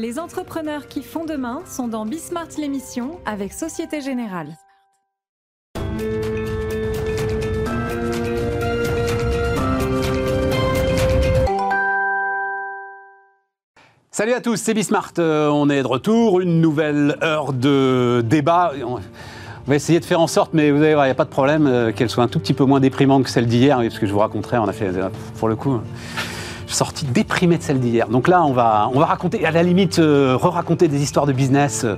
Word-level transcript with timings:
Les 0.00 0.20
entrepreneurs 0.20 0.86
qui 0.86 1.02
font 1.02 1.24
demain 1.24 1.62
sont 1.66 1.88
dans 1.88 2.06
Bismart 2.06 2.46
l'émission 2.56 3.18
avec 3.26 3.52
Société 3.52 4.00
Générale. 4.00 4.56
Salut 14.12 14.34
à 14.34 14.40
tous, 14.40 14.54
c'est 14.54 14.72
Bismart. 14.72 15.14
Euh, 15.18 15.48
on 15.48 15.68
est 15.68 15.82
de 15.82 15.88
retour, 15.88 16.38
une 16.38 16.60
nouvelle 16.60 17.18
heure 17.20 17.52
de 17.52 18.22
débat. 18.24 18.74
On 18.86 19.00
va 19.66 19.74
essayer 19.74 19.98
de 19.98 20.04
faire 20.04 20.20
en 20.20 20.28
sorte, 20.28 20.54
mais 20.54 20.70
vous 20.70 20.80
allez 20.80 20.94
voir, 20.94 21.06
il 21.06 21.08
n'y 21.08 21.12
a 21.12 21.16
pas 21.16 21.24
de 21.24 21.30
problème, 21.30 21.66
euh, 21.66 21.90
qu'elle 21.90 22.08
soit 22.08 22.22
un 22.22 22.28
tout 22.28 22.38
petit 22.38 22.54
peu 22.54 22.64
moins 22.64 22.78
déprimante 22.78 23.24
que 23.24 23.30
celle 23.30 23.48
d'hier, 23.48 23.78
parce 23.78 23.98
que 23.98 24.06
je 24.06 24.12
vous 24.12 24.20
raconterai, 24.20 24.58
on 24.58 24.68
a 24.68 24.72
fait, 24.72 24.96
euh, 24.96 25.08
pour 25.40 25.48
le 25.48 25.56
coup, 25.56 25.80
je 26.68 26.74
suis 26.74 26.78
sorti 26.78 27.06
déprimé 27.06 27.56
de 27.56 27.62
celle 27.62 27.80
d'hier. 27.80 28.08
Donc 28.08 28.28
là, 28.28 28.44
on 28.44 28.52
va, 28.52 28.90
on 28.92 29.00
va 29.00 29.06
raconter, 29.06 29.44
à 29.46 29.50
la 29.50 29.62
limite, 29.62 29.98
euh, 29.98 30.36
re-raconter 30.36 30.86
des 30.86 31.02
histoires 31.02 31.24
de 31.24 31.32
business. 31.32 31.82
euh, 31.84 31.96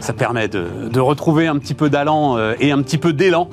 ça 0.00 0.12
permet 0.12 0.48
de, 0.48 0.98
retrouver 0.98 1.46
un 1.46 1.56
petit 1.58 1.74
peu 1.74 1.90
d'allant 1.90 2.36
euh, 2.36 2.54
et 2.58 2.72
un 2.72 2.82
petit 2.82 2.98
peu 2.98 3.12
d'élan. 3.12 3.48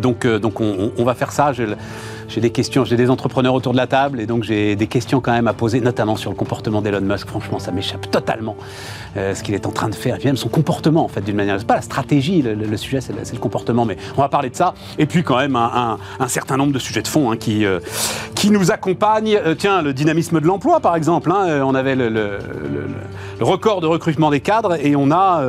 Donc, 0.00 0.26
on, 0.60 1.04
va 1.04 1.14
faire 1.14 1.32
ça. 1.32 1.52
J'ai 2.32 2.40
des 2.40 2.50
questions, 2.50 2.86
j'ai 2.86 2.96
des 2.96 3.10
entrepreneurs 3.10 3.52
autour 3.52 3.72
de 3.72 3.76
la 3.76 3.86
table 3.86 4.18
et 4.18 4.26
donc 4.26 4.42
j'ai 4.42 4.74
des 4.74 4.86
questions 4.86 5.20
quand 5.20 5.32
même 5.32 5.48
à 5.48 5.52
poser, 5.52 5.80
notamment 5.80 6.16
sur 6.16 6.30
le 6.30 6.36
comportement 6.36 6.80
d'Elon 6.80 7.02
Musk. 7.02 7.28
Franchement, 7.28 7.58
ça 7.58 7.72
m'échappe 7.72 8.10
totalement 8.10 8.56
euh, 9.18 9.34
ce 9.34 9.42
qu'il 9.42 9.54
est 9.54 9.66
en 9.66 9.70
train 9.70 9.90
de 9.90 9.94
faire, 9.94 10.14
et 10.14 10.18
puis 10.18 10.28
même 10.28 10.38
son 10.38 10.48
comportement 10.48 11.04
en 11.04 11.08
fait 11.08 11.20
d'une 11.20 11.36
manière. 11.36 11.58
C'est 11.58 11.66
pas 11.66 11.76
la 11.76 11.82
stratégie, 11.82 12.40
le, 12.40 12.76
sujet, 12.78 13.02
c'est 13.02 13.12
le, 13.12 13.38
comportement, 13.38 13.84
mais 13.84 13.98
on 14.16 14.22
va 14.22 14.30
parler 14.30 14.48
de 14.48 14.56
ça. 14.56 14.72
Et 14.98 15.04
puis 15.04 15.22
quand 15.22 15.36
même 15.36 15.56
un, 15.56 15.98
certain 16.28 16.56
nombre 16.56 16.72
de 16.72 16.78
sujets 16.78 17.02
de 17.02 17.08
fond 17.08 17.30
hein, 17.30 17.36
qui, 17.36 17.66
euh, 17.66 17.80
qui 18.34 18.50
nous 18.50 18.70
accompagnent. 18.70 19.36
Euh, 19.44 19.54
tiens, 19.54 19.82
le 19.82 19.92
dynamisme 19.92 20.40
de 20.40 20.46
l'emploi 20.46 20.80
par 20.80 20.96
exemple. 20.96 21.30
hein, 21.30 21.62
on 21.62 21.74
avait 21.74 21.96
le, 21.96 22.08
le- 22.08 22.38
record 23.40 23.80
de 23.80 23.86
recrutement 23.86 24.30
des 24.30 24.40
cadres 24.40 24.76
et 24.80 24.94
on 24.94 25.10
a 25.10 25.44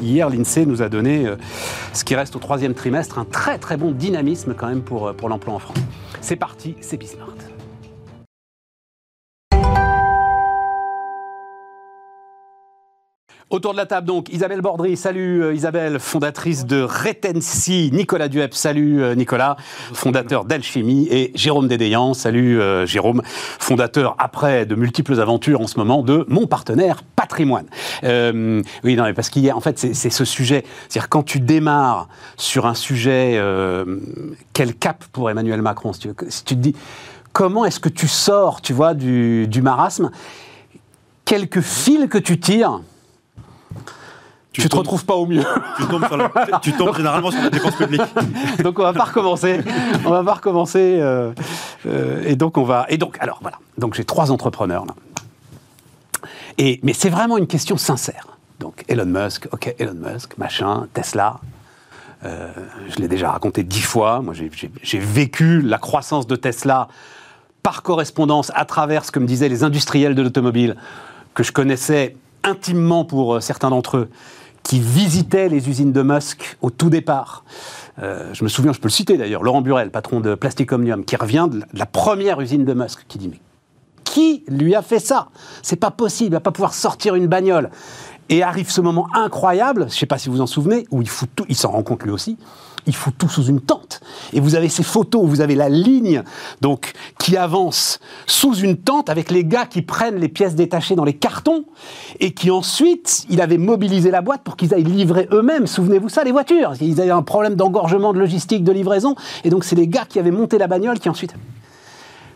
hier 0.00 0.30
l'Insee 0.30 0.64
nous 0.64 0.80
a 0.80 0.88
donné 0.88 1.26
ce 1.92 2.04
qui 2.04 2.14
reste 2.14 2.36
au 2.36 2.38
troisième 2.38 2.72
trimestre 2.72 3.18
un 3.18 3.24
très 3.24 3.58
très 3.58 3.76
bon 3.76 3.90
dynamisme 3.90 4.54
quand 4.56 4.68
même 4.68 4.82
pour, 4.82 5.12
pour 5.14 5.28
l'emploi 5.28 5.54
en 5.54 5.58
France. 5.58 5.78
C'est 6.22 6.36
parti, 6.36 6.76
c'est 6.80 6.96
Bismart. 6.96 7.34
Autour 13.52 13.72
de 13.72 13.76
la 13.76 13.84
table, 13.84 14.06
donc, 14.06 14.30
Isabelle 14.32 14.62
Bordry, 14.62 14.96
salut 14.96 15.42
euh, 15.42 15.54
Isabelle, 15.54 15.98
fondatrice 15.98 16.64
de 16.64 16.80
Retency, 16.80 17.90
Nicolas 17.92 18.28
Duep, 18.28 18.54
salut 18.54 19.02
euh, 19.02 19.14
Nicolas, 19.14 19.58
fondateur 19.92 20.46
d'Alchimie, 20.46 21.06
et 21.10 21.32
Jérôme 21.34 21.68
Dédéian, 21.68 22.14
salut 22.14 22.58
euh, 22.58 22.86
Jérôme, 22.86 23.20
fondateur, 23.26 24.16
après 24.18 24.64
de 24.64 24.74
multiples 24.74 25.20
aventures 25.20 25.60
en 25.60 25.66
ce 25.66 25.78
moment, 25.78 26.02
de 26.02 26.24
Mon 26.28 26.46
Partenaire 26.46 27.02
Patrimoine. 27.14 27.66
Euh, 28.04 28.62
oui, 28.84 28.96
non, 28.96 29.04
mais 29.04 29.12
parce 29.12 29.28
qu'hier, 29.28 29.54
en 29.54 29.60
fait, 29.60 29.78
c'est 29.78 30.08
ce 30.08 30.24
sujet, 30.24 30.64
c'est-à-dire 30.88 31.10
quand 31.10 31.22
tu 31.22 31.38
démarres 31.38 32.08
sur 32.38 32.64
un 32.64 32.74
sujet, 32.74 33.34
euh, 33.34 33.98
quel 34.54 34.74
cap 34.74 35.04
pour 35.12 35.28
Emmanuel 35.28 35.60
Macron, 35.60 35.92
si 35.92 36.00
tu, 36.00 36.08
si 36.30 36.44
tu 36.44 36.54
te 36.54 36.60
dis, 36.60 36.74
comment 37.34 37.66
est-ce 37.66 37.80
que 37.80 37.90
tu 37.90 38.08
sors, 38.08 38.62
tu 38.62 38.72
vois, 38.72 38.94
du, 38.94 39.46
du 39.46 39.60
marasme, 39.60 40.10
quelques 41.26 41.60
fils 41.60 42.08
que 42.08 42.16
tu 42.16 42.40
tires, 42.40 42.80
tu, 44.52 44.62
te 44.62 44.68
tombes- 44.68 44.78
retrouves 44.80 45.04
pas 45.04 45.14
au 45.14 45.26
mieux. 45.26 45.42
Tu 45.78 45.86
tombes, 45.86 46.06
sur 46.06 46.16
la- 46.16 46.30
tu 46.62 46.72
tombes 46.74 46.94
généralement 46.96 47.30
sur 47.30 47.42
la 47.42 47.50
dépense 47.50 47.74
publique. 47.76 48.02
donc 48.62 48.78
on 48.78 48.82
va 48.82 48.92
pas 48.92 49.04
recommencer. 49.04 49.60
On 50.04 50.10
va 50.10 50.22
pas 50.22 50.34
recommencer. 50.34 50.98
euh, 51.00 51.32
euh, 51.86 52.22
et 52.26 52.36
donc 52.36 52.58
on 52.58 52.64
va. 52.64 52.86
Et 52.88 52.98
donc 52.98 53.16
alors 53.20 53.38
voilà. 53.42 53.58
Donc 53.78 53.94
j'ai 53.94 54.04
trois 54.04 54.30
entrepreneurs 54.30 54.84
là. 54.84 54.94
Et 56.58 56.80
mais 56.82 56.92
c'est 56.92 57.08
vraiment 57.10 57.38
une 57.38 57.46
question 57.46 57.76
sincère. 57.76 58.26
Donc 58.60 58.84
Elon 58.88 59.06
Musk, 59.06 59.48
ok 59.52 59.74
Elon 59.78 59.94
Musk, 59.94 60.36
machin, 60.38 60.86
Tesla. 60.92 61.40
Euh, 62.24 62.48
je 62.88 63.00
l'ai 63.00 63.08
déjà 63.08 63.32
raconté 63.32 63.64
dix 63.64 63.80
fois. 63.82 64.20
Moi 64.20 64.34
j'ai- 64.34 64.98
vécu 64.98 65.60
la 65.62 65.78
croissance 65.78 66.26
de 66.26 66.36
Tesla 66.36 66.88
par 67.62 67.82
correspondance 67.82 68.52
à 68.54 68.64
travers 68.64 69.04
ce 69.04 69.10
que 69.10 69.18
me 69.18 69.26
disaient 69.26 69.48
les 69.48 69.64
industriels 69.64 70.14
de 70.14 70.22
l'automobile 70.22 70.76
que 71.34 71.42
je 71.42 71.52
connaissais 71.52 72.16
intimement 72.44 73.04
pour 73.04 73.40
certains 73.42 73.70
d'entre 73.70 73.96
eux 73.98 74.10
qui 74.62 74.80
visitaient 74.80 75.48
les 75.48 75.68
usines 75.68 75.92
de 75.92 76.02
Musk 76.02 76.56
au 76.62 76.70
tout 76.70 76.90
départ. 76.90 77.44
Euh, 78.02 78.32
je 78.32 78.44
me 78.44 78.48
souviens, 78.48 78.72
je 78.72 78.80
peux 78.80 78.88
le 78.88 78.92
citer 78.92 79.16
d'ailleurs, 79.16 79.42
Laurent 79.42 79.60
Burel, 79.60 79.90
patron 79.90 80.20
de 80.20 80.34
Plastic 80.34 80.72
Omnium, 80.72 81.04
qui 81.04 81.16
revient 81.16 81.48
de 81.50 81.62
la, 81.72 81.86
première 81.86 82.40
usine 82.40 82.64
de 82.64 82.72
Musk, 82.72 83.04
qui 83.08 83.18
dit 83.18 83.28
mais 83.28 83.40
qui 84.04 84.44
lui 84.48 84.74
a 84.74 84.82
fait 84.82 84.98
ça? 84.98 85.28
C'est 85.62 85.76
pas 85.76 85.90
possible, 85.90 86.28
il 86.28 86.32
va 86.32 86.40
pas 86.40 86.52
pouvoir 86.52 86.74
sortir 86.74 87.14
une 87.14 87.26
bagnole. 87.26 87.70
Et 88.28 88.42
arrive 88.42 88.70
ce 88.70 88.80
moment 88.80 89.08
incroyable, 89.14 89.86
je 89.88 89.94
sais 89.94 90.06
pas 90.06 90.18
si 90.18 90.28
vous 90.28 90.36
vous 90.36 90.40
en 90.40 90.46
souvenez, 90.46 90.86
où 90.90 91.02
il 91.48 91.56
s'en 91.56 91.70
rend 91.70 91.82
compte 91.82 92.02
lui 92.02 92.10
aussi, 92.10 92.38
il 92.86 92.94
fout 92.94 93.14
tout 93.16 93.28
sous 93.28 93.44
une 93.44 93.60
tente. 93.60 94.00
Et 94.32 94.40
vous 94.40 94.54
avez 94.54 94.68
ces 94.68 94.82
photos 94.82 95.22
vous 95.24 95.40
avez 95.40 95.54
la 95.54 95.68
ligne 95.68 96.22
donc 96.60 96.92
qui 97.18 97.36
avance 97.36 98.00
sous 98.26 98.54
une 98.54 98.76
tente 98.76 99.08
avec 99.08 99.30
les 99.30 99.44
gars 99.44 99.66
qui 99.66 99.82
prennent 99.82 100.16
les 100.16 100.28
pièces 100.28 100.54
détachées 100.54 100.94
dans 100.94 101.04
les 101.04 101.14
cartons 101.14 101.64
et 102.20 102.32
qui 102.32 102.50
ensuite, 102.50 103.24
il 103.30 103.40
avait 103.40 103.58
mobilisé 103.58 104.10
la 104.10 104.20
boîte 104.20 104.42
pour 104.42 104.56
qu'ils 104.56 104.74
aillent 104.74 104.84
livrer 104.84 105.28
eux-mêmes. 105.32 105.66
Souvenez-vous 105.66 106.08
ça, 106.08 106.24
les 106.24 106.32
voitures. 106.32 106.72
Ils 106.80 107.00
avaient 107.00 107.10
un 107.10 107.22
problème 107.22 107.54
d'engorgement 107.54 108.12
de 108.12 108.18
logistique, 108.18 108.64
de 108.64 108.72
livraison. 108.72 109.14
Et 109.44 109.50
donc, 109.50 109.64
c'est 109.64 109.76
les 109.76 109.88
gars 109.88 110.04
qui 110.08 110.18
avaient 110.18 110.30
monté 110.30 110.58
la 110.58 110.66
bagnole 110.66 110.98
qui 110.98 111.08
ensuite 111.08 111.34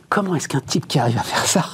Comment 0.09 0.35
est-ce 0.37 0.49
qu'un 0.49 0.61
type 0.61 0.87
qui 0.87 0.99
arrive 0.99 1.19
à 1.19 1.23
faire 1.23 1.45
ça 1.45 1.65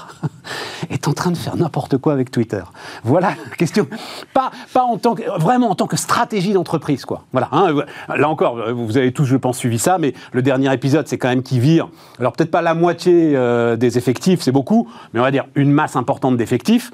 est 0.91 1.07
en 1.07 1.13
train 1.13 1.31
de 1.31 1.37
faire 1.37 1.57
n'importe 1.57 1.99
quoi 1.99 2.13
avec 2.13 2.31
Twitter? 2.31 2.63
Voilà 3.05 3.35
la 3.51 3.57
question. 3.57 3.87
Pas, 4.33 4.51
en 4.75 4.97
tant 4.97 5.15
vraiment 5.39 5.71
en 5.71 5.75
tant 5.75 5.87
que 5.87 5.97
stratégie 5.97 6.53
d'entreprise, 6.53 7.05
quoi. 7.05 7.25
Voilà. 7.33 7.49
hein. 7.53 7.75
Là 8.17 8.29
encore, 8.29 8.73
vous 8.73 8.97
avez 8.97 9.13
tous, 9.13 9.27
je 9.27 9.37
pense, 9.37 9.59
suivi 9.59 9.79
ça, 9.79 9.99
mais 9.99 10.15
le 10.33 10.43
dernier 10.43 10.73
épisode, 10.73 11.07
c'est 11.09 11.19
quand 11.19 11.29
même 11.29 11.43
qui 11.43 11.61
vire. 11.61 11.89
Alors 12.19 12.33
peut-être 12.33 12.51
pas 12.51 12.63
la 12.63 12.75
moitié 12.75 13.33
euh, 13.37 13.77
des 13.77 13.99
effectifs, 13.99 14.41
c'est 14.41 14.53
beaucoup, 14.53 14.89
mais 15.13 15.21
on 15.21 15.25
va 15.25 15.31
dire 15.31 15.45
une 15.55 15.71
masse 15.71 15.97
importante 15.97 16.37
d'effectifs 16.37 16.91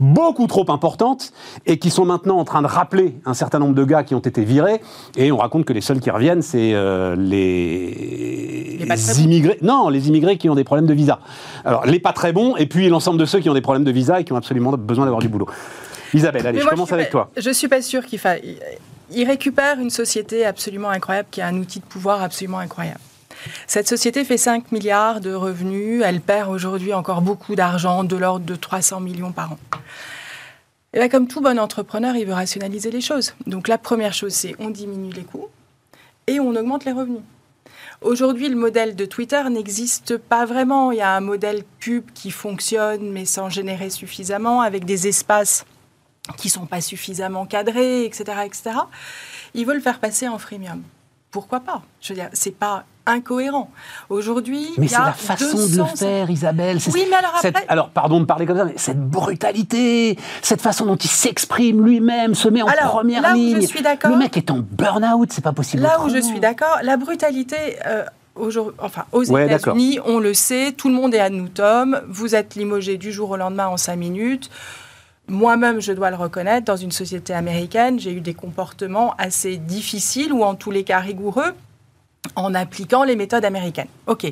beaucoup 0.00 0.46
trop 0.48 0.64
importante 0.70 1.32
et 1.66 1.78
qui 1.78 1.90
sont 1.90 2.04
maintenant 2.04 2.38
en 2.38 2.44
train 2.44 2.62
de 2.62 2.66
rappeler 2.66 3.16
un 3.26 3.34
certain 3.34 3.58
nombre 3.60 3.74
de 3.74 3.84
gars 3.84 4.02
qui 4.02 4.14
ont 4.14 4.18
été 4.20 4.44
virés 4.44 4.80
et 5.16 5.30
on 5.30 5.36
raconte 5.36 5.64
que 5.64 5.72
les 5.72 5.80
seuls 5.80 6.00
qui 6.00 6.10
reviennent 6.10 6.42
c'est 6.42 6.72
euh, 6.74 7.14
les, 7.16 8.76
Les 8.80 8.86
pas 8.86 8.96
très 8.96 9.14
bons. 9.14 9.20
immigrés 9.20 9.58
non 9.62 9.88
les 9.88 10.08
immigrés 10.08 10.36
qui 10.36 10.48
ont 10.48 10.54
des 10.54 10.64
problèmes 10.64 10.86
de 10.86 10.94
visa 10.94 11.20
alors 11.64 11.86
les 11.86 12.00
pas 12.00 12.12
très 12.12 12.32
bons 12.32 12.56
et 12.56 12.66
puis 12.66 12.88
l'ensemble 12.88 13.18
de 13.18 13.24
ceux 13.24 13.40
qui 13.40 13.48
ont 13.48 13.54
des 13.54 13.60
problèmes 13.60 13.84
de 13.84 13.90
visa 13.92 14.20
et 14.20 14.24
qui 14.24 14.32
ont 14.32 14.36
absolument 14.36 14.72
besoin 14.72 15.04
d'avoir 15.04 15.20
du 15.20 15.28
boulot 15.28 15.46
Isabelle 16.12 16.46
allez 16.46 16.60
je 16.60 16.66
commence 16.66 16.88
suis 16.88 16.94
avec 16.94 17.06
pas- 17.08 17.12
toi 17.12 17.30
Je 17.36 17.50
suis 17.50 17.68
pas 17.68 17.82
sûre 17.82 18.04
qu'il 18.06 18.18
faille. 18.18 18.58
Il 19.12 19.26
récupère 19.26 19.78
une 19.80 19.90
société 19.90 20.44
absolument 20.44 20.88
incroyable 20.88 21.28
qui 21.30 21.40
a 21.40 21.46
un 21.46 21.56
outil 21.56 21.80
de 21.80 21.84
pouvoir 21.84 22.22
absolument 22.22 22.58
incroyable. 22.58 23.00
Cette 23.66 23.88
société 23.88 24.24
fait 24.24 24.38
5 24.38 24.70
milliards 24.72 25.20
de 25.20 25.34
revenus. 25.34 26.02
Elle 26.04 26.20
perd 26.20 26.50
aujourd'hui 26.50 26.94
encore 26.94 27.20
beaucoup 27.20 27.54
d'argent, 27.56 28.02
de 28.04 28.16
l'ordre 28.16 28.46
de 28.46 28.54
300 28.54 29.00
millions 29.00 29.32
par 29.32 29.52
an. 29.52 29.58
Et 30.96 31.08
comme 31.08 31.26
tout 31.26 31.40
bon 31.40 31.58
entrepreneur, 31.58 32.14
il 32.14 32.24
veut 32.24 32.34
rationaliser 32.34 32.92
les 32.92 33.00
choses. 33.00 33.34
Donc 33.48 33.66
la 33.66 33.78
première 33.78 34.14
chose, 34.14 34.32
c'est 34.32 34.54
on 34.60 34.70
diminue 34.70 35.12
les 35.12 35.24
coûts 35.24 35.48
et 36.28 36.38
on 36.38 36.54
augmente 36.54 36.84
les 36.84 36.92
revenus. 36.92 37.22
Aujourd'hui, 38.00 38.48
le 38.48 38.54
modèle 38.54 38.94
de 38.94 39.04
Twitter 39.04 39.42
n'existe 39.50 40.16
pas 40.16 40.44
vraiment. 40.44 40.92
Il 40.92 40.98
y 40.98 41.02
a 41.02 41.16
un 41.16 41.20
modèle 41.20 41.64
pub 41.80 42.04
qui 42.12 42.30
fonctionne, 42.30 43.10
mais 43.10 43.24
sans 43.24 43.48
générer 43.48 43.90
suffisamment, 43.90 44.60
avec 44.60 44.84
des 44.84 45.08
espaces 45.08 45.64
qui 46.38 46.48
sont 46.48 46.66
pas 46.66 46.80
suffisamment 46.80 47.44
cadrés, 47.44 48.04
etc., 48.04 48.24
etc. 48.44 48.70
Veulent 49.54 49.76
le 49.76 49.80
faire 49.80 49.98
passer 49.98 50.28
en 50.28 50.38
freemium. 50.38 50.82
Pourquoi 51.34 51.58
pas? 51.58 51.82
Je 52.00 52.12
veux 52.12 52.14
dire, 52.20 52.28
c'est 52.32 52.54
pas 52.56 52.84
incohérent. 53.06 53.68
Aujourd'hui, 54.08 54.68
mais 54.78 54.86
il 54.86 54.88
y 54.88 54.94
c'est 54.94 55.00
a 55.00 55.06
la 55.06 55.12
façon 55.12 55.56
de 55.56 55.62
le 55.62 55.68
200 55.68 55.86
faire 55.96 56.30
Isabelle. 56.30 56.80
C'est- 56.80 56.92
Oui, 56.94 57.06
mais 57.10 57.16
alors 57.16 57.32
cette- 57.42 57.56
après- 57.56 57.66
alors 57.68 57.88
pardon 57.90 58.20
de 58.20 58.24
parler 58.24 58.46
comme 58.46 58.56
ça 58.56 58.64
mais 58.64 58.74
cette 58.76 59.00
brutalité 59.10 60.16
cette 60.42 60.60
façon 60.62 60.86
dont 60.86 60.94
il 60.94 61.10
s'exprime 61.10 61.84
lui-même 61.84 62.36
se 62.36 62.48
met 62.48 62.62
en 62.62 62.66
Alors, 62.68 62.92
première 62.92 63.20
là 63.20 63.34
où 63.36 63.60
je 63.60 63.66
suis 63.66 63.82
d'accord- 63.82 64.12
le 64.12 64.16
mec 64.16 64.36
est 64.36 64.48
en 64.52 64.58
burn-out 64.60 65.32
c'est 65.32 65.42
pas 65.42 65.52
possible. 65.52 65.82
Là 65.82 66.00
où 66.04 66.08
je 66.08 66.18
suis 66.22 66.38
d'accord, 66.38 66.78
la 66.84 66.96
brutalité, 66.96 67.56
euh, 67.84 68.04
aujourd'hui- 68.36 68.76
enfin, 68.80 69.04
aux 69.10 69.28
Ouais, 69.28 69.46
États-Unis, 69.46 69.98
on 70.06 70.20
le 70.20 70.32
sait, 70.34 70.70
tout 70.70 70.88
le 70.88 70.94
monde 70.94 71.14
est 71.16 71.20
à 71.20 71.30
nous, 71.30 71.48
Tom. 71.48 72.00
Vous 72.08 72.36
êtes 72.36 72.54
limogé 72.54 72.96
du 72.96 73.10
jour 73.10 73.30
au 73.30 73.36
lendemain 73.36 73.66
en 73.66 73.76
cinq 73.76 73.96
minutes. 73.96 74.50
Moi-même, 75.28 75.80
je 75.80 75.92
dois 75.92 76.10
le 76.10 76.16
reconnaître, 76.16 76.66
dans 76.66 76.76
une 76.76 76.92
société 76.92 77.32
américaine, 77.32 77.98
j'ai 77.98 78.12
eu 78.12 78.20
des 78.20 78.34
comportements 78.34 79.14
assez 79.16 79.56
difficiles 79.56 80.32
ou 80.32 80.42
en 80.44 80.54
tous 80.54 80.70
les 80.70 80.84
cas 80.84 80.98
rigoureux 80.98 81.54
en 82.36 82.54
appliquant 82.54 83.04
les 83.04 83.16
méthodes 83.16 83.44
américaines. 83.44 83.88
OK. 84.06 84.30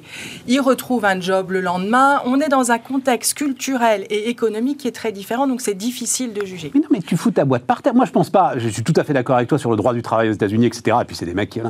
Il 0.49 0.61
retrouve 0.61 1.05
un 1.05 1.21
job 1.21 1.51
le 1.51 1.61
lendemain. 1.61 2.23
On 2.25 2.41
est 2.41 2.49
dans 2.49 2.73
un 2.73 2.79
contexte 2.79 3.35
culturel 3.35 4.07
et 4.09 4.31
économique 4.31 4.79
qui 4.79 4.89
est 4.89 4.93
très 4.93 5.13
différent, 5.13 5.47
donc 5.47 5.61
c'est 5.61 5.75
difficile 5.75 6.33
de 6.33 6.45
juger. 6.45 6.71
Mais 6.75 6.81
non, 6.81 6.87
mais 6.91 7.01
tu 7.01 7.17
fous 7.19 7.31
ta 7.31 7.45
boîte 7.45 7.65
par 7.65 7.83
terre. 7.83 7.95
Moi, 7.95 8.07
je 8.07 8.11
pense 8.13 8.31
pas. 8.31 8.55
Je 8.59 8.69
suis 8.69 8.83
tout 8.83 8.95
à 8.97 9.05
fait 9.05 9.13
d'accord 9.13 9.37
avec 9.37 9.49
toi 9.49 9.59
sur 9.59 9.71
le 9.71 9.77
droit 9.77 9.93
du 9.93 10.01
travail 10.03 10.31
aux 10.31 10.33
États-Unis, 10.33 10.67
etc. 10.67 10.97
Et 11.03 11.05
puis, 11.05 11.17
c'est 11.17 11.27
des 11.27 11.35
mecs 11.35 11.51
qui. 11.51 11.61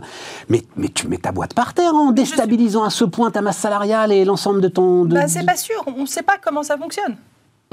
Mais, 0.48 0.62
mais 0.76 0.88
tu 0.88 1.08
mets 1.08 1.18
ta 1.18 1.32
boîte 1.32 1.54
par 1.54 1.74
terre 1.74 1.94
en 1.94 2.12
déstabilisant 2.12 2.84
à 2.84 2.90
ce 2.90 3.04
point 3.04 3.30
ta 3.32 3.40
masse 3.40 3.58
salariale 3.58 4.12
et 4.12 4.24
l'ensemble 4.24 4.60
de 4.60 4.68
ton. 4.68 5.04
de- 5.04 5.14
Bah, 5.14 5.26
c'est 5.28 5.44
pas 5.44 5.56
sûr, 5.56 5.82
on 5.86 6.02
ne 6.02 6.06
sait 6.06 6.22
pas 6.22 6.38
comment 6.42 6.62
ça 6.62 6.76
fonctionne. 6.78 7.16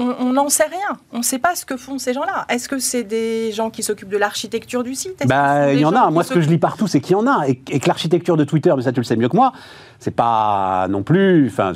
On 0.02 0.32
n'en 0.32 0.48
sait 0.48 0.64
rien. 0.64 0.96
On 1.12 1.18
ne 1.18 1.22
sait 1.22 1.38
pas 1.38 1.54
ce 1.54 1.64
que 1.66 1.76
font 1.76 1.98
ces 1.98 2.12
gens-là. 2.14 2.46
Est-ce 2.48 2.68
que 2.68 2.78
c'est 2.78 3.04
des 3.04 3.52
gens 3.52 3.70
qui 3.70 3.82
s'occupent 3.82 4.08
de 4.08 4.16
l'architecture 4.16 4.82
du 4.82 4.94
site? 4.94 5.12
Est-ce 5.12 5.18
que 5.18 5.24
ce 5.24 5.28
Bah, 5.28 5.72
il 5.72 5.80
y 5.80 5.84
en 5.84 5.94
a. 5.94 6.10
Moi, 6.10 6.24
ce 6.24 6.32
que 6.32 6.40
je 6.40 6.48
lis 6.48 6.58
partout, 6.58 6.86
c'est 6.86 7.00
qu'il 7.00 7.12
y 7.12 7.14
en 7.16 7.26
a. 7.26 7.46
Et, 7.48 7.60
et 7.70 7.80
que 7.80 7.86
l'architecture 7.88 8.36
de 8.36 8.44
Twitter, 8.44 8.72
mais 8.76 8.82
ça, 8.82 8.92
tu 8.92 9.00
le 9.00 9.04
sais 9.04 9.16
mieux 9.16 9.28
que 9.28 9.36
moi, 9.36 9.52
c'est 9.98 10.10
pas 10.14 10.86
non 10.88 11.02
plus. 11.02 11.48
Enfin, 11.48 11.72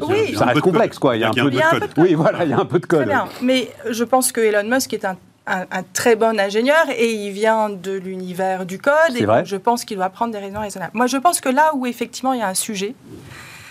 Oui. 0.00 0.34
Ça 0.36 0.46
reste 0.46 0.60
complexe, 0.60 0.98
quoi. 0.98 1.16
Il 1.16 1.20
y 1.20 1.24
a 1.24 1.28
un 1.28 1.32
peu 1.32 1.50
de 1.50 1.60
code. 1.60 1.88
Oui, 1.98 2.14
voilà, 2.14 2.44
il 2.44 2.50
y 2.50 2.54
a 2.54 2.58
un 2.58 2.64
peu 2.64 2.78
de 2.78 2.86
code. 2.86 3.00
Très 3.00 3.08
bien. 3.08 3.28
Mais 3.42 3.70
je 3.88 4.04
pense 4.04 4.32
que 4.32 4.40
Elon 4.40 4.68
Musk 4.68 4.92
est 4.94 5.04
un, 5.04 5.16
un- 5.46 5.66
un 5.70 5.82
très 5.92 6.16
bon 6.16 6.38
ingénieur 6.38 6.84
et 6.96 7.12
il 7.12 7.30
vient 7.32 7.70
de 7.70 7.92
l'univers 7.92 8.66
du 8.66 8.78
code. 8.78 8.92
C'est 9.12 9.22
Et 9.22 9.26
vrai. 9.26 9.44
je 9.44 9.56
pense 9.56 9.84
qu'il 9.84 9.96
doit 9.96 10.10
prendre 10.10 10.32
des 10.32 10.38
raisons 10.38 10.60
raisonnables. 10.60 10.92
Moi, 10.94 11.06
je 11.06 11.16
pense 11.16 11.40
que 11.40 11.48
là 11.48 11.70
où 11.74 11.86
effectivement 11.86 12.32
il 12.32 12.40
y 12.40 12.42
a 12.42 12.48
un 12.48 12.54
sujet, 12.54 12.94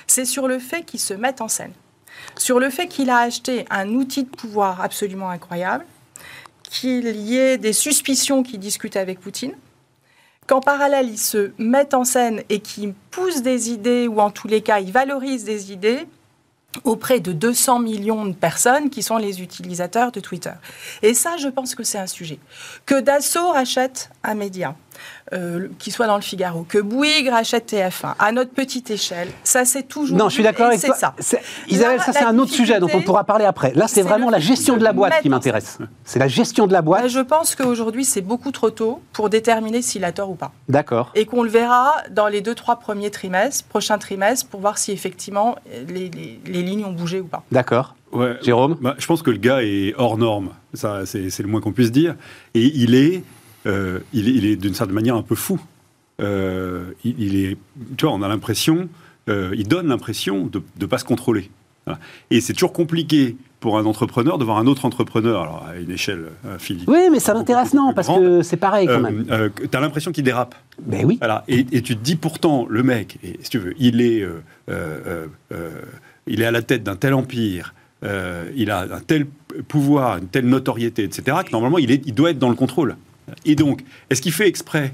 c'est 0.08 0.26
sur 0.26 0.48
le 0.48 0.60
fait 0.60 0.84
qu'il 0.84 1.00
se 1.00 1.14
mette 1.14 1.42
en 1.42 1.48
scène. 1.48 1.72
Sur 2.38 2.60
le 2.60 2.70
fait 2.70 2.88
qu'il 2.88 3.10
a 3.10 3.20
acheté 3.20 3.66
un 3.70 3.90
outil 3.90 4.24
de 4.24 4.30
pouvoir 4.30 4.82
absolument 4.82 5.30
incroyable, 5.30 5.86
qu'il 6.64 7.16
y 7.16 7.38
ait 7.38 7.58
des 7.58 7.74
suspicions 7.74 8.44
qu'il 8.44 8.60
discute 8.60 8.96
avec 8.96 9.20
Poutine, 9.20 9.54
qu'en 10.48 10.62
parallèle, 10.62 11.10
il 11.10 11.18
se 11.18 11.52
mette 11.58 11.94
en 11.94 12.04
scène 12.04 12.44
et 12.50 12.60
qu'il 12.60 12.94
pousse 13.12 13.42
des 13.42 13.72
idées, 13.72 14.08
ou 14.08 14.20
en 14.20 14.32
tous 14.32 14.48
les 14.48 14.62
cas, 14.62 14.80
il 14.80 14.92
valorise 14.92 15.44
des 15.44 15.72
idées 15.72 16.08
auprès 16.84 17.20
de 17.20 17.32
200 17.32 17.80
millions 17.80 18.26
de 18.26 18.34
personnes 18.34 18.90
qui 18.90 19.02
sont 19.02 19.18
les 19.18 19.42
utilisateurs 19.42 20.12
de 20.12 20.20
Twitter. 20.20 20.52
Et 21.02 21.14
ça, 21.14 21.38
je 21.38 21.48
pense 21.48 21.76
que 21.76 21.84
c'est 21.84 21.98
un 21.98 22.08
sujet. 22.08 22.40
Que 22.86 23.00
Dassault 23.00 23.52
rachète 23.52 24.10
un 24.24 24.36
média, 24.36 24.76
euh, 25.34 25.68
qui 25.80 25.92
soit 25.92 26.08
dans 26.08 26.16
le 26.16 26.22
Figaro, 26.22 26.66
que 26.68 26.78
Bouygues 26.78 27.30
rachète 27.30 27.72
TF1, 27.74 28.14
à 28.20 28.32
notre 28.32 28.52
petite 28.52 28.90
échelle, 28.92 29.30
ça 29.44 29.66
c'est 29.66 29.84
toujours... 29.84 30.18
Non, 30.18 30.30
je 30.30 30.36
suis 30.36 30.44
d'accord 30.44 30.68
avec 30.68 30.80
c'est 30.80 30.88
toi. 30.88 30.96
ça. 30.96 31.14
Isabelle, 31.68 31.98
Là, 31.98 32.04
ça 32.04 32.14
c'est 32.14 32.24
un 32.24 32.38
autre 32.40 32.52
sujet 32.52 32.80
dont 32.80 32.88
on 32.94 33.02
pourra 33.02 33.24
parler 33.24 33.46
après. 33.46 33.74
Là, 33.74 33.88
c'est 33.88 34.02
vraiment 34.02 34.30
la 34.30 34.40
gestion 34.40 34.78
de 34.78 34.84
la 34.84 34.94
boîte 34.94 35.22
qui 35.22 35.30
m'intéresse. 35.30 35.80
C'est 36.06 36.20
la 36.20 36.28
gestion 36.28 36.68
de 36.68 36.74
la 36.74 36.82
Bah, 36.82 36.86
boîte. 36.86 37.08
je 37.10 37.20
pense 37.20 37.56
qu'aujourd'hui, 37.56 38.06
c'est 38.06 38.22
beaucoup 38.22 38.52
trop 38.52 38.70
tôt 38.70 39.02
pour 39.14 39.30
déterminer 39.30 39.82
s'il 39.82 40.04
a 40.06 40.12
tort 40.12 40.30
ou 40.30 40.36
pas. 40.36 40.52
D'accord. 40.70 41.12
Et 41.16 41.26
qu'on 41.26 41.44
le 41.44 41.50
verra 41.50 41.94
dans 42.12 42.28
les 42.28 42.42
deux, 42.42 42.56
trois 42.56 42.78
premiers 42.78 43.12
trimestres, 43.12 43.66
prochains 43.66 43.98
trimestres, 43.98 44.48
pour 44.48 44.62
voir 44.62 44.78
si 44.78 44.92
effectivement 44.92 45.56
les, 45.88 46.10
les- 46.10 46.40
les 46.46 46.62
lignes 46.64 46.86
ont 46.86 46.92
bougé 46.94 47.20
ou 47.20 47.26
pas. 47.28 47.44
D'accord. 47.52 47.96
Ouais. 48.14 48.38
Jérôme 48.42 48.78
Bah, 48.82 48.96
je 48.98 49.06
pense 49.06 49.22
que 49.22 49.32
le 49.32 49.38
gars 49.38 49.62
est 49.64 49.94
hors 49.98 50.18
norme, 50.18 50.50
ça 50.74 51.06
c'est 51.06 51.38
le 51.40 51.48
moins 51.48 51.60
qu'on 51.60 51.74
puisse 51.74 51.92
dire. 51.92 52.16
Et 52.54 52.64
il 52.76 52.96
est, 52.96 53.24
euh, 53.68 54.00
il 54.14 54.30
est, 54.30 54.32
il 54.32 54.46
est 54.46 54.56
d'une 54.56 54.74
certaine 54.74 54.96
manière 54.96 55.16
un 55.16 55.22
peu 55.22 55.36
fou. 55.36 55.60
Euh, 56.22 56.92
il, 57.04 57.22
il 57.22 57.36
est, 57.46 57.58
tu 57.98 58.06
vois, 58.06 58.14
on 58.16 58.22
a 58.22 58.28
l'impression, 58.28 58.90
euh, 59.30 59.54
il 59.56 59.68
donne 59.68 59.88
l'impression 59.88 60.48
de 60.48 60.62
ne 60.80 60.86
pas 60.86 60.98
se 60.98 61.06
contrôler. 61.06 61.52
Voilà. 61.86 62.00
Et 62.32 62.42
c'est 62.42 62.54
toujours 62.54 62.74
compliqué 62.74 63.36
pour 63.60 63.78
un 63.78 63.86
entrepreneur 63.86 64.38
de 64.38 64.44
voir 64.44 64.58
un 64.58 64.68
autre 64.68 64.86
entrepreneur, 64.86 65.42
alors 65.42 65.66
à 65.68 65.78
une 65.78 65.90
échelle 65.90 66.26
infinie. 66.48 66.84
Oui, 66.88 67.10
mais 67.12 67.20
ça 67.20 67.34
beaucoup 67.34 67.52
non, 67.74 67.94
parce 67.94 68.08
grande. 68.08 68.22
que 68.22 68.42
c'est 68.44 68.58
pareil 68.58 68.88
quand 68.88 69.00
même. 69.00 69.26
Euh, 69.32 69.50
tu 69.56 69.76
as 69.76 69.80
l'impression 69.80 70.12
qu'il 70.12 70.24
dérape. 70.24 70.56
Ben 70.82 71.06
oui. 71.06 71.18
Voilà. 71.20 71.44
Et, 71.48 71.66
et 71.72 71.82
tu 71.82 71.96
te 71.98 72.04
dis 72.04 72.16
pourtant, 72.16 72.68
le 72.70 72.84
mec, 72.84 73.18
et, 73.24 73.40
si 73.42 73.50
tu 73.50 73.58
veux, 73.58 73.74
il 73.80 74.02
est, 74.02 74.24
euh, 74.70 75.28
il 76.28 76.42
est 76.42 76.46
à 76.46 76.52
la 76.52 76.62
tête 76.62 76.84
d'un 76.84 76.96
tel 76.96 77.14
empire, 77.14 77.74
il 78.04 78.70
a 78.70 78.82
un 78.82 79.02
tel 79.06 79.26
pouvoir, 79.68 80.18
une 80.18 80.28
telle 80.28 80.46
notoriété, 80.46 81.04
etc., 81.04 81.38
que 81.46 81.52
normalement, 81.52 81.80
il, 81.80 81.92
est, 81.92 82.06
il 82.06 82.14
doit 82.14 82.30
être 82.30 82.40
dans 82.40 82.50
le 82.50 82.56
contrôle. 82.56 82.96
Et 83.46 83.56
donc, 83.56 83.84
est-ce 84.10 84.22
qu'il 84.22 84.32
fait 84.34 84.48
exprès? 84.48 84.94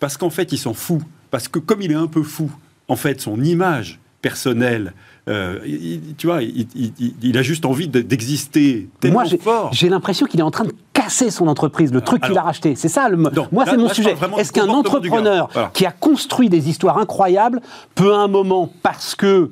Parce 0.00 0.16
qu'en 0.16 0.30
fait, 0.30 0.52
il 0.52 0.58
s'en 0.58 0.74
fout. 0.74 1.00
Parce 1.30 1.48
que 1.48 1.58
comme 1.58 1.82
il 1.82 1.90
est 1.92 1.96
un 1.96 2.06
peu 2.06 2.22
fou, 2.22 2.50
en 2.88 2.96
fait, 2.96 3.20
son 3.20 3.40
image 3.42 3.98
personnelle, 4.22 4.92
euh, 5.28 5.58
il- 5.66 6.14
tu 6.16 6.26
vois, 6.26 6.42
il, 6.42 6.66
il- 6.74 6.92
il- 6.98 7.14
il 7.22 7.38
a 7.38 7.42
juste 7.42 7.64
envie 7.66 7.88
de- 7.88 8.00
d'exister 8.00 8.88
tellement 9.00 9.20
Moi, 9.20 9.24
j'ai- 9.24 9.38
fort. 9.38 9.70
j'ai 9.72 9.88
l'impression 9.88 10.26
qu'il 10.26 10.40
est 10.40 10.44
en 10.44 10.50
train 10.50 10.64
de 10.64 10.72
casser 10.92 11.30
son 11.30 11.46
entreprise, 11.48 11.92
le 11.92 12.00
truc 12.00 12.22
qu'il 12.22 12.36
a 12.38 12.42
racheté. 12.42 12.74
C'est 12.76 12.88
ça, 12.88 13.08
le, 13.08 13.16
Non, 13.16 13.48
moi, 13.52 13.64
c'est 13.66 13.76
mon 13.76 13.88
sujet. 13.88 14.14
Est-ce 14.38 14.52
qu'un 14.52 14.68
entrepreneur 14.68 15.48
Voilà. 15.52 15.70
qui 15.74 15.84
a 15.86 15.92
construit 15.92 16.48
des 16.48 16.68
histoires 16.70 16.98
incroyables 16.98 17.60
peut 17.94 18.14
à 18.14 18.18
un 18.18 18.28
moment, 18.28 18.72
parce 18.82 19.14
que 19.14 19.50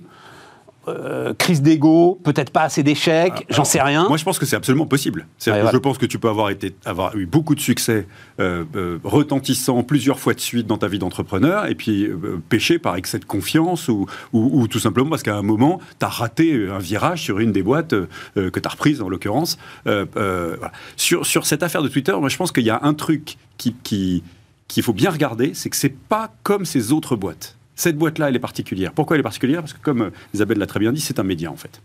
euh, 0.88 1.32
crise 1.34 1.62
d'ego, 1.62 2.18
peut-être 2.24 2.50
pas 2.50 2.62
assez 2.62 2.82
d'échecs, 2.82 3.46
j'en 3.50 3.64
sais 3.64 3.80
rien. 3.80 4.08
Moi, 4.08 4.16
je 4.16 4.24
pense 4.24 4.38
que 4.38 4.46
c'est 4.46 4.56
absolument 4.56 4.86
possible. 4.86 5.26
C'est-à-dire 5.38 5.56
Ouais, 5.56 5.60
que 5.60 5.64
voilà. 5.66 5.76
Je 5.78 5.80
pense 5.82 5.98
que 5.98 6.06
tu 6.06 6.18
peux 6.18 6.28
avoir, 6.28 6.50
été, 6.50 6.74
avoir 6.84 7.16
eu 7.16 7.26
beaucoup 7.26 7.54
de 7.54 7.60
succès 7.60 8.06
euh, 8.40 8.64
euh, 8.76 8.98
retentissant 9.04 9.82
plusieurs 9.82 10.18
fois 10.18 10.34
de 10.34 10.40
suite 10.40 10.66
dans 10.66 10.78
ta 10.78 10.88
vie 10.88 10.98
d'entrepreneur 10.98 11.66
et 11.66 11.74
puis 11.74 12.08
pécher 12.48 12.78
par 12.78 12.96
excès 12.96 13.18
de 13.18 13.24
confiance 13.24 13.88
ou, 13.88 14.06
ou- 14.32 14.60
ou 14.62 14.68
tout 14.68 14.78
simplement 14.80 15.10
parce 15.10 15.22
qu'à 15.22 15.36
un 15.36 15.42
moment, 15.42 15.80
tu 16.00 16.04
as 16.06 16.08
raté 16.08 16.68
un 16.68 16.78
virage 16.78 17.22
sur 17.22 17.38
une 17.38 17.52
des 17.52 17.62
boîtes 17.62 17.94
que 18.34 18.48
tu 18.58 18.66
as 18.66 18.68
reprises 18.70 19.00
en 19.02 19.08
l'occurrence. 19.08 19.58
Voilà. 19.84 20.72
sur, 20.96 21.26
sur 21.26 21.46
cette 21.46 21.62
affaire 21.62 21.82
de 21.82 21.88
Twitter, 21.88 22.12
moi, 22.18 22.28
je 22.28 22.36
pense 22.36 22.52
qu'il 22.52 22.64
y 22.64 22.70
a 22.70 22.80
un 22.82 22.94
truc 22.94 23.36
qui, 23.58 23.74
qui- 23.82 24.22
qu'il 24.68 24.82
faut 24.82 24.94
bien 24.94 25.10
regarder, 25.10 25.52
c'est 25.54 25.68
que 25.68 25.76
c'est 25.76 25.94
pas 25.94 26.32
comme 26.42 26.64
ces 26.64 26.92
autres 26.92 27.14
boîtes. 27.14 27.56
Cette 27.74 27.96
boîte-là, 27.96 28.28
elle 28.28 28.36
est 28.36 28.40
particulière. 28.40 28.92
Pourquoi 28.92 29.16
elle 29.16 29.20
est 29.20 29.22
particulière? 29.22 29.60
Parce 29.60 29.72
que, 29.72 29.80
comme 29.82 30.02
euh, 30.02 30.10
Isabelle 30.34 30.58
l'a 30.58 30.66
très 30.66 30.80
bien 30.80 30.92
dit, 30.92 31.00
c'est 31.00 31.18
un 31.18 31.22
média, 31.24 31.50
en 31.50 31.56
fait. 31.56 31.80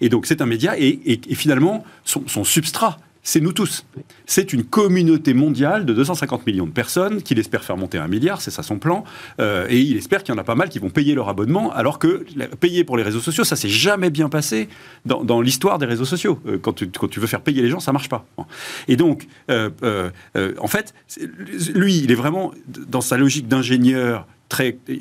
Et 0.00 0.08
donc, 0.08 0.26
c'est 0.26 0.42
un 0.42 0.46
média, 0.46 0.78
et, 0.78 0.88
et- 1.06 1.20
et 1.28 1.34
finalement, 1.34 1.84
son, 2.04 2.22
son 2.26 2.44
substrat, 2.44 2.98
c'est 3.22 3.40
nous 3.40 3.52
tous. 3.52 3.84
C'est 4.24 4.54
une 4.54 4.64
communauté 4.64 5.34
mondiale 5.34 5.84
de 5.84 5.92
250 5.92 6.46
millions 6.46 6.64
de 6.64 6.70
personnes 6.70 7.20
qu'il 7.22 7.38
espère 7.38 7.62
faire 7.64 7.76
monter 7.76 7.98
à 7.98 8.04
un 8.04 8.08
milliard, 8.08 8.40
c'est 8.40 8.50
ça 8.50 8.62
son 8.62 8.78
plan. 8.78 9.04
Euh, 9.40 9.66
et 9.68 9.78
il 9.78 9.96
espère 9.98 10.22
qu'il 10.24 10.34
y 10.34 10.36
en 10.36 10.40
a 10.40 10.44
pas 10.44 10.54
mal 10.54 10.70
qui 10.70 10.78
vont 10.78 10.88
payer 10.88 11.14
leur 11.14 11.28
abonnement, 11.28 11.70
alors 11.72 11.98
que 11.98 12.24
la- 12.34 12.46
payer 12.48 12.82
pour 12.82 12.96
les 12.96 13.02
réseaux 13.02 13.20
sociaux, 13.20 13.44
ça 13.44 13.56
s'est 13.56 13.68
jamais 13.68 14.08
bien 14.08 14.30
passé 14.30 14.70
dans, 15.04 15.22
dans 15.22 15.42
l'histoire 15.42 15.78
des 15.78 15.84
réseaux 15.86 16.06
sociaux. 16.06 16.38
Euh, 16.46 16.56
quand, 16.58 16.72
tu, 16.72 16.88
quand 16.88 17.08
tu 17.08 17.20
veux 17.20 17.26
faire 17.26 17.42
payer 17.42 17.60
les 17.60 17.68
gens, 17.68 17.80
ça 17.80 17.92
marche 17.92 18.08
pas. 18.08 18.24
Et 18.88 18.96
donc, 18.96 19.26
euh, 19.50 19.68
en 20.58 20.68
fait, 20.68 20.94
lui, 21.74 21.98
il 21.98 22.10
est 22.10 22.14
vraiment 22.14 22.52
dans 22.88 23.02
sa 23.02 23.18
logique 23.18 23.48
d'ingénieur 23.48 24.26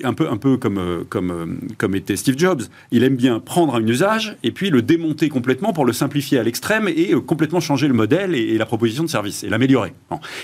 un 0.04 0.14
peu 0.14 0.30
un 0.30 0.38
peu 0.38 0.58
comme 0.58 0.78
euh, 0.78 1.04
euh, 1.16 1.46
comme 1.78 1.96
était 1.96 2.16
Steve 2.16 2.38
Jobs. 2.38 2.64
Il 2.92 3.04
aime 3.04 3.16
bien 3.16 3.40
prendre 3.40 3.76
un 3.76 3.86
usage 3.86 4.38
et 4.44 4.52
puis 4.52 4.70
le 4.70 4.82
démonter 4.82 5.30
complètement 5.30 5.74
pour 5.74 5.86
le 5.86 5.94
simplifier 5.94 6.40
à 6.40 6.44
l'extrême 6.44 6.88
et 6.88 7.14
euh, 7.14 7.20
complètement 7.20 7.60
changer 7.60 7.88
le 7.88 7.94
modèle 7.94 8.36
et, 8.36 8.58
la 8.58 8.66
proposition 8.66 9.04
de 9.04 9.10
service 9.10 9.44
et 9.44 9.50
l'améliorer. 9.50 9.94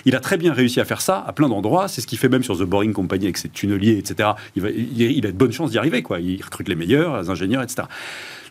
Il 0.06 0.16
a 0.16 0.20
très 0.20 0.38
bien 0.38 0.54
réussi 0.54 0.80
à 0.80 0.86
faire 0.86 1.02
ça 1.02 1.24
à 1.28 1.34
plein 1.34 1.50
d'endroits. 1.50 1.88
C'est 1.88 2.02
ce 2.02 2.08
qu'il 2.08 2.18
fait 2.18 2.30
même 2.30 2.44
sur 2.44 2.58
The 2.58 2.64
Boring 2.64 2.94
Company 2.94 3.26
avec 3.26 3.38
ses 3.38 3.50
tunneliers, 3.50 3.98
etc. 3.98 4.30
Il, 4.56 5.26
a 5.26 5.32
de 5.32 5.38
bonnes 5.38 5.52
chances 5.52 5.72
d'y 5.72 5.78
arriver. 5.78 6.02
Quoi. 6.02 6.20
Il 6.20 6.42
recrute 6.42 6.70
les 6.70 6.76
meilleurs, 6.76 7.30
ingénieurs, 7.30 7.64
etc. 7.64 7.88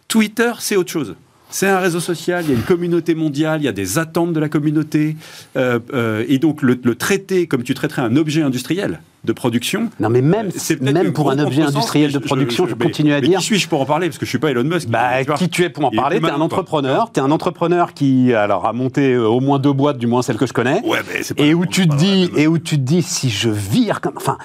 Twitter, 0.09 0.53
c'est 0.59 0.77
autre 0.77 0.91
chose. 0.91 1.17
C'est 1.49 1.69
un 1.69 1.79
réseau 1.79 2.01
social, 2.01 2.45
il 2.45 2.51
y 2.51 2.53
a 2.53 2.57
une 2.57 2.65
communauté 2.65 3.15
mondiale, 3.15 3.61
il 3.61 3.65
y 3.65 3.69
a 3.69 3.73
des 3.73 3.99
attentes 3.99 4.33
de 4.33 4.41
la 4.41 4.49
communauté. 4.49 5.17
et 5.57 6.39
donc, 6.39 6.63
le 6.63 6.95
traiter 6.95 7.47
comme 7.47 7.63
tu 7.63 7.75
traiterais 7.75 8.03
un 8.03 8.17
objet 8.17 8.43
industriel 8.43 9.01
de 9.25 9.33
production. 9.33 9.89
Non, 10.01 10.09
mais 10.11 10.21
même, 10.23 10.51
le 10.53 11.13
pour 11.13 11.31
un 11.31 11.39
objet 11.39 11.63
industriel 11.63 12.13
de 12.13 12.19
production, 12.19 12.67
je, 12.67 12.75
mais- 12.79 12.85
continue 12.85 13.13
à 13.13 13.21
mais 13.21 13.29
dire. 13.29 13.39
Qui 13.39 13.45
suis-je 13.47 13.69
pour 13.69 13.81
en 13.81 13.87
parler? 13.87 14.09
Parce 14.09 14.19
que 14.19 14.25
je 14.27 14.31
suis 14.31 14.39
pas 14.39 14.51
Elon 14.51 14.65
Musk. 14.65 14.89
Bah, 14.89 15.25
tu 15.25 15.33
qui 15.35 15.49
tu 15.49 15.63
es 15.65 15.71
pour 15.71 15.85
en 15.87 15.91
parler? 15.91 16.21
T'es 16.21 16.31
un 16.31 16.41
entrepreneur. 16.41 17.11
T'es 17.11 17.21
un 17.21 17.31
entrepreneur 17.31 17.95
qui 17.95 18.33
alors 18.35 18.67
a 18.67 18.73
monté 18.73 19.13
euh, 19.15 19.27
au 19.27 19.41
moins 19.41 19.59
deux 19.59 19.73
boîtes, 19.73 19.99
du 19.99 20.07
moins 20.07 20.23
celles 20.23 20.37
que 20.37 20.47
je 20.47 20.53
connais. 20.53 20.83
Ouais, 20.85 20.99
mais 21.13 21.23
c'est 21.23 21.35
pas 21.35 21.43
Et 21.43 21.55
où 21.55 21.67
tu 21.67 21.89
te 21.89 21.95
dis, 21.97 22.31
et 22.37 22.47
où 22.47 22.59
tu 22.59 22.77
te 22.77 22.83
dis, 22.83 23.03
si 23.03 23.31
je 23.31 23.49
vire, 23.51 24.01
comme, 24.01 24.15
enfin, 24.17 24.37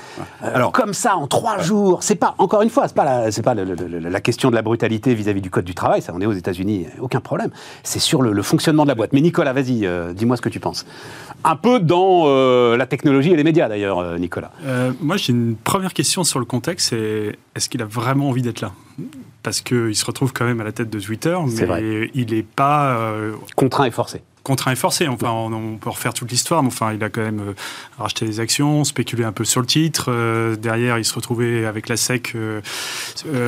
euh, 0.43 0.51
Alors- 0.55 0.71
comme 0.71 0.93
ça 0.93 1.15
en 1.15 1.27
trois 1.27 1.59
jours, 1.59 2.03
c'est 2.03 2.15
pas 2.15 2.35
encore 2.37 2.61
une 2.61 2.69
fois, 2.69 2.87
c'est 2.87 2.95
pas 2.95 3.05
la, 3.05 3.31
c'est 3.31 3.41
pas 3.41 3.53
le- 3.53 3.63
le- 3.65 3.75
le- 3.75 3.99
la 4.09 4.21
question 4.21 4.49
de 4.49 4.55
la 4.55 4.61
brutalité 4.61 5.13
vis-à-vis 5.13 5.41
du 5.41 5.49
code 5.49 5.65
du 5.65 5.75
travail. 5.75 6.01
Ça, 6.01 6.13
on 6.15 6.21
est 6.21 6.25
aux 6.25 6.31
États-Unis, 6.33 6.87
aucun 7.01 7.19
problème. 7.19 7.49
C'est 7.83 7.99
sur 7.99 8.21
le, 8.21 8.31
le 8.31 8.41
fonctionnement 8.43 8.83
de 8.83 8.89
la 8.89 8.95
boîte. 8.95 9.11
Mais 9.13 9.21
Nicolas, 9.21 9.53
vas-y, 9.53 9.85
euh, 9.85 10.13
dis-moi 10.13 10.37
ce 10.37 10.41
que 10.41 10.49
tu 10.49 10.59
penses. 10.59 10.85
Un 11.43 11.55
peu 11.55 11.79
dans 11.79 12.23
euh, 12.27 12.75
la 12.77 12.85
technologie 12.85 13.31
et 13.31 13.35
les 13.35 13.43
médias 13.43 13.67
d'ailleurs, 13.69 13.99
euh, 13.99 14.17
Nicolas. 14.17 14.51
Euh, 14.69 14.93
moi, 15.01 15.17
j'ai 15.17 15.33
une 15.33 15.55
première 15.55 15.93
question 15.93 16.23
sur 16.23 16.39
le 16.39 16.45
contexte, 16.45 16.89
c'est 16.89 17.35
est-ce 17.55 17.69
qu'il 17.69 17.81
a 17.81 17.85
vraiment 17.85 18.29
envie 18.29 18.41
d'être 18.41 18.61
là? 18.61 18.71
Parce 19.41 19.61
qu'il 19.61 19.95
se 19.95 20.05
retrouve 20.05 20.31
quand 20.33 20.45
même 20.45 20.61
à 20.61 20.63
la 20.63 20.71
tête 20.71 20.89
de 20.89 20.99
Twitter, 20.99 21.37
mais 21.47 22.11
il 22.13 22.33
n'est 22.33 22.43
pas 22.43 22.97
euh, 22.97 23.33
Contraint 23.55 23.85
et 23.85 23.91
forcé. 23.91 24.21
Contraint 24.43 24.71
et 24.71 24.75
forcé. 24.75 25.07
Enfin, 25.07 25.29
on, 25.31 25.51
on 25.53 25.75
peut 25.77 25.89
refaire 25.89 26.13
toute 26.13 26.31
l'histoire, 26.31 26.61
mais 26.63 26.67
enfin, 26.67 26.93
il 26.93 27.03
a 27.03 27.09
quand 27.09 27.21
même 27.21 27.39
euh, 27.39 27.53
racheté 27.97 28.25
des 28.25 28.39
actions, 28.39 28.83
spéculé 28.83 29.23
un 29.23 29.31
peu 29.31 29.43
sur 29.45 29.61
le 29.61 29.67
titre. 29.67 30.05
euh, 30.09 30.55
derrière, 30.55 30.97
il 30.97 31.05
se 31.05 31.13
retrouvait 31.13 31.65
avec 31.65 31.89
la 31.89 31.97
SEC. 31.97 32.33
euh, 32.35 32.61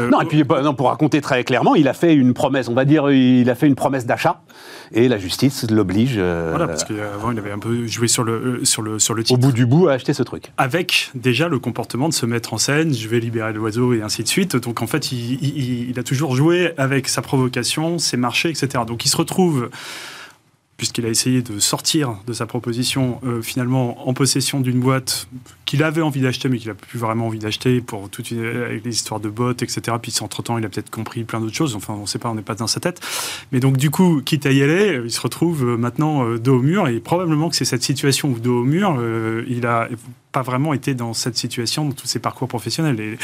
Non, 0.09 0.21
et 0.21 0.25
puis 0.25 0.43
bah, 0.43 0.61
non, 0.61 0.73
pour 0.73 0.87
raconter 0.87 1.21
très 1.21 1.43
clairement, 1.43 1.75
il 1.75 1.87
a 1.87 1.93
fait 1.93 2.13
une 2.13 2.33
promesse, 2.33 2.67
on 2.67 2.73
va 2.73 2.85
dire, 2.85 3.09
il 3.11 3.49
a 3.49 3.55
fait 3.55 3.67
une 3.67 3.75
promesse 3.75 4.05
d'achat, 4.05 4.41
et 4.91 5.07
la 5.07 5.17
justice 5.17 5.65
l'oblige, 5.69 6.15
euh, 6.17 6.49
Voilà, 6.51 6.67
parce 6.67 6.83
qu'avant, 6.83 7.31
il 7.31 7.37
avait 7.39 7.51
un 7.51 7.59
peu 7.59 7.87
joué 7.87 8.07
sur 8.07 8.23
le, 8.23 8.65
sur 8.65 8.81
le, 8.81 8.99
sur 8.99 9.13
le 9.13 9.21
au 9.21 9.23
titre. 9.23 9.39
bout 9.39 9.51
du 9.51 9.65
bout, 9.65 9.87
à 9.87 9.93
acheter 9.93 10.13
ce 10.13 10.23
truc. 10.23 10.51
avec 10.57 11.09
déjà 11.15 11.47
le 11.47 11.59
comportement 11.59 12.09
de 12.09 12.13
se 12.13 12.25
mettre 12.25 12.53
en 12.53 12.57
scène, 12.57 12.93
je 12.93 13.07
vais 13.07 13.19
libérer 13.19 13.53
l'oiseau 13.53 13.93
et 13.93 14.01
ainsi 14.01 14.23
de 14.23 14.27
suite. 14.27 14.55
Donc 14.57 14.81
en 14.81 14.87
fait, 14.87 15.11
il, 15.11 15.33
il- 15.43 15.89
il 15.91 15.99
a 15.99 16.03
toujours 16.03 16.35
joué 16.35 16.73
avec 16.77 17.07
sa 17.07 17.21
provocation, 17.21 17.97
ses 17.99 18.17
marchés, 18.17 18.49
etc. 18.49 18.83
Donc 18.85 19.05
il 19.05 19.09
se 19.09 19.17
retrouve 19.17 19.69
puisqu'il 20.81 21.05
a 21.05 21.09
essayé 21.09 21.43
de 21.43 21.59
sortir 21.59 22.15
de 22.25 22.33
sa 22.33 22.47
proposition, 22.47 23.21
euh, 23.23 23.43
finalement 23.43 24.07
en 24.07 24.15
possession 24.15 24.61
d'une 24.61 24.79
boîte 24.79 25.27
qu'il 25.65 25.83
avait 25.83 26.01
envie 26.01 26.21
d'acheter, 26.21 26.49
mais 26.49 26.57
qu'il 26.57 26.69
n'a 26.69 26.73
plus 26.73 26.97
vraiment 26.97 27.27
envie 27.27 27.37
d'acheter 27.37 27.81
pour 27.81 28.09
toutes 28.09 28.31
les 28.31 28.81
histoires 28.87 29.19
de 29.19 29.29
bots, 29.29 29.51
etc. 29.51 29.95
Puis 30.01 30.11
entre-temps, 30.21 30.57
il 30.57 30.65
a 30.65 30.69
peut-être 30.69 30.89
compris 30.89 31.23
plein 31.23 31.39
d'autres 31.39 31.53
choses. 31.53 31.75
Enfin, 31.75 31.93
on 31.93 32.01
ne 32.01 32.05
sait 32.07 32.17
pas, 32.17 32.29
on 32.29 32.33
n'est 32.33 32.41
pas 32.41 32.55
dans 32.55 32.65
sa 32.65 32.79
tête. 32.79 32.99
Mais 33.51 33.59
donc, 33.59 33.77
du 33.77 33.91
coup, 33.91 34.23
quitte 34.25 34.47
à 34.47 34.51
y 34.51 34.63
aller, 34.63 34.99
il 35.05 35.11
se 35.11 35.21
retrouve 35.21 35.63
maintenant 35.77 36.35
dos 36.37 36.57
au 36.57 36.61
mur. 36.63 36.87
Et 36.87 36.99
probablement 36.99 37.49
que 37.51 37.55
c'est 37.55 37.63
cette 37.63 37.83
situation 37.83 38.29
où 38.29 38.39
dos 38.39 38.61
au 38.61 38.63
mur, 38.63 38.99
il 39.47 39.67
a 39.67 39.87
pas 40.31 40.41
vraiment 40.41 40.73
été 40.73 40.93
dans 40.93 41.13
cette 41.13 41.37
situation 41.37 41.85
dans 41.85 41.93
tous 41.93 42.07
ses 42.07 42.19
parcours 42.19 42.47
professionnels. 42.47 42.99
Et 42.99 43.17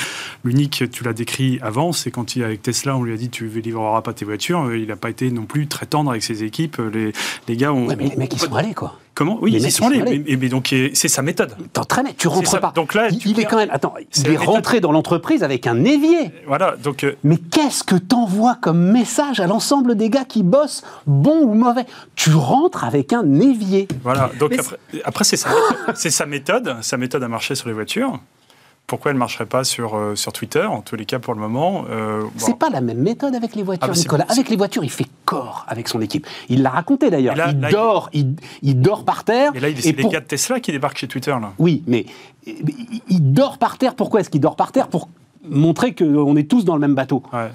l'unique, 0.43 0.83
tu 0.91 1.03
l'as 1.03 1.13
décrit 1.13 1.59
avant, 1.61 1.91
c'est 1.91 2.11
quand 2.11 2.35
il 2.35 2.43
avec 2.43 2.61
Tesla, 2.61 2.97
on 2.97 3.03
lui 3.03 3.13
a 3.13 3.17
dit 3.17 3.29
tu 3.29 3.45
ne 3.45 3.59
livreras 3.61 4.01
pas 4.01 4.13
tes 4.13 4.25
voitures. 4.25 4.73
Il 4.75 4.87
n'a 4.87 4.95
pas 4.95 5.09
été 5.09 5.31
non 5.31 5.45
plus 5.45 5.67
très 5.67 5.85
tendre 5.85 6.11
avec 6.11 6.23
ses 6.23 6.43
équipes. 6.43 6.77
Les, 6.93 7.13
les 7.47 7.57
gars 7.57 7.73
ont. 7.73 7.87
Ouais, 7.87 7.95
mais 7.95 8.09
les 8.09 8.15
mecs, 8.15 8.33
ils 8.33 8.39
sont 8.39 8.55
allés, 8.55 8.73
quoi. 8.73 8.99
Comment 9.17 9.39
Oui, 9.41 9.51
ils 9.51 9.71
sont 9.71 9.87
allés. 9.87 10.03
Mais, 10.27 10.35
mais, 10.35 10.47
donc, 10.47 10.75
c'est 10.93 11.07
sa 11.07 11.23
méthode. 11.23 11.55
T'entraînes, 11.73 12.09
tu 12.15 12.27
rentres 12.27 12.59
pas. 12.59 12.71
Donc 12.75 12.93
là, 12.93 13.07
il, 13.09 13.39
est 13.39 13.45
quand 13.45 13.57
même. 13.57 13.71
Attends, 13.71 13.95
il 14.15 14.29
est 14.29 14.37
rentré 14.37 14.79
dans 14.79 14.91
l'entreprise 14.91 15.41
avec 15.41 15.65
un 15.65 15.83
évier. 15.85 16.31
Voilà. 16.45 16.75
Donc. 16.83 17.03
Euh, 17.03 17.17
mais 17.23 17.37
qu'est-ce 17.37 17.83
que 17.83 17.95
t'envoies 17.95 18.59
comme 18.61 18.91
message 18.91 19.39
à 19.39 19.47
l'ensemble 19.47 19.95
des 19.95 20.11
gars 20.11 20.23
qui 20.23 20.43
bossent, 20.43 20.83
bon 21.07 21.39
ou 21.41 21.55
mauvais? 21.55 21.87
Tu 22.15 22.29
rentres 22.29 22.83
avec 22.83 23.11
un 23.11 23.39
évier. 23.39 23.87
Voilà. 24.03 24.29
Donc 24.39 24.53
après, 24.53 24.77
après 25.03 25.23
c'est 25.23 25.37
sa, 25.37 25.49
sa 25.95 26.25
méthode. 26.27 26.75
Sa 26.81 26.97
méthode 26.97 27.23
a 27.23 27.27
marché 27.27 27.55
sur 27.55 27.69
les 27.69 27.73
voitures 27.73 28.19
pourquoi 28.87 29.11
elle 29.11 29.17
ne 29.17 29.19
marcherait 29.19 29.45
pas 29.45 29.65
sur, 29.65 29.97
euh, 29.97 30.15
sur 30.15 30.31
Twitter, 30.31 30.63
en 30.63 30.81
tous 30.81 30.95
les 30.95 31.05
cas 31.05 31.19
pour 31.19 31.33
le 31.33 31.41
moment 31.41 31.83
euh, 31.89 32.23
C'est 32.37 32.57
pas 32.57 32.69
la 32.69 32.79
même 32.79 32.99
méthode 32.99 33.35
avec 33.35 33.53
les 33.53 33.61
voitures, 33.61 33.89
ah, 33.91 33.97
Nicolas. 33.97 34.25
Avec 34.29 34.49
les 34.49 34.55
voitures, 34.55 34.85
il 34.85 34.89
fait 34.89 35.07
corps 35.25 35.65
avec 35.67 35.89
son 35.89 35.99
équipe. 35.99 36.25
Il 36.47 36.63
l'a 36.63 36.69
raconté 36.69 37.09
d'ailleurs. 37.09 37.35
Il 37.51 37.59
dort, 37.69 38.09
il, 38.13 38.35
il, 38.61 38.81
dort 38.81 39.03
par 39.03 39.25
terre. 39.25 39.51
Et 39.55 39.59
là, 39.59 39.67
c'est 39.77 39.91
les 39.91 40.05
gars 40.05 40.21
de 40.21 40.25
Tesla 40.25 40.61
qui 40.61 40.71
débarquent 40.71 40.99
chez 40.99 41.07
Twitter. 41.09 41.31
Là. 41.31 41.51
Oui, 41.59 41.83
mais 41.85 42.05
il 42.45 43.33
dort 43.33 43.57
par 43.57 43.77
terre. 43.77 43.93
Pourquoi 43.93 44.21
est-ce 44.21 44.29
qu'il 44.29 44.39
dort 44.39 44.55
par 44.55 44.71
terre? 44.71 44.87
Pour 44.87 45.09
montrer 45.43 45.93
qu'on 45.93 46.37
est 46.37 46.49
tous 46.49 46.63
dans 46.63 46.75
le 46.75 46.81
même 46.81 46.95
bateau. 46.95 47.23
Ouais 47.33 47.51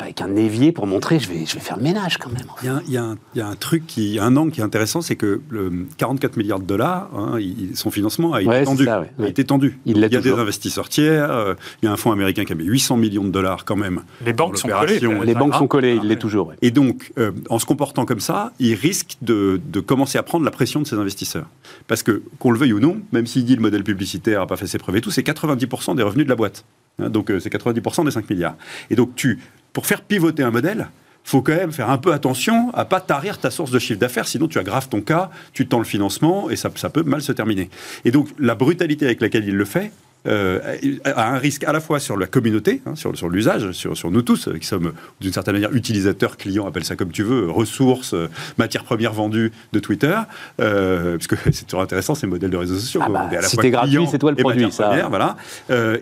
avec 0.00 0.20
un 0.20 0.34
évier 0.36 0.72
pour 0.72 0.86
montrer 0.86 1.18
je 1.18 1.28
vais, 1.28 1.46
je 1.46 1.54
vais 1.54 1.60
faire 1.60 1.76
le 1.76 1.82
ménage 1.82 2.18
quand 2.18 2.30
même. 2.30 2.46
Il 2.62 2.92
y, 2.92 2.98
a, 2.98 3.14
y, 3.34 3.40
a 3.40 3.46
un 3.46 3.54
truc, 3.54 3.86
qui, 3.86 4.18
un 4.18 4.36
angle 4.36 4.52
qui 4.52 4.60
est 4.60 4.64
intéressant, 4.64 5.00
c'est 5.00 5.16
que 5.16 5.40
le 5.48 5.86
44 5.96 6.36
milliards 6.36 6.60
de 6.60 6.64
dollars, 6.64 7.10
hein, 7.16 7.38
son 7.74 7.90
financement 7.90 8.32
a 8.32 8.42
été 8.42 8.64
tendu. 8.64 8.88
a 8.88 9.04
été 9.26 9.44
tendu. 9.44 9.78
Il, 9.86 9.98
y 9.98 10.04
a 10.04 10.08
des 10.08 10.32
investisseurs 10.32 10.88
tiers, 10.88 11.30
euh, 11.30 11.54
il 11.82 11.86
y 11.86 11.88
a 11.88 11.92
un 11.92 11.96
fonds 11.96 12.12
américain 12.12 12.44
qui 12.44 12.52
a 12.52 12.56
mis 12.56 12.64
800 12.64 12.96
millions 12.96 13.24
de 13.24 13.30
dollars 13.30 13.64
quand 13.64 13.76
même. 13.76 14.02
Les 14.24 14.32
banques 14.32 14.58
sont 14.58 14.68
collées. 14.68 15.00
Les 15.24 15.34
banques 15.34 15.54
sont 15.54 15.68
collées, 15.68 15.98
il 16.02 16.08
l'est 16.08 16.16
toujours. 16.16 16.52
Et 16.62 16.70
donc, 16.70 17.12
euh, 17.18 17.32
en 17.48 17.58
se 17.58 17.66
comportant 17.66 18.04
comme 18.04 18.20
ça, 18.20 18.52
il 18.58 18.74
risque 18.74 19.16
de, 19.22 19.60
de, 19.72 19.80
commencer 19.80 20.18
à 20.18 20.22
prendre 20.22 20.44
la 20.44 20.50
pression 20.50 20.80
de 20.80 20.86
ses 20.86 20.96
investisseurs. 20.96 21.46
Parce 21.86 22.02
que, 22.02 22.22
qu'on 22.38 22.50
le 22.50 22.58
veuille 22.58 22.72
ou 22.72 22.80
non, 22.80 22.98
même 23.12 23.26
s'il 23.26 23.44
dit 23.44 23.56
le 23.56 23.62
modèle 23.62 23.84
publicitaire 23.84 24.40
n'a 24.40 24.46
pas 24.46 24.56
fait 24.56 24.66
ses 24.66 24.78
preuves 24.78 24.96
et 24.96 25.00
tout, 25.00 25.10
c'est 25.10 25.26
90% 25.26 25.96
des 25.96 26.02
revenus 26.02 26.26
de 26.26 26.30
la 26.30 26.36
boîte. 26.36 26.64
Hein, 26.98 27.10
donc 27.10 27.30
euh, 27.30 27.40
c'est 27.40 27.52
90% 27.52 28.04
des 28.04 28.10
5 28.10 28.28
milliards. 28.30 28.56
Et 28.90 28.96
donc 28.96 29.14
tu, 29.14 29.38
pour 29.76 29.86
faire 29.86 30.00
pivoter 30.00 30.42
un 30.42 30.50
modèle, 30.50 30.88
faut 31.22 31.42
quand 31.42 31.54
même 31.54 31.70
faire 31.70 31.90
un 31.90 31.98
peu 31.98 32.14
attention 32.14 32.70
à 32.72 32.86
pas 32.86 32.98
tarir 32.98 33.36
ta 33.36 33.50
source 33.50 33.70
de 33.70 33.78
chiffre 33.78 34.00
d'affaires, 34.00 34.26
sinon 34.26 34.48
tu 34.48 34.58
aggraves 34.58 34.88
ton 34.88 35.02
cas, 35.02 35.30
tu 35.52 35.68
tends 35.68 35.80
le 35.80 35.84
financement 35.84 36.48
et 36.48 36.56
ça, 36.56 36.70
ça 36.76 36.88
peut 36.88 37.02
mal 37.02 37.20
se 37.20 37.30
terminer. 37.30 37.68
Et 38.06 38.10
donc 38.10 38.28
la 38.38 38.54
brutalité 38.54 39.04
avec 39.04 39.20
laquelle 39.20 39.46
il 39.46 39.54
le 39.54 39.64
fait, 39.66 39.92
euh, 40.26 40.60
a 41.04 41.32
un 41.32 41.38
risque 41.38 41.64
à 41.64 41.72
la 41.72 41.80
fois 41.80 42.00
sur 42.00 42.16
la 42.16 42.26
communauté, 42.26 42.82
hein, 42.86 42.94
sur, 42.94 43.16
sur 43.16 43.28
l'usage, 43.28 43.72
sur, 43.72 43.96
sur, 43.96 44.10
nous 44.10 44.22
tous, 44.22 44.48
euh, 44.48 44.58
qui 44.58 44.66
sommes 44.66 44.92
d'une 45.20 45.32
certaine 45.32 45.54
manière 45.54 45.72
utilisateurs, 45.72 46.36
clients, 46.36 46.66
appelle 46.66 46.84
ça 46.84 46.96
comme 46.96 47.10
tu 47.10 47.22
veux, 47.22 47.50
ressources, 47.50 48.14
euh, 48.14 48.28
matières 48.58 48.84
premières 48.84 49.12
vendues 49.12 49.52
de 49.72 49.78
Twitter, 49.78 50.16
euh, 50.60 51.16
parce 51.16 51.26
que 51.26 51.36
c'est 51.52 51.66
toujours 51.66 51.82
intéressant 51.82 52.14
ces 52.14 52.26
modèles 52.26 52.50
de 52.50 52.56
réseaux 52.56 52.76
sociaux. 52.76 53.00
Ah 53.04 53.08
bah, 53.08 53.42
si 53.42 53.56
t'es 53.56 53.70
gratuit, 53.70 54.06
c'est 54.10 54.18
toi 54.18 54.30
le 54.30 54.36
produit. 54.36 54.70
Ça. 54.72 54.88
Premières, 54.88 55.10
voilà. 55.10 55.36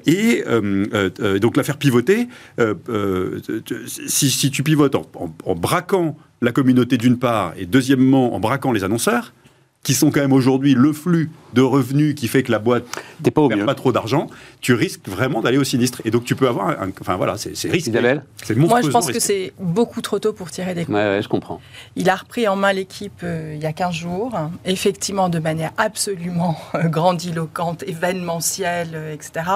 et 0.06 0.44
donc 1.40 1.56
la 1.56 1.62
faire 1.62 1.76
pivoter, 1.76 2.28
si, 3.86 4.30
si, 4.30 4.50
tu 4.50 4.62
pivotes 4.62 4.94
en, 4.94 5.06
en 5.44 5.54
braquant 5.54 6.16
la 6.40 6.52
communauté 6.52 6.96
d'une 6.96 7.18
part, 7.18 7.54
et 7.56 7.66
deuxièmement 7.66 8.34
en 8.34 8.40
braquant 8.40 8.72
les 8.72 8.84
annonceurs, 8.84 9.32
qui 9.84 9.94
sont 9.94 10.10
quand 10.10 10.20
même 10.20 10.32
aujourd'hui 10.32 10.74
le 10.74 10.92
flux 10.92 11.30
de 11.52 11.60
revenus 11.60 12.16
qui 12.16 12.26
fait 12.26 12.42
que 12.42 12.50
la 12.50 12.58
boîte 12.58 12.84
ne 13.24 13.30
perd 13.30 13.66
pas 13.66 13.74
trop 13.74 13.92
d'argent, 13.92 14.28
tu 14.60 14.72
risques 14.72 15.06
vraiment 15.06 15.42
d'aller 15.42 15.58
au 15.58 15.62
sinistre. 15.62 16.00
Et 16.04 16.10
donc 16.10 16.24
tu 16.24 16.34
peux 16.34 16.48
avoir 16.48 16.70
un. 16.70 16.90
Enfin 17.00 17.16
voilà, 17.16 17.36
c'est 17.36 17.50
risqué. 17.70 17.92
C'est 18.42 18.56
Moi 18.56 18.80
je 18.82 18.88
pense 18.88 19.12
que 19.12 19.20
c'est 19.20 19.52
beaucoup 19.60 20.00
trop 20.00 20.18
tôt 20.18 20.32
pour 20.32 20.50
tirer 20.50 20.74
des 20.74 20.86
coups. 20.86 20.96
Ouais, 20.96 21.20
je 21.22 21.28
comprends. 21.28 21.60
Il 21.96 22.08
a 22.08 22.16
repris 22.16 22.48
en 22.48 22.56
main 22.56 22.72
l'équipe 22.72 23.20
euh, 23.22 23.52
il 23.54 23.62
y 23.62 23.66
a 23.66 23.72
15 23.72 23.94
jours, 23.94 24.32
effectivement 24.64 25.28
de 25.28 25.38
manière 25.38 25.72
absolument 25.76 26.56
euh, 26.74 26.88
grandiloquente, 26.88 27.84
événementielle, 27.86 28.92
euh, 28.94 29.12
etc. 29.12 29.50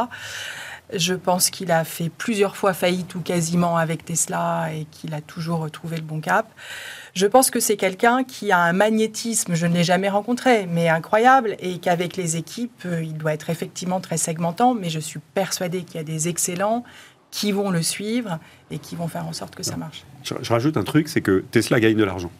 Je 0.92 1.14
pense 1.14 1.50
qu'il 1.50 1.70
a 1.70 1.84
fait 1.84 2.10
plusieurs 2.10 2.56
fois 2.56 2.74
faillite 2.74 3.14
ou 3.14 3.20
quasiment 3.20 3.78
avec 3.78 4.04
Tesla 4.04 4.68
et 4.74 4.86
qu'il 4.90 5.14
a 5.14 5.22
toujours 5.22 5.60
retrouvé 5.60 5.96
le 5.96 6.02
bon 6.02 6.20
cap. 6.20 6.46
Je 7.14 7.26
pense 7.26 7.50
que 7.50 7.60
c'est 7.60 7.76
quelqu'un 7.76 8.24
qui 8.24 8.52
a 8.52 8.58
un 8.58 8.72
magnétisme, 8.72 9.54
je 9.54 9.66
ne 9.66 9.74
l'ai 9.74 9.84
jamais 9.84 10.08
rencontré, 10.08 10.66
mais 10.66 10.88
incroyable, 10.88 11.56
et 11.60 11.78
qu'avec 11.78 12.16
les 12.16 12.36
équipes, 12.36 12.82
euh, 12.86 13.02
il 13.02 13.16
doit 13.16 13.32
être 13.32 13.50
effectivement 13.50 14.00
très 14.00 14.16
segmentant, 14.16 14.74
mais 14.74 14.90
je 14.90 15.00
suis 15.00 15.20
persuadée 15.34 15.82
qu'il 15.82 15.96
y 15.96 16.00
a 16.00 16.04
des 16.04 16.28
excellents 16.28 16.84
qui 17.30 17.52
vont 17.52 17.70
le 17.70 17.82
suivre 17.82 18.38
et 18.70 18.78
qui 18.78 18.96
vont 18.96 19.08
faire 19.08 19.26
en 19.26 19.32
sorte 19.32 19.54
que 19.54 19.62
ça 19.62 19.76
marche. 19.76 20.04
Je, 20.22 20.52
rajoute 20.52 20.76
un 20.76 20.84
truc, 20.84 21.08
c'est 21.08 21.20
que 21.20 21.44
Tesla 21.50 21.80
gagne 21.80 21.96
de 21.96 22.04
l'argent. 22.04 22.30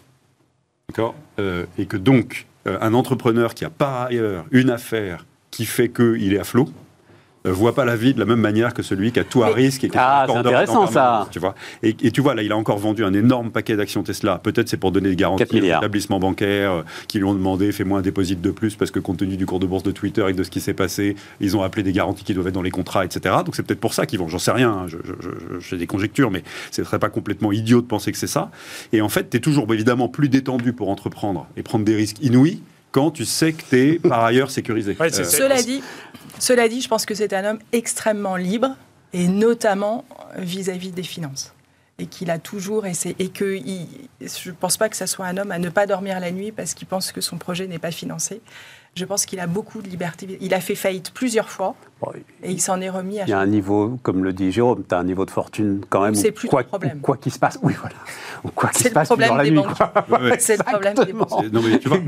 D'accord? 0.88 1.14
Euh, 1.38 1.66
Et 1.76 1.86
que 1.86 1.96
donc, 1.96 2.46
euh, 2.66 2.78
un 2.80 2.94
entrepreneur 2.94 3.54
qui 3.54 3.64
a 3.64 3.70
par 3.70 4.02
ailleurs 4.02 4.46
une 4.50 4.70
affaire 4.70 5.26
qui 5.50 5.66
fait 5.66 5.88
qu'il 5.88 6.32
est 6.32 6.38
à 6.38 6.44
flot, 6.44 6.68
voit 7.50 7.74
pas 7.74 7.84
la 7.84 7.96
vie 7.96 8.14
de 8.14 8.18
la 8.18 8.24
même 8.24 8.40
manière 8.40 8.74
que 8.74 8.82
celui 8.82 9.12
qui 9.12 9.20
a 9.20 9.24
tout 9.24 9.42
à 9.42 9.48
risque 9.48 9.84
et 9.84 9.88
qui 9.88 9.98
ah, 9.98 10.26
c'est 10.28 10.36
intéressant 10.36 10.86
ça. 10.86 11.28
Tu 11.30 11.38
vois. 11.38 11.54
Et, 11.82 11.94
tu 11.94 12.20
vois 12.20 12.34
là, 12.34 12.42
il 12.42 12.52
a 12.52 12.56
encore 12.56 12.78
vendu 12.78 13.04
un 13.04 13.14
énorme 13.14 13.50
paquet 13.50 13.76
d'actions 13.76 14.02
Tesla. 14.02 14.38
Peut-être 14.42 14.68
c'est 14.68 14.76
pour 14.76 14.92
donner 14.92 15.10
des 15.10 15.16
garanties 15.16 15.60
aux 15.60 15.64
établissements 15.64 16.20
bancaires 16.20 16.72
euh, 16.72 16.82
qui 17.06 17.18
lui 17.18 17.24
ont 17.24 17.34
demandé 17.34 17.72
fais-moi 17.72 17.98
un 17.98 18.02
dépôt 18.02 18.22
de 18.22 18.50
plus 18.50 18.74
parce 18.74 18.90
que 18.90 18.98
compte 18.98 19.18
tenu 19.18 19.36
du 19.36 19.46
cours 19.46 19.60
de 19.60 19.66
bourse 19.66 19.82
de 19.82 19.90
Twitter 19.90 20.24
et 20.28 20.32
de 20.32 20.42
ce 20.42 20.50
qui 20.50 20.60
s'est 20.60 20.74
passé, 20.74 21.16
ils 21.40 21.56
ont 21.56 21.62
appelé 21.62 21.82
des 21.82 21.92
garanties 21.92 22.24
qui 22.24 22.34
doivent 22.34 22.48
être 22.48 22.54
dans 22.54 22.62
les 22.62 22.70
contrats, 22.70 23.04
etc. 23.04 23.36
Donc 23.44 23.54
c'est 23.54 23.62
peut-être 23.62 23.80
pour 23.80 23.94
ça 23.94 24.06
qu'ils 24.06 24.18
vont. 24.18 24.28
J'en 24.28 24.38
sais 24.38 24.50
rien. 24.50 24.70
Hein. 24.70 24.86
J'ai 25.60 25.76
des 25.76 25.86
conjectures, 25.86 26.30
mais 26.30 26.42
ce 26.70 26.84
serait 26.84 26.98
pas 26.98 27.10
complètement 27.10 27.52
idiot 27.52 27.80
de 27.80 27.86
penser 27.86 28.12
que 28.12 28.18
c'est 28.18 28.26
ça. 28.26 28.50
Et 28.92 29.00
en 29.00 29.08
fait, 29.08 29.30
tu 29.30 29.36
es 29.36 29.40
toujours 29.40 29.72
évidemment 29.72 30.08
plus 30.08 30.28
détendu 30.28 30.72
pour 30.72 30.88
entreprendre 30.88 31.46
et 31.56 31.62
prendre 31.62 31.84
des 31.84 31.94
risques 31.94 32.22
inouïs 32.22 32.60
quand 32.90 33.10
tu 33.10 33.24
sais 33.24 33.52
que 33.52 33.62
tu 33.68 33.76
es 33.78 33.98
par 33.98 34.24
ailleurs 34.24 34.50
sécurisé. 34.50 34.96
Euh, 34.98 35.08
cela 35.10 35.62
dit, 35.62 35.82
cela 36.38 36.68
dit, 36.68 36.80
je 36.80 36.88
pense 36.88 37.06
que 37.06 37.14
c'est 37.14 37.32
un 37.32 37.44
homme 37.44 37.58
extrêmement 37.72 38.36
libre, 38.36 38.76
et 39.12 39.26
notamment 39.26 40.04
vis-à-vis 40.36 40.90
des 40.90 41.02
finances. 41.02 41.52
Et 41.98 42.06
qu'il 42.06 42.30
a 42.30 42.38
toujours 42.38 42.86
essayé. 42.86 43.16
Et 43.18 43.28
que 43.28 43.56
je 43.56 44.50
ne 44.50 44.54
pense 44.54 44.76
pas 44.76 44.88
que 44.88 44.96
ce 44.96 45.06
soit 45.06 45.26
un 45.26 45.36
homme 45.36 45.50
à 45.50 45.58
ne 45.58 45.68
pas 45.68 45.86
dormir 45.86 46.20
la 46.20 46.30
nuit 46.30 46.52
parce 46.52 46.74
qu'il 46.74 46.86
pense 46.86 47.10
que 47.10 47.20
son 47.20 47.38
projet 47.38 47.66
n'est 47.66 47.80
pas 47.80 47.90
financé. 47.90 48.40
Je 48.98 49.04
pense 49.04 49.26
qu'il 49.26 49.38
a 49.38 49.46
beaucoup 49.46 49.80
de 49.80 49.88
liberté. 49.88 50.38
Il 50.40 50.52
a 50.54 50.60
fait 50.60 50.74
faillite 50.74 51.12
plusieurs 51.12 51.48
fois 51.48 51.76
et 52.42 52.50
il 52.50 52.60
s'en 52.60 52.80
est 52.80 52.90
remis 52.90 53.20
à 53.20 53.24
Il 53.24 53.30
y 53.30 53.32
a 53.32 53.38
un 53.38 53.46
niveau, 53.46 53.98
comme 54.02 54.24
le 54.24 54.32
dit 54.32 54.50
Jérôme, 54.50 54.82
tu 54.88 54.94
as 54.94 54.98
un 54.98 55.04
niveau 55.04 55.24
de 55.24 55.30
fortune 55.30 55.82
quand 55.88 56.02
même. 56.02 56.16
C'est 56.16 56.32
plus 56.32 56.48
quoi, 56.48 56.64
problème. 56.64 57.00
Quoi 57.00 57.16
qu'il 57.16 57.32
se 57.32 57.38
passe. 57.38 57.58
Oui, 57.62 57.74
voilà. 57.78 57.96
Quoi 58.54 58.70
qu'il 58.70 58.86
se 58.86 58.92
passe 58.92 59.08
problème 59.08 59.36
la 59.36 59.44
nuit. 59.44 59.60
C'est 60.40 60.56
le 60.56 60.64
problème 60.64 60.94
des 60.94 61.12
banques. 61.12 61.30
Non, 61.52 61.62
mais 61.62 61.78
tu 61.78 61.88
vois, 61.88 61.98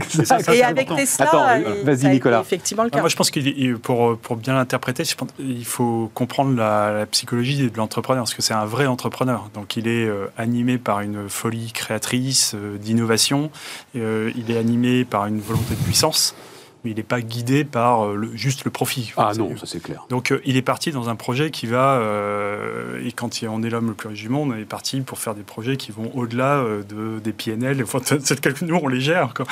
et 0.53 0.63
avec 0.63 0.89
Tesla, 0.95 1.61
vas-y 1.85 2.09
Nicolas. 2.09 2.41
Effectivement 2.41 2.85
le 2.85 2.91
cas. 2.91 3.01
moi, 3.01 3.09
je 3.09 3.17
pense 3.17 3.31
qu'il 3.31 3.79
pour, 3.79 4.19
pour 4.19 4.37
bien 4.37 4.55
l'interpréter, 4.55 5.05
il 5.39 5.65
faut 5.65 6.11
comprendre 6.15 6.57
la, 6.57 7.07
psychologie 7.07 7.71
de 7.71 7.77
l'entrepreneur, 7.77 8.25
parce 8.25 8.35
que 8.35 8.43
c'est 8.43 8.55
un 8.55 8.67
vrai 8.67 8.87
entrepreneur. 8.87 9.49
Donc, 9.55 9.77
il 9.77 9.87
est 9.87 10.07
euh, 10.07 10.27
animé 10.37 10.79
par 10.79 11.01
une 11.01 11.29
folie 11.29 11.73
créatrice, 11.73 12.55
euh, 12.55 12.79
d'innovation. 12.79 13.51
Euh, 13.97 14.33
il 14.37 14.51
est 14.51 14.59
animé 14.59 15.05
par 15.05 15.27
une 15.27 15.41
volonté 15.41 15.75
de 15.75 15.83
puissance 15.83 16.35
mais 16.85 16.93
il 16.93 16.97
n'est 16.97 17.03
pas 17.03 17.21
guidé 17.21 17.65
par 17.65 18.07
euh, 18.07 18.17
le, 18.17 18.31
juste 18.35 18.65
le 18.65 18.71
profit. 18.71 19.13
ah 19.17 19.33
non, 19.37 19.57
ça 19.57 19.67
c'est 19.67 19.83
clair. 19.83 20.07
Donc 20.09 20.33
euh, 20.33 20.41
il 20.45 20.57
est 20.57 20.63
parti 20.63 20.93
dans 20.93 21.09
un 21.09 21.17
projet 21.17 21.51
qui 21.51 21.67
va, 21.67 21.95
euh, 21.95 23.05
et 23.05 23.13
quand 23.13 23.43
on 23.49 23.63
est 23.63 23.71
l'homme 23.71 23.89
le 23.89 23.95
plus 23.95 24.09
riche 24.09 24.23
du 24.23 24.29
monde, 24.29 24.55
il 24.57 24.63
est 24.63 24.67
parti 24.67 25.01
pour 25.01 25.19
faire 25.19 25.35
des 25.35 25.43
projets 25.43 25.77
qui 25.77 25.93
vont 25.93 26.11
au-delà 26.15 26.65
de, 26.89 27.19
des 27.19 27.33
PNL, 27.33 27.83
enfin, 27.83 28.01
nous 28.63 28.75
on 28.83 28.89
les 28.89 29.01
gère. 29.01 29.35
Quoi. 29.35 29.47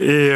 Et, 0.00 0.30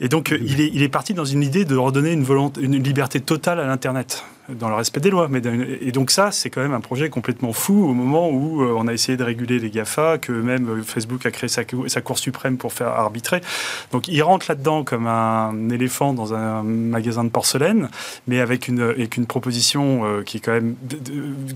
et 0.00 0.08
donc 0.08 0.34
il, 0.38 0.60
est, 0.60 0.70
il 0.72 0.82
est 0.82 0.88
parti 0.88 1.14
dans 1.14 1.24
une 1.24 1.42
idée 1.42 1.64
de 1.64 1.76
redonner 1.76 2.12
une, 2.12 2.24
volonté, 2.24 2.60
une 2.60 2.82
liberté 2.82 3.20
totale 3.20 3.60
à 3.60 3.66
l'Internet. 3.66 4.24
Dans 4.48 4.68
le 4.68 4.74
respect 4.74 5.00
des 5.00 5.10
lois. 5.10 5.28
Mais 5.28 5.40
et 5.80 5.92
donc 5.92 6.10
ça, 6.10 6.30
c'est 6.30 6.50
quand 6.50 6.60
même 6.60 6.74
un 6.74 6.80
projet 6.80 7.08
complètement 7.08 7.52
fou 7.52 7.88
au 7.88 7.94
moment 7.94 8.30
où 8.30 8.62
euh, 8.62 8.74
on 8.76 8.86
a 8.86 8.92
essayé 8.92 9.16
de 9.16 9.24
réguler 9.24 9.58
les 9.58 9.70
GAFA, 9.70 10.18
que 10.18 10.32
même 10.32 10.68
euh, 10.68 10.82
Facebook 10.82 11.24
a 11.26 11.30
créé 11.30 11.48
sa, 11.48 11.64
Cour 11.64 12.18
suprême 12.18 12.58
pour 12.58 12.72
faire 12.72 12.88
arbitrer. 12.88 13.40
Donc 13.92 14.08
il 14.08 14.22
rentre 14.22 14.46
là-dedans 14.48 14.84
comme 14.84 15.06
un 15.06 15.70
éléphant 15.70 16.12
dans 16.12 16.34
un 16.34 16.62
magasin 16.62 17.24
de 17.24 17.30
porcelaine, 17.30 17.88
mais 18.26 18.40
avec 18.40 18.68
une, 18.68 18.80
avec 18.80 19.16
une 19.16 19.26
proposition 19.26 20.04
euh, 20.04 20.22
qui 20.22 20.36
est 20.36 20.40
quand 20.40 20.52
même 20.52 20.76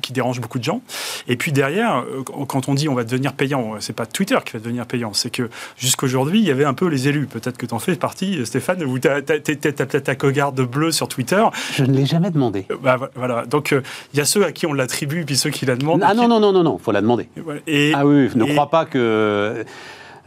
qui 0.00 0.12
dérange 0.12 0.40
beaucoup 0.40 0.59
de 0.59 0.64
gens. 0.64 0.80
Et 1.26 1.37
puis 1.37 1.52
derrière, 1.52 2.04
quand 2.25 2.68
on 2.68 2.75
dit 2.75 2.88
on 2.88 2.95
va 2.95 3.04
devenir 3.04 3.35
payant, 3.35 3.75
c'est 3.80 3.92
pas 3.92 4.07
Twitter 4.07 4.38
qui 4.45 4.54
va 4.54 4.61
devenir 4.61 4.87
payant, 4.87 5.12
c'est 5.12 5.30
que 5.30 5.50
jusqu'aujourd'hui, 5.76 6.38
il 6.40 6.47
y 6.47 6.50
avait 6.50 6.64
un 6.64 6.75
peu 6.75 6.87
les 6.87 7.09
élus. 7.09 7.26
Peut-être 7.26 7.59
que 7.59 7.66
tu 7.66 7.75
en 7.75 7.78
fais 7.78 7.97
partie, 7.97 8.45
Stéphane, 8.47 8.83
où 8.85 8.99
tu 8.99 9.09
as, 9.09 9.21
peut-être 9.23 10.02
ta 10.04 10.14
cogarde 10.14 10.61
bleue 10.61 10.92
sur 10.92 11.09
Twitter. 11.09 11.42
Je 11.75 11.85
ne 11.85 11.92
l'ai 11.92 12.07
jamais 12.07 12.30
demandé. 12.30 12.66
Bah, 12.82 12.97
voilà. 13.14 13.47
Donc, 13.47 13.73
euh, 13.73 13.82
il 14.12 14.18
y 14.18 14.20
a 14.20 14.25
ceux 14.25 14.44
à 14.44 14.52
qui 14.52 14.66
on 14.66 14.73
l'attribue, 14.73 15.25
puis 15.25 15.37
ceux 15.37 15.50
qui 15.50 15.66
la 15.66 15.76
demandent. 15.76 16.02
Ah 16.04 16.14
non, 16.14 16.28
non, 16.28 16.40
non, 16.40 16.52
non, 16.52 16.62
non, 16.62 16.78
faut 16.78 16.92
la 16.92 17.00
demander. 17.00 17.28
Et, 17.66 17.92
ah 17.94 18.06
oui, 18.06 18.30
ne 18.35 18.44
crois 18.44 18.70
pas 18.70 18.85
que 18.85 19.64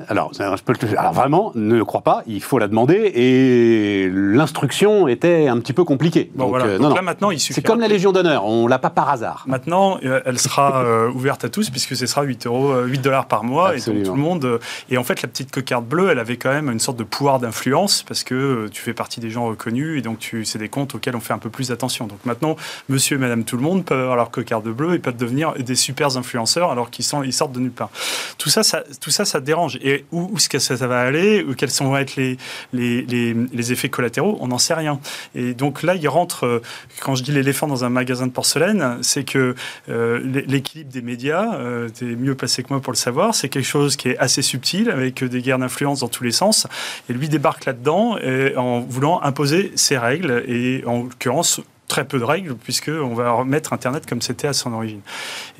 alors, 0.08 0.31
je 0.34 0.63
peux 0.63 0.74
alors, 0.98 1.13
vraiment, 1.13 1.51
ne 1.55 1.75
le 1.75 1.86
crois 1.86 2.01
pas, 2.01 2.24
il 2.27 2.41
faut 2.41 2.60
la 2.60 2.67
demander, 2.67 3.12
et 3.15 4.10
l'instruction 4.12 5.08
était 5.08 5.48
un 5.48 5.60
petit 5.60 5.74
peu 5.74 5.84
compliquée. 5.84 6.31
donc, 6.36 6.50
voilà. 6.50 6.65
Euh, 6.65 6.79
non, 6.79 6.93
là, 6.93 7.01
maintenant, 7.01 7.31
il 7.31 7.39
C'est 7.39 7.62
comme 7.62 7.79
la 7.79 7.88
Légion 7.88 8.12
d'honneur, 8.12 8.46
on 8.46 8.67
l'a 8.67 8.79
pas 8.79 8.89
par 8.89 9.10
hasard. 9.10 9.43
Maintenant, 9.48 10.00
euh, 10.03 10.22
elle 10.25 10.39
sera 10.39 10.84
euh, 10.84 11.12
ouverte 11.12 11.46
à 11.46 11.50
tous, 11.50 11.70
puisque 11.70 11.96
ce 11.96 12.05
sera 12.05 12.24
8, 12.24 12.48
euros, 12.48 12.81
8 12.81 13.00
dollars 13.01 13.27
par 13.27 13.43
mois, 13.43 13.75
et 13.75 13.79
donc 13.79 14.03
tout 14.03 14.13
le 14.13 14.22
monde... 14.22 14.60
et 14.89 14.98
en 14.98 15.03
fait, 15.03 15.22
la 15.22 15.27
petite 15.27 15.51
cocarde 15.51 15.86
bleue, 15.86 16.10
elle 16.10 16.20
avait 16.20 16.38
quand 16.38 16.51
même 16.51 16.70
une 16.72 16.79
sorte 16.79 16.98
de 16.98 17.03
pouvoir 17.03 17.39
d'influence, 17.39 18.03
parce 18.03 18.24
que 18.24 18.67
tu 18.72 18.81
fais 18.81 18.93
partie 18.93 19.20
des 19.20 19.29
gens 19.29 19.46
reconnus, 19.46 20.00
et 20.00 20.01
donc 20.01 20.20
tu, 20.20 20.46
c'est 20.46 20.60
des 20.60 20.70
comptes 20.70 20.96
auxquels 20.96 21.15
on 21.15 21.20
fait 21.20 21.34
un 21.34 21.39
peu 21.39 21.50
plus 21.50 21.72
attention. 21.72 22.08
Donc 22.08 22.20
maintenant, 22.25 22.55
monsieur 22.89 23.17
et 23.17 23.20
madame 23.20 23.43
tout 23.43 23.58
le 23.58 23.63
monde 23.63 23.86
peuvent 23.86 24.01
avoir 24.01 24.15
leur 24.15 24.31
cocarde 24.31 24.67
bleue 24.67 24.96
et 24.96 25.00
peuvent 25.00 25.17
devenir 25.17 25.53
des 25.53 25.75
super 25.75 26.17
influenceurs, 26.17 26.72
alors 26.72 26.89
qu'ils 26.89 27.05
ils 27.25 27.34
sortent 27.34 27.51
de 27.51 27.60
nulle 27.60 27.72
part. 27.72 27.89
Tout 28.38 28.50
ça, 28.50 28.63
ça, 28.63 28.84
tout 29.00 29.12
ça, 29.12 29.25
ça 29.25 29.39
dérange. 29.39 29.77
Et 29.81 29.90
où, 30.12 30.29
que 30.50 30.60
ça, 30.60 30.75
va 30.88 31.00
aller, 31.00 31.43
ou 31.43 31.53
quels 31.53 31.69
vont 31.79 31.95
être 31.98 32.15
les, 32.15 32.38
les, 32.74 33.03
les, 33.33 33.71
effets 33.71 33.89
collatéraux, 33.89 34.38
on 34.41 34.48
n'en 34.48 34.57
sait 34.57 34.74
rien. 34.74 35.00
Et 35.36 35.53
donc 35.53 35.83
là, 35.83 35.95
il 35.95 36.07
rentre, 36.07 36.45
euh, 36.45 36.62
quand 37.01 37.15
je 37.15 37.24
dis 37.24 37.31
l'éléphant 37.31 37.67
dans 37.67 37.86
un 37.86 37.89
magasin 37.89 38.27
de 38.27 38.31
porcelaine, 38.31 38.98
c'est 39.01 39.24
que 39.24 39.55
euh, 39.89 40.19
l'équilibre 40.48 40.91
des 40.91 41.01
médias, 41.01 41.55
euh, 41.55 41.89
tu 41.95 42.12
es 42.12 42.15
mieux 42.15 42.36
passé 42.36 42.63
que 42.63 42.69
moi 42.69 42.81
pour 42.81 42.93
le 42.93 42.98
savoir, 42.98 43.36
c'est 43.36 43.50
quelque 43.50 43.67
chose 43.67 43.95
qui 43.95 44.10
est 44.10 44.17
assez 44.17 44.41
subtil, 44.41 44.89
avec 44.89 45.24
des 45.24 45.41
guerres 45.41 45.60
d'influence 45.60 46.01
dans 46.01 46.07
tous 46.10 46.24
les 46.24 46.31
sens. 46.31 46.67
Et 47.10 47.13
lui 47.13 47.29
débarque 47.29 47.65
là-dedans 47.65 48.17
en 48.57 48.79
voulant 48.81 49.21
imposer 49.21 49.71
ses 49.75 49.98
règles, 49.98 50.43
et 50.48 50.83
en 50.86 51.03
l'occurrence, 51.03 51.62
très 51.91 52.05
peu 52.05 52.19
de 52.19 52.24
règles, 52.24 52.55
puisqu'on 52.55 53.13
va 53.13 53.31
remettre 53.31 53.74
Internet 53.74 54.07
comme 54.07 54.21
c'était 54.21 54.48
à 54.48 54.53
son 54.53 54.71
origine. 54.71 55.01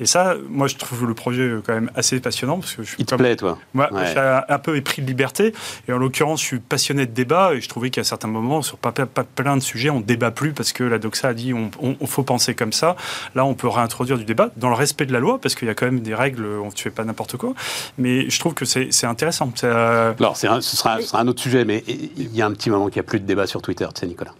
Et 0.00 0.06
ça, 0.06 0.34
moi, 0.48 0.66
je 0.66 0.76
trouve 0.76 1.06
le 1.06 1.12
projet 1.12 1.56
quand 1.66 1.74
même 1.74 1.90
assez 1.94 2.18
passionnant. 2.20 2.58
Parce 2.58 2.72
que 2.74 2.82
je 2.82 2.96
Il 2.98 3.04
te 3.04 3.14
plaît, 3.14 3.36
toi 3.36 3.58
Moi, 3.74 3.90
j'ai 3.92 4.18
un 4.48 4.58
peu 4.58 4.76
épris 4.76 5.02
de 5.02 5.06
liberté. 5.06 5.52
Et 5.88 5.92
en 5.92 5.98
l'occurrence, 5.98 6.40
je 6.40 6.46
suis 6.46 6.58
passionné 6.58 7.04
de 7.04 7.12
débat. 7.12 7.52
Et 7.54 7.60
je 7.60 7.68
trouvais 7.68 7.90
qu'à 7.90 8.02
certains 8.02 8.28
moments, 8.28 8.62
sur 8.62 8.78
pas, 8.78 8.92
pas, 8.92 9.24
plein 9.24 9.58
de 9.58 9.62
sujets, 9.62 9.90
on 9.90 9.98
ne 9.98 10.04
débat 10.04 10.30
plus 10.30 10.52
parce 10.54 10.72
que 10.72 10.84
la 10.84 10.98
doxa 10.98 11.28
a 11.28 11.34
dit 11.34 11.52
on, 11.52 11.70
on, 11.80 12.06
faut 12.06 12.22
penser 12.22 12.54
comme 12.54 12.72
ça. 12.72 12.96
Là, 13.34 13.44
on 13.44 13.52
peut 13.52 13.68
réintroduire 13.68 14.16
du 14.16 14.24
débat 14.24 14.48
dans 14.56 14.70
le 14.70 14.74
respect 14.74 15.04
de 15.04 15.12
la 15.12 15.20
loi, 15.20 15.38
parce 15.38 15.54
qu'il 15.54 15.68
y 15.68 15.70
a 15.70 15.74
quand 15.74 15.86
même 15.86 16.00
des 16.00 16.14
règles, 16.14 16.46
on 16.46 16.66
ne 16.66 16.70
fait 16.70 16.90
pas 16.90 17.04
n'importe 17.04 17.36
quoi. 17.36 17.52
Mais 17.98 18.30
je 18.30 18.38
trouve 18.40 18.54
que 18.54 18.64
c'est 18.64 19.04
intéressant. 19.04 19.52
Alors, 19.62 20.32
un, 20.32 20.34
ce, 20.34 20.76
sera, 20.76 21.00
ce, 21.00 21.06
sera, 21.08 21.20
un 21.20 21.28
autre 21.28 21.42
sujet, 21.42 21.66
mais 21.66 21.84
il 21.86 22.34
y 22.34 22.40
a 22.40 22.46
un 22.46 22.52
petit 22.52 22.70
moment 22.70 22.86
qu'il 22.86 23.00
n'y 23.00 23.06
a 23.06 23.08
plus 23.08 23.20
de 23.20 23.26
débat 23.26 23.46
sur 23.46 23.60
Twitter, 23.60 23.86
tu 23.94 24.00
sais, 24.00 24.06
Nicolas. 24.06 24.32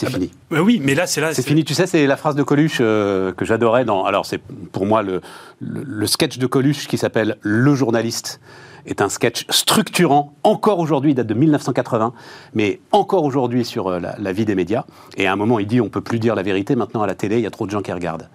C'est 0.00 0.06
ah 0.06 0.10
bah, 0.10 0.14
fini. 0.14 0.30
Bah 0.50 0.62
oui, 0.62 0.80
mais 0.82 0.94
là, 0.94 1.06
c'est 1.06 1.20
là. 1.20 1.34
C'est 1.34 1.42
fini. 1.42 1.62
Tu 1.62 1.74
sais, 1.74 1.86
c'est 1.86 2.06
la 2.06 2.16
phrase 2.16 2.34
de 2.34 2.42
Coluche 2.42 2.78
euh, 2.80 3.32
que 3.32 3.44
j'adorais 3.44 3.84
dans. 3.84 4.06
Alors, 4.06 4.24
c'est 4.24 4.38
pour 4.38 4.86
moi 4.86 5.02
le, 5.02 5.20
le, 5.60 6.06
sketch 6.06 6.38
de 6.38 6.46
Coluche 6.46 6.88
qui 6.88 6.96
s'appelle 6.96 7.36
Le 7.42 7.74
journaliste 7.74 8.40
est 8.86 9.02
un 9.02 9.10
sketch 9.10 9.44
structurant, 9.50 10.32
encore 10.42 10.78
aujourd'hui, 10.78 11.10
il 11.10 11.14
date 11.14 11.26
de 11.26 11.34
1980, 11.34 12.14
mais 12.54 12.80
encore 12.92 13.24
aujourd'hui 13.24 13.66
sur 13.66 13.88
euh, 13.88 14.00
la, 14.00 14.32
vie 14.32 14.46
des 14.46 14.54
médias. 14.54 14.84
Et 15.18 15.26
à 15.26 15.34
un 15.34 15.36
moment, 15.36 15.58
il 15.58 15.66
dit 15.66 15.82
on 15.82 15.90
peut 15.90 16.00
plus 16.00 16.18
dire 16.18 16.34
la 16.34 16.42
vérité, 16.42 16.76
maintenant 16.76 17.02
à 17.02 17.06
la 17.06 17.14
télé, 17.14 17.36
il 17.36 17.42
y 17.42 17.46
a 17.46 17.50
trop 17.50 17.66
de 17.66 17.70
gens 17.70 17.82
qui 17.82 17.92
regardent. 17.92 18.30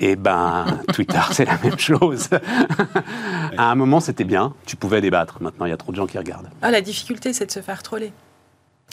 Et 0.00 0.12
eh 0.12 0.16
ben, 0.16 0.64
Twitter, 0.94 1.20
c'est 1.32 1.44
la 1.44 1.58
même 1.62 1.78
chose. 1.78 2.30
à 3.58 3.70
un 3.70 3.74
moment, 3.74 4.00
c'était 4.00 4.24
bien, 4.24 4.54
tu 4.64 4.76
pouvais 4.76 5.02
débattre, 5.02 5.42
maintenant 5.42 5.66
il 5.66 5.70
y 5.70 5.74
a 5.74 5.76
trop 5.76 5.92
de 5.92 5.96
gens 5.96 6.06
qui 6.06 6.16
regardent. 6.16 6.48
Ah, 6.62 6.70
la 6.70 6.80
difficulté, 6.80 7.34
c'est 7.34 7.44
de 7.44 7.52
se 7.52 7.60
faire 7.60 7.82
troller. 7.82 8.12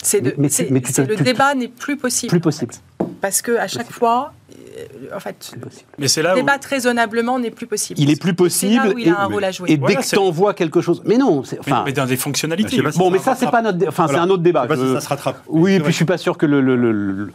C'est 0.04 0.20
le 0.20 1.16
débat 1.16 1.54
n'est 1.54 1.68
plus 1.68 1.96
possible. 1.96 2.30
Plus 2.30 2.40
possible. 2.40 2.74
Parce 3.20 3.42
que 3.42 3.56
à 3.56 3.68
chaque 3.68 3.90
fois, 3.90 4.32
euh, 4.52 5.16
en 5.16 5.20
fait, 5.20 5.52
mais 5.98 6.08
c'est 6.08 6.22
là 6.22 6.34
débattre 6.34 6.68
raisonnablement 6.68 7.38
n'est 7.38 7.50
plus 7.50 7.66
possible. 7.66 7.98
Il 7.98 8.10
est 8.10 8.20
plus 8.20 8.34
possible. 8.34 8.88
Là 8.88 8.94
où 8.94 8.98
il 8.98 9.08
a 9.08 9.20
un 9.20 9.26
rôle 9.26 9.44
à 9.44 9.50
jouer. 9.50 9.70
Et 9.72 9.76
dès 9.76 9.96
que 9.96 10.06
tu 10.06 10.18
envoies 10.18 10.52
quelque 10.54 10.80
chose, 10.80 11.02
mais 11.04 11.16
non, 11.16 11.42
enfin, 11.58 11.82
mais, 11.86 11.92
dans 11.92 12.06
des 12.06 12.16
fonctionnalités. 12.16 12.82
bon, 12.96 13.10
mais 13.10 13.18
ça 13.18 13.34
c'est 13.34 13.50
pas 13.50 13.62
notre, 13.62 13.88
enfin 13.88 14.06
c'est 14.08 14.16
un 14.16 14.28
autre 14.28 14.42
débat. 14.42 14.66
ça 14.68 15.00
se 15.00 15.08
rattrape. 15.08 15.42
Oui, 15.48 15.74
et 15.74 15.80
puis 15.80 15.92
je 15.92 15.96
suis 15.96 16.04
pas 16.04 16.18
sûr 16.18 16.36
que 16.36 16.46
le, 16.46 16.60
le 16.60 17.30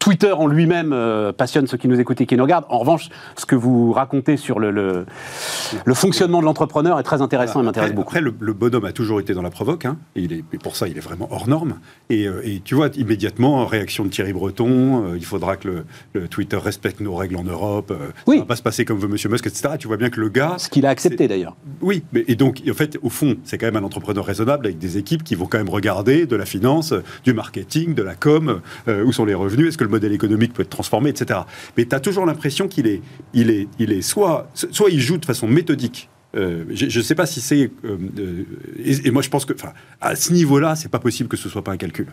Twitter 0.00 0.32
en 0.32 0.46
lui-même 0.46 0.94
euh, 0.94 1.30
passionne 1.30 1.66
ceux 1.66 1.76
qui 1.76 1.86
nous 1.86 2.00
écoutent 2.00 2.22
et 2.22 2.26
qui 2.26 2.34
nous 2.34 2.42
regardent. 2.42 2.64
En 2.70 2.78
revanche, 2.78 3.10
ce 3.36 3.44
que 3.44 3.54
vous 3.54 3.92
racontez 3.92 4.38
sur 4.38 4.58
le, 4.58 4.70
le, 4.70 5.94
fonctionnement 5.94 6.40
de 6.40 6.46
l'entrepreneur 6.46 6.98
est 6.98 7.02
très 7.02 7.20
intéressant 7.20 7.60
et 7.60 7.64
m'intéresse 7.64 7.92
beaucoup. 7.92 8.08
Après, 8.08 8.22
le, 8.22 8.52
bonhomme 8.54 8.86
a 8.86 8.92
toujours 8.92 9.20
été 9.20 9.34
dans 9.34 9.42
la 9.42 9.50
provoque. 9.50 9.84
Hein, 9.84 9.98
et, 10.16 10.22
il 10.22 10.32
est, 10.32 10.42
pour 10.62 10.74
ça, 10.74 10.88
il 10.88 10.96
est 10.96 11.02
vraiment 11.02 11.28
hors 11.30 11.48
norme. 11.48 11.74
Et, 12.08 12.26
euh, 12.26 12.40
et 12.44 12.60
tu 12.64 12.74
vois, 12.74 12.88
immédiatement, 12.96 13.66
réaction 13.66 14.04
de 14.04 14.08
Thierry 14.08 14.32
Breton, 14.32 15.04
euh, 15.04 15.16
il 15.18 15.24
faudra 15.24 15.56
que 15.56 15.84
le, 16.14 16.28
Twitter 16.28 16.56
respecte 16.56 17.00
nos 17.00 17.14
règles 17.14 17.36
en 17.36 17.44
Europe. 17.44 17.92
oui. 18.26 18.36
Ça 18.36 18.42
va 18.42 18.46
pas 18.46 18.56
se 18.56 18.62
passer 18.62 18.86
comme 18.86 18.98
veut 18.98 19.06
M. 19.06 19.30
Musk, 19.30 19.46
etc. 19.46 19.74
Tu 19.78 19.86
vois 19.86 19.98
bien 19.98 20.08
que 20.08 20.20
le 20.20 20.30
gars... 20.30 20.54
Ce 20.56 20.70
qu'il 20.70 20.86
a 20.86 20.88
accepté, 20.88 21.28
d'ailleurs. 21.28 21.56
Oui. 21.82 22.04
Mais, 22.14 22.24
et 22.26 22.36
donc, 22.36 22.62
en 22.68 22.74
fait, 22.74 22.98
au 23.02 23.10
fond, 23.10 23.36
c'est 23.44 23.58
quand 23.58 23.66
même 23.66 23.76
un 23.76 23.86
entrepreneur 23.86 24.24
raisonnable 24.24 24.64
avec 24.64 24.78
des 24.78 24.96
équipes 24.96 25.24
qui 25.24 25.34
vont 25.34 25.46
quand 25.46 25.58
même 25.58 25.68
regarder 25.68 26.24
de 26.24 26.36
la 26.36 26.46
finance, 26.46 26.94
du 27.22 27.34
marketing, 27.34 27.92
de 27.92 28.02
la 28.02 28.14
com, 28.14 28.62
où 28.88 29.12
sont 29.12 29.26
les 29.26 29.34
revenus, 29.34 29.68
est-ce 29.68 29.78
que 29.78 29.89
modèle 29.90 30.12
économique 30.12 30.52
peut 30.52 30.62
être 30.62 30.70
transformé, 30.70 31.10
etc. 31.10 31.40
Mais 31.76 31.84
tu 31.84 31.94
as 31.94 32.00
toujours 32.00 32.26
l'impression 32.26 32.68
qu'il 32.68 32.86
est, 32.86 33.02
il 33.34 33.50
est, 33.50 33.68
il 33.78 33.92
est 33.92 34.02
soit, 34.02 34.48
soit 34.54 34.90
il 34.90 35.00
joue 35.00 35.18
de 35.18 35.26
façon 35.26 35.46
méthodique. 35.46 36.08
Euh, 36.36 36.64
je 36.70 36.98
ne 36.98 37.02
sais 37.02 37.14
pas 37.14 37.26
si 37.26 37.40
c'est. 37.40 37.70
Euh, 37.84 37.98
euh, 38.18 38.44
et, 38.78 39.10
moi, 39.10 39.22
je 39.22 39.28
pense 39.28 39.44
que, 39.44 39.52
à 40.00 40.14
ce 40.14 40.32
niveau-là, 40.32 40.76
c'est 40.76 40.88
pas 40.88 41.00
possible 41.00 41.28
que 41.28 41.36
ce 41.36 41.48
soit 41.48 41.64
pas 41.64 41.72
un 41.72 41.76
calcul 41.76 42.06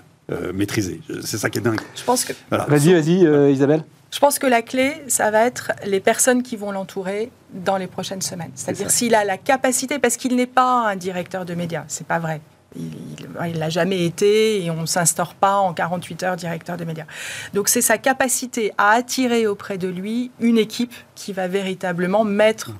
maîtrisé. 0.53 0.99
C'est 1.23 1.37
ça 1.37 1.49
qui 1.49 1.59
est 1.59 1.61
dingue. 1.61 1.79
Je 1.95 2.03
pense 2.03 2.25
que. 2.25 2.33
Vas-y, 2.49 2.93
vas-y, 2.93 3.53
Isabelle. 3.53 3.83
Je 4.11 4.19
pense 4.19 4.39
que 4.39 4.47
la 4.47 4.61
clé, 4.61 4.93
ça 5.07 5.31
va 5.31 5.45
être 5.45 5.71
les 5.85 5.99
personnes 5.99 6.41
qui 6.41 6.55
vont 6.55 6.71
l'entourer 6.71 7.29
dans 7.53 7.77
les 7.77 7.87
prochaines 7.87 8.21
semaines. 8.21 8.51
C'est-à-dire 8.55 8.89
s'il 8.89 9.15
a 9.15 9.23
la 9.23 9.37
capacité, 9.37 9.99
parce 9.99 10.17
qu'il 10.17 10.35
n'est 10.35 10.47
pas 10.47 10.89
un 10.89 10.95
directeur 10.95 11.45
de 11.45 11.53
médias, 11.53 11.83
c'est 11.87 12.07
pas 12.07 12.19
vrai. 12.19 12.41
Il 12.77 13.59
l'a 13.59 13.69
jamais 13.69 14.03
été 14.03 14.63
et 14.63 14.71
on 14.71 14.81
ne 14.81 14.85
s'instaure 14.85 15.33
pas 15.33 15.57
en 15.57 15.73
48 15.73 16.23
heures 16.23 16.35
directeur 16.35 16.77
de 16.77 16.85
médias. 16.85 17.05
Donc 17.53 17.69
c'est 17.69 17.81
sa 17.81 17.97
capacité 17.97 18.73
à 18.77 18.91
attirer 18.91 19.47
auprès 19.47 19.77
de 19.77 19.87
lui 19.87 20.31
une 20.39 20.57
équipe 20.57 20.93
qui 21.15 21.33
va 21.33 21.47
véritablement 21.47 22.23
mettre 22.23 22.71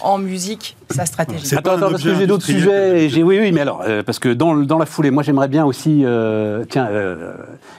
en 0.00 0.18
musique 0.18 0.76
sa 0.90 1.06
stratégie. 1.06 1.54
Attends, 1.54 1.72
attends 1.72 1.90
parce 1.90 2.02
que 2.02 2.14
j'ai 2.14 2.26
d'autres 2.26 2.44
sujets. 2.44 3.08
J'ai, 3.08 3.22
oui, 3.22 3.38
oui, 3.40 3.52
mais 3.52 3.62
alors, 3.62 3.82
euh, 3.82 4.02
parce 4.02 4.18
que 4.18 4.28
dans, 4.28 4.54
dans, 4.56 4.78
la 4.78 4.86
foulée, 4.86 5.10
moi 5.10 5.22
j'aimerais 5.22 5.48
bien 5.48 5.64
aussi, 5.64 6.02
euh, 6.04 6.64
tiens, 6.68 6.86
euh, 6.88 7.34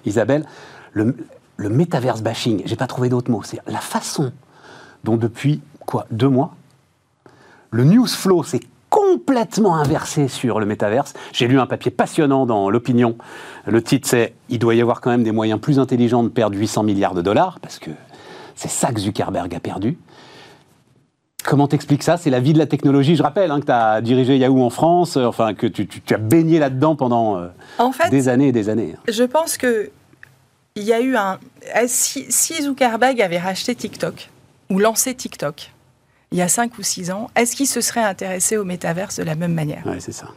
Isabelle, 0.05 0.45
le, 0.93 1.15
le 1.57 1.69
métaverse 1.69 2.21
bashing, 2.21 2.63
j'ai 2.65 2.75
pas 2.75 2.87
trouvé 2.87 3.09
d'autres 3.09 3.31
mots, 3.31 3.43
c'est 3.43 3.59
la 3.67 3.79
façon 3.79 4.31
dont 5.03 5.17
depuis, 5.17 5.61
quoi, 5.85 6.07
deux 6.11 6.29
mois, 6.29 6.55
le 7.71 7.83
news 7.83 8.07
flow 8.07 8.43
s'est 8.43 8.61
complètement 8.89 9.75
inversé 9.75 10.27
sur 10.27 10.59
le 10.59 10.65
métaverse. 10.65 11.13
J'ai 11.33 11.47
lu 11.47 11.59
un 11.59 11.65
papier 11.65 11.91
passionnant 11.91 12.45
dans 12.45 12.69
l'opinion. 12.69 13.17
Le 13.65 13.81
titre 13.81 14.07
c'est 14.07 14.33
Il 14.49 14.59
doit 14.59 14.75
y 14.75 14.81
avoir 14.81 15.01
quand 15.01 15.11
même 15.11 15.23
des 15.23 15.31
moyens 15.31 15.59
plus 15.59 15.79
intelligents 15.79 16.23
de 16.23 16.29
perdre 16.29 16.57
800 16.57 16.83
milliards 16.83 17.13
de 17.13 17.21
dollars, 17.21 17.59
parce 17.61 17.79
que 17.79 17.91
c'est 18.55 18.69
ça 18.69 18.91
que 18.91 18.99
Zuckerberg 18.99 19.53
a 19.53 19.59
perdu. 19.59 19.97
Comment 21.43 21.67
t'expliques 21.67 22.03
ça? 22.03 22.17
C'est 22.17 22.29
la 22.29 22.39
vie 22.39 22.53
de 22.53 22.57
la 22.57 22.65
technologie. 22.65 23.15
Je 23.15 23.23
rappelle 23.23 23.51
hein, 23.51 23.61
que 23.61 23.67
tu 23.67 23.71
as 23.71 24.01
dirigé 24.01 24.37
Yahoo 24.37 24.63
en 24.63 24.69
France, 24.69 25.15
euh, 25.15 25.25
enfin 25.25 25.53
que 25.53 25.67
tu, 25.67 25.87
as 26.13 26.17
baigné 26.17 26.59
là-dedans 26.59 26.95
pendant 26.95 27.37
euh, 27.37 27.47
des 28.09 28.27
années 28.27 28.49
et 28.49 28.51
des 28.51 28.69
années. 28.69 28.95
Je 29.07 29.23
pense 29.23 29.57
que 29.57 29.91
il 30.75 30.83
y 30.83 30.93
a 30.93 30.99
eu 30.99 31.15
un. 31.15 31.39
Si, 31.87 32.25
si 32.29 32.61
Zuckerberg 32.61 33.21
avait 33.21 33.37
racheté 33.37 33.75
TikTok 33.75 34.29
ou 34.69 34.79
lancé 34.79 35.15
TikTok, 35.15 35.71
il 36.31 36.37
y 36.37 36.41
a 36.41 36.47
5 36.47 36.77
ou 36.77 36.83
6 36.83 37.11
ans, 37.11 37.29
est-ce 37.35 37.55
qu'il 37.55 37.67
se 37.67 37.81
serait 37.81 38.03
intéressé 38.03 38.57
au 38.57 38.65
métaverse 38.65 39.15
de 39.17 39.23
la 39.23 39.35
même 39.35 39.53
manière? 39.53 39.83
Oui, 39.85 39.97
c'est 39.99 40.11
ça. 40.11 40.27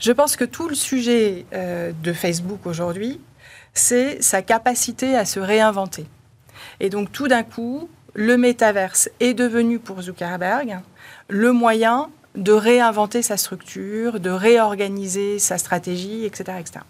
Je 0.00 0.12
pense 0.12 0.36
que 0.36 0.44
tout 0.44 0.68
le 0.68 0.74
sujet 0.74 1.46
euh, 1.52 1.92
de 2.02 2.12
Facebook 2.12 2.66
aujourd'hui, 2.66 3.20
c'est 3.72 4.22
sa 4.22 4.42
capacité 4.42 5.16
à 5.16 5.24
se 5.24 5.38
réinventer. 5.38 6.06
Et 6.80 6.90
donc 6.90 7.12
tout 7.12 7.28
d'un 7.28 7.42
coup, 7.42 7.88
le 8.14 8.36
métaverse 8.36 9.08
est 9.20 9.34
devenu 9.34 9.78
pour 9.78 10.02
Zuckerberg 10.02 10.80
le 11.28 11.52
moyen 11.52 12.10
de 12.34 12.52
réinventer 12.52 13.22
sa 13.22 13.36
structure, 13.36 14.20
de 14.20 14.30
réorganiser 14.30 15.38
sa 15.38 15.58
stratégie, 15.58 16.24
etc. 16.24 16.58
etc. 16.60 16.80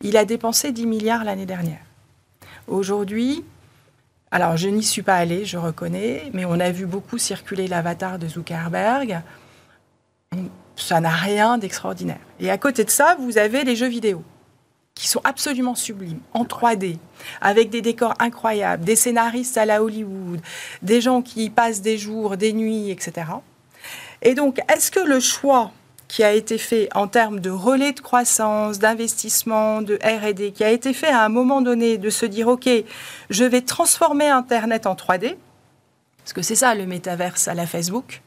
Il 0.00 0.16
a 0.16 0.24
dépensé 0.24 0.72
10 0.72 0.86
milliards 0.86 1.24
l'année 1.24 1.46
dernière. 1.46 1.80
Aujourd'hui, 2.66 3.44
Alors, 4.34 4.56
je 4.56 4.68
n'y 4.68 4.82
suis 4.82 5.02
pas 5.02 5.14
allée, 5.14 5.44
je 5.44 5.56
reconnais, 5.56 6.28
mais 6.32 6.44
on 6.44 6.58
a 6.58 6.72
vu 6.72 6.86
beaucoup 6.86 7.18
circuler 7.18 7.68
l'avatar 7.68 8.18
de 8.18 8.26
Zuckerberg. 8.26 9.20
Ça 10.74 11.00
n'a 11.00 11.10
rien 11.10 11.56
d'extraordinaire. 11.56 12.18
Et 12.40 12.50
à 12.50 12.58
côté 12.58 12.82
de 12.82 12.90
ça, 12.90 13.16
vous 13.20 13.38
avez 13.38 13.62
les 13.62 13.76
jeux 13.76 13.86
vidéo 13.86 14.24
qui 14.96 15.06
sont 15.06 15.20
absolument 15.22 15.76
sublimes, 15.76 16.18
en 16.32 16.42
3D, 16.42 16.96
avec 17.40 17.70
des 17.70 17.80
décors 17.80 18.14
incroyables, 18.18 18.84
des 18.84 18.96
scénaristes 18.96 19.56
à 19.56 19.66
la 19.66 19.84
Hollywood, 19.84 20.40
des 20.82 21.00
gens 21.00 21.22
qui 21.22 21.48
passent 21.48 21.80
des 21.80 21.96
jours, 21.96 22.36
des 22.36 22.52
nuits, 22.52 22.90
etc. 22.90 23.28
Et 24.20 24.34
donc, 24.34 24.58
est-ce 24.68 24.90
que 24.90 24.98
le 24.98 25.20
choix 25.20 25.70
qui 26.14 26.22
a 26.22 26.32
été 26.32 26.58
fait 26.58 26.88
en 26.94 27.08
termes 27.08 27.40
de 27.40 27.50
relais 27.50 27.90
de 27.90 27.98
croissance, 27.98 28.78
d'investissement, 28.78 29.82
de 29.82 29.94
RD, 29.96 30.52
qui 30.52 30.62
a 30.62 30.70
été 30.70 30.92
fait 30.92 31.08
à 31.08 31.24
un 31.24 31.28
moment 31.28 31.60
donné 31.60 31.98
de 31.98 32.08
se 32.08 32.24
dire, 32.24 32.46
OK, 32.46 32.68
je 33.30 33.44
vais 33.44 33.62
transformer 33.62 34.28
Internet 34.28 34.86
en 34.86 34.94
3D, 34.94 35.34
parce 36.18 36.32
que 36.32 36.40
c'est 36.40 36.54
ça 36.54 36.76
le 36.76 36.86
métaverse 36.86 37.48
à 37.48 37.54
la 37.54 37.66
Facebook, 37.66 38.22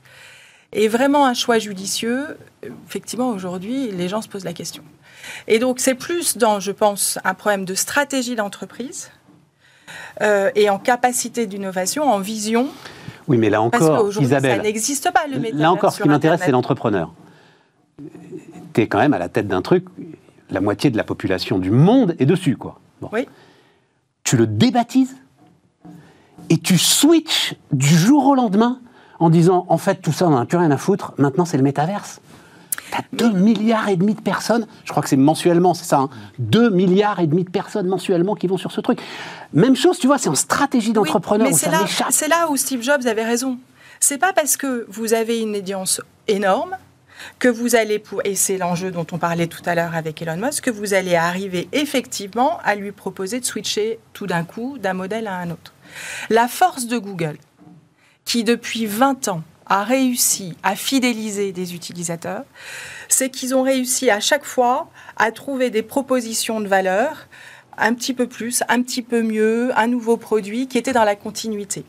est 0.74 0.90
vraiment 0.90 1.28
un 1.28 1.34
choix 1.34 1.60
judicieux. 1.60 2.38
Effectivement, 2.86 3.30
aujourd'hui, 3.30 3.90
les 3.92 4.10
gens 4.10 4.22
se 4.22 4.28
posent 4.28 4.44
la 4.44 4.52
question. 4.52 4.84
Et 5.48 5.58
donc, 5.58 5.80
c'est 5.80 5.96
plus 5.96 6.36
dans, 6.36 6.60
je 6.60 6.74
pense, 6.74 7.20
un 7.24 7.36
problème 7.36 7.64
de 7.64 7.74
stratégie 7.74 8.36
d'entreprise 8.36 9.12
euh, 10.22 10.52
et 10.56 10.70
en 10.70 10.78
capacité 10.78 11.48
d'innovation, 11.48 12.04
en 12.04 12.20
vision. 12.20 12.68
Oui, 13.30 13.38
mais 13.38 13.50
là 13.50 13.62
encore, 13.62 14.10
Isabelle, 14.20 14.58
ça 14.58 14.64
n'existe 14.64 15.10
pas 15.14 15.26
le. 15.26 15.58
Là 15.58 15.72
encore, 15.72 15.94
ce 15.94 16.04
qui 16.04 16.10
m'intéresse, 16.10 16.42
c'est 16.44 16.52
l'entrepreneur. 16.52 17.14
Tu 18.74 18.82
es 18.82 18.88
quand 18.88 19.00
même 19.00 19.14
à 19.14 19.20
la 19.20 19.30
tête 19.30 19.48
d'un 19.48 19.62
truc, 19.62 19.86
la 20.50 20.62
moitié 20.62 20.90
de 20.90 20.98
la 20.98 21.04
population 21.04 21.58
du 21.58 21.72
monde 21.72 22.16
est 22.20 22.26
dessus, 22.26 22.56
quoi. 22.56 22.80
Oui. 23.12 23.28
Tu 24.24 24.38
le 24.38 24.48
débaptises 24.48 25.16
et 26.50 26.58
tu 26.58 26.78
switches 26.78 27.56
du 27.72 27.88
jour 27.88 28.28
au 28.28 28.36
lendemain 28.36 28.80
en 29.20 29.30
disant 29.30 29.66
en 29.70 29.78
fait 29.78 29.96
tout 29.96 30.12
ça 30.12 30.28
on 30.28 30.32
n'en 30.32 30.42
a 30.42 30.46
plus 30.46 30.58
rien 30.58 30.72
à 30.72 30.78
foutre, 30.78 31.14
maintenant 31.18 31.46
c'est 31.46 31.58
le 31.58 31.64
métaverse. 31.64 32.22
T'as 32.92 33.02
2 33.14 33.32
milliards 33.32 33.90
et 33.90 33.98
demi 33.98 34.14
de 34.14 34.22
personnes, 34.22 34.66
je 34.86 34.92
crois 34.92 35.04
que 35.04 35.10
c'est 35.10 35.18
mensuellement, 35.18 35.74
c'est 35.74 35.86
ça, 35.86 36.08
2 36.40 36.68
hein, 36.68 36.70
milliards 36.70 37.20
et 37.20 37.28
demi 37.28 37.44
de 37.44 37.50
personnes 37.50 37.88
mensuellement 37.88 38.36
qui 38.36 38.48
vont 38.48 38.58
sur 38.58 38.72
ce 38.72 38.80
truc. 38.80 39.00
Même 39.54 39.76
chose, 39.76 40.00
tu 40.00 40.08
vois, 40.08 40.18
c'est 40.18 40.30
en 40.30 40.36
stratégie 40.36 40.94
d'entrepreneur. 40.94 41.48
mais 41.48 41.54
c'est 41.54 41.72
là, 41.72 41.82
c'est 42.10 42.30
là 42.30 42.50
où 42.50 42.56
Steve 42.56 42.82
Jobs 42.82 43.06
avait 43.06 43.26
raison. 43.26 43.58
C'est 44.00 44.18
pas 44.18 44.32
parce 44.32 44.56
que 44.56 44.86
vous 44.90 45.14
avez 45.14 45.42
une 45.42 45.58
audience 45.58 46.02
énorme 46.28 46.78
que 47.40 47.48
vous 47.48 47.76
allez, 47.76 48.00
pour, 48.00 48.22
et 48.26 48.36
c'est 48.36 48.58
l'enjeu 48.58 48.92
dont 48.92 49.08
on 49.12 49.18
parlait 49.18 49.48
tout 49.48 49.62
à 49.66 49.76
l'heure 49.76 49.96
avec 49.96 50.22
Elon 50.22 50.38
Musk, 50.38 50.66
que 50.66 50.72
vous 50.72 50.94
allez 50.94 51.16
arriver 51.16 51.68
effectivement 51.72 52.60
à 52.64 52.76
lui 52.76 52.92
proposer 52.92 53.40
de 53.40 53.46
switcher 53.46 54.00
tout 54.14 54.28
d'un 54.28 54.44
coup 54.44 54.78
d'un 54.78 54.94
modèle 54.94 55.28
à 55.28 55.38
un 55.38 55.52
autre. 55.52 55.74
La 56.30 56.48
force 56.48 56.88
de 56.88 56.98
Google, 56.98 57.38
qui 58.26 58.44
depuis 58.44 58.86
20 58.86 59.30
ans 59.30 59.44
a 59.66 59.84
réussi 59.84 60.56
à 60.64 60.76
fidéliser 60.76 61.52
des 61.52 61.76
utilisateurs, 61.76 62.44
c'est 63.10 63.30
qu'ils 63.30 63.56
ont 63.56 63.64
réussi 63.64 64.10
à 64.10 64.20
chaque 64.20 64.46
fois 64.46 64.90
à 65.18 65.32
trouver 65.32 65.70
des 65.70 65.84
propositions 65.84 66.62
de 66.62 66.68
valeur 66.68 67.28
un 67.78 67.94
petit 67.94 68.14
peu 68.14 68.28
plus, 68.28 68.64
un 68.70 68.82
petit 68.82 69.02
peu 69.02 69.22
mieux, 69.22 69.72
un 69.78 69.88
nouveau 69.88 70.18
produit 70.18 70.68
qui 70.68 70.78
était 70.78 70.94
dans 70.94 71.04
la 71.04 71.16
continuité. 71.16 71.86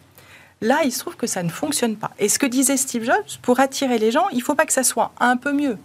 Là, 0.61 0.81
il 0.85 0.93
se 0.93 0.99
trouve 1.01 1.17
que 1.17 1.27
ça 1.27 1.43
ne 1.43 1.51
fonctionne 1.51 1.97
pas. 1.97 2.11
Et 2.19 2.29
ce 2.29 2.39
que 2.39 2.47
disait 2.47 2.77
Steve 2.77 3.05
Jobs, 3.05 3.39
pour 3.43 3.61
attirer 3.61 3.99
les 3.99 4.11
gens, 4.11 4.29
il 4.33 4.39
ne 4.39 4.43
faut 4.43 4.55
pas 4.55 4.67
que 4.67 4.73
ça 4.73 4.83
soit 4.83 5.13
un 5.21 5.37
peu 5.37 5.53
mieux. 5.53 5.79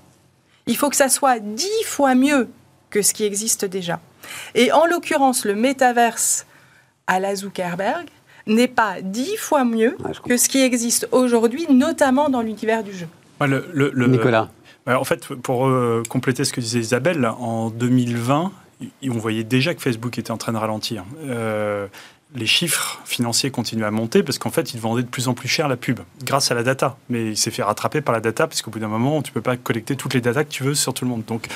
Il 0.65 0.77
faut 0.77 0.89
que 0.89 0.95
ça 0.95 1.09
soit 1.09 1.39
dix 1.39 1.83
fois 1.85 2.15
mieux 2.15 2.47
que 2.89 3.01
ce 3.01 3.13
qui 3.13 3.23
existe 3.23 3.65
déjà. 3.65 3.99
Et 4.55 4.71
en 4.71 4.85
l'occurrence, 4.85 5.45
le 5.45 5.55
métaverse 5.55 6.45
à 7.07 7.19
la 7.19 7.35
Zuckerberg 7.35 8.07
n'est 8.47 8.67
pas 8.67 9.01
dix 9.01 9.37
fois 9.37 9.63
mieux 9.65 9.97
que 10.27 10.37
ce 10.37 10.49
qui 10.49 10.61
existe 10.61 11.07
aujourd'hui, 11.11 11.65
notamment 11.69 12.29
dans 12.29 12.41
l'univers 12.41 12.83
du 12.83 12.93
jeu. 12.93 13.07
le, 13.41 14.07
Nicolas. 14.07 14.49
En 14.85 15.03
fait, 15.03 15.27
pour 15.35 15.67
euh, 15.67 16.03
compléter 16.09 16.43
ce 16.43 16.51
que 16.51 16.59
disait 16.59 16.79
Isabelle, 16.79 17.25
en 17.25 17.69
2020, 17.69 18.51
on 19.09 19.17
voyait 19.17 19.43
déjà 19.43 19.73
que 19.73 19.81
Facebook 19.81 20.17
était 20.17 20.31
en 20.31 20.37
train 20.37 20.51
de 20.51 20.57
ralentir. 20.57 21.05
Euh, 21.23 21.87
les 22.35 22.45
chiffres 22.45 22.99
financiers 23.05 23.51
continuent 23.51 23.83
à 23.83 23.91
monter 23.91 24.23
parce 24.23 24.37
qu'en 24.37 24.49
fait, 24.49 24.73
il 24.73 24.79
vendait 24.79 25.03
de 25.03 25.07
plus 25.07 25.27
en 25.27 25.33
plus 25.33 25.47
cher 25.47 25.67
la 25.67 25.77
pub 25.77 25.99
grâce 26.23 26.51
à 26.51 26.55
la 26.55 26.63
data. 26.63 26.97
Mais 27.09 27.31
il 27.31 27.37
s'est 27.37 27.51
fait 27.51 27.63
rattraper 27.63 28.01
par 28.01 28.13
la 28.13 28.21
data 28.21 28.47
parce 28.47 28.61
qu'au 28.61 28.71
bout 28.71 28.79
d'un 28.79 28.87
moment, 28.87 29.21
tu 29.21 29.31
ne 29.31 29.33
peux 29.33 29.41
pas 29.41 29.57
collecter 29.57 29.95
toutes 29.95 30.13
les 30.13 30.21
datas 30.21 30.43
que 30.43 30.49
tu 30.49 30.63
veux 30.63 30.75
sur 30.75 30.93
tout 30.93 31.05
le 31.05 31.11
monde. 31.11 31.23
Donc, 31.25 31.47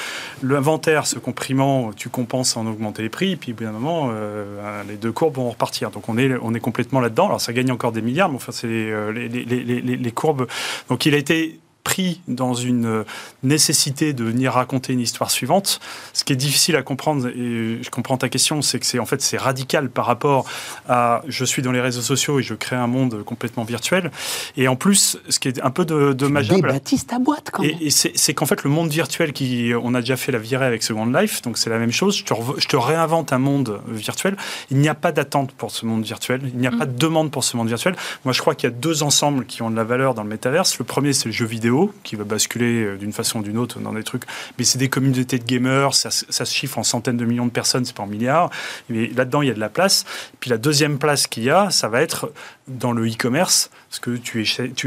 l'inventaire 0.44 1.08
se 1.08 1.20
comprimant, 1.20 1.92
tu 1.94 2.10
compenses 2.10 2.58
en 2.58 2.66
augmenter 2.68 3.02
les 3.02 3.10
prix. 3.10 3.32
Et 3.32 3.36
puis, 3.36 3.54
au 3.54 3.56
bout 3.56 3.63
d'un 3.63 3.72
moment, 3.72 4.10
euh, 4.12 4.84
les 4.88 4.98
deux 4.98 5.12
courbes 5.12 5.36
vont 5.36 5.50
repartir. 5.50 5.92
Donc, 5.92 6.10
on 6.10 6.18
est, 6.18 6.32
on 6.42 6.54
est 6.54 6.60
complètement 6.60 7.00
là-dedans. 7.00 7.28
Alors, 7.28 7.42
ça 7.42 7.54
gagne 7.54 7.72
encore 7.72 7.92
des 7.92 8.02
milliards, 8.02 8.30
mais 8.30 8.36
enfin, 8.36 8.52
c'est 8.52 8.68
euh, 8.68 9.12
les, 9.12 9.28
les, 9.30 9.82
les 9.82 10.12
courbes. 10.12 10.48
Donc, 10.90 11.06
il 11.06 11.13
a 11.13 11.18
été 11.18 11.60
pris 11.97 12.21
dans 12.27 12.53
une 12.53 13.03
nécessité 13.41 14.13
de 14.13 14.23
venir 14.23 14.53
raconter 14.53 14.93
une 14.93 14.99
histoire 14.99 15.31
suivante. 15.31 15.79
Ce 16.13 16.23
qui 16.23 16.31
est 16.31 16.36
difficile 16.36 16.75
à 16.75 16.83
comprendre, 16.83 17.27
et 17.29 17.79
je 17.81 17.89
comprends 17.89 18.17
ta 18.17 18.29
question, 18.29 18.62
c'est 18.62 18.79
que 18.79 18.86
c'est 18.86 18.99
en 18.99 19.07
fait 19.07 19.19
c'est 19.19 19.38
radical 19.38 19.89
par 19.89 20.05
rapport 20.05 20.45
à 20.88 21.23
je 21.27 21.43
suis 21.43 21.63
dans 21.63 21.71
les 21.71 21.81
réseaux 21.81 22.01
sociaux 22.01 22.39
et 22.39 22.43
je 22.43 22.53
crée 22.53 22.75
un 22.75 22.86
monde 22.86 23.23
complètement 23.23 23.63
virtuel. 23.63 24.12
Et 24.57 24.67
en 24.67 24.75
plus, 24.75 25.17
ce 25.27 25.39
qui 25.39 25.47
est 25.47 25.60
un 25.63 25.71
peu 25.71 25.86
de, 25.86 26.13
dommageable. 26.13 26.67
Baptiste 26.71 27.10
ta 27.10 27.17
boîte 27.17 27.49
quand 27.51 27.63
même. 27.63 27.71
Et, 27.81 27.89
c'est 27.89 28.33
qu'en 28.36 28.45
fait 28.45 28.63
le 28.63 28.69
monde 28.69 28.91
virtuel 28.91 29.33
qui, 29.33 29.71
on 29.81 29.95
a 29.95 30.01
déjà 30.01 30.17
fait 30.17 30.31
la 30.31 30.39
virée 30.39 30.65
avec 30.65 30.83
Second 30.83 31.07
Life, 31.07 31.41
donc 31.41 31.57
c'est 31.57 31.71
la 31.71 31.79
même 31.79 31.91
chose. 31.91 32.15
Je 32.17 32.25
te, 32.25 32.33
je 32.57 32.67
te, 32.67 32.77
réinvente 32.77 33.33
un 33.33 33.39
monde 33.39 33.81
virtuel. 33.88 34.38
Il 34.69 34.77
n'y 34.77 34.89
a 34.89 34.93
pas 34.93 35.12
d'attente 35.12 35.51
pour 35.53 35.71
ce 35.71 35.88
monde 35.88 36.03
virtuel. 36.03 36.41
Il 36.53 36.60
n'y 36.60 36.67
a 36.67 36.71
mm. 36.71 36.77
pas 36.77 36.86
de 36.86 36.95
demande 36.95 37.31
pour 37.31 37.43
ce 37.43 37.57
monde 37.57 37.69
virtuel. 37.69 37.95
Moi, 38.23 38.33
je 38.33 38.41
crois 38.41 38.53
qu'il 38.53 38.69
y 38.69 38.71
a 38.71 38.75
deux 38.75 39.01
ensembles 39.01 39.45
qui 39.45 39.63
ont 39.63 39.71
de 39.71 39.75
la 39.75 39.83
valeur 39.83 40.13
dans 40.13 40.23
le 40.23 40.29
métaverse. 40.29 40.77
Le 40.77 40.86
premier, 40.86 41.13
c'est 41.13 41.25
le 41.25 41.31
jeu 41.31 41.45
vidéo 41.45 41.87
qui 42.04 42.15
va 42.15 42.23
basculer 42.23 42.84
euh, 42.84 42.97
d'une 42.97 43.13
façon 43.13 43.39
ou 43.39 43.43
d'une 43.43 43.58
autre 43.58 43.80
dans 43.80 43.93
des 43.93 44.04
trucs. 44.04 44.23
Mais 44.58 44.65
c'est 44.65 44.78
des 44.78 44.89
communautés 44.89 45.39
de 45.39 45.45
gamers, 45.45 45.93
ça, 45.93 46.12
se 46.12 46.43
chiffre 46.45 46.78
en 46.78 46.84
centaines 46.84 47.17
de 47.17 47.26
millions 47.26 47.45
de 47.45 47.52
personnes, 47.52 47.86
c'est 47.86 47.95
pas 47.95 48.04
en 48.04 48.08
milliards. 48.08 48.50
Mais 48.89 49.08
là-dedans, 49.08 49.41
il 49.41 49.47
y 49.47 49.52
a 49.52 49.54
de 49.54 49.60
la 49.60 49.69
place. 49.69 50.06
Puis 50.39 50.50
la 50.50 50.58
deuxième 50.58 51.00
place 51.00 51.28
qu'il 51.28 51.43
y 51.43 51.50
a, 51.50 51.69
ça 51.69 51.88
va 51.88 52.02
être 52.02 52.32
dans 52.67 52.91
le 52.91 53.08
e-commerce, 53.08 53.69
parce 53.89 54.00
que 54.00 54.17
tu, 54.17 54.41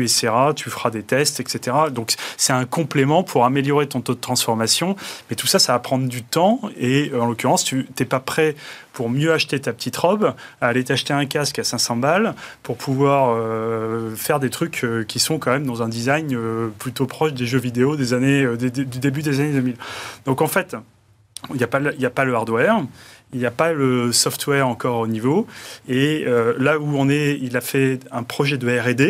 essaieras, 0.05 0.53
tu 0.55 0.69
feras 0.69 0.91
des 0.91 1.03
tests, 1.03 1.41
etc. 1.41 1.77
Donc 1.91 2.13
c'est 2.37 2.53
un 2.53 2.67
complément 2.67 3.23
pour 3.23 3.45
améliorer 3.45 3.87
ton 3.87 4.01
taux 4.01 4.15
de 4.15 4.21
transformation. 4.21 4.97
Mais 5.29 5.37
tout 5.37 5.47
ça, 5.47 5.59
ça 5.59 5.73
va 5.73 5.79
prendre 5.79 6.07
du 6.07 6.23
temps. 6.23 6.61
Et 6.79 7.11
en 7.19 7.27
l'occurrence, 7.27 7.65
tu 7.65 7.87
n'es 7.99 8.07
pas 8.07 8.21
prêt 8.21 8.55
pour 8.93 9.09
mieux 9.09 9.33
acheter 9.33 9.59
ta 9.61 9.73
petite 9.73 9.97
robe, 9.97 10.35
à 10.61 10.67
aller 10.67 10.85
t'acheter 10.85 11.13
un 11.13 11.25
casque 11.25 11.59
à 11.59 11.65
500 11.65 11.97
balles 11.97 12.35
pour 12.63 12.77
pouvoir 12.77 13.35
euh, 13.35 14.15
faire 14.17 14.41
des 14.41 14.51
trucs 14.51 14.85
euh, 14.85 15.05
qui 15.05 15.19
sont 15.19 15.39
quand 15.39 15.53
même 15.53 15.65
dans 15.65 15.83
un 15.83 15.89
design 15.89 16.35
euh, 16.35 16.69
plutôt 16.79 17.07
proche 17.07 17.33
des 17.33 17.47
jeux 17.47 17.61
vidéo 17.61 17.97
des 17.97 18.13
années, 18.13 18.47
du 18.57 18.71
début 18.71 19.23
des 19.23 19.41
années 19.41 19.53
2000. 19.53 19.77
Donc 20.27 20.43
en 20.43 20.49
fait, 20.49 20.77
il 21.51 21.57
n'y 21.57 21.65
a 21.65 22.11
pas 22.11 22.25
le 22.25 22.35
hardware, 22.35 22.83
il 23.33 23.41
n'y 23.41 23.47
a 23.47 23.51
pas 23.51 23.73
le 23.73 24.13
software 24.13 24.67
encore 24.67 25.01
au 25.01 25.07
niveau. 25.07 25.47
Et 25.89 26.25
là 26.59 26.79
où 26.79 26.97
on 26.97 27.09
est, 27.09 27.39
il 27.41 27.57
a 27.57 27.61
fait 27.61 28.01
un 28.11 28.23
projet 28.23 28.59
de 28.59 28.69
RD 28.69 29.01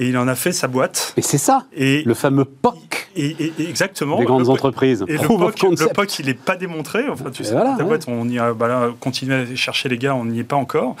et 0.00 0.08
il 0.08 0.16
en 0.16 0.28
a 0.28 0.34
fait 0.34 0.52
sa 0.52 0.66
boîte. 0.66 1.12
Et 1.16 1.22
c'est 1.22 1.38
ça, 1.38 1.66
et 1.74 2.02
le 2.04 2.14
fameux 2.14 2.44
POC. 2.44 3.09
Et, 3.16 3.52
exactement. 3.58 4.18
Des 4.18 4.24
grandes 4.24 4.48
entreprises. 4.48 5.04
Et 5.08 5.14
le 5.14 5.92
POC, 5.92 6.18
il 6.20 6.26
n'est 6.26 6.34
pas 6.34 6.56
démontré. 6.56 7.08
Enfin, 7.08 7.30
tu 7.30 7.44
sais, 7.44 7.54
ta 7.54 7.82
boîte, 7.82 8.06
on 8.08 8.28
y 8.28 8.38
a, 8.38 8.52
bah 8.52 8.90
continué 9.00 9.34
à 9.34 9.56
chercher 9.56 9.88
les 9.88 9.98
gars, 9.98 10.14
on 10.14 10.26
n'y 10.26 10.40
est 10.40 10.44
pas 10.44 10.56
encore. 10.56 10.96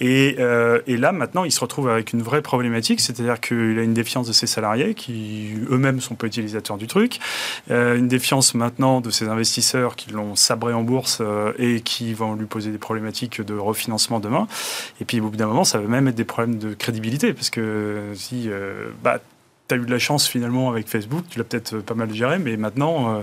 Et, 0.00 0.36
euh, 0.38 0.80
et, 0.86 0.96
là, 0.96 1.12
maintenant, 1.12 1.44
il 1.44 1.52
se 1.52 1.60
retrouve 1.60 1.88
avec 1.88 2.12
une 2.12 2.22
vraie 2.22 2.42
problématique, 2.42 3.00
c'est-à-dire 3.00 3.40
qu'il 3.40 3.78
a 3.78 3.82
une 3.82 3.94
défiance 3.94 4.26
de 4.26 4.32
ses 4.32 4.46
salariés 4.46 4.94
qui 4.94 5.54
eux-mêmes 5.70 6.00
sont 6.00 6.14
pas 6.14 6.26
utilisateurs 6.26 6.76
du 6.76 6.86
truc, 6.86 7.18
euh, 7.70 7.96
une 7.96 8.08
défiance 8.08 8.54
maintenant 8.54 9.00
de 9.00 9.10
ses 9.10 9.28
investisseurs 9.28 9.96
qui 9.96 10.10
l'ont 10.10 10.36
sabré 10.36 10.74
en 10.74 10.82
bourse 10.82 11.18
euh, 11.20 11.52
et 11.58 11.80
qui 11.80 12.12
vont 12.12 12.34
lui 12.34 12.46
poser 12.46 12.70
des 12.70 12.78
problématiques 12.78 13.40
de 13.40 13.54
refinancement 13.54 14.20
demain. 14.20 14.46
Et 15.00 15.04
puis, 15.04 15.20
au 15.20 15.28
bout 15.28 15.36
d'un 15.36 15.46
moment, 15.46 15.64
ça 15.64 15.78
va 15.78 15.88
même 15.88 16.08
être 16.08 16.14
des 16.14 16.24
problèmes 16.24 16.58
de 16.58 16.74
crédibilité, 16.74 17.32
parce 17.32 17.50
que 17.50 18.12
si 18.14 18.50
bah, 19.02 19.20
tu 19.68 19.74
as 19.74 19.78
eu 19.78 19.84
de 19.84 19.90
la 19.90 19.98
chance 19.98 20.26
finalement 20.26 20.70
avec 20.70 20.88
Facebook, 20.88 21.24
tu 21.28 21.38
l'as 21.38 21.44
peut-être 21.44 21.74
euh, 21.74 21.80
pas 21.80 21.94
mal 21.94 22.12
géré, 22.12 22.38
mais 22.38 22.56
maintenant, 22.56 23.16
euh, 23.16 23.22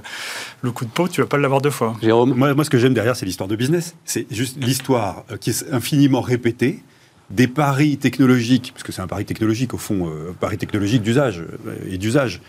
le 0.61 0.71
coup 0.71 0.85
de 0.85 0.89
peau, 0.89 1.07
tu 1.07 1.21
vas 1.21 1.27
pas 1.27 1.37
l'avoir 1.37 1.61
deux 1.61 1.69
fois. 1.69 1.95
Jérôme 2.01 2.33
moi, 2.35 2.53
moi, 2.53 2.65
ce 2.65 2.69
que 2.69 2.77
j'aime 2.77 2.93
derrière, 2.93 3.15
c'est 3.15 3.25
l'histoire 3.25 3.47
de 3.47 3.55
business. 3.55 3.95
C'est 4.05 4.27
juste 4.31 4.57
l'histoire 4.61 5.23
euh, 5.31 5.37
qui 5.37 5.51
est 5.51 5.71
infiniment 5.71 6.21
répétée 6.21 6.83
des 7.29 7.47
paris 7.47 7.97
technologiques, 7.97 8.71
parce 8.73 8.83
que 8.83 8.91
c'est 8.91 9.01
un 9.01 9.07
pari 9.07 9.25
technologique 9.25 9.73
au 9.73 9.77
fond, 9.77 10.07
un 10.07 10.33
pari 10.33 10.57
technologique 10.57 11.01
d'usage 11.01 11.43
et 11.89 11.97
d'usage, 11.97 12.41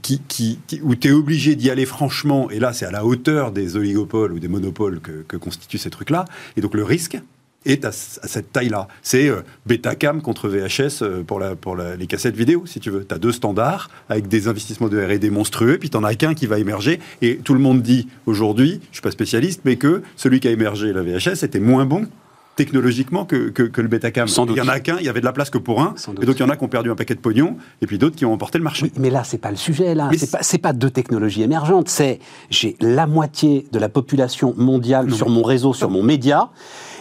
qui, 0.00 0.22
qui, 0.28 0.60
où 0.82 0.94
tu 0.94 1.08
es 1.08 1.10
obligé 1.10 1.56
d'y 1.56 1.68
aller 1.68 1.84
franchement, 1.84 2.48
et 2.48 2.58
là 2.60 2.72
c'est 2.72 2.86
à 2.86 2.92
la 2.92 3.04
hauteur 3.04 3.50
des 3.50 3.76
oligopoles 3.76 4.32
ou 4.32 4.38
des 4.38 4.48
monopoles 4.48 5.00
que, 5.00 5.24
que 5.26 5.36
constituent 5.36 5.78
ces 5.78 5.90
trucs-là, 5.90 6.24
et 6.56 6.62
donc 6.62 6.74
le 6.74 6.84
risque, 6.84 7.18
est 7.64 7.84
à, 7.84 7.92
cette 7.92 8.52
taille-là. 8.52 8.88
C'est 9.02 9.28
euh, 9.28 9.42
Betacam 9.66 10.22
contre 10.22 10.48
VHS 10.48 11.02
euh, 11.02 11.22
pour, 11.22 11.38
la, 11.38 11.56
pour 11.56 11.76
les 11.76 12.06
cassettes 12.06 12.36
vidéo, 12.36 12.64
si 12.66 12.80
tu 12.80 12.90
veux. 12.90 13.04
Tu 13.04 13.14
as 13.14 13.18
deux 13.18 13.32
standards 13.32 13.90
avec 14.08 14.28
des 14.28 14.48
investissements 14.48 14.88
de 14.88 15.02
R&D 15.02 15.30
monstrueux, 15.30 15.78
puis 15.78 15.90
tu 15.90 15.96
n'en 15.96 16.04
as 16.04 16.14
qu'un 16.14 16.34
qui 16.34 16.46
va 16.46 16.58
émerger. 16.58 17.00
Et 17.22 17.36
tout 17.36 17.54
le 17.54 17.60
monde 17.60 17.82
dit 17.82 18.08
aujourd'hui, 18.26 18.80
je 18.82 18.88
ne 18.88 18.94
suis 18.94 19.02
pas 19.02 19.10
spécialiste, 19.10 19.62
mais 19.64 19.76
que 19.76 20.02
celui 20.16 20.40
qui 20.40 20.48
a 20.48 20.50
émergé, 20.50 20.92
la 20.92 21.02
VHS, 21.02 21.44
était 21.44 21.60
moins 21.60 21.86
bon 21.86 22.06
technologiquement 22.56 23.24
que, 23.24 23.48
que, 23.50 23.62
que 23.62 23.80
le 23.80 23.88
Betacam. 23.88 24.28
Sans 24.28 24.46
doute. 24.46 24.56
Il 24.56 24.60
y 24.60 24.62
en 24.62 24.68
a 24.68 24.80
qu'un, 24.80 24.98
il 24.98 25.04
y 25.04 25.08
avait 25.08 25.20
de 25.20 25.24
la 25.24 25.32
place 25.32 25.50
que 25.50 25.58
pour 25.58 25.82
un, 25.82 25.94
Sans 25.96 26.12
doute. 26.12 26.22
et 26.22 26.26
donc 26.26 26.36
il 26.36 26.40
y 26.40 26.44
en 26.44 26.48
a 26.48 26.56
qui 26.56 26.64
ont 26.64 26.68
perdu 26.68 26.90
un 26.90 26.94
paquet 26.94 27.14
de 27.14 27.20
pognon, 27.20 27.56
et 27.82 27.86
puis 27.86 27.98
d'autres 27.98 28.16
qui 28.16 28.24
ont 28.24 28.32
emporté 28.32 28.58
le 28.58 28.64
marché. 28.64 28.84
Oui, 28.84 28.92
mais 28.98 29.10
là, 29.10 29.24
c'est 29.24 29.38
pas 29.38 29.50
le 29.50 29.56
sujet. 29.56 29.94
Là, 29.94 30.08
Mais 30.10 30.18
c'est 30.18 30.30
pas, 30.30 30.42
c'est 30.42 30.58
pas 30.58 30.72
deux 30.72 30.90
technologies 30.90 31.42
émergentes. 31.42 31.88
C'est 31.88 32.20
j'ai 32.50 32.76
la 32.80 33.06
moitié 33.06 33.66
de 33.72 33.78
la 33.78 33.88
population 33.88 34.54
mondiale 34.56 35.12
sur 35.12 35.28
mon 35.28 35.42
réseau, 35.42 35.74
sur 35.74 35.90
mon 35.90 36.02
média, 36.02 36.50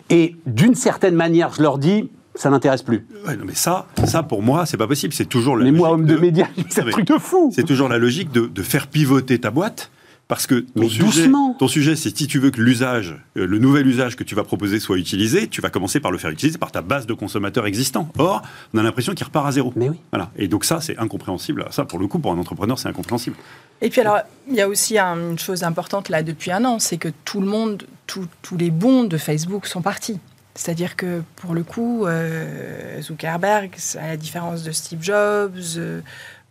et 0.10 0.36
d'une 0.46 0.76
certaine 0.76 1.16
manière, 1.16 1.54
je 1.54 1.62
leur 1.62 1.78
dis, 1.78 2.10
ça 2.36 2.50
n'intéresse 2.50 2.82
plus. 2.82 3.06
Ouais, 3.28 3.36
non, 3.36 3.46
mais 3.46 3.56
ça, 3.56 3.88
ça 4.06 4.24
pour 4.24 4.42
moi, 4.42 4.66
c'est 4.66 4.78
pas 4.78 4.88
possible. 4.88 5.14
C'est 5.14 5.26
toujours 5.26 5.56
la 5.56 5.66
Mais 5.66 5.72
moi, 5.72 5.92
homme 5.92 6.06
de 6.06 6.18
média, 6.18 6.48
c'est 6.70 6.82
un 6.82 6.90
truc 6.90 7.08
de 7.08 7.18
fou. 7.18 7.52
C'est 7.54 7.64
toujours 7.66 7.90
la 7.90 7.98
logique 7.98 8.32
de, 8.32 8.48
de 8.48 8.62
faire 8.64 8.88
pivoter 8.88 9.40
ta 9.40 9.52
boîte. 9.52 9.92
Parce 10.30 10.48
que 10.48 10.56
ton 10.62 10.68
Mais 10.82 10.88
sujet, 10.90 11.04
doucement. 11.04 11.54
ton 11.60 11.68
sujet, 11.68 11.96
c'est 11.98 12.16
si 12.18 12.28
tu 12.28 12.40
veux 12.40 12.50
que 12.50 12.62
l'usage, 12.62 13.16
euh, 13.38 13.46
le 13.46 13.60
nouvel 13.60 13.86
usage 13.86 14.16
que 14.16 14.24
tu 14.24 14.36
vas 14.36 14.44
proposer 14.44 14.80
soit 14.80 14.98
utilisé, 14.98 15.48
tu 15.48 15.60
vas 15.62 15.70
commencer 15.70 16.00
par 16.00 16.12
le 16.12 16.18
faire 16.18 16.32
utiliser 16.32 16.58
par 16.58 16.72
ta 16.72 16.82
base 16.82 17.06
de 17.06 17.14
consommateurs 17.14 17.66
existants. 17.68 18.10
Or, 18.18 18.42
on 18.74 18.78
a 18.80 18.84
l'impression 18.84 19.14
qu'il 19.14 19.26
repart 19.26 19.46
à 19.48 19.52
zéro. 19.52 19.74
Mais 19.76 19.90
oui. 19.90 20.00
Voilà. 20.12 20.32
Et 20.38 20.48
donc 20.48 20.64
ça, 20.64 20.80
c'est 20.82 20.98
incompréhensible. 20.98 21.66
Ça, 21.72 21.84
pour 21.86 22.00
le 22.00 22.08
coup, 22.08 22.20
pour 22.20 22.32
un 22.32 22.38
entrepreneur, 22.38 22.80
c'est 22.80 22.88
incompréhensible. 22.88 23.36
Et 23.82 23.90
puis 23.90 24.00
alors, 24.02 24.20
il 24.50 24.56
y 24.56 24.62
a 24.62 24.68
aussi 24.70 24.98
un- 24.98 25.32
une 25.32 25.40
chose 25.40 25.64
importante 25.64 26.08
là 26.10 26.24
depuis 26.24 26.52
un 26.52 26.64
an, 26.64 26.80
c'est 26.80 26.98
que 26.98 27.10
tout 27.26 27.42
le 27.42 27.48
monde, 27.48 27.84
tout- 28.08 28.28
tous 28.42 28.56
les 28.58 28.72
bons 28.72 29.04
de 29.04 29.18
Facebook 29.18 29.68
sont 29.68 29.82
partis. 29.82 30.20
C'est-à-dire 30.56 30.96
que 30.96 31.22
pour 31.36 31.54
le 31.54 31.64
coup, 31.64 32.06
euh, 32.06 33.02
Zuckerberg, 33.02 33.72
à 34.00 34.08
la 34.08 34.18
différence 34.18 34.64
de 34.64 34.72
Steve 34.72 35.02
Jobs, 35.04 35.52
euh, 35.78 36.00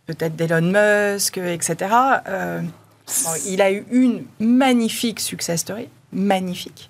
peut-être 0.05 0.35
d'Elon 0.35 0.61
Musk, 0.61 1.37
etc., 1.39 1.75
euh, 2.27 2.61
bon, 3.07 3.31
il 3.47 3.61
a 3.61 3.71
eu 3.71 3.85
une 3.91 4.23
magnifique 4.39 5.19
success 5.19 5.61
story, 5.61 5.87
magnifique. 6.11 6.89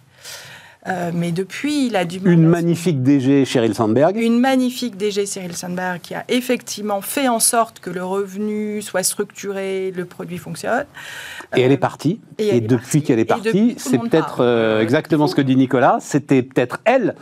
Euh, 0.86 1.12
mais 1.14 1.32
depuis, 1.32 1.86
il 1.88 1.96
a 1.96 2.04
du 2.04 2.20
mal 2.20 2.34
Une 2.34 2.46
magnifique 2.46 3.02
DG, 3.04 3.46
Sheryl 3.46 3.74
Sandberg. 3.74 4.18
une 4.18 4.38
magnifique 4.42 4.98
DG 4.98 5.26
Cyril 5.26 5.56
Sandberg 5.56 6.02
qui 6.02 6.14
a 6.14 6.26
effectivement 6.28 7.00
fait 7.00 7.30
en 7.30 7.40
sorte 7.40 7.80
que 7.80 7.90
le 7.90 8.04
revenu 8.04 8.82
soit 8.82 9.04
structuré, 9.04 9.94
le 9.96 10.04
produit 10.04 10.38
fonctionne. 10.38 10.86
Et 11.56 11.62
elle 11.62 11.72
Euh, 11.72 11.76
est 11.76 11.78
partie. 11.78 12.20
et 12.38 12.44
Et, 12.44 12.50
elle 12.50 12.56
est 12.58 12.62
depuis 12.68 13.02
qu'elle 13.02 13.20
est 13.20 13.24
partie, 13.24 13.76
c'est 13.78 13.98
peut-être 13.98 14.42
euh, 14.42 14.82
exactement 14.82 15.28
ce 15.28 15.36
que 15.36 15.42
dit 15.42 15.56
Nicolas. 15.56 16.00
C'était 16.02 16.44
peut-être 16.44 16.80
elle. 16.84 17.16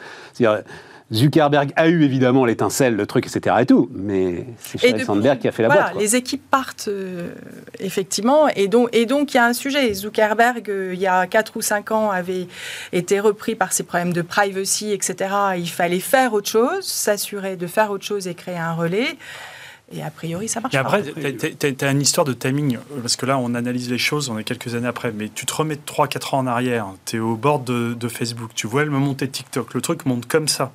Zuckerberg 1.14 1.74
a 1.76 1.88
eu 1.90 2.04
évidemment 2.04 2.46
l'étincelle, 2.46 2.96
le 2.96 3.06
truc, 3.06 3.28
etc. 3.28 3.56
et 3.62 3.66
tout. 3.66 3.90
Mais 3.94 4.46
c'est 4.60 4.80
Sheryl 4.80 5.04
Sandberg 5.04 5.40
qui 5.40 5.48
a 5.48 5.52
fait 5.52 5.64
la 5.64 5.70
voilà, 5.70 5.82
boîte. 5.82 5.94
quoi. 5.94 6.02
Les 6.02 6.16
équipes 6.16 6.44
partent 6.50 6.88
euh, 6.88 7.34
effectivement, 7.80 8.48
et 8.50 8.68
donc 8.68 8.90
et 8.94 9.06
donc 9.06 9.34
il 9.34 9.38
y 9.38 9.40
a 9.40 9.46
un 9.46 9.54
sujet. 9.54 9.94
Zuckerberg, 9.94 10.70
euh, 10.70 10.94
il 10.94 11.00
y 11.00 11.08
a 11.08 11.28
4 11.28 11.58
ou 11.58 11.62
5 11.62 11.92
ans, 11.92 12.10
avait 12.12 12.48
été 12.94 13.20
repris 13.20 13.56
par 13.56 13.74
ses 13.74 13.84
problèmes 13.84 14.14
de 14.14 14.22
privacy, 14.22 14.92
etc. 14.92 15.34
Il 15.58 15.70
fallait 15.70 16.00
faire 16.00 16.34
autre 16.34 16.50
chose, 16.50 16.86
s'assurer 16.86 17.58
de 17.58 17.68
faire 17.68 17.92
autre 17.92 18.06
chose 18.06 18.28
et 18.28 18.34
créer 18.34 18.58
un 18.58 18.74
relais. 18.74 19.18
Et 19.94 20.02
a 20.02 20.10
priori, 20.10 20.48
ça 20.48 20.62
marche 20.62 20.74
Et 20.74 20.78
après, 20.78 21.04
tu 21.04 21.86
as 21.86 21.92
une 21.92 22.02
histoire 22.02 22.26
de 22.26 22.34
timing, 22.34 22.78
parce 23.02 23.18
que 23.18 23.26
là, 23.26 23.38
on 23.38 23.54
analyse 23.56 23.90
les 23.90 23.98
choses, 23.98 24.30
on 24.30 24.38
est 24.38 24.44
quelques 24.44 24.74
années 24.74 24.88
après, 24.88 25.12
mais 25.12 25.28
tu 25.28 25.46
te 25.46 25.54
remets 25.54 25.76
3-4 25.76 26.36
ans 26.36 26.40
en 26.40 26.48
arrière, 26.48 26.88
tu 27.06 27.18
es 27.18 27.20
au 27.20 27.36
bord 27.36 27.60
de, 27.60 27.94
de 27.94 28.08
Facebook, 28.08 28.52
tu 28.56 28.68
vois 28.68 28.86
le 28.86 28.92
monter 28.92 29.28
TikTok, 29.28 29.74
le 29.74 29.82
truc 29.82 30.06
monte 30.06 30.28
comme 30.28 30.48
ça. 30.48 30.72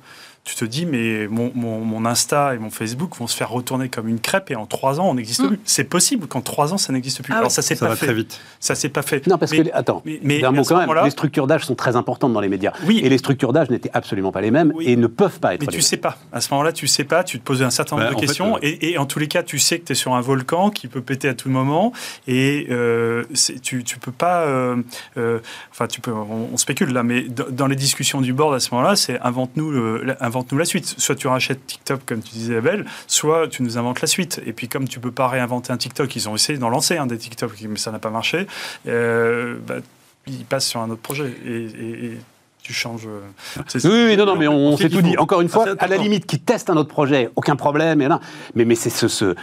Tu 0.47 0.55
te 0.55 0.63
dis, 0.63 0.85
mais 0.85 1.27
mon, 1.27 1.51
mon- 1.55 1.81
mon 1.81 2.05
Insta 2.05 2.55
et 2.55 2.57
mon 2.57 2.69
Facebook 2.69 3.17
vont 3.17 3.27
se 3.27 3.35
faire 3.35 3.49
retourner 3.49 3.89
comme 3.89 4.07
une 4.07 4.21
crêpe 4.21 4.49
et 4.49 4.55
en 4.55 4.65
3 4.65 5.01
ans, 5.01 5.09
on 5.09 5.15
n'existe 5.15 5.41
Mm. 5.43 5.47
plus. 5.49 5.59
C'est 5.65 5.83
possible 5.83 6.25
qu'en 6.27 6.39
3 6.39 6.73
ans, 6.73 6.77
ça 6.77 6.93
n'existe 6.93 7.21
plus. 7.21 7.33
Ah 7.33 7.39
Alors 7.39 7.51
ça 7.51 7.61
s'est 7.61 7.75
pas 7.75 7.89
va 7.89 7.97
fait. 7.97 8.05
très 8.05 8.15
vite. 8.15 8.39
Ça 8.61 8.73
s'est 8.73 8.87
pas 8.87 9.01
fait. 9.01 9.27
Non, 9.27 9.37
parce 9.37 9.51
Mais- 9.51 9.63
que, 9.65 9.69
attends, 9.73 10.01
mais- 10.05 10.21
mais 10.23 10.39
d'un 10.39 10.51
mot 10.51 10.63
quand 10.63 10.75
même, 10.77 10.87
moment-là- 10.87 11.03
les 11.03 11.09
structures 11.09 11.47
d'âge 11.47 11.65
sont 11.65 11.75
très 11.75 11.97
importantes 11.97 12.31
dans 12.31 12.39
les 12.39 12.47
médias. 12.47 12.71
Oui. 12.85 13.01
Et 13.03 13.09
les 13.09 13.17
structures 13.17 13.51
d'âge 13.51 13.69
n'étaient 13.69 13.91
absolument 13.93 14.31
pas 14.31 14.39
les 14.39 14.51
mêmes 14.51 14.71
Oui. 14.73 14.85
et 14.87 14.95
ne 14.95 15.07
peuvent 15.07 15.39
pas 15.41 15.53
être 15.53 15.59
Mais 15.59 15.65
les 15.65 15.71
tu 15.71 15.77
mêmes. 15.79 15.81
sais 15.81 15.97
pas. 15.97 16.17
À 16.31 16.39
ce 16.39 16.49
moment-là, 16.53 16.71
tu 16.71 16.87
sais 16.87 17.03
pas. 17.03 17.25
Tu 17.25 17.39
te 17.39 17.43
poses 17.43 17.61
un 17.61 17.69
certain 17.69 17.97
nombre 17.97 18.07
Bah, 18.07 18.15
de 18.15 18.19
fait, 18.21 18.25
questions. 18.27 18.55
euh, 18.55 18.59
et, 18.61 18.91
et 18.91 18.97
en 18.97 19.05
tous 19.05 19.19
les 19.19 19.27
cas, 19.27 19.43
tu 19.43 19.59
sais 19.59 19.79
que 19.79 19.85
tu 19.87 19.91
es 19.91 19.95
sur 19.95 20.15
un 20.15 20.21
volcan 20.21 20.69
qui 20.69 20.87
peut 20.87 21.01
péter 21.01 21.27
à 21.27 21.33
tout 21.33 21.49
moment. 21.49 21.91
Et 22.25 22.67
euh, 22.69 23.25
c'est- 23.33 23.59
tu, 23.61 23.83
tu 23.83 23.99
peux 23.99 24.13
pas. 24.13 24.43
euh, 24.43 24.77
euh, 25.17 25.39
enfin, 25.71 25.87
tu 25.87 25.99
peux. 25.99 26.11
On, 26.13 26.51
on 26.53 26.57
spécule 26.57 26.93
là, 26.93 27.03
mais 27.03 27.23
dans, 27.23 27.45
dans 27.49 27.67
les 27.67 27.75
discussions 27.75 28.21
du 28.21 28.31
board 28.31 28.53
à 28.55 28.61
ce 28.61 28.73
moment-là, 28.73 28.95
c'est 28.95 29.19
invente-nous 29.19 29.71
le- 29.71 30.15
invente-nous 30.37 30.57
la 30.57 30.65
suite. 30.65 30.95
Soit 30.97 31.15
tu 31.15 31.27
rachètes 31.27 31.65
TikTok, 31.65 32.01
comme 32.05 32.21
tu 32.21 32.31
disais, 32.31 32.57
Abel, 32.57 32.85
soit 33.07 33.47
tu 33.47 33.63
nous 33.63 33.77
inventes 33.77 34.01
la 34.01 34.07
suite. 34.07 34.41
Et 34.45 34.53
puis, 34.53 34.67
comme 34.67 34.87
tu 34.87 34.99
peux 34.99 35.11
pas 35.11 35.27
réinventer 35.27 35.71
un 35.73 35.77
TikTok, 35.77 36.15
ils 36.15 36.29
ont 36.29 36.35
essayé 36.35 36.59
d'en 36.59 36.69
lancer 36.69 36.97
un 36.97 37.07
des 37.07 37.17
TikTok, 37.17 37.51
mais 37.67 37.77
ça 37.77 37.91
n'a 37.91 37.99
pas 37.99 38.09
marché. 38.09 38.47
euh, 38.87 39.57
bah, 39.65 39.75
ils 40.27 40.45
passent 40.45 40.67
sur 40.67 40.81
un 40.81 40.89
autre 40.89 41.01
projet. 41.01 41.33
Et, 41.45 41.49
et- 41.49 42.05
et 42.05 42.17
tu 42.61 42.73
changes. 42.73 43.07
euh, 43.07 43.21
Oui, 43.85 44.07
oui, 44.09 44.17
non, 44.17 44.25
non, 44.25 44.35
mais 44.35 44.47
on 44.47 44.75
s'est 44.75 44.89
tout 44.89 45.01
dit. 45.01 45.17
Encore 45.17 45.39
une 45.41 45.47
Ah, 45.47 45.53
fois, 45.53 45.65
à 45.79 45.87
la 45.87 45.95
limite, 45.97 46.25
qui 46.25 46.39
teste 46.39 46.69
un 46.69 46.75
autre 46.75 46.89
projet, 46.89 47.29
aucun 47.37 47.55
problème. 47.55 48.01
Et 48.01 48.07
là, 48.09 48.19
mais, 48.55 48.65
mais 48.65 48.75
c'est 48.75 48.89
ce, 48.89 49.07
ce, 49.07 49.35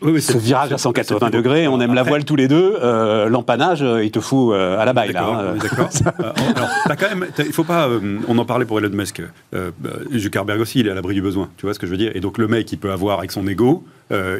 Oui, 0.00 0.12
oui, 0.14 0.22
ce 0.22 0.38
virage 0.38 0.72
à 0.72 0.78
c'est- 0.78 0.82
180 0.84 1.26
c'est- 1.26 1.36
degrés, 1.36 1.66
on 1.68 1.80
aime 1.80 1.92
la 1.94 2.02
voile 2.04 2.24
tous 2.24 2.36
les 2.36 2.46
deux, 2.48 2.76
euh, 2.80 3.28
l'empannage, 3.28 3.82
euh, 3.82 4.04
il 4.04 4.10
te 4.10 4.20
fout 4.20 4.52
euh, 4.54 4.78
à 4.78 4.84
la 4.84 4.92
baille. 4.92 5.12
Là, 5.12 5.20
D'accord, 5.20 5.36
hein. 5.36 5.54
d'accord. 5.60 5.88
Euh, 6.24 6.32
alors, 6.56 6.68
t'as 6.86 6.96
quand 6.96 7.08
même, 7.16 7.26
t'as- 7.34 7.44
il 7.44 7.52
faut 7.52 7.64
pas. 7.64 7.88
euh, 7.88 8.18
on 8.28 8.38
en 8.38 8.44
parlait 8.44 8.64
pour 8.64 8.78
Elon 8.78 8.90
Musk. 8.92 9.22
Euh, 9.54 9.70
Zuckerberg 10.14 10.60
aussi, 10.60 10.80
il 10.80 10.86
est 10.86 10.90
à 10.90 10.94
l'abri 10.94 11.14
du 11.14 11.22
besoin. 11.22 11.48
Tu 11.56 11.66
vois 11.66 11.74
ce 11.74 11.78
que 11.78 11.86
je 11.86 11.90
veux 11.90 11.96
dire? 11.98 12.12
Et 12.14 12.20
donc 12.20 12.38
le 12.38 12.46
mec, 12.48 12.70
il 12.72 12.78
peut 12.78 12.92
avoir 12.92 13.18
avec 13.18 13.32
son 13.32 13.46
ego 13.46 13.84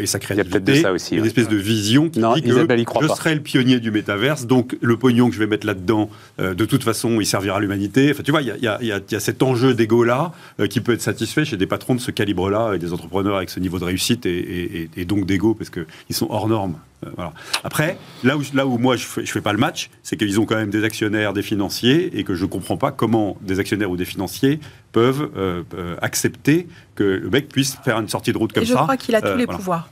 et 0.01 0.07
sa 0.07 0.19
y 0.19 0.81
a 0.81 0.83
ça 0.83 0.93
aussi, 0.93 1.15
une 1.15 1.21
ouais. 1.23 1.27
espèce 1.27 1.49
de 1.49 1.57
vision 1.57 2.09
qui 2.09 2.21
Non, 2.21 2.35
dit 2.35 2.43
que 2.43 2.49
Isabelle 2.49 2.81
je 3.03 3.07
pas. 3.09 3.15
serai 3.17 3.35
le 3.35 3.41
pionnier 3.41 3.81
du 3.81 3.91
métaverse, 3.91 4.47
donc 4.47 4.77
le 4.81 4.97
pognon 4.97 5.29
que 5.29 5.35
je 5.35 5.39
vais 5.41 5.47
mettre 5.47 5.67
là-dedans, 5.67 6.09
euh, 6.41 6.55
de 6.55 6.65
toute 6.65 6.85
façon, 6.85 7.21
il 7.21 7.27
servira 7.27 7.57
à 7.59 7.61
l'humanité. 7.61 8.11
Enfin, 8.13 8.23
tu 8.23 8.31
vois, 8.31 8.43
il 8.43 8.49
y 8.49 8.51
a, 8.51 8.57
il 8.57 8.63
y 8.65 8.69
a- 8.69 8.79
il 8.81 8.87
y 8.89 8.93
a- 8.93 9.01
il 9.07 9.13
y 9.13 9.17
a 9.17 9.21
cet 9.21 9.43
enjeu 9.43 9.75
d'ego 9.75 10.05
là 10.05 10.33
euh, 10.61 10.67
qui 10.67 10.81
peut 10.81 10.93
être 10.93 11.03
satisfait 11.03 11.45
chez 11.45 11.57
des 11.57 11.67
patrons 11.67 11.95
de 11.95 12.01
ce 12.01 12.11
calibre-là 12.11 12.75
et 12.75 12.79
des 12.79 12.93
entrepreneurs 12.93 13.37
avec 13.37 13.51
ce 13.51 13.61
niveau 13.61 13.79
de 13.79 13.85
réussite 13.85 14.25
et, 14.27 14.31
et- 14.39 14.81
et- 14.83 14.91
et 14.97 15.05
donc 15.05 15.27
d'ego 15.27 15.55
parce 15.55 15.71
que 15.71 15.87
ils 16.09 16.15
sont 16.15 16.29
hors 16.31 16.49
normes. 16.49 16.75
Euh, 17.07 17.11
voilà. 17.15 17.33
Après, 17.63 17.97
là 18.25 18.37
où, 18.37 18.43
là 18.55 18.67
où 18.67 18.77
moi 18.79 18.97
je 18.97 19.05
fais, 19.07 19.25
je 19.25 19.31
fais 19.31 19.41
pas 19.41 19.53
le 19.53 19.59
match, 19.59 19.89
c'est 20.03 20.17
qu'ils 20.17 20.41
ont 20.41 20.47
quand 20.47 20.57
même 20.57 20.71
des 20.71 20.83
actionnaires, 20.85 21.33
des 21.33 21.43
financiers, 21.43 22.19
et 22.19 22.25
que 22.25 22.35
je 22.35 22.45
comprends 22.45 22.77
pas 22.77 22.91
comment 22.91 23.37
des 23.41 23.61
actionnaires 23.61 23.91
ou 23.91 23.97
des 23.97 24.05
financiers 24.05 24.59
peuvent 24.93 25.31
euh, 25.37 25.63
euh, 25.75 25.97
accepter 26.03 26.67
que 26.97 27.05
le 27.05 27.31
mec 27.31 27.49
puisse 27.49 27.77
faire 27.85 27.99
une 28.01 28.09
sortie 28.09 28.33
de 28.33 28.39
route 28.39 28.53
comme 28.53 28.65
Et 28.65 28.67
je 28.67 28.75
ça. 28.75 28.81
crois 28.83 28.97
qu'il 28.97 29.15
a 29.15 29.21
tous 29.21 29.29
Euh, 29.29 29.37
les 29.37 29.45
voilà. 29.45 29.59
pouvoirs. 29.59 29.89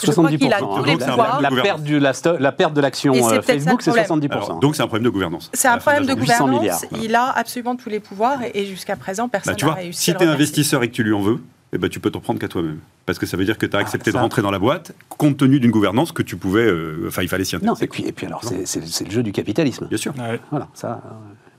Je 0.00 0.12
crois 0.12 0.28
qu'il 0.30 0.52
a 0.52 0.60
70%. 0.60 0.76
tous 0.78 0.84
les 0.84 0.96
pouvoirs. 0.96 1.40
La, 1.40 1.50
perte 1.50 1.82
du- 1.82 1.98
la, 1.98 2.12
la 2.38 2.52
perte 2.52 2.72
de 2.72 2.80
l'action 2.80 3.14
Facebook, 3.42 3.82
c'est 3.82 3.90
problème. 3.90 4.06
70%. 4.28 4.30
Alors, 4.30 4.60
donc 4.60 4.76
c'est 4.76 4.82
un 4.82 4.86
problème 4.86 5.02
de 5.06 5.10
gouvernance. 5.10 5.50
C'est 5.52 5.66
un 5.66 5.78
problème 5.78 6.04
de 6.06 6.14
la 6.14 6.14
journée. 6.14 6.22
800 6.22 6.46
gouvernance. 6.46 6.82
milliards. 6.92 7.04
Il 7.04 7.14
a 7.16 7.30
absolument 7.36 7.74
tous 7.74 7.88
les 7.88 7.98
pouvoirs 7.98 8.40
et, 8.44 8.52
et 8.62 8.66
jusqu'à 8.66 8.94
présent, 8.94 9.28
personne 9.28 9.54
Bah, 9.54 9.60
n'a 9.60 9.66
vois, 9.72 9.74
réussi 9.74 10.00
si 10.04 10.10
à 10.12 10.14
le 10.14 10.18
tu 10.20 10.24
es 10.24 10.28
investisseur 10.28 10.84
et 10.84 10.88
que 10.88 10.94
tu 10.94 11.02
lui 11.02 11.12
en 11.14 11.20
veux, 11.20 11.40
eh 11.72 11.78
ben, 11.78 11.88
tu 11.90 12.00
peux 12.00 12.10
t'en 12.10 12.20
prendre 12.20 12.38
qu'à 12.40 12.48
toi-même. 12.48 12.78
Parce 13.06 13.18
que 13.18 13.26
ça 13.26 13.36
veut 13.36 13.44
dire 13.44 13.58
que 13.58 13.66
tu 13.66 13.76
as 13.76 13.80
accepté 13.80 14.10
Ah, 14.10 14.12
ça- 14.12 14.18
de 14.18 14.22
rentrer 14.22 14.42
dans 14.42 14.50
la 14.50 14.58
boîte, 14.58 14.92
compte 15.08 15.36
tenu 15.36 15.60
d'une 15.60 15.70
gouvernance 15.70 16.12
que 16.12 16.22
tu 16.22 16.36
pouvais. 16.36 16.66
euh, 16.66 17.04
Enfin, 17.08 17.22
il 17.22 17.28
fallait 17.28 17.44
s'y 17.44 17.54
Non, 17.56 17.60
intéresser. 17.72 17.84
et 17.84 17.88
puis, 17.88 18.04
et 18.06 18.12
puis 18.12 18.26
alors, 18.26 18.42
c'est- 18.44 18.64
c'est 18.66 18.86
c'est 18.86 19.04
le 19.04 19.10
jeu 19.10 19.22
du 19.22 19.32
capitalisme. 19.32 19.86
Bien 19.86 19.98
sûr. 19.98 20.14
Ouais. 20.18 20.40
Voilà, 20.50 20.68
ça, 20.74 21.02
euh, 21.04 21.10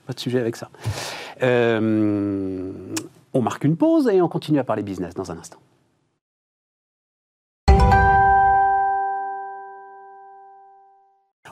pas 0.08 0.14
de 0.14 0.20
sujet 0.20 0.40
avec 0.40 0.56
ça. 0.56 0.70
Euh, 1.44 2.72
on 3.34 3.42
marque 3.42 3.64
une 3.64 3.78
pause 3.78 4.08
et 4.12 4.22
on 4.22 4.28
continue 4.28 4.60
à 4.60 4.64
parler 4.64 4.84
business 4.84 5.14
dans 5.14 5.32
un 5.32 5.38
instant. 5.38 5.58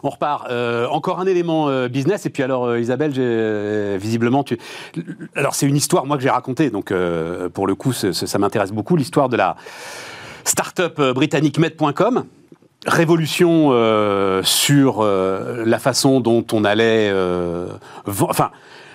On 0.04 0.10
repart. 0.10 0.48
Euh, 0.50 0.88
encore 0.88 1.20
un 1.20 1.26
élément 1.26 1.70
euh, 1.70 1.88
business. 1.88 2.26
Et 2.26 2.30
puis 2.30 2.44
alors, 2.44 2.66
euh, 2.66 2.80
Isabelle, 2.80 3.12
visiblement, 3.98 4.44
tu. 4.44 4.58
Alors, 5.36 5.56
c'est 5.56 5.66
une 5.66 5.76
histoire, 5.76 6.06
moi, 6.06 6.18
que 6.18 6.24
j'ai 6.24 6.30
racontée. 6.30 6.70
Donc, 6.70 6.94
pour 7.54 7.68
le 7.68 7.76
coup, 7.76 7.94
ça 7.94 8.40
m'intéresse 8.40 8.72
beaucoup. 8.72 8.96
L'histoire 8.96 9.30
de 9.30 9.38
la 9.38 9.56
start-up 10.44 11.00
britannique 11.14 11.60
Med.com. 11.60 12.26
Révolution 12.86 13.72
sur 14.44 15.04
la 15.04 15.80
façon 15.80 16.20
dont 16.20 16.46
on 16.54 16.64
allait. 16.64 17.14
enfin, 18.06 18.52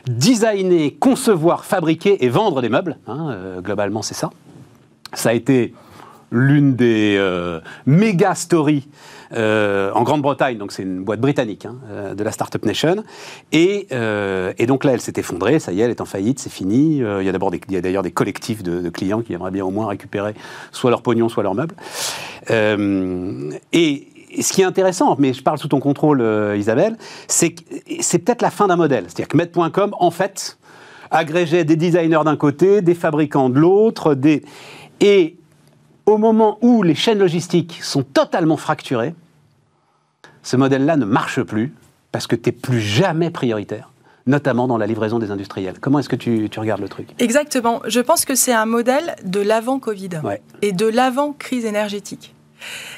designer, 0.06 0.90
concevoir, 0.98 1.64
fabriquer 1.64 2.24
et 2.24 2.28
vendre 2.28 2.62
des 2.62 2.68
meubles. 2.68 2.98
hein, 3.06 3.36
globalement, 3.62 4.02
c'est 4.02 4.14
ça. 4.14 4.30
Ça 5.12 5.30
a 5.30 5.32
été 5.32 5.74
l'une 6.30 6.74
des 6.74 7.20
méga 7.86 8.34
stories 8.34 8.88
en 9.34 10.02
Grande-Bretagne, 10.02 10.58
donc 10.58 10.72
c'est 10.72 10.82
une 10.82 11.04
boîte 11.04 11.20
britannique 11.20 11.66
hein, 11.66 11.76
euh, 11.90 12.14
de 12.14 12.24
la 12.24 12.32
Startup 12.32 12.64
Nation. 12.64 13.04
Et, 13.52 13.86
euh, 13.92 14.52
et 14.58 14.66
donc 14.66 14.84
là, 14.84 14.92
elle 14.92 15.00
s'est 15.00 15.14
effondrée, 15.16 15.58
ça 15.58 15.72
y 15.72 15.80
est, 15.80 15.84
elle 15.84 15.90
est 15.90 16.00
en 16.00 16.06
faillite, 16.06 16.38
c'est 16.38 16.52
fini. 16.52 17.02
Euh, 17.02 17.22
il 17.22 17.26
y 17.26 17.76
a 17.76 17.80
d'ailleurs 17.80 18.02
des 18.02 18.10
collectifs 18.10 18.62
de, 18.62 18.88
clients 18.90 19.22
qui 19.22 19.32
aimeraient 19.32 19.50
bien 19.50 19.64
au 19.64 19.70
moins 19.70 19.86
récupérer 19.86 20.34
soit 20.70 20.90
leur 20.90 21.02
pognon, 21.02 21.28
soit 21.28 21.42
leurs 21.42 21.54
meubles. 21.54 21.74
Euh, 22.50 23.50
et 23.72 24.08
ce 24.40 24.52
qui 24.52 24.62
est 24.62 24.64
intéressant, 24.64 25.16
mais 25.18 25.32
je 25.32 25.42
parle 25.42 25.58
sous 25.58 25.68
ton 25.68 25.80
contrôle, 25.80 26.20
euh, 26.20 26.56
Isabelle, 26.56 26.96
c'est 27.28 27.50
que 27.50 27.62
c'est 28.00 28.18
peut-être 28.18 28.42
la 28.42 28.50
fin 28.50 28.66
d'un 28.66 28.76
modèle. 28.76 29.04
C'est-à-dire 29.06 29.28
que 29.28 29.36
Med.com, 29.36 29.94
en 29.98 30.10
fait, 30.10 30.58
agrégeait 31.10 31.64
des 31.64 31.76
designers 31.76 32.22
d'un 32.24 32.36
côté, 32.36 32.82
des 32.82 32.94
fabricants 32.94 33.50
de 33.50 33.58
l'autre, 33.58 34.14
des... 34.14 34.42
et 35.00 35.36
au 36.06 36.18
moment 36.18 36.58
où 36.62 36.82
les 36.82 36.94
chaînes 36.94 37.18
logistiques 37.18 37.80
sont 37.82 38.02
totalement 38.02 38.56
fracturées, 38.56 39.14
ce 40.42 40.56
modèle-là 40.56 40.96
ne 40.96 41.04
marche 41.04 41.42
plus 41.42 41.74
parce 42.10 42.26
que 42.26 42.36
tu 42.36 42.48
n'es 42.48 42.52
plus 42.52 42.80
jamais 42.80 43.30
prioritaire 43.30 43.88
notamment 44.26 44.68
dans 44.68 44.78
la 44.78 44.86
livraison 44.86 45.18
des 45.18 45.30
industriels. 45.30 45.80
Comment 45.80 45.98
est-ce 45.98 46.08
que 46.08 46.16
tu, 46.16 46.48
tu, 46.48 46.60
regardes 46.60 46.80
le 46.80 46.88
truc? 46.88 47.08
Exactement. 47.18 47.82
Je 47.86 48.00
pense 48.00 48.24
que 48.24 48.34
c'est 48.34 48.52
un 48.52 48.66
modèle 48.66 49.16
de 49.24 49.40
l'avant-Covid 49.40 50.20
ouais. 50.22 50.40
et 50.62 50.72
de 50.72 50.86
l'avant-crise 50.86 51.64
énergétique. 51.64 52.34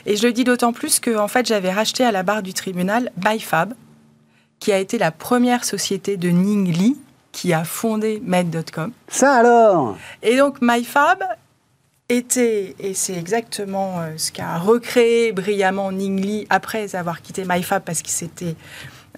Et 0.05 0.17
je 0.17 0.27
le 0.27 0.33
dis 0.33 0.45
d'autant 0.45 0.73
plus 0.73 1.01
que 1.01 1.17
en 1.17 1.29
fait, 1.29 1.47
j'avais 1.47 1.73
racheté 1.73 2.05
à 2.05 2.13
la 2.13 2.23
barre 2.23 2.43
du 2.43 2.53
tribunal 2.53 3.11
MyFab, 3.25 3.75
qui 4.61 4.73
a 4.73 4.79
été 4.79 4.99
la 4.99 5.11
première 5.11 5.65
société 5.65 6.17
de 6.17 6.29
Ning 6.29 6.71
Li 6.71 6.97
qui 7.33 7.53
a 7.53 7.65
fondé 7.65 8.23
Med.com. 8.25 8.93
Ça 9.09 9.35
alors? 9.35 9.97
Et 10.23 10.37
donc 10.37 10.59
MyFab 10.61 11.25
était, 12.09 12.75
et 12.79 12.95
c'est 12.95 13.17
exactement 13.17 14.01
euh, 14.01 14.13
ce 14.17 14.31
qu'a 14.31 14.59
recréé 14.59 15.33
brillamment 15.33 15.91
Ning 15.91 16.21
Li 16.21 16.47
après 16.51 16.95
avoir 16.95 17.23
quitté 17.23 17.45
MyFab 17.45 17.83
parce 17.83 18.03
qu'il 18.03 18.13
s'était 18.13 18.57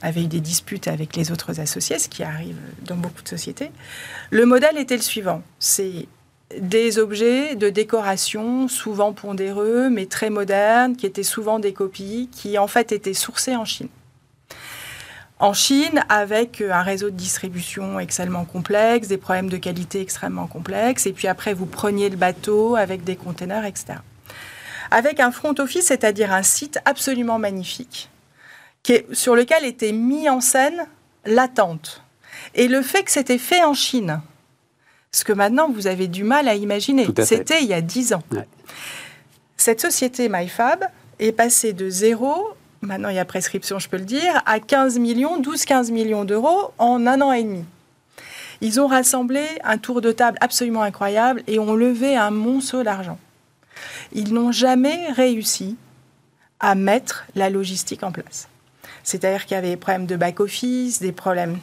avait 0.03 0.25
eu 0.25 0.27
des 0.27 0.41
disputes 0.41 0.89
avec 0.89 1.17
les 1.17 1.33
autres 1.33 1.59
associés, 1.59 1.99
ce 1.99 2.09
qui 2.09 2.23
arrive 2.23 2.59
dans 2.85 2.97
beaucoup 2.97 3.23
de 3.23 3.29
sociétés. 3.29 3.71
Le 4.31 4.45
modèle 4.45 4.77
était 4.77 4.97
le 4.97 5.03
suivant. 5.03 5.43
C'est 5.59 6.07
des 6.61 6.99
objets 6.99 7.57
de 7.57 7.71
décoration, 7.71 8.69
souvent 8.69 9.13
pondéreux, 9.13 9.89
mais 9.89 10.07
très 10.07 10.31
modernes, 10.31 10.97
qui 10.97 11.07
étaient 11.07 11.23
souvent 11.23 11.59
des 11.59 11.73
copies, 11.73 12.29
qui 12.31 12.59
en 12.59 12.67
fait 12.67 12.93
étaient 12.93 13.15
sourcés 13.15 13.57
en 13.57 13.65
Chine. 13.65 13.89
En 15.39 15.53
Chine, 15.53 16.03
avec 16.09 16.63
un 16.63 16.81
réseau 16.81 17.11
de 17.11 17.17
distribution 17.17 18.01
extrêmement 18.01 18.47
complexe, 18.47 19.09
des 19.09 19.19
problèmes 19.19 19.51
de 19.51 19.59
qualité 19.59 20.01
extrêmement 20.01 20.47
complexes, 20.47 21.05
et 21.07 21.13
puis 21.13 21.29
après 21.29 21.53
vous 21.53 21.67
preniez 21.67 22.09
le 22.09 22.17
bateau 22.17 22.75
avec 22.75 23.05
des 23.05 23.17
containers, 23.17 23.67
etc. 23.67 23.99
Avec 24.91 25.21
un 25.21 25.31
front 25.31 25.55
office, 25.59 25.87
c'est-à-dire 25.87 26.33
un 26.33 26.43
site 26.43 26.79
absolument 26.87 27.39
magnifique, 27.39 28.09
qui 28.83 28.93
est, 28.93 29.15
sur 29.15 29.37
lequel 29.37 29.67
était 29.67 29.93
mis 29.93 30.31
en 30.31 30.41
scène 30.41 30.87
l'attente. 31.27 32.03
Et 32.55 32.67
le 32.67 32.81
fait 32.81 33.03
que 33.03 33.11
c'était 33.11 33.39
fait 33.39 33.63
en 33.63 33.75
Chine, 33.75 34.23
ce 35.13 35.25
que 35.25 35.35
maintenant 35.35 35.71
vous 35.71 35.87
avez 35.87 36.09
du 36.09 36.25
mal 36.25 36.49
à 36.49 36.55
imaginer. 36.55 37.07
C'était 37.25 37.63
il 37.63 37.69
y 37.69 37.75
a 37.75 37.83
10 37.83 38.15
ans. 38.15 38.23
Ouais. 38.33 38.47
Cette 39.59 39.81
société 39.83 40.29
MyFab 40.31 40.85
est 41.19 41.33
passée 41.33 41.73
de 41.73 41.91
zéro, 41.91 42.56
maintenant 42.83 43.09
il 43.09 43.17
y 43.17 43.19
a 43.19 43.25
prescription, 43.25 43.79
je 43.79 43.89
peux 43.89 43.97
le 43.97 44.05
dire, 44.05 44.43
à 44.47 44.61
15 44.61 44.99
millions, 44.99 45.41
12-15 45.41 45.93
millions 45.93 46.25
d'euros 46.25 46.73
en 46.79 47.07
un 47.07 47.21
an 47.21 47.33
et 47.33 47.43
demi. 47.43 47.65
Ils 48.61 48.81
ont 48.81 48.87
rassemblé 48.87 49.45
un 49.65 49.79
tour 49.79 50.01
de 50.01 50.13
table 50.13 50.39
absolument 50.41 50.83
incroyable 50.83 51.43
et 51.47 51.59
ont 51.59 51.75
levé 51.75 52.17
un 52.17 52.31
monceau 52.31 52.83
d'argent. 52.83 53.19
Ils 54.13 54.33
n'ont 54.33 54.53
jamais 54.53 55.13
réussi 55.13 55.77
à 56.61 56.75
mettre 56.75 57.27
la 57.35 57.51
logistique 57.51 58.03
en 58.03 58.13
place. 58.13 58.49
C'est-à-dire 59.03 59.45
qu'il 59.45 59.55
y 59.55 59.59
avait 59.59 59.71
des 59.71 59.77
problèmes 59.77 60.07
de 60.07 60.17
back-office, 60.17 61.01
des 61.01 61.13
problèmes 61.13 61.59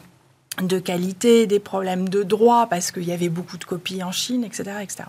de 0.61 0.77
qualité, 0.77 1.47
des 1.47 1.59
problèmes 1.59 2.09
de 2.09 2.21
droit, 2.21 2.67
parce 2.67 2.91
qu'il 2.91 3.03
y 3.03 3.11
avait 3.11 3.29
beaucoup 3.29 3.57
de 3.57 3.63
copies 3.63 4.03
en 4.03 4.11
Chine, 4.11 4.43
etc., 4.43 4.63
etc. 4.81 5.03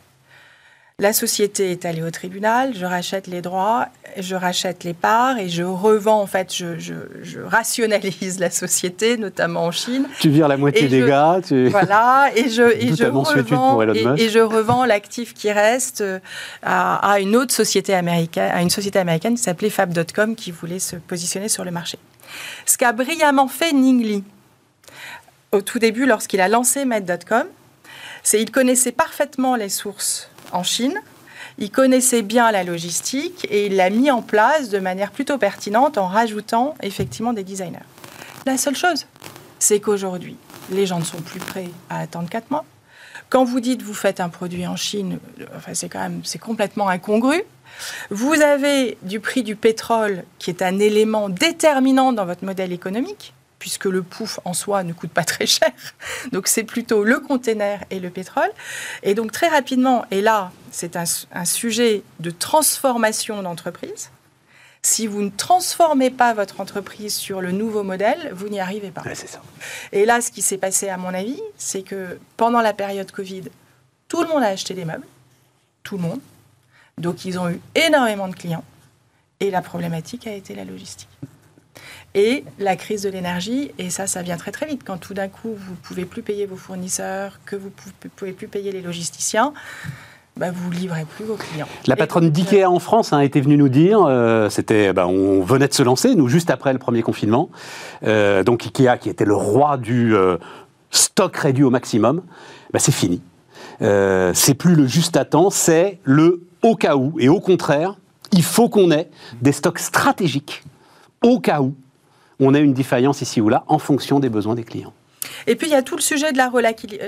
La 1.00 1.12
société 1.12 1.72
est 1.72 1.86
allée 1.86 2.02
au 2.04 2.10
tribunal, 2.12 2.72
je 2.72 2.86
rachète 2.86 3.26
les 3.26 3.42
droits, 3.42 3.88
je 4.16 4.36
rachète 4.36 4.84
les 4.84 4.94
parts 4.94 5.38
et 5.40 5.48
je 5.48 5.64
revends, 5.64 6.20
en 6.20 6.28
fait, 6.28 6.54
je, 6.54 6.78
je, 6.78 6.94
je 7.20 7.40
rationalise 7.40 8.38
la 8.38 8.48
société, 8.48 9.16
notamment 9.16 9.64
en 9.64 9.72
Chine. 9.72 10.06
Tu 10.20 10.28
vires 10.30 10.46
la 10.46 10.56
moitié 10.56 10.84
Et 10.84 10.88
des 10.88 11.00
je- 11.00 11.06
gars, 11.06 11.40
tu... 11.44 11.66
Voilà, 11.70 12.30
et 12.36 12.48
je, 12.48 12.62
et 12.62 12.90
revends, 13.06 13.24
pour 13.24 13.82
Elon 13.82 13.92
et, 13.92 14.04
Musk. 14.06 14.22
et 14.22 14.28
je 14.28 14.38
revends 14.38 14.84
l'actif 14.84 15.34
qui 15.34 15.50
reste 15.50 16.00
euh, 16.02 16.20
à, 16.62 17.10
à 17.14 17.18
une 17.18 17.34
autre 17.34 17.52
société 17.52 17.92
américaine, 17.92 18.52
à 18.54 18.62
une 18.62 18.70
société 18.70 19.00
américaine 19.00 19.34
qui 19.34 19.42
s'appelait 19.42 19.70
Fab.com 19.70 20.36
qui 20.36 20.52
voulait 20.52 20.78
se 20.78 20.94
positionner 20.94 21.48
sur 21.48 21.64
le 21.64 21.72
marché. 21.72 21.98
Ce 22.66 22.78
qu'a 22.78 22.92
brillamment 22.92 23.48
fait 23.48 23.72
Ning 23.72 24.00
Li 24.00 24.22
au 25.50 25.60
tout 25.60 25.80
début 25.80 26.06
lorsqu'il 26.06 26.40
a 26.40 26.46
lancé 26.46 26.84
Med.com, 26.84 27.46
c'est 28.22 28.38
qu'il 28.38 28.52
connaissait 28.52 28.92
parfaitement 28.92 29.56
les 29.56 29.68
sources 29.68 30.30
en 30.52 30.62
Chine, 30.62 31.00
il 31.58 31.70
connaissait 31.70 32.22
bien 32.22 32.50
la 32.50 32.64
logistique 32.64 33.46
et 33.50 33.66
il 33.66 33.76
l'a 33.76 33.90
mis 33.90 34.10
en 34.10 34.22
place 34.22 34.70
de 34.70 34.78
manière 34.78 35.12
plutôt 35.12 35.38
pertinente 35.38 35.98
en 35.98 36.06
rajoutant 36.06 36.74
effectivement 36.82 37.32
des 37.32 37.44
designers. 37.44 37.78
La 38.46 38.56
seule 38.56 38.76
chose, 38.76 39.06
c'est 39.58 39.80
qu'aujourd'hui, 39.80 40.36
les 40.70 40.86
gens 40.86 40.98
ne 40.98 41.04
sont 41.04 41.20
plus 41.20 41.40
prêts 41.40 41.70
à 41.90 42.00
attendre 42.00 42.28
4 42.28 42.50
mois. 42.50 42.64
Quand 43.30 43.44
vous 43.44 43.60
dites 43.60 43.82
vous 43.82 43.94
faites 43.94 44.20
un 44.20 44.28
produit 44.28 44.66
en 44.66 44.76
Chine, 44.76 45.18
enfin, 45.56 45.74
c'est 45.74 45.88
quand 45.88 46.00
même 46.00 46.20
c'est 46.24 46.38
complètement 46.38 46.88
incongru. 46.88 47.42
Vous 48.10 48.40
avez 48.40 48.96
du 49.02 49.20
prix 49.20 49.42
du 49.42 49.56
pétrole 49.56 50.24
qui 50.38 50.50
est 50.50 50.62
un 50.62 50.78
élément 50.78 51.28
déterminant 51.28 52.12
dans 52.12 52.24
votre 52.24 52.44
modèle 52.44 52.72
économique, 52.72 53.32
puisque 53.64 53.86
le 53.86 54.02
pouf 54.02 54.40
en 54.44 54.52
soi 54.52 54.84
ne 54.84 54.92
coûte 54.92 55.10
pas 55.10 55.24
très 55.24 55.46
cher. 55.46 55.70
Donc 56.32 56.48
c'est 56.48 56.64
plutôt 56.64 57.02
le 57.02 57.18
container 57.18 57.82
et 57.88 57.98
le 57.98 58.10
pétrole. 58.10 58.50
Et 59.02 59.14
donc 59.14 59.32
très 59.32 59.48
rapidement, 59.48 60.04
et 60.10 60.20
là 60.20 60.52
c'est 60.70 60.96
un, 60.96 61.04
un 61.32 61.44
sujet 61.46 62.02
de 62.20 62.30
transformation 62.30 63.42
d'entreprise, 63.42 64.10
si 64.82 65.06
vous 65.06 65.22
ne 65.22 65.30
transformez 65.30 66.10
pas 66.10 66.34
votre 66.34 66.60
entreprise 66.60 67.14
sur 67.14 67.40
le 67.40 67.52
nouveau 67.52 67.82
modèle, 67.82 68.30
vous 68.34 68.50
n'y 68.50 68.60
arrivez 68.60 68.90
pas. 68.90 69.00
Ouais, 69.00 69.14
ça. 69.14 69.40
Et 69.92 70.04
là, 70.04 70.20
ce 70.20 70.30
qui 70.30 70.42
s'est 70.42 70.58
passé, 70.58 70.90
à 70.90 70.98
mon 70.98 71.14
avis, 71.14 71.40
c'est 71.56 71.80
que 71.80 72.18
pendant 72.36 72.60
la 72.60 72.74
période 72.74 73.10
Covid, 73.10 73.44
tout 74.08 74.20
le 74.20 74.28
monde 74.28 74.42
a 74.42 74.48
acheté 74.48 74.74
des 74.74 74.84
meubles. 74.84 75.06
Tout 75.84 75.96
le 75.96 76.02
monde. 76.02 76.20
Donc, 76.98 77.24
ils 77.24 77.38
ont 77.38 77.48
eu 77.48 77.58
énormément 77.74 78.28
de 78.28 78.34
clients. 78.34 78.64
Et 79.40 79.50
la 79.50 79.62
problématique 79.62 80.26
a 80.26 80.34
été 80.34 80.54
la 80.54 80.66
logistique. 80.66 81.08
Et 82.14 82.44
la 82.60 82.76
crise 82.76 83.02
de 83.02 83.08
l'énergie, 83.08 83.72
et 83.78 83.90
ça, 83.90 84.06
ça 84.06 84.22
vient 84.22 84.36
très 84.36 84.52
très 84.52 84.66
vite. 84.66 84.82
Quand 84.84 84.98
tout 84.98 85.14
d'un 85.14 85.28
coup, 85.28 85.50
vous 85.56 85.72
ne 85.72 85.76
pouvez 85.82 86.04
plus 86.04 86.22
payer 86.22 86.46
vos 86.46 86.56
fournisseurs, 86.56 87.40
que 87.44 87.56
vous 87.56 87.70
ne 88.04 88.08
pouvez 88.08 88.32
plus 88.32 88.46
payer 88.46 88.70
les 88.70 88.82
logisticiens, 88.82 89.52
bah, 90.36 90.50
vous 90.52 90.70
ne 90.70 90.74
livrez 90.74 91.04
plus 91.04 91.24
vos 91.24 91.34
clients. 91.34 91.68
La 91.86 91.96
patronne 91.96 92.30
d'IKEA 92.30 92.66
en 92.68 92.80
France 92.80 93.12
hein, 93.12 93.20
était 93.20 93.40
venue 93.40 93.56
nous 93.56 93.68
dire, 93.68 94.04
euh, 94.04 94.48
c'était, 94.48 94.92
bah, 94.92 95.06
on 95.06 95.42
venait 95.42 95.68
de 95.68 95.72
se 95.72 95.82
lancer, 95.82 96.14
nous, 96.14 96.28
juste 96.28 96.50
après 96.50 96.72
le 96.72 96.78
premier 96.78 97.02
confinement. 97.02 97.50
Euh, 98.04 98.42
donc 98.42 98.66
IKEA, 98.66 98.96
qui 98.98 99.08
était 99.08 99.24
le 99.24 99.34
roi 99.34 99.76
du 99.76 100.14
euh, 100.14 100.36
stock 100.90 101.36
réduit 101.36 101.64
au 101.64 101.70
maximum, 101.70 102.22
bah, 102.72 102.78
c'est 102.78 102.92
fini. 102.92 103.22
C'est 103.80 104.54
plus 104.54 104.74
le 104.74 104.86
juste 104.86 105.16
à 105.16 105.24
temps, 105.24 105.50
c'est 105.50 105.98
le 106.04 106.42
au 106.62 106.74
cas 106.74 106.96
où. 106.96 107.14
Et 107.18 107.28
au 107.28 107.40
contraire, 107.40 107.96
il 108.32 108.42
faut 108.42 108.68
qu'on 108.68 108.90
ait 108.90 109.10
des 109.42 109.52
stocks 109.52 109.78
stratégiques 109.78 110.62
au 111.22 111.38
cas 111.38 111.60
où 111.60 111.74
on 112.40 112.54
ait 112.54 112.60
une 112.60 112.74
défaillance 112.74 113.22
ici 113.22 113.40
ou 113.40 113.48
là 113.48 113.64
en 113.68 113.78
fonction 113.78 114.20
des 114.20 114.28
besoins 114.28 114.54
des 114.54 114.64
clients. 114.64 114.92
Et 115.46 115.56
puis 115.56 115.66
il 115.68 115.70
y 115.72 115.76
a 115.76 115.82
tout 115.82 115.96
le 115.96 116.02
sujet 116.02 116.32
de 116.32 116.36
la, 116.38 116.50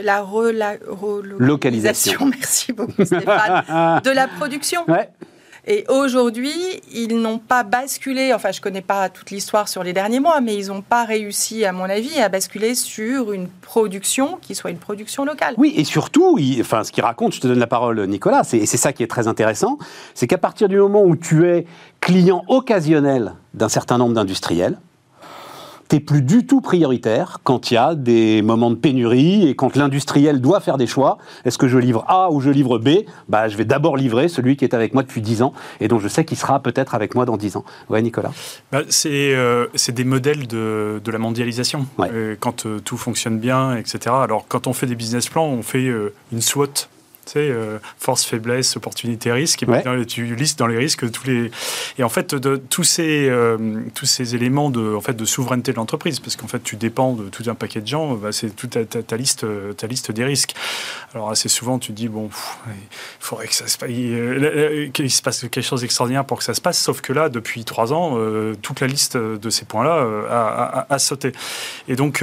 la 0.02 0.22
rela- 0.22 0.78
relocalisation. 0.88 2.26
Merci 2.30 2.72
beaucoup 2.72 3.04
Stéphane. 3.04 4.00
de 4.02 4.10
la 4.10 4.28
production. 4.28 4.82
Ouais. 4.88 5.08
Et 5.68 5.84
aujourd'hui, 5.88 6.54
ils 6.94 7.20
n'ont 7.20 7.38
pas 7.38 7.64
basculé, 7.64 8.32
enfin 8.32 8.52
je 8.52 8.58
ne 8.60 8.62
connais 8.62 8.82
pas 8.82 9.08
toute 9.08 9.32
l'histoire 9.32 9.66
sur 9.68 9.82
les 9.82 9.92
derniers 9.92 10.20
mois, 10.20 10.40
mais 10.40 10.54
ils 10.54 10.68
n'ont 10.68 10.80
pas 10.80 11.04
réussi, 11.04 11.64
à 11.64 11.72
mon 11.72 11.84
avis, 11.84 12.20
à 12.20 12.28
basculer 12.28 12.76
sur 12.76 13.32
une 13.32 13.48
production 13.48 14.38
qui 14.40 14.54
soit 14.54 14.70
une 14.70 14.78
production 14.78 15.24
locale. 15.24 15.54
Oui, 15.58 15.74
et 15.76 15.82
surtout, 15.82 16.38
il- 16.38 16.60
enfin, 16.60 16.84
ce 16.84 16.92
qu'il 16.92 17.02
raconte, 17.02 17.32
je 17.34 17.40
te 17.40 17.48
donne 17.48 17.58
la 17.58 17.66
parole, 17.66 18.06
Nicolas, 18.06 18.42
et 18.52 18.64
c'est 18.64 18.76
ça 18.76 18.92
qui 18.92 19.02
est 19.02 19.08
très 19.08 19.26
intéressant, 19.26 19.76
c'est 20.14 20.28
qu'à 20.28 20.38
partir 20.38 20.68
du 20.68 20.76
moment 20.78 21.02
où 21.02 21.16
tu 21.16 21.48
es 21.48 21.66
client 22.00 22.44
occasionnel 22.46 23.32
d'un 23.54 23.68
certain 23.68 23.98
nombre 23.98 24.14
d'industriels, 24.14 24.78
t'es 25.88 26.00
plus 26.00 26.22
du 26.22 26.46
tout 26.46 26.60
prioritaire 26.60 27.38
quand 27.44 27.70
il 27.70 27.74
y 27.74 27.76
a 27.76 27.94
des 27.94 28.42
moments 28.42 28.70
de 28.70 28.76
pénurie 28.76 29.48
et 29.48 29.54
quand 29.54 29.76
l'industriel 29.76 30.40
doit 30.40 30.60
faire 30.60 30.78
des 30.78 30.86
choix. 30.86 31.18
Est-ce 31.44 31.58
que 31.58 31.68
je 31.68 31.78
livre 31.78 32.04
A 32.08 32.30
ou 32.30 32.40
je 32.40 32.50
livre 32.50 32.78
B? 32.78 32.88
Bah, 33.28 33.48
Je 33.48 33.56
vais 33.56 33.64
d'abord 33.64 33.96
livrer 33.96 34.28
celui 34.28 34.56
qui 34.56 34.64
est 34.64 34.74
avec 34.74 34.94
moi 34.94 35.02
depuis 35.02 35.20
10 35.20 35.42
ans 35.42 35.52
et 35.80 35.88
dont 35.88 35.98
je 35.98 36.08
sais 36.08 36.24
qu'il 36.24 36.36
sera 36.36 36.60
peut-être 36.60 36.94
avec 36.94 37.14
moi 37.14 37.24
dans 37.24 37.36
10 37.36 37.56
ans. 37.56 37.64
Ouais, 37.88 38.02
Nicolas 38.02 38.32
Bah, 38.72 38.82
c'est 38.88 39.34
euh, 39.34 39.66
c'est 39.74 39.92
des 39.92 40.04
modèles 40.04 40.46
de, 40.46 41.00
de 41.04 41.10
la 41.10 41.18
mondialisation. 41.18 41.86
Ouais. 41.98 42.08
Euh, 42.12 42.36
quand 42.38 42.66
euh, 42.66 42.80
tout 42.80 42.96
fonctionne 42.96 43.38
bien, 43.38 43.76
etc. 43.76 44.14
Alors, 44.20 44.46
quand 44.48 44.66
on 44.66 44.72
fait 44.72 44.86
des 44.86 44.94
business 44.94 45.28
plans, 45.28 45.46
on 45.46 45.62
fait 45.62 45.86
une 46.32 46.40
SWOT. 46.40 46.88
Tu 47.26 47.32
sais, 47.32 47.38
euh, 47.50 47.78
force, 47.98 48.24
faiblesse, 48.24 48.76
opportunité, 48.76 49.32
risque. 49.32 49.64
Et 49.64 49.66
Ouais. 49.66 50.06
tu 50.06 50.36
listes 50.36 50.60
dans 50.60 50.68
les 50.68 50.76
risques 50.78 51.10
tous 51.10 51.26
les. 51.26 51.50
Et 51.98 52.04
en 52.04 52.08
fait, 52.08 52.36
de, 52.36 52.54
tous, 52.56 52.84
ces, 52.84 53.28
euh, 53.28 53.58
tous 53.96 54.06
ces 54.06 54.36
éléments 54.36 54.70
de, 54.70 54.94
en 54.94 55.00
fait, 55.00 55.14
de 55.14 55.24
souveraineté 55.24 55.72
de 55.72 55.76
l'entreprise, 55.76 56.20
parce 56.20 56.36
qu'en 56.36 56.46
fait, 56.46 56.62
tu 56.62 56.76
dépends 56.76 57.14
de 57.14 57.28
tout 57.28 57.42
un 57.48 57.56
paquet 57.56 57.80
de 57.80 57.86
gens, 57.88 58.14
bah, 58.14 58.30
c'est 58.30 58.54
toute 58.54 58.70
ta, 58.70 58.84
ta- 58.84 59.02
ta 59.02 59.16
liste, 59.16 59.42
euh, 59.42 59.72
ta 59.72 59.88
liste 59.88 60.12
des 60.12 60.24
risques. 60.24 60.54
Alors, 61.14 61.30
assez 61.30 61.48
souvent, 61.48 61.80
tu 61.80 61.88
te 61.92 61.96
dis, 61.96 62.08
bon, 62.08 62.28
pff, 62.28 62.56
il 62.68 62.74
faudrait 63.18 63.48
que 63.48 63.54
ça 63.54 63.66
se 63.66 63.76
passe, 63.76 63.90
il, 63.90 64.14
euh, 64.14 64.88
qu'il 64.92 65.10
se 65.10 65.20
passe 65.22 65.40
quelque 65.40 65.62
chose 65.62 65.80
d'extraordinaire 65.80 66.24
pour 66.24 66.38
que 66.38 66.44
ça 66.44 66.54
se 66.54 66.60
passe, 66.60 66.78
sauf 66.78 67.00
que 67.00 67.12
là, 67.12 67.28
depuis 67.28 67.64
trois 67.64 67.92
ans, 67.92 68.12
euh, 68.18 68.54
toute 68.62 68.78
la 68.80 68.86
liste 68.86 69.16
de 69.16 69.50
ces 69.50 69.64
points-là 69.64 70.06
a, 70.30 70.80
a- 70.90 70.94
a 70.94 70.98
sauté. 71.00 71.32
Et 71.88 71.96
donc, 71.96 72.22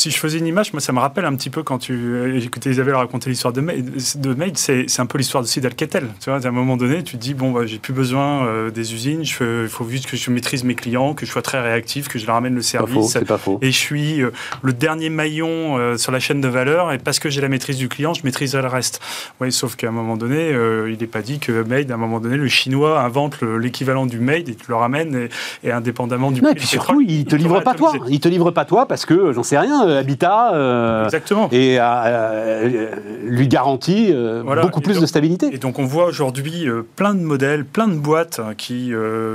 Si 0.00 0.10
je 0.10 0.16
faisais 0.16 0.38
une 0.38 0.46
image, 0.46 0.72
moi, 0.72 0.80
ça 0.80 0.94
me 0.94 0.98
rappelle 0.98 1.26
un 1.26 1.34
petit 1.34 1.50
peu 1.50 1.62
quand 1.62 1.76
tu 1.76 1.92
euh, 1.92 2.40
écoutais 2.40 2.70
Isabelle 2.70 2.94
raconter 2.94 3.28
l'histoire 3.28 3.52
de 3.52 3.60
Maid. 3.60 3.92
De 4.14 4.32
Maid 4.32 4.56
c'est 4.56 4.86
un 4.98 5.04
peu 5.04 5.18
l'histoire 5.18 5.42
aussi 5.42 5.60
d'Alcatel. 5.60 6.08
Tu 6.20 6.30
vois, 6.30 6.42
à 6.42 6.48
un 6.48 6.52
moment 6.52 6.78
donné, 6.78 7.02
tu 7.02 7.18
te 7.18 7.22
dis 7.22 7.34
bon, 7.34 7.50
bah, 7.50 7.66
j'ai 7.66 7.78
plus 7.78 7.92
besoin 7.92 8.46
euh, 8.46 8.70
des 8.70 8.94
usines. 8.94 9.20
Il 9.20 9.68
faut 9.68 9.86
juste 9.90 10.06
que 10.06 10.16
je 10.16 10.30
maîtrise 10.30 10.64
mes 10.64 10.74
clients, 10.74 11.12
que 11.12 11.26
je 11.26 11.30
sois 11.30 11.42
très 11.42 11.60
réactif, 11.60 12.08
que 12.08 12.18
je 12.18 12.24
leur 12.24 12.36
ramène 12.36 12.54
le 12.54 12.62
service. 12.62 13.12
Pas 13.12 13.18
faux, 13.18 13.26
pas 13.26 13.36
faux. 13.36 13.58
Et 13.60 13.70
je 13.72 13.76
suis 13.76 14.22
euh, 14.22 14.30
le 14.62 14.72
dernier 14.72 15.10
maillon 15.10 15.98
sur 15.98 16.12
la 16.12 16.18
chaîne 16.18 16.40
de 16.40 16.48
valeur. 16.48 16.92
Et 16.92 16.96
parce 16.96 17.18
que 17.18 17.28
j'ai 17.28 17.42
la 17.42 17.50
maîtrise 17.50 17.76
du 17.76 17.90
client, 17.90 18.14
je 18.14 18.22
maîtriserai 18.24 18.62
le 18.62 18.68
reste. 18.68 19.02
Oui, 19.38 19.52
sauf 19.52 19.76
qu'à 19.76 19.88
un 19.88 19.92
moment 19.92 20.16
donné, 20.16 20.48
il 20.88 20.96
n'est 20.98 21.06
pas 21.08 21.20
dit 21.20 21.40
que 21.40 21.62
Maid, 21.62 21.90
à 21.90 21.94
un 21.96 21.98
moment 21.98 22.20
donné, 22.20 22.38
le 22.38 22.48
chinois 22.48 23.02
invente 23.02 23.42
l'équivalent 23.42 24.06
du 24.06 24.18
Maid 24.18 24.48
et 24.48 24.54
tu 24.54 24.64
le 24.68 24.76
ramènes 24.76 25.28
et, 25.62 25.70
indépendamment 25.70 26.30
du 26.30 26.40
non, 26.40 26.52
et 26.52 26.54
puis 26.54 26.66
surtout, 26.66 27.02
il 27.02 27.26
te 27.26 27.36
livre 27.36 27.60
pas 27.60 27.74
toi. 27.74 27.92
Il 28.08 28.18
te 28.18 28.28
livre 28.28 28.50
pas 28.50 28.64
toi 28.64 28.86
parce 28.86 29.04
que 29.04 29.34
j'en 29.34 29.42
sais 29.42 29.58
rien, 29.58 29.89
Habitat. 29.96 30.54
Euh, 30.54 31.04
Exactement. 31.04 31.48
Et 31.52 31.76
euh, 31.80 32.90
lui 33.24 33.48
garantit 33.48 34.10
euh, 34.12 34.42
beaucoup 34.62 34.80
plus 34.80 35.00
de 35.00 35.06
stabilité. 35.06 35.48
Et 35.52 35.58
donc 35.58 35.78
on 35.78 35.84
voit 35.84 36.06
aujourd'hui 36.06 36.66
plein 36.96 37.14
de 37.14 37.20
modèles, 37.20 37.64
plein 37.64 37.88
de 37.88 37.94
boîtes 37.94 38.40
hein, 38.40 38.54
qui 38.56 38.92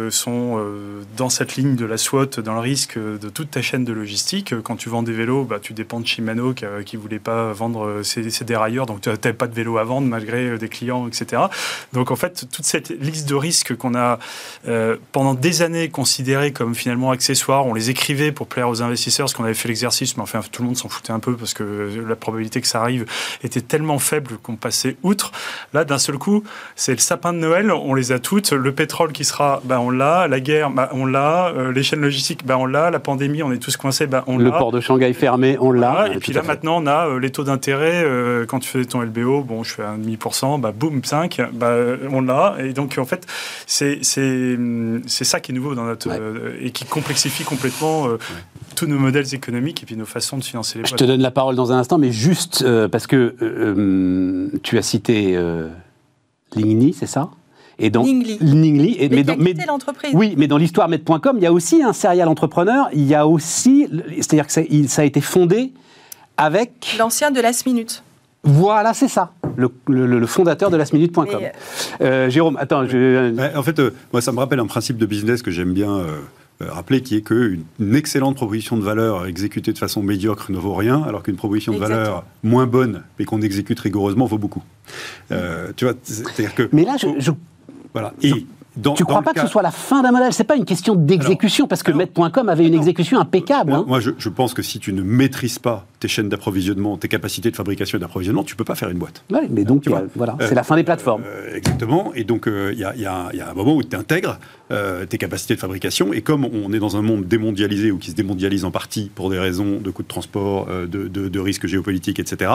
sont 0.10 0.60
dans 1.18 1.30
cette 1.30 1.56
ligne 1.56 1.76
de 1.76 1.86
la 1.86 1.98
SWOT, 1.98 2.42
dans 2.44 2.54
le 2.54 2.60
risque 2.60 2.98
de 2.98 3.30
toute 3.30 3.52
ta 3.52 3.62
chaîne 3.62 3.86
de 3.86 3.94
logistique. 3.94 4.54
Quand 4.64 4.76
tu 4.76 4.90
vends 4.90 5.04
des 5.04 5.14
vélos, 5.14 5.44
bah, 5.44 5.58
tu 5.62 5.74
dépends 5.74 6.00
de 6.00 6.08
Shimano 6.08 6.54
qui 6.54 6.66
ne 6.66 7.02
voulait 7.02 7.20
pas 7.20 7.52
vendre 7.54 8.02
ses, 8.04 8.26
dérailleurs, 8.46 8.86
donc 8.86 9.02
tu 9.02 9.10
n'avais 9.10 9.34
pas 9.34 9.48
de 9.48 9.54
vélo 9.54 9.78
à 9.78 9.84
vendre 9.84 10.08
malgré 10.08 10.58
des 10.58 10.70
clients, 10.70 11.08
etc. 11.08 11.44
Donc 11.94 12.12
en 12.12 12.16
fait, 12.16 12.46
toute 12.52 12.66
cette 12.66 12.90
liste 12.90 13.28
de 13.28 13.36
risques 13.36 13.76
qu'on 13.76 13.96
a 13.96 14.20
pendant 15.12 15.34
des 15.34 15.62
années 15.62 15.90
considérés 15.90 16.52
comme 16.52 16.76
finalement 16.76 17.12
accessoires, 17.12 17.66
on 17.66 17.74
les 17.74 17.90
écrivait 17.90 18.32
pour 18.32 18.48
plaire 18.48 18.70
aux 18.70 18.82
investisseurs, 18.82 19.26
parce 19.26 19.34
qu'on 19.34 19.44
avait 19.44 19.54
fait 19.54 19.68
l'exercice, 19.68 20.18
mais 20.18 20.24
tout 20.42 20.62
le 20.62 20.68
monde 20.68 20.78
s'en 20.78 20.90
foutait 20.90 21.12
un 21.12 21.20
peu 21.20 21.36
parce 21.36 21.54
que 21.54 22.04
la 22.08 22.16
probabilité 22.16 22.62
que 22.62 22.68
ça 22.68 22.82
arrive 22.82 23.06
était 23.44 23.62
tellement 23.62 24.00
faible 24.00 24.38
qu'on 24.42 24.56
passait 24.56 24.98
outre. 25.04 25.32
Là, 25.74 25.86
d'un 25.86 25.98
seul 25.98 26.18
coup, 26.18 26.44
c'est 26.76 26.94
le 26.94 27.00
sapin 27.00 27.34
de 27.34 27.40
Noël, 27.40 27.72
on 27.72 27.94
les 27.94 28.12
a 28.12 28.20
toutes. 28.20 28.52
Le 28.52 28.72
pétrole 28.72 29.12
qui 29.12 29.24
sera, 29.24 29.62
bah, 29.64 29.80
on 29.80 29.90
l'a. 29.90 30.28
La 30.28 30.40
guerre, 30.40 30.70
bah, 30.70 30.90
on 30.94 31.06
l'a. 31.06 31.48
Euh, 31.48 31.72
les 31.72 31.84
chaînes 31.84 32.02
logistiques, 32.02 32.46
bah, 32.46 32.58
on 32.58 32.66
l'a. 32.66 32.90
La 32.90 33.00
pandémie, 33.00 33.44
on 33.44 33.52
est 33.52 33.58
tous 33.58 33.78
coincés, 33.78 34.08
bah, 34.08 34.24
on 34.28 34.38
l'a. 34.38 34.46
Le 34.46 34.52
port 34.52 34.72
de 34.72 34.80
Shanghai 34.80 35.14
fermé, 35.14 35.58
on 35.60 35.72
l'a. 35.72 36.08
et 36.14 36.18
puis 36.18 36.34
là, 36.34 36.42
maintenant, 36.42 36.82
on 36.82 36.88
a 36.88 37.08
euh, 37.08 37.20
les 37.20 37.32
taux 37.32 37.44
d'intérêt. 37.44 38.04
Euh, 38.04 38.46
quand 38.46 38.60
tu 38.60 38.70
fais 38.70 38.86
ton 38.86 39.02
LBO, 39.02 39.42
bon, 39.42 39.64
je 39.64 39.74
fais 39.74 39.84
un 39.84 39.98
demi 39.98 40.18
pour 40.18 40.36
cent, 40.36 40.60
bah, 40.60 40.72
boum, 40.72 41.04
5, 41.04 41.42
bah, 41.54 41.74
on 42.12 42.22
l'a. 42.22 42.56
Et 42.60 42.74
donc, 42.74 42.98
en 42.98 43.06
fait, 43.06 43.26
c'est 43.66 44.04
ça 44.04 45.40
qui 45.40 45.52
est 45.52 45.56
nouveau 45.56 45.76
dans 45.76 45.86
notre. 45.86 46.10
et 46.62 46.72
qui 46.72 46.86
complexifie 46.86 47.44
complètement 47.44 48.08
tous 48.76 48.88
nos 48.88 49.00
modèles 49.00 49.34
économiques 49.34 49.84
et 49.84 49.86
puis 49.86 49.96
nos 49.96 50.06
façons 50.06 50.25
de 50.34 50.44
financer 50.44 50.78
les 50.78 50.84
boîtes. 50.84 50.92
Je 50.92 50.96
te 50.96 51.04
donne 51.04 51.22
la 51.22 51.32
parole 51.32 51.56
dans 51.56 51.72
un 51.72 51.78
instant, 51.78 51.98
mais 51.98 52.12
juste 52.12 52.64
euh, 52.64 52.88
parce 52.88 53.08
que 53.08 53.16
euh, 53.16 53.36
euh, 53.42 54.48
tu 54.64 54.78
as 54.78 54.82
cité 54.82 55.40
Lingni, 56.56 56.94
c'est 56.94 57.08
ça? 57.08 57.30
Et 57.78 57.90
dans 57.90 58.04
Ningli. 58.04 58.38
Ningli 58.42 58.96
et, 59.00 59.10
mais, 59.10 59.24
dans, 59.24 59.36
mais 59.38 59.54
l'entreprise. 59.68 60.12
Oui, 60.14 60.36
mais 60.38 60.48
dans 60.48 60.58
l'histoire 60.58 60.88
Med.com, 60.88 61.36
il 61.36 61.44
y 61.44 61.46
a 61.46 61.52
aussi 61.52 61.84
un 61.84 61.92
serial 61.92 62.30
entrepreneur. 62.30 62.88
Il 62.94 63.06
y 63.06 63.14
a 63.14 63.28
aussi, 63.28 63.88
c'est-à-dire 64.16 64.48
que 64.48 64.54
ça, 64.54 64.62
ça, 64.88 65.02
a 65.02 65.06
été 65.06 65.20
fondé 65.20 65.74
avec 66.38 66.96
l'ancien 66.98 67.32
de 67.32 67.42
Last 67.42 67.66
Minute. 67.66 68.02
Voilà, 68.44 68.94
c'est 68.94 69.08
ça, 69.08 69.34
le, 69.58 69.72
le, 69.88 70.28
fondateur 70.28 70.70
de 70.70 70.78
lastminute.com. 70.78 72.30
Jérôme, 72.30 72.58
attends. 72.58 72.86
Je... 72.86 73.58
En 73.58 73.64
fait, 73.64 73.82
moi, 74.14 74.22
ça 74.22 74.32
me 74.32 74.38
rappelle 74.38 74.60
un 74.60 74.68
principe 74.68 74.98
de 74.98 75.06
business 75.06 75.42
que 75.42 75.52
j'aime 75.52 75.74
bien 75.74 76.06
euh, 76.62 76.72
rappeler 76.72 77.02
qui 77.02 77.16
est 77.16 77.22
qu'une 77.22 77.66
une 77.80 77.96
excellente 77.96 78.36
proposition 78.36 78.78
de 78.78 78.82
valeur 78.82 79.26
exécutée 79.26 79.74
de 79.74 79.78
façon 79.78 80.02
médiocre 80.02 80.52
ne 80.52 80.58
vaut 80.58 80.74
rien, 80.74 81.04
alors 81.04 81.22
qu'une 81.22 81.36
proposition 81.36 81.74
de 81.74 81.78
valeur 81.78 82.26
moins 82.44 82.66
bonne, 82.66 83.04
mais 83.20 83.26
qu'on 83.26 83.42
exécute 83.42 83.80
rigoureusement, 83.80 84.26
vaut 84.26 84.38
beaucoup. 84.38 84.64
Euh, 85.32 85.72
tu 85.76 85.86
vois, 85.86 85.96
c'est-à-dire 86.04 86.56
que... 86.56 86.70
Mais 86.72 86.86
là, 86.86 86.96
je... 86.98 87.32
voilà. 87.94 88.14
Et 88.22 88.32
tu 88.32 88.90
ne 88.90 89.06
crois 89.06 89.22
pas 89.22 89.34
que 89.34 89.42
ce 89.42 89.48
soit 89.48 89.62
la 89.62 89.72
fin 89.72 90.02
d'un 90.02 90.12
modèle? 90.12 90.34
C'est 90.34 90.44
pas 90.44 90.56
une 90.56 90.66
question 90.66 90.96
d'exécution, 90.96 91.68
parce 91.68 91.84
que 91.84 91.92
Met.com 91.92 92.50
avait 92.50 92.66
une 92.66 92.74
exécution 92.74 93.20
impeccable. 93.20 93.72
Moi, 93.72 93.80
hein. 93.80 93.86
moi 93.88 94.00
je, 94.00 94.12
je, 94.18 94.30
pense 94.30 94.54
que 94.54 94.62
si 94.62 94.80
tu 94.80 94.94
ne 94.94 95.02
maîtrises 95.02 95.60
pas 95.60 95.86
tes 96.00 96.08
chaînes 96.08 96.30
d'approvisionnement, 96.30 96.98
tes 96.98 97.08
capacités 97.08 97.52
de 97.52 97.56
fabrication 97.56 97.98
et 97.98 98.02
d'approvisionnement, 98.02 98.44
tu 98.44 98.56
peux 98.56 98.64
pas 98.64 98.76
faire 98.76 98.90
une 98.90 98.98
boîte. 98.98 99.24
Oui, 99.32 99.40
mais 99.50 99.64
donc, 99.64 99.88
voilà, 100.16 100.38
c'est 100.40 100.56
la 100.56 100.64
fin 100.64 100.76
des 100.76 100.84
plateformes. 100.84 101.24
Euh, 101.26 101.56
exactement. 101.56 102.12
Et 102.16 102.24
donc, 102.24 102.44
il 102.48 102.54
euh, 102.54 102.74
y, 102.74 103.02
y, 103.02 103.06
a 103.06 103.50
un 103.50 103.54
moment 103.54 103.76
où 103.76 103.84
tu 103.84 103.96
intègres 103.96 104.40
euh, 104.72 105.06
tes 105.06 105.18
capacités 105.18 105.56
de 105.56 105.60
fabrication. 105.60 106.14
Et 106.14 106.22
comme 106.22 106.46
on 106.46 106.74
est 106.74 106.80
dans 106.80 106.98
un 106.98 107.02
monde 107.02 107.26
démondialisé 107.26 107.92
ou 107.92 107.98
qui 107.98 108.12
se 108.12 108.16
démondialise 108.16 108.66
en 108.66 108.72
partie 108.72 109.12
pour 109.14 109.30
des 109.30 109.40
raisons 109.40 109.80
de 109.80 109.92
coûts 109.92 110.04
de 110.04 110.08
transport, 110.08 110.68
de, 110.68 110.86
de, 110.86 111.30
de, 111.30 111.40
risques 111.40 111.68
géopolitiques, 111.68 112.20
etc., 112.20 112.52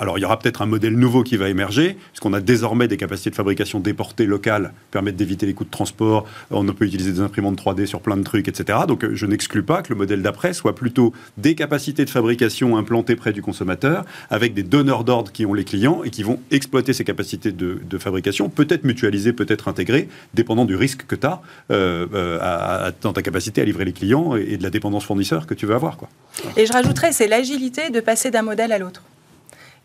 alors 0.00 0.18
il 0.18 0.22
y 0.22 0.24
aura 0.24 0.38
peut-être 0.38 0.62
un 0.62 0.66
modèle 0.66 0.96
nouveau 0.96 1.22
qui 1.22 1.36
va 1.36 1.48
émerger, 1.48 1.96
puisqu'on 2.12 2.32
a 2.32 2.40
désormais 2.40 2.88
des 2.88 2.96
capacités 2.96 3.30
de 3.30 3.34
fabrication 3.34 3.80
déportées 3.80 4.26
locales, 4.26 4.72
permettent 4.90 5.16
d'éviter 5.16 5.46
les 5.46 5.54
coûts 5.54 5.64
de 5.64 5.70
transport, 5.70 6.26
on 6.50 6.64
peut 6.72 6.84
utiliser 6.84 7.12
des 7.12 7.20
imprimantes 7.20 7.60
3D 7.60 7.86
sur 7.86 8.00
plein 8.00 8.16
de 8.16 8.22
trucs, 8.22 8.48
etc. 8.48 8.80
Donc 8.86 9.04
euh, 9.04 9.10
je 9.14 9.26
n'exclus 9.26 9.62
pas 9.62 9.82
que 9.82 9.92
le 9.92 9.96
modèle 9.96 10.22
d'après 10.22 10.52
soit 10.52 10.74
plutôt 10.74 11.12
des 11.36 11.54
capacités 11.54 12.04
de 12.04 12.10
fabrication 12.10 12.45
implantées 12.76 13.16
près 13.16 13.32
du 13.32 13.42
consommateur, 13.42 14.04
avec 14.30 14.54
des 14.54 14.62
donneurs 14.62 15.04
d'ordre 15.04 15.32
qui 15.32 15.46
ont 15.46 15.54
les 15.54 15.64
clients 15.64 16.02
et 16.04 16.10
qui 16.10 16.22
vont 16.22 16.40
exploiter 16.50 16.92
ces 16.92 17.04
capacités 17.04 17.52
de, 17.52 17.98
fabrication, 17.98 18.48
peut-être 18.48 18.84
mutualisées, 18.84 19.32
peut-être 19.32 19.68
intégrées, 19.68 20.08
dépendant 20.34 20.64
du 20.64 20.76
risque 20.76 21.06
que 21.06 21.14
tu 21.14 21.26
as 21.26 21.40
euh, 21.70 22.06
euh, 22.12 22.92
dans 23.00 23.12
ta 23.12 23.22
capacité 23.22 23.62
à 23.62 23.64
livrer 23.64 23.84
les 23.84 23.92
clients 23.92 24.36
et, 24.36 24.56
de 24.56 24.62
la 24.62 24.70
dépendance 24.70 25.04
fournisseur 25.04 25.46
que 25.46 25.54
tu 25.54 25.66
veux 25.66 25.74
avoir. 25.74 25.96
Quoi. 25.96 26.08
Et 26.56 26.66
je 26.66 26.72
rajouterais, 26.72 27.12
c'est 27.12 27.28
l'agilité 27.28 27.90
de 27.90 28.00
passer 28.00 28.30
d'un 28.30 28.42
modèle 28.42 28.72
à 28.72 28.78
l'autre, 28.78 29.02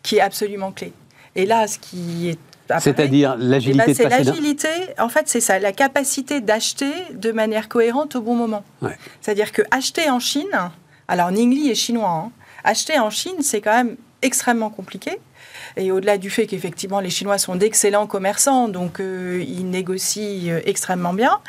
qui 0.03 0.18
est 0.18 0.22
absolument 0.22 0.72
clé. 0.72 0.91
Et 1.36 1.45
là, 1.45 1.68
ce 1.68 1.80
qui 1.80 2.30
est 2.30 2.38
c'est-à-dire 2.80 3.36
l'agilité 3.38 3.84
eh 3.84 3.88
ben, 3.88 3.95
C'est 3.95 4.09
l'agilité, 4.09 4.70
en 4.97 5.09
fait, 5.09 5.24
c'est 5.26 5.41
ça, 5.41 5.59
la 5.59 5.72
capacité 5.72 6.41
d'acheter 6.41 6.91
de 7.14 7.32
manière 7.32 7.68
cohérente 7.68 8.16
au 8.16 8.22
bon 8.22 8.36
moment. 8.36 8.64
C'est-à-dire 9.22 9.51
que 9.51 9.62
acheter 9.72 10.09
en 10.09 10.20
Chine, 10.20 10.72
alors 11.07 11.32
Ningli 11.32 11.70
est 11.70 11.76
chinois, 11.76 12.09
hein, 12.09 12.32
acheter 12.64 12.99
en 12.99 13.09
Chine, 13.09 13.41
c'est 13.41 13.62
quand 13.62 13.74
même 13.74 13.97
extrêmement 14.22 14.70
compliqué. 14.70 15.20
Et 15.78 15.92
au-delà 15.92 16.18
du 16.18 16.30
fait 16.30 16.48
qu'effectivement 16.48 17.00
les 17.00 17.10
Chinois 17.10 17.38
sont 17.38 17.56
d'excellents 17.56 18.08
commerçants, 18.08 18.68
donc 18.68 19.00
euh, 19.00 19.44
ils 19.48 19.70
négocient 19.70 20.52
euh, 20.52 20.62
extrêmement 20.66 21.14
bien, 21.14 21.40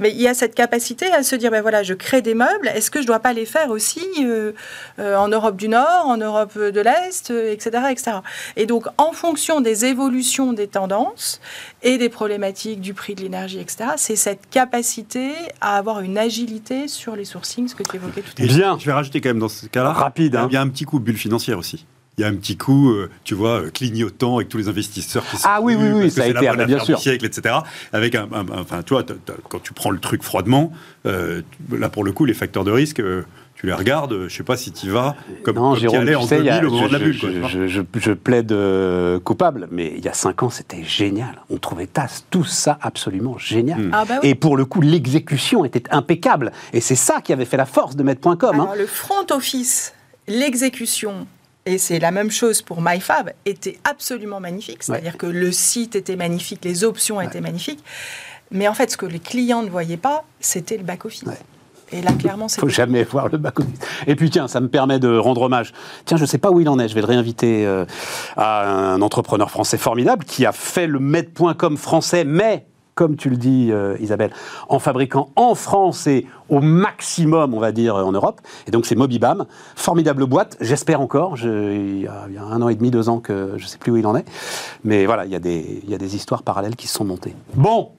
mais 0.00 0.10
il 0.10 0.20
y 0.20 0.28
a 0.28 0.34
cette 0.34 0.54
capacité 0.54 1.06
à 1.12 1.22
se 1.22 1.36
dire, 1.36 1.50
ben 1.50 1.62
voilà, 1.62 1.82
je 1.82 1.94
crée 1.94 2.22
des 2.22 2.34
meubles, 2.34 2.68
est-ce 2.68 2.90
que 2.90 3.00
je 3.00 3.04
ne 3.04 3.08
dois 3.08 3.20
pas 3.20 3.32
les 3.32 3.46
faire 3.46 3.70
aussi 3.70 4.04
euh, 4.20 4.52
en 4.98 5.28
Europe 5.28 5.56
du 5.56 5.68
Nord, 5.68 6.06
en 6.06 6.16
Europe 6.16 6.58
de 6.58 6.80
l'Est, 6.80 7.30
etc., 7.30 7.84
etc. 7.90 8.16
Et 8.56 8.66
donc 8.66 8.86
en 8.98 9.12
fonction 9.12 9.60
des 9.60 9.84
évolutions 9.84 10.52
des 10.52 10.66
tendances 10.66 11.40
et 11.82 11.98
des 11.98 12.08
problématiques 12.08 12.80
du 12.80 12.94
prix 12.94 13.14
de 13.14 13.22
l'énergie, 13.22 13.58
etc., 13.58 13.90
c'est 13.96 14.16
cette 14.16 14.48
capacité 14.50 15.32
à 15.60 15.76
avoir 15.76 16.00
une 16.00 16.18
agilité 16.18 16.88
sur 16.88 17.16
les 17.16 17.24
sourcings, 17.24 17.68
ce 17.68 17.74
que 17.74 17.82
tu 17.82 17.96
évoquais 17.96 18.22
tout 18.22 18.30
à 18.38 18.42
l'heure. 18.42 18.54
Bien, 18.54 18.78
je 18.78 18.86
vais 18.86 18.92
rajouter 18.92 19.20
quand 19.20 19.30
même 19.30 19.38
dans 19.38 19.48
ce 19.48 19.66
cas-là, 19.66 19.92
rapide, 19.92 20.36
hein. 20.36 20.48
il 20.50 20.54
y 20.54 20.56
a 20.56 20.60
un 20.60 20.68
petit 20.68 20.84
coup 20.84 20.98
bulle 20.98 21.16
financière 21.16 21.58
aussi 21.58 21.86
il 22.18 22.22
y 22.22 22.24
a 22.24 22.28
un 22.28 22.34
petit 22.34 22.56
coup, 22.56 22.90
euh, 22.90 23.10
tu 23.24 23.34
vois, 23.34 23.60
euh, 23.60 23.70
clignotant 23.70 24.36
avec 24.36 24.48
tous 24.48 24.56
les 24.56 24.68
investisseurs 24.68 25.24
qui 25.26 25.36
sont. 25.36 25.48
Ah 25.50 25.60
oui, 25.60 25.74
oui, 25.78 25.90
oui, 25.92 26.10
ça 26.10 26.22
a 26.22 26.26
été, 26.28 26.64
bien 26.66 26.78
sûr. 26.78 26.98
siècle, 26.98 27.26
etc. 27.26 27.56
Avec 27.92 28.14
un, 28.14 28.26
enfin, 28.52 28.82
tu 28.82 28.94
vois, 28.94 29.04
quand 29.48 29.62
tu 29.62 29.74
prends 29.74 29.90
le 29.90 29.98
truc 29.98 30.22
froidement, 30.22 30.72
euh, 31.04 31.42
là 31.70 31.90
pour 31.90 32.04
le 32.04 32.12
coup, 32.12 32.24
les 32.24 32.32
facteurs 32.32 32.64
de 32.64 32.70
risque. 32.70 33.02
tu 33.54 33.66
les 33.66 33.72
regardes, 33.74 34.28
je 34.28 34.34
sais 34.34 34.42
pas 34.42 34.56
si 34.56 34.72
tu 34.72 34.90
vas 34.90 35.14
comme, 35.42 35.56
non, 35.56 35.74
tu 35.74 35.88
allais 35.88 36.14
en 36.14 36.26
2000 36.26 36.64
au 36.64 36.70
moment 36.70 36.88
de 36.88 36.92
la 36.92 36.98
bulle. 36.98 37.12
Je, 37.12 37.66
je, 37.66 37.82
je, 37.94 38.12
plaide 38.12 38.54
coupable, 39.22 39.68
mais 39.70 39.92
il 39.96 40.04
y 40.04 40.08
a 40.08 40.14
cinq 40.14 40.42
ans, 40.42 40.50
c'était 40.50 40.84
génial. 40.84 41.42
On 41.50 41.58
trouvait 41.58 41.86
tas, 41.86 42.08
tout 42.30 42.44
ça 42.44 42.78
absolument 42.80 43.36
génial. 43.36 43.78
Hmm. 43.78 43.90
Ah 43.92 44.04
bah 44.06 44.20
Et 44.22 44.34
pour 44.34 44.56
le 44.56 44.64
coup, 44.64 44.80
l'exécution 44.80 45.66
était 45.66 45.84
impeccable. 45.90 46.52
Et 46.72 46.80
c'est 46.80 46.96
ça 46.96 47.20
qui 47.20 47.34
avait 47.34 47.44
fait 47.44 47.58
la 47.58 47.66
force 47.66 47.94
de 47.94 48.02
Met.com. 48.02 48.60
Hein. 48.60 48.68
Le 48.76 48.86
front 48.86 49.26
office, 49.30 49.92
l'exécution 50.28 51.26
et 51.66 51.78
c'est 51.78 51.98
la 51.98 52.12
même 52.12 52.30
chose 52.30 52.62
pour 52.62 52.80
MyFab, 52.80 53.32
était 53.44 53.78
absolument 53.84 54.40
magnifique. 54.40 54.84
C'est-à-dire 54.84 55.18
que 55.18 55.26
le 55.26 55.50
site 55.52 55.96
était 55.96 56.16
magnifique, 56.16 56.64
les 56.64 56.84
options 56.84 57.20
étaient 57.20 57.40
magnifiques. 57.40 57.82
Mais 58.52 58.68
en 58.68 58.74
fait, 58.74 58.90
ce 58.92 58.96
que 58.96 59.06
les 59.06 59.18
clients 59.18 59.64
ne 59.64 59.68
voyaient 59.68 59.96
pas, 59.96 60.24
c'était 60.38 60.76
le 60.76 60.84
back-office. 60.84 61.24
Et 61.92 62.02
là, 62.02 62.12
clairement, 62.12 62.48
c'est. 62.48 62.60
faut 62.60 62.68
jamais 62.68 63.02
voir 63.02 63.28
le 63.28 63.38
back-office. 63.38 63.78
Et 64.06 64.14
puis, 64.14 64.30
tiens, 64.30 64.46
ça 64.46 64.60
me 64.60 64.68
permet 64.68 65.00
de 65.00 65.16
rendre 65.16 65.42
hommage. 65.42 65.72
Tiens, 66.04 66.16
je 66.16 66.22
ne 66.22 66.26
sais 66.26 66.38
pas 66.38 66.50
où 66.50 66.60
il 66.60 66.68
en 66.68 66.78
est. 66.78 66.88
Je 66.88 66.94
vais 66.94 67.00
le 67.00 67.06
réinviter 67.06 67.66
euh, 67.66 67.84
à 68.36 68.68
un 68.68 69.02
entrepreneur 69.02 69.50
français 69.50 69.78
formidable 69.78 70.24
qui 70.24 70.46
a 70.46 70.52
fait 70.52 70.86
le 70.86 71.00
med.com 71.00 71.76
français, 71.76 72.24
mais 72.24 72.66
comme 72.96 73.16
tu 73.16 73.28
le 73.28 73.36
dis, 73.36 73.68
euh, 73.70 73.94
Isabelle, 74.00 74.32
en 74.68 74.80
fabriquant 74.80 75.28
en 75.36 75.54
France 75.54 76.06
et 76.06 76.26
au 76.48 76.60
maximum, 76.60 77.52
on 77.52 77.60
va 77.60 77.70
dire, 77.70 77.94
en 77.94 78.10
Europe. 78.10 78.40
Et 78.66 78.70
donc, 78.70 78.86
c'est 78.86 78.96
Mobibam. 78.96 79.44
Formidable 79.76 80.24
boîte, 80.24 80.56
j'espère 80.62 81.02
encore. 81.02 81.36
il, 81.38 82.00
y 82.00 82.06
a, 82.08 82.42
un 82.42 82.62
an 82.62 82.68
et 82.70 82.74
demi, 82.74 82.90
deux 82.90 83.08
ans 83.10 83.20
que 83.20 83.52
je 83.58 83.64
ne 83.64 83.68
sais 83.68 83.76
plus 83.78 83.92
où 83.92 83.96
il 83.98 84.06
en 84.06 84.16
est. 84.16 84.24
Mais 84.82 85.04
voilà, 85.04 85.26
il 85.26 85.30
y, 85.30 85.36
a 85.36 85.38
des, 85.38 85.82
il 85.84 85.90
y 85.90 85.94
a 85.94 85.98
des 85.98 86.16
histoires 86.16 86.42
parallèles 86.42 86.74
qui 86.74 86.88
se 86.88 86.94
sont 86.94 87.04
montées. 87.04 87.34
Bon, 87.54 87.90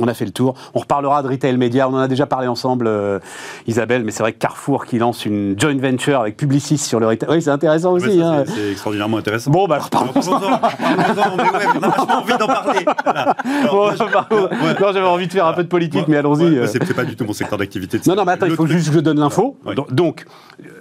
On 0.00 0.08
a 0.08 0.14
fait 0.14 0.24
le 0.24 0.32
tour. 0.32 0.54
On 0.74 0.80
reparlera 0.80 1.22
de 1.22 1.28
retail 1.28 1.56
média. 1.56 1.88
On 1.88 1.94
en 1.94 1.98
a 1.98 2.08
déjà 2.08 2.26
parlé 2.26 2.48
ensemble, 2.48 2.86
euh, 2.88 3.20
Isabelle. 3.68 4.02
Mais 4.04 4.10
c'est 4.10 4.22
vrai 4.24 4.32
que 4.32 4.38
Carrefour 4.38 4.86
qui 4.86 4.98
lance 4.98 5.24
une 5.24 5.54
joint 5.58 5.76
venture 5.78 6.20
avec 6.20 6.36
Publicis 6.36 6.78
sur 6.78 6.98
le 6.98 7.06
retail. 7.06 7.28
Oui, 7.30 7.40
c'est 7.42 7.50
intéressant 7.50 7.92
aussi. 7.92 8.20
hein. 8.20 8.42
c'est- 8.46 8.72
extraordinairement 8.72 9.18
intéressant. 9.18 9.52
Bon, 9.52 9.68
bah, 9.68 9.78
reparlons. 9.78 10.12
Parlons-en, 10.12 10.58
parlons-en, 10.58 11.36
mais 11.36 11.58
ouais, 11.58 11.64
on 11.76 11.82
a 11.82 11.88
vachement 11.88 12.14
envie 12.22 12.36
d'en 12.38 12.46
parler. 12.46 12.84
Voilà. 13.04 13.20
Alors, 13.62 13.70
Bon, 13.70 13.76
moi, 13.84 13.94
je- 13.96 14.12
pardon. 14.12 14.42
ouais. 14.50 14.74
Non, 14.80 14.92
j'avais 14.92 15.06
envie 15.06 15.26
de 15.28 15.32
faire 15.32 15.46
un 15.46 15.52
peu 15.52 15.62
de 15.62 15.68
politique, 15.68 16.08
mais 16.08 16.16
allons-y. 16.16 16.58
euh. 16.58 16.66
C'est 16.66 16.94
pas 16.94 17.04
du 17.04 17.14
tout 17.14 17.24
mon 17.24 17.32
secteur 17.32 17.58
d'activité. 17.58 18.00
Non, 18.06 18.16
non, 18.16 18.24
mais 18.24 18.32
attends, 18.32 18.46
il 18.46 18.56
faut 18.56 18.66
juste 18.66 18.88
que 18.88 18.94
je 18.96 19.00
donne 19.00 19.20
l'info. 19.20 19.58
Donc- 19.90 20.24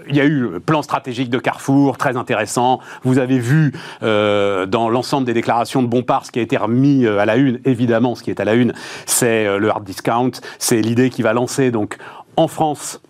il 0.08 0.16
y 0.16 0.22
a 0.22 0.26
eu 0.26 0.40
le 0.40 0.60
plan 0.60 0.82
stratégique 0.82 1.30
de 1.30 1.40
Carrefour, 1.40 1.98
très 1.98 2.18
intéressant. 2.18 2.80
Vous 3.04 3.20
avez 3.20 3.40
vu 3.40 3.74
euh, 4.02 4.66
dans 4.66 4.90
l'ensemble 4.90 5.26
des 5.26 5.34
déclarations 5.34 5.82
de 5.82 5.88
Bompard, 5.88 6.26
ce 6.26 6.32
qui 6.32 6.40
a 6.40 6.42
été 6.42 6.58
remis 6.58 7.06
euh, 7.06 7.20
à 7.20 7.26
la 7.26 7.36
une, 7.36 7.60
évidemment, 7.66 8.16
ce 8.16 8.24
qui 8.24 8.30
est 8.30 8.40
à 8.40 8.46
la 8.46 8.54
une, 8.54 8.74
c'est 9.06 9.46
euh, 9.46 9.58
le 9.58 9.70
hard 9.70 9.84
discount. 9.84 10.32
C'est 10.60 10.82
l'idée 10.82 11.10
qui 11.10 11.22
va 11.22 11.34
lancer, 11.34 11.72
donc, 11.72 11.98
en 12.36 12.48
France, 12.48 13.02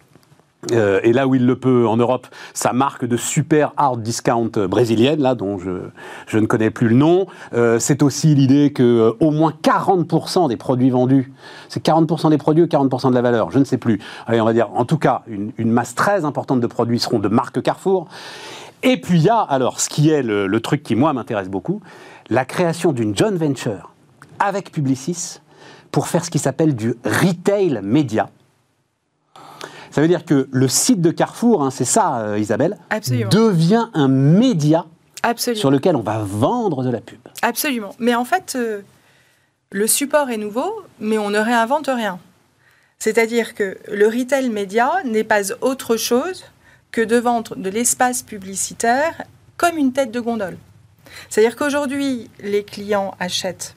euh, 0.72 1.00
et 1.04 1.14
là 1.14 1.28
où 1.28 1.36
il 1.36 1.46
le 1.46 1.56
peut 1.56 1.88
en 1.88 1.98
Europe, 1.98 2.28
sa 2.54 2.74
marque 2.74 3.06
de 3.06 3.18
super 3.18 3.74
hard 3.78 4.02
discount 4.02 4.52
brésilienne, 4.70 5.22
là 5.22 5.36
dont 5.36 5.58
je, 5.58 6.38
ne 6.38 6.46
connais 6.46 6.70
plus 6.70 6.90
le 6.90 6.96
nom. 6.96 7.28
Euh, 7.54 7.80
c'est 7.80 8.04
aussi 8.04 8.36
l'idée 8.36 8.72
que 8.72 8.84
euh, 8.84 9.12
au 9.20 9.32
moins 9.32 9.54
40% 9.64 10.48
des 10.48 10.58
produits 10.58 10.90
vendus, 10.90 11.34
c'est 11.70 11.84
40% 11.86 12.30
des 12.30 12.38
produits 12.38 12.64
ou 12.64 12.68
40% 12.68 13.10
de 13.10 13.16
la 13.16 13.22
valeur, 13.22 13.52
je 13.52 13.60
ne 13.60 13.64
sais 13.64 13.78
plus. 13.78 14.00
Allez, 14.26 14.42
on 14.42 14.46
va 14.46 14.54
dire, 14.54 14.70
en 14.74 14.86
tout 14.86 14.98
cas, 14.98 15.24
une, 15.28 15.52
une 15.58 15.72
masse 15.72 15.96
très 15.96 16.26
importante 16.26 16.60
de 16.60 16.68
produits 16.68 17.00
seront 17.00 17.20
de 17.20 17.28
marque 17.28 17.62
Carrefour. 17.62 18.08
Et 18.84 19.00
puis 19.00 19.20
il 19.20 19.24
y 19.24 19.30
a, 19.30 19.40
alors, 19.40 19.80
ce 19.80 19.90
qui 19.90 20.10
est 20.10 20.24
le, 20.24 20.48
le 20.48 20.60
truc 20.60 20.84
qui 20.84 20.96
moi 20.96 21.14
m'intéresse 21.14 21.50
beaucoup, 21.50 21.82
la 22.30 22.46
création 22.46 22.92
d'une 22.92 23.16
joint 23.16 23.32
venture 23.32 23.92
avec 24.40 24.72
Publicis 24.72 25.40
pour 25.92 26.08
faire 26.08 26.26
ce 26.26 26.30
qui 26.30 26.40
s'appelle 26.40 26.76
du 26.76 26.96
retail 27.06 27.80
média. 27.84 28.30
Ça 29.94 30.02
veut 30.02 30.08
dire 30.08 30.26
que 30.26 30.50
le 30.52 30.68
site 30.68 31.02
de 31.02 31.12
Carrefour, 31.12 31.64
hein, 31.64 31.70
c'est 31.70 31.86
ça, 31.86 32.18
euh, 32.22 32.40
Isabelle, 32.40 32.78
Absolument. 32.90 33.30
devient 33.30 33.90
un 33.94 34.08
média 34.08 34.88
Absolument. 35.22 35.60
sur 35.60 35.70
lequel 35.70 35.96
on 35.96 36.02
va 36.02 36.18
vendre 36.18 36.84
de 36.84 36.90
la 36.90 37.00
pub. 37.00 37.20
Absolument. 37.44 37.94
Mais 38.00 38.16
en 38.16 38.26
fait, 38.26 38.54
euh, 38.56 38.82
le 39.72 39.86
support 39.86 40.32
est 40.32 40.38
nouveau, 40.38 40.82
mais 41.00 41.20
on 41.20 41.30
ne 41.30 41.38
réinvente 41.38 41.92
rien. 41.94 42.18
C'est-à-dire 42.98 43.54
que 43.54 43.78
le 43.88 44.08
retail 44.08 44.50
média 44.50 44.92
n'est 45.06 45.24
pas 45.24 45.52
autre 45.62 45.96
chose 45.96 46.44
que 46.90 47.02
de 47.02 47.18
vendre 47.18 47.56
de 47.56 47.70
l'espace 47.70 48.24
publicitaire 48.24 49.22
comme 49.58 49.78
une 49.78 49.94
tête 49.94 50.10
de 50.10 50.20
gondole. 50.20 50.58
C'est-à-dire 51.30 51.56
qu'aujourd'hui, 51.56 52.32
les 52.40 52.64
clients 52.64 53.14
achètent 53.20 53.76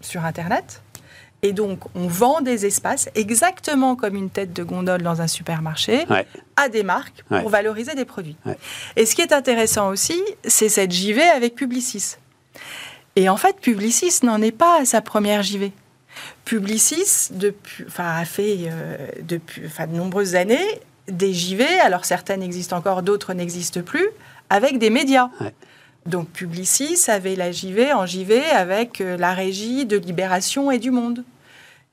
sur 0.00 0.24
Internet 0.24 0.80
et 1.42 1.52
donc 1.52 1.80
on 1.94 2.06
vend 2.06 2.40
des 2.42 2.66
espaces 2.66 3.08
exactement 3.14 3.96
comme 3.96 4.14
une 4.14 4.30
tête 4.30 4.52
de 4.52 4.62
gondole 4.62 5.02
dans 5.02 5.20
un 5.22 5.26
supermarché 5.26 6.04
Ouais. 6.10 6.26
à 6.56 6.68
des 6.68 6.82
marques 6.82 7.22
pour 7.28 7.38
Ouais. 7.38 7.48
valoriser 7.48 7.94
des 7.94 8.04
produits. 8.04 8.36
Ouais. 8.46 8.58
Et 8.96 9.06
ce 9.06 9.14
qui 9.14 9.22
est 9.22 9.32
intéressant 9.32 9.88
aussi, 9.88 10.20
c'est 10.44 10.68
cette 10.68 10.92
JV 10.92 11.22
avec 11.22 11.54
Publicis. 11.54 12.16
Et 13.16 13.28
en 13.28 13.36
fait, 13.36 13.56
Publicis 13.60 14.20
n'en 14.24 14.40
est 14.42 14.52
pas 14.52 14.80
à 14.82 14.84
sa 14.84 15.00
première 15.00 15.42
JV. 15.42 15.72
Publicis 16.44 17.28
depuis, 17.32 17.84
enfin, 17.86 18.16
a 18.16 18.24
fait 18.24 18.56
euh, 18.66 18.96
depuis 19.22 19.62
enfin, 19.66 19.86
de 19.86 19.94
nombreuses 19.94 20.34
années 20.34 20.80
des 21.08 21.32
JV, 21.32 21.64
alors 21.80 22.04
certaines 22.04 22.42
existent 22.42 22.76
encore, 22.76 23.02
d'autres 23.02 23.32
n'existent 23.34 23.82
plus, 23.82 24.06
avec 24.48 24.78
des 24.78 24.90
médias. 24.90 25.28
Donc 26.06 26.28
Publicis 26.30 26.98
avait 27.08 27.36
la 27.36 27.52
JV 27.52 27.92
en 27.92 28.06
JV 28.06 28.42
avec 28.50 29.00
euh, 29.00 29.16
la 29.16 29.34
régie 29.34 29.84
de 29.84 29.96
Libération 29.96 30.70
et 30.70 30.78
du 30.78 30.90
Monde. 30.90 31.24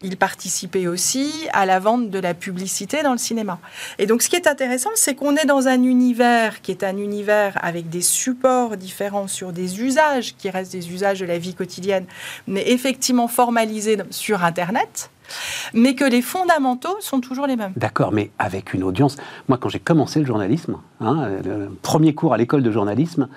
Il 0.03 0.15
participait 0.15 0.85
aussi 0.85 1.31
à 1.53 1.65
la 1.65 1.79
vente 1.79 2.11
de 2.11 2.19
la 2.19 2.35
publicité 2.35 3.01
dans 3.01 3.13
le 3.13 3.17
cinéma. 3.17 3.57
Et 3.97 4.05
donc, 4.05 4.21
ce 4.21 4.29
qui 4.29 4.35
est 4.35 4.45
intéressant, 4.45 4.91
c'est 4.93 5.15
qu'on 5.15 5.35
est 5.35 5.47
dans 5.47 5.67
un 5.67 5.81
univers 5.81 6.61
qui 6.61 6.69
est 6.69 6.83
un 6.83 6.97
univers 6.97 7.57
avec 7.63 7.89
des 7.89 8.03
supports 8.03 8.77
différents 8.77 9.27
sur 9.27 9.51
des 9.51 9.81
usages 9.81 10.35
qui 10.37 10.51
restent 10.51 10.73
des 10.73 10.91
usages 10.91 11.19
de 11.19 11.25
la 11.25 11.39
vie 11.39 11.55
quotidienne, 11.55 12.05
mais 12.45 12.69
effectivement 12.69 13.27
formalisés 13.27 13.97
sur 14.11 14.43
Internet, 14.43 15.09
mais 15.73 15.95
que 15.95 16.05
les 16.05 16.21
fondamentaux 16.21 16.95
sont 16.99 17.19
toujours 17.19 17.47
les 17.47 17.55
mêmes. 17.55 17.73
D'accord, 17.75 18.11
mais 18.11 18.29
avec 18.37 18.75
une 18.75 18.83
audience. 18.83 19.17
Moi, 19.47 19.57
quand 19.57 19.69
j'ai 19.69 19.79
commencé 19.79 20.19
le 20.19 20.27
journalisme, 20.27 20.77
hein, 21.01 21.27
le 21.43 21.69
premier 21.81 22.13
cours 22.13 22.35
à 22.35 22.37
l'école 22.37 22.61
de 22.61 22.71
journalisme, 22.71 23.29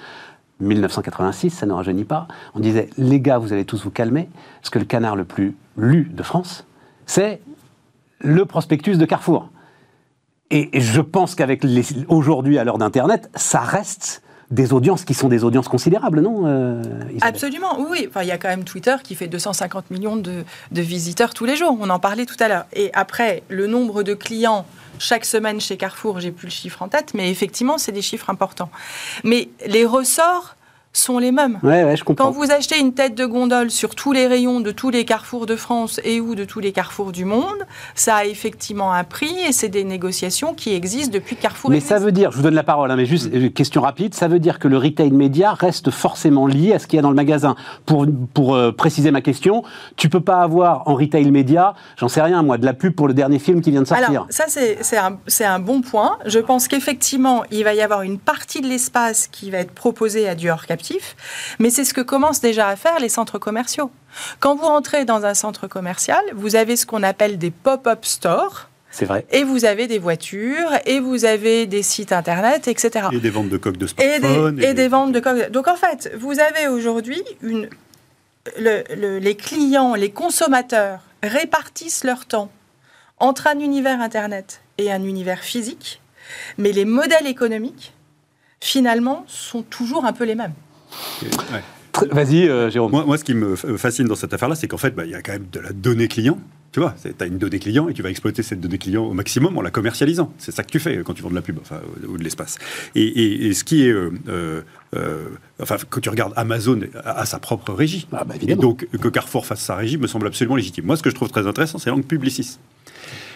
1986, 0.61 1.51
ça 1.51 1.67
ne 1.67 1.73
rajeunit 1.73 2.05
pas, 2.05 2.29
on 2.55 2.61
disait 2.61 2.91
les 2.99 3.21
gars, 3.21 3.39
vous 3.39 3.53
allez 3.53 3.65
tous 3.65 3.83
vous 3.85 3.91
calmer, 3.91 4.29
parce 4.61 4.71
que 4.71 4.79
le 4.79 4.85
canard 4.85 5.17
le 5.17 5.25
plus 5.25 5.57
lu 5.77 6.11
de 6.13 6.23
France, 6.23 6.67
c'est 7.07 7.41
le 8.21 8.45
prospectus 8.45 8.99
de 8.99 9.05
Carrefour. 9.05 9.51
Et 10.51 10.69
je 10.81 11.01
pense 11.01 11.35
qu'avec 11.35 11.65
aujourd'hui, 12.09 12.59
à 12.59 12.65
l'heure 12.65 12.79
d'Internet, 12.79 13.31
ça 13.35 13.61
reste 13.61 14.23
des 14.51 14.73
audiences 14.73 15.05
qui 15.05 15.15
sont 15.15 15.29
des 15.29 15.45
audiences 15.45 15.69
considérables, 15.69 16.21
non 16.21 16.43
euh, 16.47 16.83
Absolument, 17.21 17.79
oui. 17.89 18.07
Enfin, 18.09 18.23
il 18.23 18.29
y 18.29 18.33
a 18.33 18.39
quand 18.39 18.49
même 18.49 18.65
Twitter 18.65 18.97
qui 19.05 19.15
fait 19.15 19.29
250 19.29 19.93
millions 19.93 20.17
de 20.17 20.45
visiteurs 20.73 21.35
tous 21.35 21.45
les 21.45 21.55
jours. 21.55 21.77
On 21.81 21.89
en 21.89 22.01
parlait 22.01 22.27
tout 22.27 22.37
à 22.41 22.49
l'heure. 22.49 22.65
Et 22.73 22.91
après, 22.93 23.45
le 23.49 23.69
nombre 23.69 24.03
de 24.03 24.13
clients 24.13 24.67
chaque 25.01 25.24
semaine 25.24 25.61
chez 25.61 25.76
Carrefour, 25.76 26.20
j'ai 26.20 26.30
plus 26.30 26.46
le 26.46 26.53
chiffre 26.53 26.82
en 26.82 26.88
tête, 26.88 27.14
mais 27.14 27.30
effectivement, 27.30 27.78
c'est 27.78 27.90
des 27.90 28.03
chiffres 28.03 28.30
importants. 28.30 28.70
Mais 29.24 29.48
les 29.66 29.84
ressorts 29.84 30.57
sont 30.93 31.18
les 31.18 31.30
mêmes. 31.30 31.59
Ouais, 31.62 31.84
ouais, 31.84 31.97
je 31.97 32.03
comprends. 32.05 32.26
Quand 32.26 32.30
vous 32.32 32.51
achetez 32.51 32.78
une 32.78 32.93
tête 32.95 33.14
de 33.14 33.24
gondole 33.24 33.70
sur 33.70 33.95
tous 33.95 34.12
les 34.12 34.26
rayons 34.26 34.61
de 34.61 34.72
tous 34.72 34.91
les 34.91 35.05
carrefours 35.05 35.47
de 35.47 35.55
France 35.55 36.01
et 36.05 36.20
ou 36.20 36.34
de 36.34 36.45
tous 36.45 36.59
les 36.61 36.72
carrefours 36.72 37.12
du 37.12 37.24
monde, 37.24 37.66
ça 37.95 38.16
a 38.16 38.24
effectivement 38.24 38.93
un 38.93 39.05
prix 39.05 39.34
et 39.47 39.53
c'est 39.53 39.68
des 39.68 39.84
négociations 39.84 40.53
qui 40.53 40.74
existent 40.74 41.12
depuis 41.12 41.36
Carrefour 41.36 41.70
Mais 41.70 41.76
existe. 41.76 41.93
ça 41.93 41.99
veut 41.99 42.11
dire, 42.12 42.32
je 42.32 42.36
vous 42.38 42.43
donne 42.43 42.55
la 42.55 42.64
parole, 42.64 42.91
hein, 42.91 42.97
mais 42.97 43.07
juste 43.07 43.32
euh, 43.32 43.49
question 43.51 43.82
rapide, 43.82 44.14
ça 44.14 44.26
veut 44.26 44.41
dire 44.41 44.59
que 44.59 44.66
le 44.66 44.78
retail 44.78 45.12
média 45.12 45.55
reste 45.55 45.91
forcément 45.91 46.47
lié 46.47 46.72
à 46.72 46.78
ce 46.78 46.86
qu'il 46.86 46.97
y 46.97 46.99
a 46.99 47.03
dans 47.03 47.11
le 47.11 47.16
magasin. 47.16 47.55
Pour, 47.86 48.07
pour 48.34 48.55
euh, 48.55 48.72
préciser 48.72 49.12
ma 49.12 49.20
question, 49.20 49.62
tu 49.97 50.09
peux 50.09 50.20
pas 50.20 50.38
avoir 50.38 50.88
en 50.88 50.95
retail 50.95 51.30
média, 51.30 51.74
j'en 51.97 52.09
sais 52.09 52.20
rien 52.20 52.43
moi, 52.43 52.59
de 52.59 52.66
la 52.66 52.74
pub 52.74 52.95
pour 52.95 53.07
le 53.07 53.14
dernier 53.14 53.38
film 53.38 53.61
qui 53.61 53.70
vient 53.70 53.82
de 53.82 53.86
sortir. 53.86 54.09
Alors, 54.09 54.26
ça, 54.30 54.45
c'est 54.49 54.97
un, 54.97 55.18
un 55.45 55.59
bon 55.61 55.82
point. 55.82 56.18
Je 56.26 56.41
pense 56.41 56.66
qu'effectivement, 56.66 57.45
il 57.51 57.62
va 57.64 57.74
y 57.74 57.80
avoir 57.80 58.03
une 58.03 58.18
partie 58.18 58.61
de 58.61 58.66
l'espace 58.66 59.28
qui 59.28 59.51
va 59.51 59.59
être 59.59 59.72
proposée 59.72 60.28
à 60.28 60.34
du 60.34 60.51
hors 60.51 60.66
captif, 60.81 61.16
mais 61.59 61.70
c'est 61.70 61.85
ce 61.85 61.93
que 61.95 62.01
commencent 62.01 62.41
déjà 62.41 62.68
à 62.68 62.76
faire 62.76 62.99
les 63.01 63.09
centres 63.09 63.39
commerciaux. 63.39 63.91
Quand 64.41 64.55
vous 64.57 64.64
entrez 64.64 65.05
dans 65.05 65.24
un 65.26 65.35
centre 65.35 65.66
commercial, 65.68 66.22
vous 66.35 66.57
avez 66.57 66.76
ce 66.76 66.87
qu'on 66.87 67.03
appelle 67.03 67.37
des 67.39 67.51
pop-up 67.51 68.05
stores, 68.05 68.68
C'est 68.91 69.05
vrai. 69.05 69.26
et 69.31 69.45
vous 69.45 69.64
avez 69.66 69.87
des 69.87 69.99
voitures, 69.99 70.70
et 70.87 71.01
vous 71.01 71.24
avez 71.26 71.66
des 71.66 71.83
sites 71.83 72.12
internet, 72.12 72.66
etc. 72.66 73.09
Et 73.12 73.18
des 73.20 73.31
ventes 73.31 73.51
de 73.51 73.59
coques 73.59 73.76
de 73.76 73.87
et 73.87 73.89
smartphones. 74.18 74.57
des, 74.57 74.64
et 74.64 74.74
des 74.74 74.89
ventes 74.89 75.12
de 75.12 75.20
coques. 75.20 75.51
Donc 75.51 75.68
en 75.68 75.76
fait, 75.76 76.11
vous 76.18 76.39
avez 76.41 76.66
aujourd'hui 76.68 77.22
une. 77.43 77.68
le- 78.59 78.83
le- 78.97 79.18
les 79.18 79.37
clients, 79.37 79.95
les 79.95 80.11
consommateurs 80.11 81.01
répartissent 81.22 82.05
leur 82.05 82.24
temps 82.24 82.51
entre 83.18 83.47
un 83.49 83.59
univers 83.61 84.01
Internet 84.01 84.62
et 84.78 84.91
un 84.91 85.03
univers 85.05 85.41
physique, 85.41 86.01
mais 86.57 86.72
les 86.72 86.87
modèles 86.87 87.26
économiques, 87.26 87.93
finalement, 88.62 89.24
sont 89.28 89.61
toujours 89.62 90.07
un 90.07 90.14
peu 90.14 90.24
les 90.24 90.35
mêmes. 90.35 90.55
Ouais. 91.22 91.62
Vas-y, 92.12 92.49
euh, 92.49 92.70
Jérôme. 92.70 92.91
Moi, 92.93 93.05
moi, 93.05 93.18
ce 93.18 93.24
qui 93.24 93.34
me 93.34 93.57
fascine 93.57 94.07
dans 94.07 94.14
cette 94.14 94.32
affaire-là, 94.32 94.55
c'est 94.55 94.68
qu'en 94.68 94.78
fait, 94.78 94.95
bah, 94.95 95.05
il 95.05 95.11
y 95.11 95.14
a 95.14 95.22
quand 95.22 95.32
même 95.32 95.47
de 95.53 95.61
la 95.61 95.72
donnée 95.72 96.09
client. 96.09 96.38
Tu 96.72 96.78
vois, 96.78 96.95
tu 97.03 97.12
as 97.18 97.26
une 97.26 97.36
donnée 97.38 97.59
client 97.59 97.88
et 97.88 97.95
tu 97.95 98.01
vas 98.03 98.11
exploiter 98.11 98.45
cette 98.45 98.61
donnée 98.61 98.78
client 98.78 99.03
au 99.05 99.12
maximum 99.12 99.59
en 99.59 99.61
la 99.61 99.72
commercialisant. 99.72 100.32
C'est 100.38 100.53
ça 100.53 100.62
que 100.62 100.70
tu 100.70 100.78
fais 100.78 100.99
quand 101.05 101.14
tu 101.14 101.22
vends 101.22 101.30
de 101.30 101.34
la 101.34 101.43
pub 101.43 101.59
enfin, 101.61 101.80
ou 102.09 102.16
de 102.16 102.22
l'espace. 102.22 102.59
Et, 102.95 103.03
et- 103.03 103.47
et 103.49 103.55
ce 103.55 103.64
qui 103.64 103.84
est. 103.84 103.91
euh, 103.91 104.12
euh, 104.28 104.61
euh, 104.95 105.24
enfin, 105.61 105.76
quand 105.88 106.01
tu 106.01 106.09
regardes 106.11 106.32
Amazon 106.36 106.78
a, 107.05 107.22
a 107.22 107.26
sa 107.26 107.41
propre 107.41 107.72
régie. 107.72 108.07
Ah, 108.12 108.22
bah, 108.24 108.36
et 108.41 108.55
donc, 108.55 108.86
que 108.86 109.09
Carrefour 109.09 109.47
fasse 109.47 109.61
sa 109.62 109.74
régie 109.74 109.97
me 109.99 110.07
semble 110.07 110.28
absolument 110.28 110.55
légitime. 110.55 110.86
Moi, 110.86 110.97
ce 110.97 111.03
que 111.03 111.11
je 111.11 111.16
trouve 111.16 111.28
très 111.28 111.47
intéressant, 111.49 111.78
c'est 111.78 111.91
l'angle 111.91 112.05
publicis. 112.05 112.59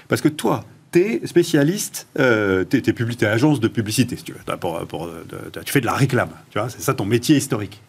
Parce 0.07 0.21
que 0.21 0.29
toi, 0.29 0.65
tu 0.95 1.01
es 1.01 1.27
spécialiste, 1.27 2.07
euh, 2.19 2.65
tu 2.69 2.77
es, 2.79 3.25
agence 3.27 3.61
de 3.61 3.69
publicité, 3.69 4.17
euh, 4.17 5.63
tu 5.65 5.73
fais 5.73 5.81
de 5.81 5.87
la 5.87 5.95
réclame, 5.95 6.31
c'est 6.69 6.81
ça 6.81 6.95
ton 6.95 7.05
métier 7.05 7.37
historique. 7.37 7.81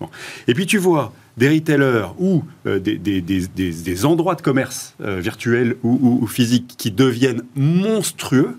Et 0.48 0.54
puis 0.54 0.66
tu 0.66 0.78
vois 0.78 1.14
des 1.38 1.50
retailers 1.50 2.08
ou 2.20 2.44
euh, 2.66 2.80
des 2.80 4.06
endroits 4.06 4.36
de 4.36 4.42
commerce 4.42 4.96
euh, 5.02 5.20
virtuels 5.20 5.76
ou, 5.84 6.00
ou- 6.02 6.20
ou 6.24 6.28
physiques 6.28 6.76
qui 6.78 6.92
deviennent 6.92 7.44
monstrueux 7.56 8.58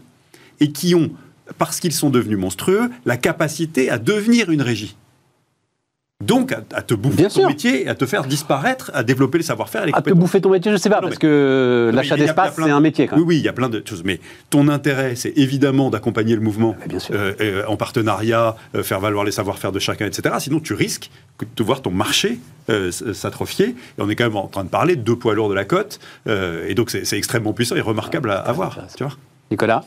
et 0.61 0.71
qui 0.73 0.95
ont, 0.95 1.11
parce 1.59 1.81
qu'ils 1.81 1.93
sont 1.93 2.11
devenus 2.11 2.39
monstrueux, 2.39 2.91
la 3.05 3.17
capacité 3.17 3.91
à 3.91 3.99
devenir 3.99 4.51
une 4.51 4.63
régie. 4.63 4.97
Donc 6.25 6.51
à, 6.53 6.63
à 6.73 6.81
te 6.81 6.95
bouffer 6.95 7.17
Bien 7.17 7.29
ton 7.29 7.35
sûr. 7.41 7.49
métier, 7.49 7.89
à 7.89 7.95
te 7.95 8.07
faire 8.07 8.25
disparaître, 8.25 8.91
à 8.95 9.03
développer 9.03 9.37
les 9.37 9.45
savoir-faire 9.45 9.83
et 9.83 9.87
les 9.89 9.93
À 9.95 10.01
te 10.01 10.11
bouffer 10.15 10.41
ton 10.41 10.49
métier, 10.49 10.73
je 10.73 10.79
sais 10.79 10.89
pas, 10.89 10.97
Non, 10.97 11.03
parce 11.03 11.17
mais- 11.17 11.19
que 11.21 11.91
l'achat 11.93 12.17
d'espace, 12.17 12.55
c'est 12.57 12.71
un 12.71 12.81
métier 12.81 13.07
quand 13.07 13.17
Oui, 13.17 13.21
même. 13.21 13.29
oui, 13.29 13.37
il 13.37 13.43
y 13.45 13.49
a 13.49 13.53
plein 13.53 13.69
de 13.69 13.83
choses. 13.87 14.03
Mais 14.03 14.19
ton 14.49 14.69
intérêt, 14.69 15.15
c'est 15.15 15.35
évidemment 15.37 15.91
d'accompagner 15.91 16.35
le 16.35 16.41
mouvement 16.41 16.75
Mais 16.81 16.87
bien 16.89 16.99
sûr. 17.01 17.15
euh, 17.15 17.33
euh, 17.43 17.63
en 17.69 17.77
partenariat, 17.77 18.57
euh, 18.75 18.83
faire 18.83 18.99
valoir 19.01 19.25
les 19.27 19.31
savoir-faire 19.31 19.73
de 19.73 19.79
chacun, 19.79 20.07
etc. 20.07 20.35
Sinon, 20.39 20.59
tu 20.59 20.73
risques 20.73 21.11
que 21.37 21.45
de 21.55 21.63
voir 21.63 21.83
ton 21.83 21.91
marché 21.91 22.39
s'atrophier. 23.13 23.69
Et 23.69 23.75
on 24.03 24.09
est 24.09 24.17
quand 24.17 24.25
même 24.25 24.37
en 24.37 24.49
train 24.49 24.65
de 24.65 24.69
parler 24.71 24.97
de 24.97 25.03
deux 25.03 25.17
poids 25.17 25.35
lourds 25.35 25.51
de 25.51 25.55
la 25.55 25.65
côte. 25.67 26.01
et 26.27 26.75
donc, 26.75 26.91
c'est 26.91 27.05
c'est 27.05 27.19
extrêmement 27.19 27.53
puissant 27.53 27.77
et 27.77 27.81
remarquable 27.83 28.31
à, 28.31 28.39
à 28.39 28.53
voir. 28.53 28.79
Tu 28.97 29.05
vois 29.05 29.13
Nicolas? 29.51 29.85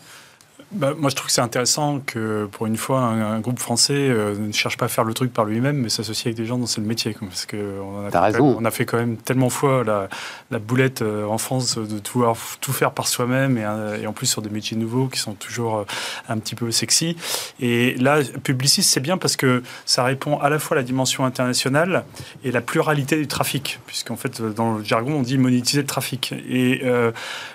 Bah, 0.72 0.94
moi, 0.96 1.10
je 1.10 1.16
trouve 1.16 1.28
que 1.28 1.34
c'est 1.34 1.42
intéressant 1.42 2.00
que, 2.00 2.48
pour 2.52 2.68
une 2.68 2.78
fois, 2.78 3.00
un, 3.00 3.34
un 3.34 3.40
groupe 3.40 3.58
français 3.58 3.96
euh, 3.96 4.38
ne 4.38 4.52
cherche 4.52 4.78
pas 4.78 4.86
à 4.86 4.88
faire 4.88 5.04
le 5.04 5.16
truc 5.16 5.34
par 5.34 5.46
lui-même, 5.46 5.78
mais 5.78 5.90
s'associe 5.90 6.28
avec 6.28 6.38
des 6.38 6.46
gens 6.46 6.60
dont 6.60 6.68
c'est 6.68 6.80
le 6.80 6.86
métier. 6.86 7.16
quoi. 7.16 7.28
Parce 7.28 7.48
que 7.48 7.58
on 7.82 8.06
a, 8.06 8.32
fait, 8.32 8.40
on 8.40 8.64
a 8.64 8.70
fait 8.70 8.86
quand 8.86 8.98
même 8.98 9.18
tellement 9.18 9.50
fois 9.50 9.84
la, 9.84 10.10
la 10.52 10.60
boulette 10.60 11.02
euh, 11.02 11.26
en 11.26 11.40
France 11.40 11.80
de 11.80 11.98
tout, 11.98 12.24
tout 12.62 12.72
faire 12.72 12.92
par 12.92 13.08
soi-même, 13.08 13.58
et, 13.58 13.66
euh, 13.66 14.00
et 14.00 14.06
en 14.06 14.14
plus 14.14 14.28
sur 14.28 14.44
des 14.44 14.52
métiers 14.52 14.78
nouveaux 14.78 15.08
qui 15.08 15.18
sont 15.18 15.34
toujours 15.34 15.86
un 16.28 16.38
petit 16.38 16.54
peu 16.54 16.70
sexy. 16.70 17.18
Et 17.60 17.96
là, 17.96 18.20
Publicis, 18.44 18.84
c'est 18.84 19.00
bien 19.00 19.18
parce 19.18 19.38
que 19.38 19.64
ça 19.86 20.04
répond 20.04 20.38
à 20.38 20.50
la 20.50 20.60
fois 20.60 20.78
à 20.78 20.82
la 20.82 20.86
dimension 20.86 21.26
internationale 21.26 22.06
et 22.44 22.52
la 22.52 22.62
pluralité 22.62 23.16
du 23.18 23.28
trafic, 23.28 23.80
puisqu'en 23.88 24.18
fait, 24.18 24.40
dans 24.40 24.76
le 24.76 24.84
jargon, 24.84 25.14
on 25.14 25.22
dit 25.24 25.40
monétiser 25.40 25.82
le 25.82 25.88
trafic. 25.88 26.32
Et 26.48 26.84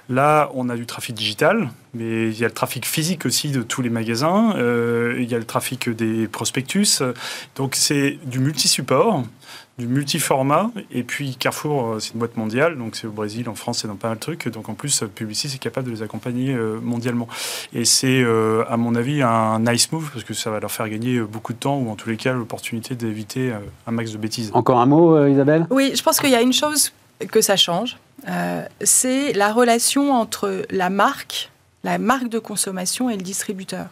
là, 0.09 0.51
on 0.55 0.69
a 0.69 0.77
du 0.77 0.87
trafic 0.87 1.15
digital, 1.15 1.71
mais 1.95 2.29
il 2.29 2.39
y 2.39 2.45
a 2.45 2.49
le 2.49 2.55
trafic 2.55 2.87
physique 2.87 3.27
aussi 3.27 3.51
de 3.51 3.63
tous 3.63 3.83
les 3.83 3.91
magasins, 3.91 4.55
euh, 4.57 5.17
il 5.19 5.31
y 5.31 5.35
a 5.35 5.39
le 5.39 5.45
trafic 5.45 5.89
des 5.89 6.29
prospectus. 6.29 7.03
Donc 7.57 7.75
c'est 7.75 8.19
du 8.25 8.39
multi-support, 8.39 9.23
du 9.79 9.87
multi-format, 9.87 10.71
et 10.93 11.03
puis 11.03 11.37
Carrefour, 11.37 11.87
euh, 11.87 11.99
c'est 11.99 12.13
une 12.13 12.21
boîte 12.21 12.37
mondiale, 12.37 12.79
donc 12.79 12.95
c'est 12.95 13.07
au 13.07 13.13
Brésil, 13.13 13.49
en 13.49 13.55
France, 13.55 13.81
c'est 13.81 13.89
dans 13.89 13.97
pas 13.97 14.09
mal 14.09 14.19
de 14.19 14.23
trucs. 14.23 14.49
Donc 14.49 14.69
en 14.69 14.75
plus, 14.75 15.03
Publicis 15.15 15.49
est 15.49 15.59
capable 15.59 15.89
de 15.89 15.93
les 15.93 16.03
accompagner 16.03 16.55
euh, 16.55 16.79
mondialement. 16.81 17.29
Et 17.73 17.85
c'est, 17.85 18.23
euh, 18.23 18.65
à 18.69 18.77
mon 18.77 18.95
avis, 18.95 19.23
un 19.23 19.59
nice 19.61 19.91
move, 19.91 20.11
parce 20.13 20.25
que 20.25 20.35
ça 20.35 20.51
va 20.51 20.61
leur 20.61 20.71
faire 20.71 20.89
gagner 20.89 21.21
beaucoup 21.21 21.53
de 21.53 21.59
temps, 21.59 21.79
ou 21.79 21.91
en 21.91 21.97
tous 21.97 22.09
les 22.09 22.17
cas, 22.17 22.33
l'opportunité 22.33 22.95
d'éviter 22.95 23.53
un 23.87 23.91
max 23.91 24.13
de 24.13 24.19
bêtises. 24.19 24.51
Encore 24.55 24.79
un 24.79 24.87
mot, 24.87 25.27
Isabelle? 25.27 25.67
Oui, 25.71 25.93
je 25.97 26.03
pense 26.03 26.21
qu'il 26.21 26.31
y 26.31 26.37
a 26.37 26.43
une 26.43 26.53
chose 26.53 26.93
que 27.31 27.41
ça 27.41 27.57
change, 27.57 27.97
euh, 28.29 28.65
c'est 28.81 29.33
la 29.33 29.53
relation 29.53 30.13
entre 30.13 30.63
la 30.71 30.91
marque, 30.91 31.51
la 31.85 31.99
marque 31.99 32.29
de 32.29 32.39
consommation 32.39 33.11
et 33.11 33.17
le 33.17 33.23
distributeur. 33.23 33.87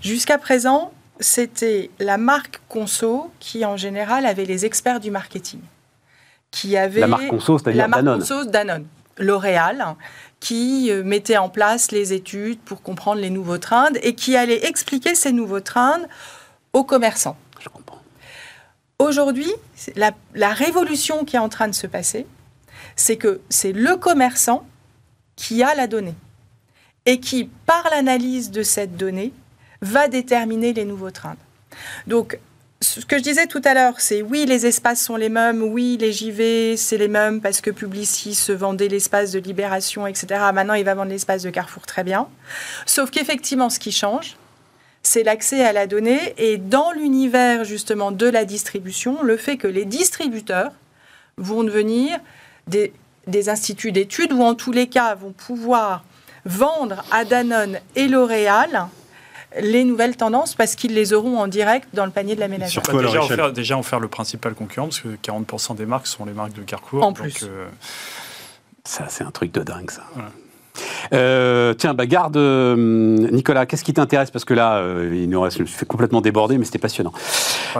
Jusqu'à 0.00 0.38
présent, 0.38 0.92
c'était 1.20 1.90
la 1.98 2.18
marque 2.18 2.60
conso 2.68 3.30
qui, 3.40 3.64
en 3.64 3.76
général, 3.76 4.24
avait 4.24 4.44
les 4.44 4.64
experts 4.64 5.00
du 5.00 5.10
marketing. 5.10 5.60
Qui 6.50 6.76
avait 6.76 7.00
La 7.00 7.08
marque 7.08 7.28
conso, 7.28 7.58
c'est-à-dire 7.58 7.82
la 7.82 7.88
marque 7.88 8.04
Danone. 8.04 8.20
conso 8.20 8.44
Danone. 8.44 8.86
L'Oréal, 9.18 9.96
qui 10.40 10.90
euh, 10.90 11.02
mettait 11.02 11.38
en 11.38 11.48
place 11.48 11.90
les 11.90 12.12
études 12.12 12.60
pour 12.60 12.82
comprendre 12.82 13.20
les 13.20 13.30
nouveaux 13.30 13.58
trends 13.58 13.94
et 14.02 14.14
qui 14.14 14.36
allait 14.36 14.66
expliquer 14.66 15.14
ces 15.14 15.32
nouveaux 15.32 15.60
trends 15.60 16.02
aux 16.74 16.84
commerçants. 16.84 17.36
Je 17.58 17.70
comprends. 17.70 18.02
Aujourd'hui, 18.98 19.50
la 19.96 20.52
révolution 20.52 21.24
qui 21.24 21.36
est 21.36 21.40
en 21.40 21.48
train 21.48 21.68
de 21.68 21.74
se 21.74 21.86
passer, 21.86 22.26
c'est 22.94 23.16
que 23.16 23.40
c'est 23.48 23.72
le 23.72 23.96
commerçant 23.96 24.66
qui 25.34 25.62
a 25.62 25.74
la 25.74 25.86
donnée 25.86 26.14
et 27.06 27.20
qui, 27.20 27.48
par 27.66 27.88
l'analyse 27.90 28.50
de 28.50 28.62
cette 28.62 28.96
donnée, 28.96 29.32
va 29.80 30.08
déterminer 30.08 30.72
les 30.72 30.84
nouveaux 30.84 31.10
trends. 31.10 31.36
Donc, 32.06 32.38
ce 32.80 33.00
que 33.00 33.16
je 33.16 33.22
disais 33.22 33.46
tout 33.46 33.62
à 33.64 33.74
l'heure, 33.74 34.00
c'est 34.00 34.22
oui, 34.22 34.44
les 34.46 34.66
espaces 34.66 35.02
sont 35.02 35.16
les 35.16 35.28
mêmes, 35.28 35.62
oui, 35.62 35.96
les 35.98 36.12
JV, 36.12 36.76
c'est 36.76 36.98
les 36.98 37.08
mêmes 37.08 37.40
parce 37.40 37.60
que 37.60 37.70
Publicis 37.70 38.34
se 38.34 38.52
vendait 38.52 38.88
l'espace 38.88 39.32
de 39.32 39.38
Libération, 39.38 40.06
etc. 40.06 40.26
Maintenant, 40.52 40.74
il 40.74 40.84
va 40.84 40.94
vendre 40.94 41.10
l'espace 41.10 41.42
de 41.42 41.50
Carrefour, 41.50 41.86
très 41.86 42.04
bien. 42.04 42.28
Sauf 42.84 43.10
qu'effectivement, 43.10 43.70
ce 43.70 43.78
qui 43.78 43.92
change, 43.92 44.36
c'est 45.02 45.22
l'accès 45.22 45.64
à 45.64 45.72
la 45.72 45.86
donnée 45.86 46.34
et 46.36 46.58
dans 46.58 46.90
l'univers 46.90 47.64
justement 47.64 48.10
de 48.12 48.26
la 48.26 48.44
distribution, 48.44 49.22
le 49.22 49.36
fait 49.36 49.56
que 49.56 49.68
les 49.68 49.84
distributeurs 49.84 50.72
vont 51.38 51.62
devenir 51.62 52.18
des, 52.66 52.92
des 53.26 53.48
instituts 53.48 53.92
d'études 53.92 54.32
ou 54.32 54.42
en 54.42 54.54
tous 54.54 54.72
les 54.72 54.88
cas 54.88 55.14
vont 55.14 55.32
pouvoir 55.32 56.04
vendre 56.46 57.04
à 57.10 57.24
Danone 57.24 57.78
et 57.94 58.08
L'Oréal 58.08 58.86
les 59.60 59.84
nouvelles 59.84 60.16
tendances 60.16 60.54
parce 60.54 60.74
qu'ils 60.74 60.94
les 60.94 61.12
auront 61.12 61.38
en 61.38 61.46
direct 61.48 61.88
dans 61.94 62.04
le 62.04 62.10
panier 62.10 62.34
de 62.34 62.40
la 62.40 62.48
ménagère. 62.48 62.82
Leur 62.92 63.02
déjà, 63.02 63.22
faire, 63.22 63.52
déjà 63.52 63.82
faire 63.82 64.00
le 64.00 64.08
principal 64.08 64.54
concurrent, 64.54 64.88
parce 64.88 65.00
que 65.00 65.16
40% 65.22 65.76
des 65.76 65.86
marques 65.86 66.06
sont 66.06 66.24
les 66.24 66.32
marques 66.32 66.52
de 66.52 66.62
Carrefour. 66.62 67.02
En 67.02 67.12
donc, 67.12 67.20
plus. 67.20 67.44
euh, 67.44 67.66
Ça, 68.84 69.06
c'est 69.08 69.24
un 69.24 69.30
truc 69.30 69.52
de 69.52 69.62
dingue, 69.62 69.90
ça. 69.90 70.04
Voilà. 70.14 70.30
Euh, 71.12 71.74
tiens, 71.74 71.94
bah 71.94 72.06
garde, 72.06 72.36
euh, 72.36 72.76
Nicolas, 72.76 73.66
qu'est-ce 73.66 73.84
qui 73.84 73.92
t'intéresse? 73.92 74.30
Parce 74.30 74.44
que 74.44 74.54
là, 74.54 74.76
euh, 74.76 75.10
il 75.14 75.28
nous 75.28 75.40
reste, 75.40 75.58
je 75.58 75.62
me 75.62 75.66
suis 75.66 75.76
fait 75.78 75.86
complètement 75.86 76.20
déborder, 76.20 76.58
mais 76.58 76.64
c'était 76.64 76.78
passionnant. 76.78 77.12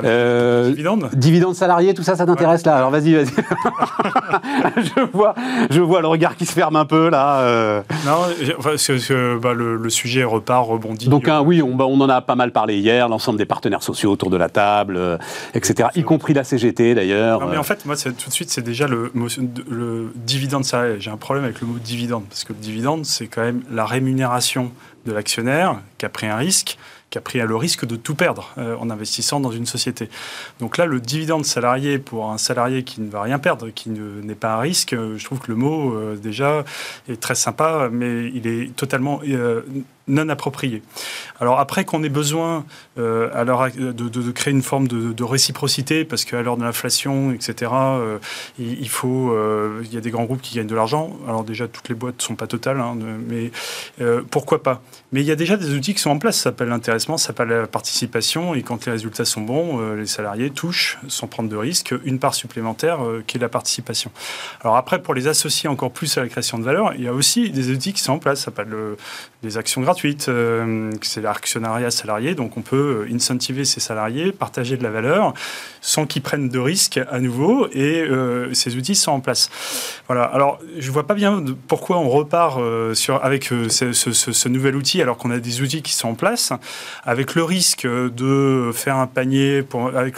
Euh, 0.05 0.69
dividendes? 0.71 1.09
Dividendes 1.15 1.55
salariés, 1.55 1.95
tout 1.95 2.03
ça, 2.03 2.17
ça 2.17 2.27
t'intéresse 2.27 2.65
là? 2.67 2.77
Alors 2.77 2.91
vas-y, 2.91 3.15
vas-y. 3.15 3.27
je, 4.77 5.01
vois, 5.13 5.35
je 5.71 5.81
vois 5.81 6.01
le 6.01 6.07
regard 6.09 6.37
qui 6.37 6.47
se 6.47 6.53
ferme 6.53 6.77
un 6.77 6.85
peu 6.85 7.09
là. 7.11 7.83
Non, 8.05 8.13
enfin, 8.59 8.71
c'est- 8.77 8.99
c'est- 8.99 9.37
bah, 9.41 9.53
le, 9.55 9.77
le 9.77 9.91
sujet 9.91 10.25
repart, 10.25 10.67
rebondit. 10.69 11.09
Donc 11.09 11.29
hein, 11.29 11.41
oui, 11.45 11.63
on, 11.63 11.75
bah, 11.75 11.85
on 11.89 12.01
en 12.01 12.09
a 12.09 12.21
pas 12.21 12.35
mal 12.35 12.53
parlé 12.53 12.77
hier, 12.79 13.09
l'ensemble 13.09 13.39
des 13.39 13.45
partenaires 13.47 13.83
sociaux 13.83 14.11
autour 14.11 14.31
de 14.31 14.37
la 14.37 14.49
table, 14.49 15.19
etc., 15.55 15.89
y 15.95 16.03
compris 16.03 16.35
la 16.35 16.45
CGT 16.45 16.95
d'ailleurs. 16.95 17.41
Non, 17.41 17.47
mais 17.49 17.57
en 17.57 17.63
fait, 17.63 17.85
moi, 17.87 17.97
tout 17.97 18.29
de 18.29 18.33
suite, 18.35 18.51
c'est 18.51 18.63
déjà 18.63 18.87
le, 18.87 19.11
le 19.71 20.13
dividende 20.15 20.65
salarié. 20.65 20.97
J'ai 21.01 21.11
un 21.11 21.17
problème 21.17 21.45
avec 21.45 21.61
le 21.61 21.67
mot 21.67 21.79
dividende, 21.83 22.25
parce 22.29 22.45
que 22.45 22.53
le 22.53 22.59
dividende, 22.59 22.86
c'est 23.05 23.27
quand 23.27 23.43
même 23.43 23.63
la 23.71 23.85
rémunération 23.87 24.71
de 25.07 25.13
l'actionnaire 25.13 25.81
qui 25.99 26.07
a 26.07 26.09
pris 26.09 26.27
un 26.27 26.37
risque, 26.37 26.79
qui 27.11 27.19
a 27.19 27.21
pris 27.21 27.39
le 27.39 27.57
risque 27.57 27.85
de 27.87 27.95
tout 27.97 28.15
perdre 28.17 28.51
euh, 28.59 28.77
en 28.79 28.91
investissant 28.91 29.39
dans 29.41 29.53
une 29.53 29.67
société. 29.67 30.09
Donc 30.61 30.77
là, 30.77 30.87
le 30.87 31.01
dividende 31.01 31.45
salarié 31.45 31.99
pour 31.99 32.31
un 32.31 32.39
salarié 32.39 32.83
qui 32.83 33.01
ne 33.01 33.09
va 33.11 33.23
rien 33.23 33.39
perdre, 33.39 33.71
qui 33.71 33.91
ne- 33.91 34.21
n'est 34.23 34.35
pas 34.35 34.55
à 34.55 34.59
risque, 34.61 34.93
euh, 34.93 35.17
je 35.17 35.25
trouve 35.25 35.39
que 35.39 35.51
le 35.51 35.57
mot, 35.57 35.95
euh, 35.95 36.17
déjà, 36.17 36.65
est 37.09 37.21
très 37.21 37.37
sympa, 37.37 37.89
mais 37.93 38.31
il 38.35 38.47
est 38.47 38.75
totalement 38.75 39.21
non 40.09 40.29
approprié. 40.29 40.83
Alors 41.41 41.59
après 41.59 41.85
qu'on 41.85 42.03
ait 42.03 42.09
besoin 42.09 42.65
euh, 42.99 43.29
de, 43.93 44.31
créer 44.31 44.53
une 44.53 44.63
forme 44.63 44.89
de, 44.89 45.25
réciprocité, 45.25 46.05
parce 46.05 46.25
qu'à 46.25 46.43
l'heure 46.43 46.57
de 46.57 46.63
l'inflation, 46.63 47.33
etc., 47.33 47.73
euh, 47.73 48.19
il, 48.59 48.89
faut, 48.89 49.33
euh, 49.33 49.83
il 49.85 49.93
y 49.93 49.97
a 49.97 50.01
des 50.01 50.11
grands 50.11 50.25
groupes 50.25 50.41
qui 50.41 50.57
gagnent 50.57 50.67
de 50.67 50.75
l'argent. 50.75 51.17
Alors 51.27 51.45
déjà, 51.45 51.67
toutes 51.67 51.89
les 51.89 51.95
boîtes 51.95 52.19
ne 52.19 52.23
sont 52.23 52.37
pas 52.37 52.47
totales, 52.47 52.81
hein, 52.81 52.97
mais 53.29 53.51
euh, 54.01 54.23
pourquoi 54.31 54.63
pas? 54.63 54.83
Mais 55.13 55.21
il 55.21 55.27
y 55.27 55.33
a 55.33 55.37
déjà 55.37 55.57
des 55.57 55.75
outils 55.75 55.95
qui 55.95 56.01
sont 56.01 56.11
en 56.11 56.19
place. 56.19 56.37
Ça 56.37 56.45
s'appelle 56.45 56.69
l'intéressement, 56.69 57.19
ça 57.19 57.29
s'appelle 57.29 57.49
la 57.49 57.67
participation, 57.67 58.55
et 58.55 58.63
quand 58.63 58.87
les 58.87 58.93
résultats 58.93 59.25
sont 59.25 59.41
bons, 59.41 59.95
les 59.95 60.07
salariés 60.07 60.51
touchent, 60.51 60.99
sans 61.09 61.27
prendre 61.27 61.49
de 61.49 61.57
risque, 61.57 61.95
une 62.05 62.19
part 62.19 62.35
supplémentaire 62.35 62.99
qui 63.27 63.39
est 63.39 63.41
la 63.41 63.49
participation. 63.49 64.11
Alors 64.63 64.77
après, 64.77 65.01
pour 65.01 65.15
les 65.15 65.27
associer 65.29 65.69
encore 65.69 65.91
plus 65.91 66.17
à 66.19 66.23
la 66.23 66.29
création 66.29 66.59
de 66.59 66.65
valeur, 66.65 66.95
il 66.95 67.03
y 67.05 67.09
a 67.09 67.13
aussi 67.13 67.51
des 67.51 67.71
outils 67.71 67.93
qui 67.93 68.01
sont 68.03 68.13
en 68.13 68.19
place. 68.19 68.41
Ça 68.41 68.47
s'appelle 68.47 68.69
le- 68.69 68.97
les 69.43 69.57
actions 69.57 69.81
gratuites, 69.81 69.96
euh, 70.29 70.91
c'est 71.03 71.21
l'actionnariat 71.21 71.91
salarié. 71.91 72.35
Donc 72.35 72.57
on 72.57 72.63
peut 72.63 73.07
euh, 73.09 73.15
incentiver 73.15 73.65
ses 73.65 73.81
salariés, 73.81 74.33
partager 74.33 74.77
de 74.77 74.83
la 74.83 74.91
valeur 74.91 75.35
sans 75.81 76.05
qu'ils 76.07 76.23
prennent 76.23 76.49
de 76.49 76.59
risques 76.59 77.01
à 77.11 77.21
nouveau. 77.21 77.69
Et 77.73 78.01
euh, 78.03 78.53
ces 78.55 78.77
outils 78.77 78.95
sont 78.95 79.13
en 79.13 79.21
place. 79.21 79.51
Voilà. 80.09 80.25
Alors 80.25 80.59
je 80.79 80.91
vois 80.91 81.07
pas 81.07 81.15
bien 81.15 81.43
pourquoi 81.69 81.99
on 81.99 82.09
repart 82.09 82.59
euh, 82.61 82.95
sur, 82.95 83.25
avec 83.25 83.45
ce, 83.45 83.69
ce- 83.93 83.93
ce- 83.93 84.33
ce 84.33 84.49
nouvel 84.49 84.77
outil 84.77 85.01
alors 85.03 85.17
qu'on 85.17 85.31
a 85.31 85.39
des 85.39 85.61
outils 85.63 85.83
qui 85.83 85.93
sont 85.93 86.09
en 86.09 86.15
place, 86.15 86.53
avec 87.05 87.35
le 87.35 87.45
risque 87.45 87.87
de 87.87 88.71
faire 88.75 88.97
un 88.97 89.07
panier 89.07 89.63
pour, 89.63 89.89
avec 89.97 90.17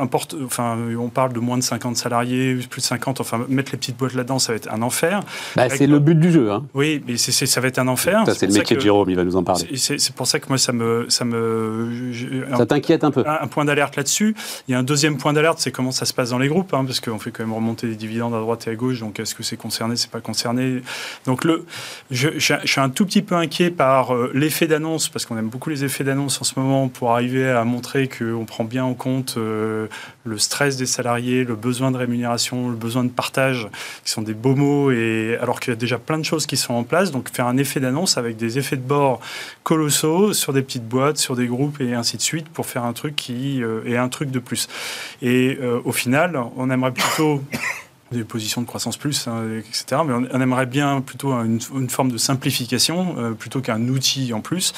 un 0.00 0.06
porte, 0.06 0.34
enfin 0.44 0.76
on 0.98 1.08
parle 1.08 1.32
de 1.32 1.40
moins 1.40 1.56
de 1.58 1.62
50 1.62 1.96
salariés, 1.96 2.56
plus 2.68 2.80
de 2.80 2.86
50. 2.86 3.20
Enfin 3.20 3.44
mettre 3.48 3.72
les 3.72 3.78
petites 3.78 3.96
boîtes 3.96 4.14
là-dedans, 4.14 4.38
ça 4.38 4.52
va 4.52 4.56
être 4.56 4.72
un 4.72 4.82
enfer. 4.82 5.20
bah, 5.56 5.68
c'est 5.68 5.86
le 5.86 5.98
but 5.98 6.18
du 6.18 6.32
jeu. 6.32 6.50
Hein. 6.50 6.64
Oui, 6.74 7.02
mais 7.06 7.16
ça 7.16 7.60
va 7.60 7.68
être 7.68 7.78
un 7.78 7.88
enfer. 7.88 8.22
Ça, 8.26 8.34
c'est 8.34 8.46
le 8.46 8.52
métier 8.60 8.76
de 8.76 8.80
Jérôme, 8.98 9.10
il 9.10 9.16
va 9.16 9.24
nous 9.24 9.36
en 9.36 9.44
parler. 9.44 9.76
c'est, 9.76 10.12
pour 10.14 10.26
ça 10.26 10.40
que 10.40 10.48
moi, 10.48 10.58
ça 10.58 10.72
me. 10.72 11.06
Ça 11.08 11.24
me 11.24 12.12
Ça 12.56 12.66
t'inquiète 12.66 13.04
un 13.04 13.10
peu 13.10 13.24
un, 13.26 13.38
un 13.42 13.46
point 13.46 13.64
d'alerte 13.64 13.96
là-dessus. 13.96 14.34
Il 14.66 14.72
y 14.72 14.74
a 14.74 14.78
un 14.78 14.82
deuxième 14.82 15.16
point 15.18 15.32
d'alerte, 15.32 15.58
c'est 15.60 15.70
comment 15.70 15.92
ça 15.92 16.04
se 16.04 16.12
passe 16.12 16.30
dans 16.30 16.38
les 16.38 16.48
groupes, 16.48 16.72
hein, 16.74 16.84
parce 16.84 17.00
qu'on 17.00 17.18
fait 17.18 17.30
quand 17.30 17.44
même 17.44 17.54
remonter 17.54 17.86
les 17.86 17.94
dividendes 17.96 18.34
à 18.34 18.40
droite 18.40 18.66
et 18.66 18.70
à 18.70 18.74
gauche. 18.74 19.00
Donc, 19.00 19.20
est-ce 19.20 19.34
que 19.34 19.42
c'est 19.42 19.56
concerné, 19.56 19.96
c'est 19.96 20.10
pas 20.10 20.20
concerné? 20.20 20.82
Donc, 21.26 21.44
le, 21.44 21.64
je, 22.10 22.28
je- 22.38 22.54
je 22.62 22.66
suis 22.70 22.80
un 22.80 22.88
tout 22.90 23.06
petit 23.06 23.22
peu 23.22 23.34
inquiet 23.36 23.70
par 23.70 24.14
euh, 24.14 24.30
l'effet 24.34 24.66
d'annonce, 24.66 25.08
parce 25.08 25.24
qu'on 25.26 25.36
aime 25.38 25.48
beaucoup 25.48 25.70
les 25.70 25.84
effets 25.84 26.04
d'annonce 26.04 26.40
en 26.40 26.44
ce 26.44 26.58
moment 26.58 26.88
pour 26.88 27.12
arriver 27.12 27.48
à 27.48 27.64
montrer 27.64 28.08
qu'on 28.08 28.44
prend 28.44 28.64
bien 28.64 28.84
en 28.84 28.94
compte 28.94 29.34
euh, 29.38 29.86
le 30.28 30.38
stress 30.38 30.76
des 30.76 30.86
salariés, 30.86 31.44
le 31.44 31.56
besoin 31.56 31.90
de 31.90 31.96
rémunération, 31.96 32.70
le 32.70 32.76
besoin 32.76 33.04
de 33.04 33.10
partage, 33.10 33.68
qui 34.04 34.10
sont 34.10 34.22
des 34.22 34.34
beaux 34.34 34.54
mots, 34.54 34.90
et 34.90 35.36
alors 35.40 35.60
qu'il 35.60 35.72
y 35.72 35.76
a 35.76 35.76
déjà 35.76 35.98
plein 35.98 36.18
de 36.18 36.24
choses 36.24 36.46
qui 36.46 36.56
sont 36.56 36.74
en 36.74 36.84
place. 36.84 37.10
Donc, 37.10 37.28
faire 37.30 37.46
un 37.46 37.56
effet 37.56 37.80
d'annonce 37.80 38.16
avec 38.16 38.36
des 38.36 38.58
effets 38.58 38.76
de 38.76 38.82
bord 38.82 39.20
colossaux 39.64 40.32
sur 40.32 40.52
des 40.52 40.62
petites 40.62 40.86
boîtes, 40.86 41.18
sur 41.18 41.36
des 41.36 41.46
groupes 41.46 41.80
et 41.80 41.94
ainsi 41.94 42.16
de 42.16 42.22
suite 42.22 42.48
pour 42.48 42.66
faire 42.66 42.84
un 42.84 42.92
truc 42.92 43.16
qui 43.16 43.62
euh, 43.62 43.82
un 43.98 44.08
truc 44.08 44.30
de 44.30 44.38
plus. 44.38 44.68
Et 45.22 45.58
euh, 45.60 45.80
au 45.84 45.92
final, 45.92 46.40
on 46.56 46.70
aimerait 46.70 46.92
plutôt 46.92 47.42
des 48.12 48.24
positions 48.24 48.60
de 48.62 48.66
croissance 48.66 48.96
plus, 48.96 49.28
hein, 49.28 49.44
etc. 49.58 50.02
Mais 50.06 50.14
on, 50.32 50.40
aimerait 50.40 50.66
bien 50.66 51.00
plutôt 51.00 51.32
une, 51.32 51.60
forme 51.88 52.10
de 52.10 52.18
simplification 52.18 53.16
euh, 53.18 53.32
plutôt 53.32 53.60
qu'un 53.60 53.88
outil 53.88 54.32
en 54.32 54.40
plus. 54.40 54.72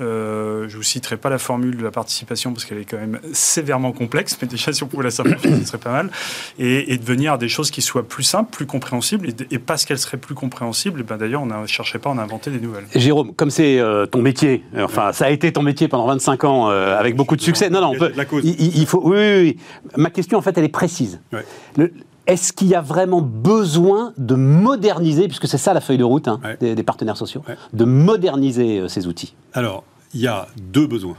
Euh, 0.00 0.68
je 0.68 0.76
vous 0.76 0.82
citerai 0.82 1.16
pas 1.16 1.30
la 1.30 1.38
formule 1.38 1.76
de 1.76 1.82
la 1.82 1.90
participation 1.90 2.52
parce 2.52 2.64
qu'elle 2.64 2.78
est 2.78 2.84
quand 2.84 2.98
même 2.98 3.20
sévèrement 3.32 3.92
complexe, 3.92 4.36
mais 4.40 4.48
déjà 4.48 4.72
si 4.72 4.82
on 4.82 4.86
pouvait 4.86 5.04
la 5.04 5.10
simplifier, 5.10 5.50
ce 5.60 5.64
serait 5.64 5.78
pas 5.78 5.92
mal. 5.92 6.10
Et, 6.58 6.92
et 6.92 6.98
devenir 6.98 7.38
des 7.38 7.48
choses 7.48 7.70
qui 7.70 7.82
soient 7.82 8.06
plus 8.06 8.22
simples, 8.22 8.50
plus 8.50 8.66
compréhensibles. 8.66 9.28
Et, 9.50 9.58
parce 9.58 9.84
qu'elles 9.84 9.98
seraient 9.98 10.16
plus 10.16 10.34
compréhensibles, 10.34 11.02
ben 11.02 11.16
d'ailleurs, 11.16 11.42
on 11.42 11.46
ne 11.46 11.66
chercherait 11.66 11.98
pas 11.98 12.10
à 12.10 12.12
en 12.12 12.18
inventer 12.18 12.50
des 12.50 12.60
nouvelles. 12.60 12.84
Jérôme, 12.94 13.34
comme 13.34 13.50
c'est 13.50 13.78
euh, 13.78 14.06
ton 14.06 14.22
métier, 14.22 14.64
enfin 14.78 15.12
ça 15.12 15.26
a 15.26 15.30
été 15.30 15.52
ton 15.52 15.62
métier 15.62 15.88
pendant 15.88 16.06
25 16.06 16.44
ans 16.44 16.70
euh, 16.70 16.98
avec 16.98 17.16
beaucoup 17.16 17.36
de 17.36 17.40
succès. 17.40 17.70
Non, 17.70 17.80
non, 17.80 17.92
on 17.94 17.98
peut, 17.98 18.12
la 18.14 18.24
cause. 18.24 18.44
Il, 18.44 18.76
il, 18.76 18.86
faut. 18.86 19.00
Oui, 19.04 19.16
oui, 19.16 19.40
oui, 19.40 19.56
Ma 19.96 20.10
question 20.10 20.38
en 20.38 20.42
fait, 20.42 20.56
elle 20.58 20.64
est 20.64 20.68
précise. 20.68 21.20
Ouais. 21.32 21.44
Le, 21.76 21.92
est-ce 22.26 22.52
qu'il 22.52 22.68
y 22.68 22.74
a 22.74 22.80
vraiment 22.80 23.20
besoin 23.20 24.12
de 24.18 24.34
moderniser, 24.34 25.26
puisque 25.28 25.46
c'est 25.48 25.58
ça 25.58 25.74
la 25.74 25.80
feuille 25.80 25.98
de 25.98 26.04
route 26.04 26.28
hein, 26.28 26.40
Ouais. 26.44 26.56
des, 26.60 26.74
des 26.74 26.82
partenaires 26.82 27.16
sociaux, 27.16 27.42
Ouais. 27.48 27.56
de 27.72 27.84
moderniser 27.84 28.80
euh, 28.80 28.88
ces 28.88 29.06
outils? 29.06 29.34
Alors, 29.52 29.84
il 30.14 30.20
y 30.20 30.26
a 30.26 30.48
deux 30.72 30.86
besoins. 30.86 31.16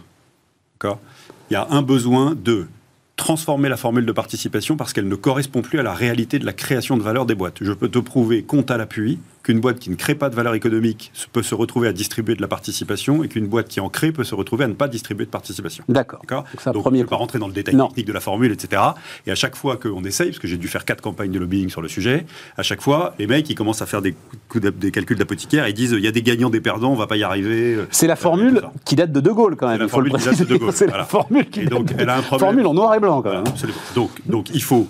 Il 0.83 1.53
y 1.53 1.55
a 1.55 1.67
un 1.71 1.81
besoin 1.81 2.35
de 2.35 2.67
transformer 3.15 3.69
la 3.69 3.77
formule 3.77 4.05
de 4.05 4.11
participation 4.11 4.77
parce 4.77 4.93
qu'elle 4.93 5.07
ne 5.07 5.15
correspond 5.15 5.61
plus 5.61 5.79
à 5.79 5.83
la 5.83 5.93
réalité 5.93 6.37
de 6.37 6.45
la 6.45 6.53
création 6.53 6.95
de 6.97 7.01
valeur 7.01 7.25
des 7.25 7.33
boîtes. 7.33 7.57
Je 7.61 7.71
peux 7.71 7.89
te 7.89 7.97
prouver, 7.99 8.43
compte 8.43 8.69
à 8.69 8.77
l'appui, 8.77 9.19
qu'une 9.45 9.59
boîte 9.59 9.77
qui 9.77 9.91
ne 9.91 9.95
crée 9.95 10.15
pas 10.15 10.29
de 10.31 10.35
valeur 10.35 10.55
économique 10.55 11.11
peut 11.31 11.43
se 11.43 11.53
retrouver 11.53 11.87
à 11.87 11.93
distribuer 11.93 12.33
de 12.35 12.41
la 12.41 12.47
participation 12.47 13.23
et 13.23 13.27
qu'une 13.27 13.45
boîte 13.45 13.67
qui 13.67 13.79
en 13.79 13.89
crée 13.89 14.11
peut 14.11 14.23
se 14.23 14.33
retrouver 14.33 14.65
à 14.65 14.67
ne 14.67 14.73
pas 14.73 14.87
distribuer 14.87 15.25
de 15.25 15.29
participation. 15.29 15.83
D'accord. 15.87 16.21
D'accord 16.23 16.43
Donc, 16.51 16.61
c'est 16.63 16.71
Donc, 16.73 16.81
premier 16.81 16.97
je 16.97 17.03
ne 17.03 17.05
vais 17.05 17.09
pas 17.11 17.15
rentrer 17.17 17.37
dans 17.37 17.45
le 17.47 17.53
détail 17.53 17.75
Non. 17.75 17.87
technique 17.89 18.07
de 18.07 18.13
la 18.13 18.21
formule, 18.21 18.51
etc. 18.51 18.81
Et 19.27 19.31
à 19.31 19.35
chaque 19.35 19.55
fois 19.55 19.77
qu'on 19.77 20.03
essaye, 20.03 20.29
parce 20.29 20.39
que 20.39 20.47
j'ai 20.47 20.57
dû 20.57 20.67
faire 20.67 20.83
quatre 20.83 21.01
campagnes 21.01 21.29
de 21.29 21.37
lobbying 21.37 21.69
sur 21.69 21.83
le 21.83 21.87
sujet, 21.87 22.25
à 22.57 22.63
chaque 22.63 22.81
fois, 22.81 23.13
les 23.19 23.27
mecs, 23.27 23.47
ils 23.47 23.55
commencent 23.55 23.83
à 23.83 23.85
faire 23.85 24.01
des, 24.01 24.15
calculs 24.91 25.17
d'apothicaire, 25.17 25.67
ils 25.67 25.75
disent, 25.75 25.91
il 25.91 26.03
y 26.03 26.07
a 26.07 26.11
des 26.11 26.23
gagnants, 26.23 26.49
des 26.49 26.59
perdants, 26.61 26.91
on 26.91 26.95
va 26.95 27.05
pas 27.05 27.17
y 27.17 27.23
arriver. 27.23 27.75
euh, 27.75 27.85
C'est 27.91 28.07
la 28.07 28.13
euh, 28.13 28.15
formule 28.15 28.63
qui 28.83 28.95
date 28.95 29.11
de 29.11 29.19
De 29.19 29.29
Gaulle 29.29 29.55
quand 29.57 29.67
C'est 29.67 29.73
même. 29.73 29.81
la 29.81 29.87
faut 29.89 30.01
le 30.01 30.09
formule 30.09 30.23
qui 30.33 30.39
date 30.39 30.47
de. 30.49 30.53
De 30.55 30.57
Gaulle, 30.59 30.71
C'est 30.73 30.87
la 30.87 31.05
formule 31.05 31.49
qui 31.51 31.59
Et 31.61 31.65
donc, 31.65 31.85
date 31.85 31.97
de- 31.97 32.01
elle 32.01 32.09
a 32.09 32.17
un 32.17 32.21
problème. 32.23 32.47
Formule 32.49 32.65
en 32.65 32.73
noir 32.73 32.95
et 32.95 32.99
blanc 32.99 33.17
quand 33.17 33.29
Voilà, 33.29 33.41
même. 33.43 33.47
absolument. 33.49 33.77
Donc, 33.93 34.09
donc, 34.25 34.49
il 34.55 34.63
faut 34.63 34.87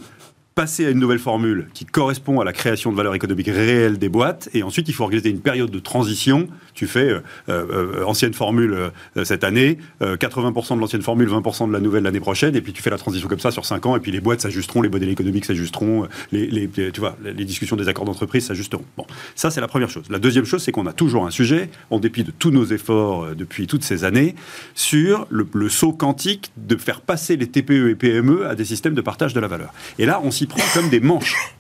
passer 0.56 0.86
à 0.86 0.90
une 0.90 1.00
nouvelle 1.00 1.20
formule 1.20 1.68
qui 1.74 1.84
correspond 1.84 2.40
à 2.40 2.46
la 2.46 2.54
création 2.54 2.90
de 2.90 2.96
valeur 2.96 3.14
économique 3.14 3.48
réelle 3.48 3.98
des 3.98 4.08
boîtes, 4.08 4.48
et 4.54 4.64
ensuite 4.64 4.88
il 4.88 4.94
faut 4.94 5.04
organiser 5.04 5.30
une 5.30 5.42
période 5.42 5.70
de 5.70 5.80
transition. 5.80 6.48
Tu 6.74 6.88
fais 6.88 7.10
euh, 7.10 7.20
euh, 7.50 8.06
ancienne 8.06 8.34
formule 8.34 8.74
euh, 9.18 9.26
cette 9.26 9.44
année, 9.44 9.78
euh, 10.02 10.16
80% 10.16 10.76
de 10.76 10.80
l'ancienne 10.80 11.02
formule, 11.02 11.30
20% 11.30 11.68
de 11.68 11.74
la 11.74 11.82
nouvelle 11.82 12.04
l'année 12.04 12.22
prochaine, 12.22 12.56
et 12.56 12.62
puis 12.62 12.72
tu 12.72 12.82
fais 12.82 12.90
la 12.90 12.98
transition 12.98 13.28
comme 13.28 13.42
ça 13.42 13.52
sur 13.52 13.66
5 13.66 13.86
ans, 13.86 13.98
et 13.98 14.00
puis 14.00 14.14
les 14.14 14.22
boîtes 14.22 14.42
s'ajusteront, 14.42 14.82
les 14.82 14.88
modèles 14.88 15.10
économiques 15.10 15.44
s'ajusteront, 15.44 16.08
les, 16.32 16.70
tu 16.70 17.00
vois, 17.02 17.18
les 17.22 17.44
discussions 17.44 17.76
des 17.76 17.90
accords 17.90 18.06
d'entreprise 18.06 18.46
s'ajusteront. 18.46 18.86
Bon, 18.96 19.06
ça 19.36 19.52
c'est 19.52 19.62
la 19.62 19.68
première 19.68 19.90
chose. 19.90 20.06
La 20.10 20.20
deuxième 20.20 20.46
chose, 20.46 20.64
c'est 20.64 20.72
qu'on 20.72 20.88
a 20.88 20.94
toujours 20.94 21.26
un 21.26 21.32
sujet, 21.32 21.70
en 21.90 22.00
dépit 22.00 22.24
de 22.24 22.32
tous 22.32 22.52
nos 22.52 22.64
efforts 22.64 23.36
depuis 23.36 23.68
toutes 23.68 23.84
ces 23.84 24.06
années, 24.06 24.36
sur 24.74 25.28
le, 25.30 25.46
le 25.54 25.68
saut 25.68 25.92
quantique 25.92 26.52
de 26.56 26.78
faire 26.78 27.02
passer 27.02 27.36
les 27.36 27.48
TPE 27.48 27.90
et 27.90 27.96
PME 27.96 28.48
à 28.48 28.56
des 28.56 28.66
systèmes 28.66 28.94
de 28.94 29.02
partage 29.02 29.34
de 29.34 29.42
la 29.42 29.48
valeur. 29.48 29.74
Et 30.00 30.06
là, 30.06 30.22
on 30.24 30.32
s'y 30.32 30.45
prend 30.48 30.64
comme 30.74 30.90
des 30.90 31.00
manches. 31.00 31.56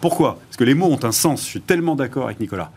Pourquoi? 0.00 0.38
Parce 0.46 0.56
que 0.56 0.64
les 0.64 0.74
mots 0.74 0.86
ont 0.86 1.04
un 1.04 1.12
sens. 1.12 1.42
Je 1.42 1.46
suis 1.46 1.60
tellement 1.60 1.96
d'accord 1.96 2.26
avec 2.26 2.40
Nicolas. 2.40 2.70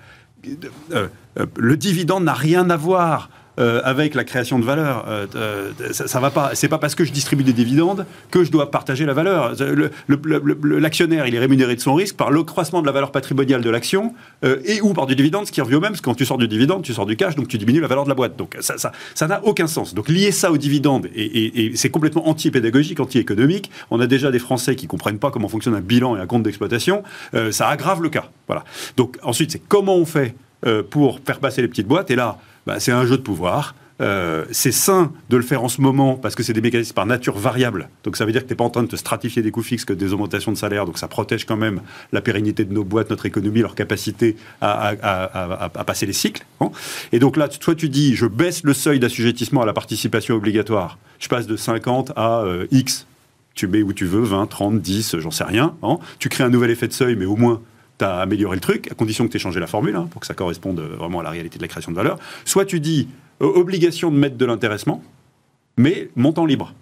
Euh, 0.92 1.08
euh, 1.38 1.46
le 1.58 1.78
dividende 1.78 2.24
n'a 2.24 2.34
rien 2.34 2.70
à 2.70 2.78
voir 2.78 3.30
euh, 3.60 3.82
avec 3.84 4.16
la 4.16 4.24
création 4.24 4.60
de 4.60 4.64
valeur. 4.66 5.06
Euh, 5.08 5.28
euh, 5.36 5.72
ça, 5.92 6.20
va 6.20 6.30
pas. 6.32 6.52
C'est 6.54 6.68
pas 6.70 6.78
parce 6.78 6.96
que 6.96 7.04
je 7.04 7.12
distribue 7.12 7.44
des 7.44 7.54
dividendes 7.54 8.06
que 8.32 8.44
je 8.44 8.52
dois 8.52 8.72
partager 8.72 9.06
la 9.06 9.14
valeur. 9.14 9.54
Le- 9.60 9.92
le- 10.08 10.20
le- 10.24 10.58
le- 10.62 10.80
L'actionnaire, 10.80 11.28
il 11.28 11.36
est 11.36 11.40
rémunéré 11.40 11.76
de 11.76 11.82
son 11.82 11.94
risque 11.94 12.16
par 12.16 12.32
l'accroissement 12.32 12.82
de 12.82 12.86
la 12.86 12.92
valeur 12.92 13.12
patrimoniale 13.12 13.62
de 13.62 13.70
l'action 13.70 14.14
euh, 14.46 14.58
et 14.66 14.82
ou 14.82 14.94
par 14.94 15.06
du 15.06 15.16
dividende, 15.16 15.46
ce 15.48 15.52
qui 15.52 15.62
revient 15.62 15.76
au 15.76 15.80
même. 15.82 15.92
Parce 15.92 16.02
que 16.02 16.06
quand 16.06 16.16
tu 16.16 16.26
sors 16.26 16.38
du 16.38 16.48
dividende, 16.48 16.84
tu 16.84 16.94
sors 16.94 17.06
du 17.06 17.16
cash, 17.18 17.36
donc 17.36 17.48
tu 17.48 17.58
diminues 17.58 17.82
la 17.82 17.88
valeur 17.88 18.04
de 18.06 18.10
la 18.10 18.16
boîte. 18.16 18.38
Donc 18.38 18.56
ça, 18.62 18.76
ça, 18.78 19.28
n'a 19.28 19.44
aucun 19.44 19.68
sens. 19.68 19.94
Donc 19.94 20.08
lier 20.10 20.32
ça 20.32 20.52
au 20.52 20.58
dividende 20.58 21.08
et, 21.14 21.66
et- 21.66 21.76
c'est 21.76 21.90
complètement 21.90 22.28
anti-pédagogique, 22.30 23.00
anti-économique. 23.00 23.70
On 23.92 24.00
a 24.00 24.08
déjà 24.08 24.32
des 24.32 24.40
Français 24.40 24.76
qui 24.76 24.88
comprennent 24.88 25.20
pas 25.20 25.32
comment 25.32 25.48
fonctionne 25.48 25.76
un 25.76 25.82
bilan 25.82 26.16
et 26.16 26.20
un 26.20 26.26
compte 26.26 26.44
d'exploitation. 26.44 27.04
Euh, 27.36 27.52
ça 27.52 27.68
aggrave 27.68 28.02
le 28.02 28.10
cas. 28.10 28.26
Voilà. 28.48 28.64
Donc 28.98 29.18
ensuite, 29.24 29.52
c'est 29.52 29.62
comment 29.68 29.96
on 29.96 30.06
fait 30.06 30.36
euh, 30.66 30.84
pour 30.84 31.20
faire 31.26 31.40
passer 31.40 31.62
les 31.62 31.68
petites 31.68 31.88
boîtes. 31.88 32.12
Et 32.12 32.16
là, 32.16 32.38
bah, 32.66 32.80
c'est 32.80 32.92
un 32.92 33.06
jeu 33.06 33.18
de 33.18 33.24
pouvoir. 33.24 33.76
Euh, 34.02 34.46
c'est 34.52 34.72
sain 34.72 35.12
de 35.30 35.38
le 35.38 35.44
faire 35.44 35.64
en 35.64 35.70
ce 35.70 35.80
moment 35.80 36.16
parce 36.16 36.34
que 36.34 36.42
c'est 36.42 36.54
des 36.54 36.62
mécanismes 36.62 36.96
par 36.96 37.06
nature 37.06 37.38
variables. 37.38 37.88
Donc 38.04 38.18
ça 38.18 38.26
veut 38.26 38.32
dire 38.32 38.42
que 38.42 38.48
tu 38.48 38.54
n'es 38.54 38.58
pas 38.58 38.64
en 38.64 38.72
train 38.72 38.82
de 38.82 38.88
te 38.88 38.96
stratifier 38.96 39.44
des 39.44 39.52
coûts 39.52 39.62
fixes 39.62 39.86
que 39.86 39.94
des 39.94 40.12
augmentations 40.12 40.52
de 40.52 40.58
salaire. 40.58 40.86
Donc 40.86 40.98
ça 40.98 41.08
protège 41.08 41.46
quand 41.46 41.56
même 41.56 41.82
la 42.12 42.22
pérennité 42.22 42.66
de 42.66 42.74
nos 42.74 42.84
boîtes, 42.84 43.12
notre 43.12 43.28
économie, 43.28 43.62
leur 43.62 43.76
capacité 43.76 44.38
à, 44.60 45.70
passer 45.86 46.08
les 46.08 46.14
cycles. 46.14 46.44
hein. 46.62 46.72
Et 47.12 47.20
donc 47.20 47.38
là, 47.38 47.48
soit 47.52 47.76
tu 47.76 47.90
dis, 47.90 48.16
je 48.16 48.26
baisse 48.26 48.64
le 48.64 48.74
seuil 48.74 49.00
d'assujettissement 49.00 49.62
à 49.62 49.66
la 49.68 49.74
participation 49.74 50.36
obligatoire. 50.36 50.98
Je 51.20 51.28
passe 51.28 51.46
de 51.46 51.56
50 51.56 52.14
à 52.16 52.42
euh, 52.42 52.66
X. 52.72 53.06
Tu 53.54 53.68
mets 53.68 53.84
où 53.84 53.94
tu 53.94 54.06
veux, 54.06 54.24
20, 54.24 54.48
30, 54.48 54.82
10, 54.82 55.20
j'en 55.20 55.30
sais 55.30 55.44
rien. 55.44 55.76
hein. 55.84 56.00
Tu 56.18 56.30
crées 56.30 56.44
un 56.44 56.50
nouvel 56.50 56.72
effet 56.72 56.88
de 56.88 56.94
seuil, 56.94 57.16
mais 57.16 57.26
au 57.26 57.36
moins 57.36 57.62
tu 58.02 58.06
as 58.06 58.18
amélioré 58.18 58.56
le 58.56 58.62
truc, 58.62 58.92
à 58.92 58.96
condition 58.96 59.26
que 59.26 59.32
tu 59.32 59.38
aies 59.38 59.40
changé 59.40 59.60
la 59.60 59.68
formule, 59.68 59.96
hein, 59.96 60.08
pour 60.12 60.22
que 60.22 60.28
ça 60.28 60.34
corresponde 60.34 60.80
euh, 60.80 60.96
vraiment 60.98 61.20
à 61.20 61.24
la 61.24 61.30
réalité 61.30 61.58
de 61.58 61.64
la 61.64 61.68
création 61.68 61.92
de 61.92 61.98
valeur. 61.98 62.18
Soit 62.46 62.66
tu 62.66 62.80
dis 62.80 63.08
euh, 63.42 63.46
obligation 63.46 64.12
de 64.12 64.18
mettre 64.18 64.38
de 64.38 64.46
l'intéressement, 64.46 65.04
mais 65.78 66.10
montant 66.16 66.46
libre. 66.46 66.74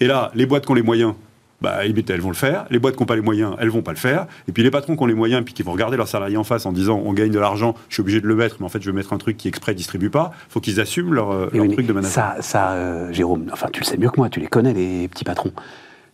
Et 0.00 0.06
là, 0.06 0.30
les 0.34 0.46
boîtes 0.46 0.66
qui 0.66 0.70
ont 0.72 0.74
les 0.74 0.82
moyens, 0.82 1.14
bah, 1.62 1.82
limite, 1.84 2.10
elles 2.10 2.20
vont 2.20 2.28
le 2.28 2.34
faire. 2.34 2.66
Les 2.70 2.78
boîtes 2.78 2.96
qui 2.96 3.02
n'ont 3.02 3.06
pas 3.06 3.16
les 3.16 3.22
moyens, 3.22 3.54
elles 3.58 3.70
vont 3.70 3.80
pas 3.82 3.92
le 3.92 3.98
faire. 3.98 4.26
Et 4.46 4.52
puis 4.52 4.62
les 4.62 4.70
patrons 4.70 4.94
qui 4.94 5.02
ont 5.02 5.06
les 5.06 5.14
moyens, 5.14 5.42
puis 5.44 5.54
qui 5.54 5.62
vont 5.62 5.72
regarder 5.72 5.96
leurs 5.96 6.08
salariés 6.08 6.36
en 6.36 6.44
face 6.44 6.66
en 6.66 6.72
disant 6.72 7.00
on 7.02 7.14
gagne 7.14 7.30
de 7.32 7.38
l'argent, 7.38 7.74
je 7.88 7.94
suis 7.94 8.00
obligé 8.02 8.20
de 8.20 8.26
le 8.26 8.34
mettre, 8.34 8.56
mais 8.60 8.66
en 8.66 8.68
fait, 8.68 8.82
je 8.82 8.90
vais 8.90 8.96
mettre 8.96 9.14
un 9.14 9.18
truc 9.18 9.38
qui 9.38 9.48
exprès 9.48 9.74
distribue 9.74 10.10
pas. 10.10 10.32
faut 10.50 10.60
qu'ils 10.60 10.80
assument 10.80 11.14
leur, 11.14 11.30
euh, 11.30 11.48
Et 11.54 11.56
leur 11.56 11.66
oui, 11.66 11.72
truc 11.72 11.86
de 11.86 11.94
management. 11.94 12.12
ça, 12.12 12.36
ça 12.40 12.72
euh, 12.72 13.10
Jérôme, 13.12 13.46
enfin 13.52 13.68
tu 13.72 13.80
le 13.80 13.86
sais 13.86 13.96
mieux 13.96 14.10
que 14.10 14.18
moi, 14.18 14.28
tu 14.28 14.40
les 14.40 14.48
connais 14.48 14.74
les 14.74 15.08
petits 15.08 15.24
patrons. 15.24 15.52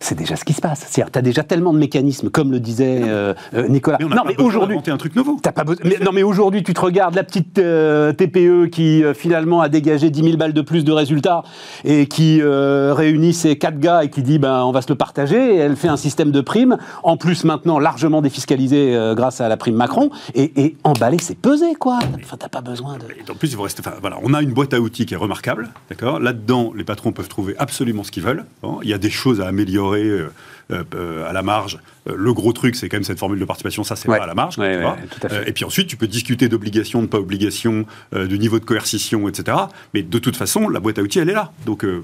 C'est 0.03 0.15
déjà 0.17 0.35
ce 0.35 0.43
qui 0.43 0.51
se 0.51 0.59
passe. 0.59 0.81
C'est-à-dire, 0.85 1.11
tu 1.13 1.17
as 1.19 1.21
déjà 1.21 1.43
tellement 1.43 1.71
de 1.71 1.77
mécanismes, 1.79 2.29
comme 2.29 2.51
le 2.51 2.59
disait 2.59 3.03
euh, 3.05 3.33
euh, 3.53 3.69
Nicolas. 3.69 3.95
Mais 4.01 4.05
on 4.05 4.09
n'a 4.09 4.15
non, 4.17 4.23
pas 4.23 4.29
mais 4.37 4.43
aujourd'hui, 4.43 4.77
un 4.87 4.97
truc 4.97 5.15
nouveau. 5.15 5.37
Pas 5.37 5.53
mais- 5.85 5.97
non, 6.03 6.11
mais 6.11 6.23
aujourd'hui, 6.23 6.61
tu 6.61 6.73
te 6.73 6.81
regardes 6.81 7.15
la 7.15 7.23
petite 7.23 7.57
euh, 7.57 8.11
TPE 8.11 8.67
qui 8.69 9.01
euh, 9.01 9.13
finalement 9.13 9.61
a 9.61 9.69
dégagé 9.69 10.09
10 10.09 10.23
000 10.23 10.35
balles 10.37 10.51
de 10.51 10.61
plus 10.61 10.83
de 10.83 10.91
résultats 10.91 11.43
et 11.85 12.07
qui 12.07 12.41
réunit 12.43 13.33
ses 13.33 13.57
quatre 13.57 13.79
gars 13.79 14.03
et 14.03 14.09
qui 14.09 14.23
dit 14.23 14.39
ben 14.39 14.63
on 14.65 14.73
va 14.73 14.81
se 14.81 14.89
le 14.89 14.95
partager. 14.95 15.55
Et 15.55 15.57
elle 15.57 15.77
fait 15.77 15.87
un 15.87 15.95
système 15.95 16.31
de 16.31 16.41
primes, 16.41 16.77
en 17.03 17.15
plus 17.15 17.45
maintenant 17.45 17.79
largement 17.79 18.21
défiscalisé 18.21 18.97
grâce 19.15 19.39
à 19.39 19.47
la 19.47 19.55
prime 19.55 19.75
Macron. 19.75 20.09
Et, 20.35 20.51
et 20.61 20.75
emballer, 20.83 21.17
c'est 21.19 21.37
peser 21.37 21.75
quoi. 21.75 21.99
Enfin, 22.21 22.35
t'as 22.37 22.49
pas 22.49 22.61
besoin 22.61 22.97
de. 22.97 23.03
Et 23.05 23.31
en 23.31 23.35
plus, 23.35 23.51
il 23.51 23.55
vous 23.55 23.63
reste, 23.63 23.79
enfin, 23.79 23.93
voilà, 24.01 24.17
on 24.23 24.33
a 24.33 24.41
une 24.41 24.51
boîte 24.51 24.73
à 24.73 24.81
outils 24.81 25.05
qui 25.05 25.13
est 25.13 25.17
remarquable, 25.17 25.69
d'accord? 25.89 26.19
Là-dedans, 26.19 26.73
les 26.75 26.83
patrons 26.83 27.13
peuvent 27.13 27.29
trouver 27.29 27.55
absolument 27.57 28.03
ce 28.03 28.11
qu'ils 28.11 28.23
veulent. 28.23 28.43
Il 28.83 28.89
y 28.89 28.93
a 28.93 28.97
des 28.97 29.09
choses 29.09 29.39
à 29.39 29.47
améliorer 29.47 29.92
euh, 30.01 30.29
euh, 30.71 30.83
euh, 30.95 31.29
à 31.29 31.33
la 31.33 31.41
marge. 31.43 31.79
Euh, 32.09 32.13
le 32.17 32.33
gros 32.33 32.53
truc, 32.53 32.75
c'est 32.75 32.89
quand 32.89 32.97
même 32.97 33.03
cette 33.03 33.19
formule 33.19 33.39
de 33.39 33.45
participation. 33.45 33.83
Ça, 33.83 33.95
c'est 33.95 34.07
Ouais. 34.09 34.17
pas 34.17 34.23
à 34.23 34.27
la 34.27 34.33
marge. 34.33 34.57
Ouais, 34.57 34.71
tu 34.71 34.77
ouais, 34.77 34.81
vois. 34.83 34.97
tout 35.09 35.19
à 35.27 35.29
fait. 35.29 35.35
Euh, 35.35 35.43
et 35.45 35.51
puis 35.53 35.65
ensuite, 35.65 35.87
tu 35.87 35.97
peux 35.97 36.07
discuter 36.07 36.47
d'obligation, 36.49 37.01
de 37.01 37.07
pas 37.07 37.19
obligation, 37.19 37.85
euh, 38.15 38.27
du 38.27 38.39
niveau 38.39 38.59
de 38.59 38.65
coercition, 38.65 39.27
etc. 39.27 39.57
Mais 39.93 40.03
de 40.03 40.19
toute 40.19 40.35
façon, 40.37 40.69
la 40.69 40.79
boîte 40.79 40.99
à 40.99 41.01
outils, 41.01 41.19
elle 41.19 41.29
est 41.29 41.33
là. 41.33 41.51
Donc, 41.65 41.83
euh, 41.83 42.03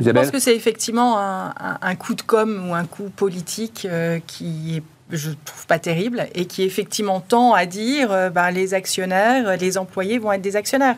Je 0.00 0.10
pense 0.10 0.30
que 0.30 0.38
c'est 0.38 0.54
effectivement 0.56 1.18
un, 1.18 1.48
un- 1.58 1.78
un 1.80 1.94
coup 1.94 2.14
de 2.14 2.22
com 2.22 2.68
ou 2.68 2.74
un 2.74 2.84
coup 2.84 3.10
politique 3.10 3.86
euh, 3.90 4.18
qui 4.26 4.76
est 4.76 4.82
je 5.10 5.30
trouve 5.44 5.66
pas 5.68 5.78
terrible 5.78 6.26
et 6.34 6.46
qui 6.46 6.62
effectivement 6.64 7.20
tend 7.20 7.52
à 7.52 7.64
dire 7.64 8.08
euh, 8.10 8.28
ben, 8.28 8.50
les 8.50 8.74
actionnaires, 8.74 9.56
les 9.56 9.78
employés 9.78 10.18
vont 10.18 10.32
être 10.32 10.42
des 10.42 10.56
actionnaires. 10.56 10.96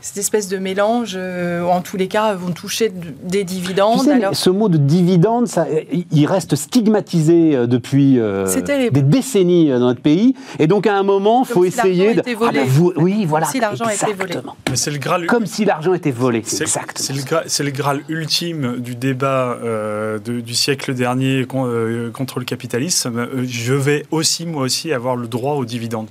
Cette 0.00 0.18
espèce 0.18 0.48
de 0.48 0.56
mélange, 0.58 1.14
euh, 1.16 1.62
en 1.64 1.80
tous 1.80 1.96
les 1.96 2.06
cas, 2.06 2.34
vont 2.34 2.52
toucher 2.52 2.92
des 3.24 3.40
Tu 3.40 3.44
dividendes. 3.46 4.02
sais, 4.04 4.12
alors- 4.12 4.36
ce 4.36 4.50
mot 4.50 4.68
de 4.68 4.76
dividende, 4.78 5.48
ça, 5.48 5.66
il 6.12 6.26
reste 6.26 6.54
stigmatisé 6.54 7.56
euh, 7.56 7.66
depuis 7.66 8.18
euh, 8.20 8.46
des 8.90 9.02
décennies 9.02 9.70
euh, 9.72 9.78
dans 9.78 9.86
notre 9.86 10.00
pays. 10.02 10.34
Et 10.58 10.66
donc, 10.66 10.86
à 10.86 10.94
un 10.96 11.02
moment, 11.02 11.42
il 11.42 11.48
faut 11.52 11.60
Comme 11.62 11.70
si 11.70 11.78
essayer 11.78 12.04
l'argent 12.04 12.14
de. 12.14 12.20
était 12.20 12.34
volé. 12.34 12.58
ben, 12.60 12.68
vous- 12.68 12.92
oui, 12.96 13.24
voilà. 13.26 13.46
si 13.46 13.58
l'argent 13.60 13.88
était 13.88 14.12
volé. 14.12 14.34
Mais 14.70 14.76
c'est 14.76 14.90
le 14.90 14.98
Graal. 14.98 15.26
Comme 15.26 15.46
si 15.46 15.64
l'argent 15.64 15.92
était 15.94 16.10
volé. 16.10 16.42
C'est 16.44 16.64
le, 17.12 17.20
gra- 17.22 17.42
c'est 17.46 17.64
le 17.64 17.70
Graal 17.72 18.02
ultime 18.08 18.76
du 18.78 18.94
débat 18.94 19.58
euh, 19.62 20.18
de- 20.18 20.40
du 20.40 20.54
siècle 20.54 20.94
dernier 20.94 21.44
con- 21.46 21.66
euh, 21.66 22.10
contre 22.10 22.38
le 22.38 22.44
capitalisme. 22.44 23.26
Je 23.44 23.74
vais 23.74 24.06
aussi, 24.10 24.46
moi 24.46 24.62
aussi, 24.62 24.92
avoir 24.92 25.16
le 25.16 25.28
droit 25.28 25.54
aux 25.54 25.64
dividendes. 25.64 26.08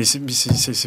Mais, 0.00 0.20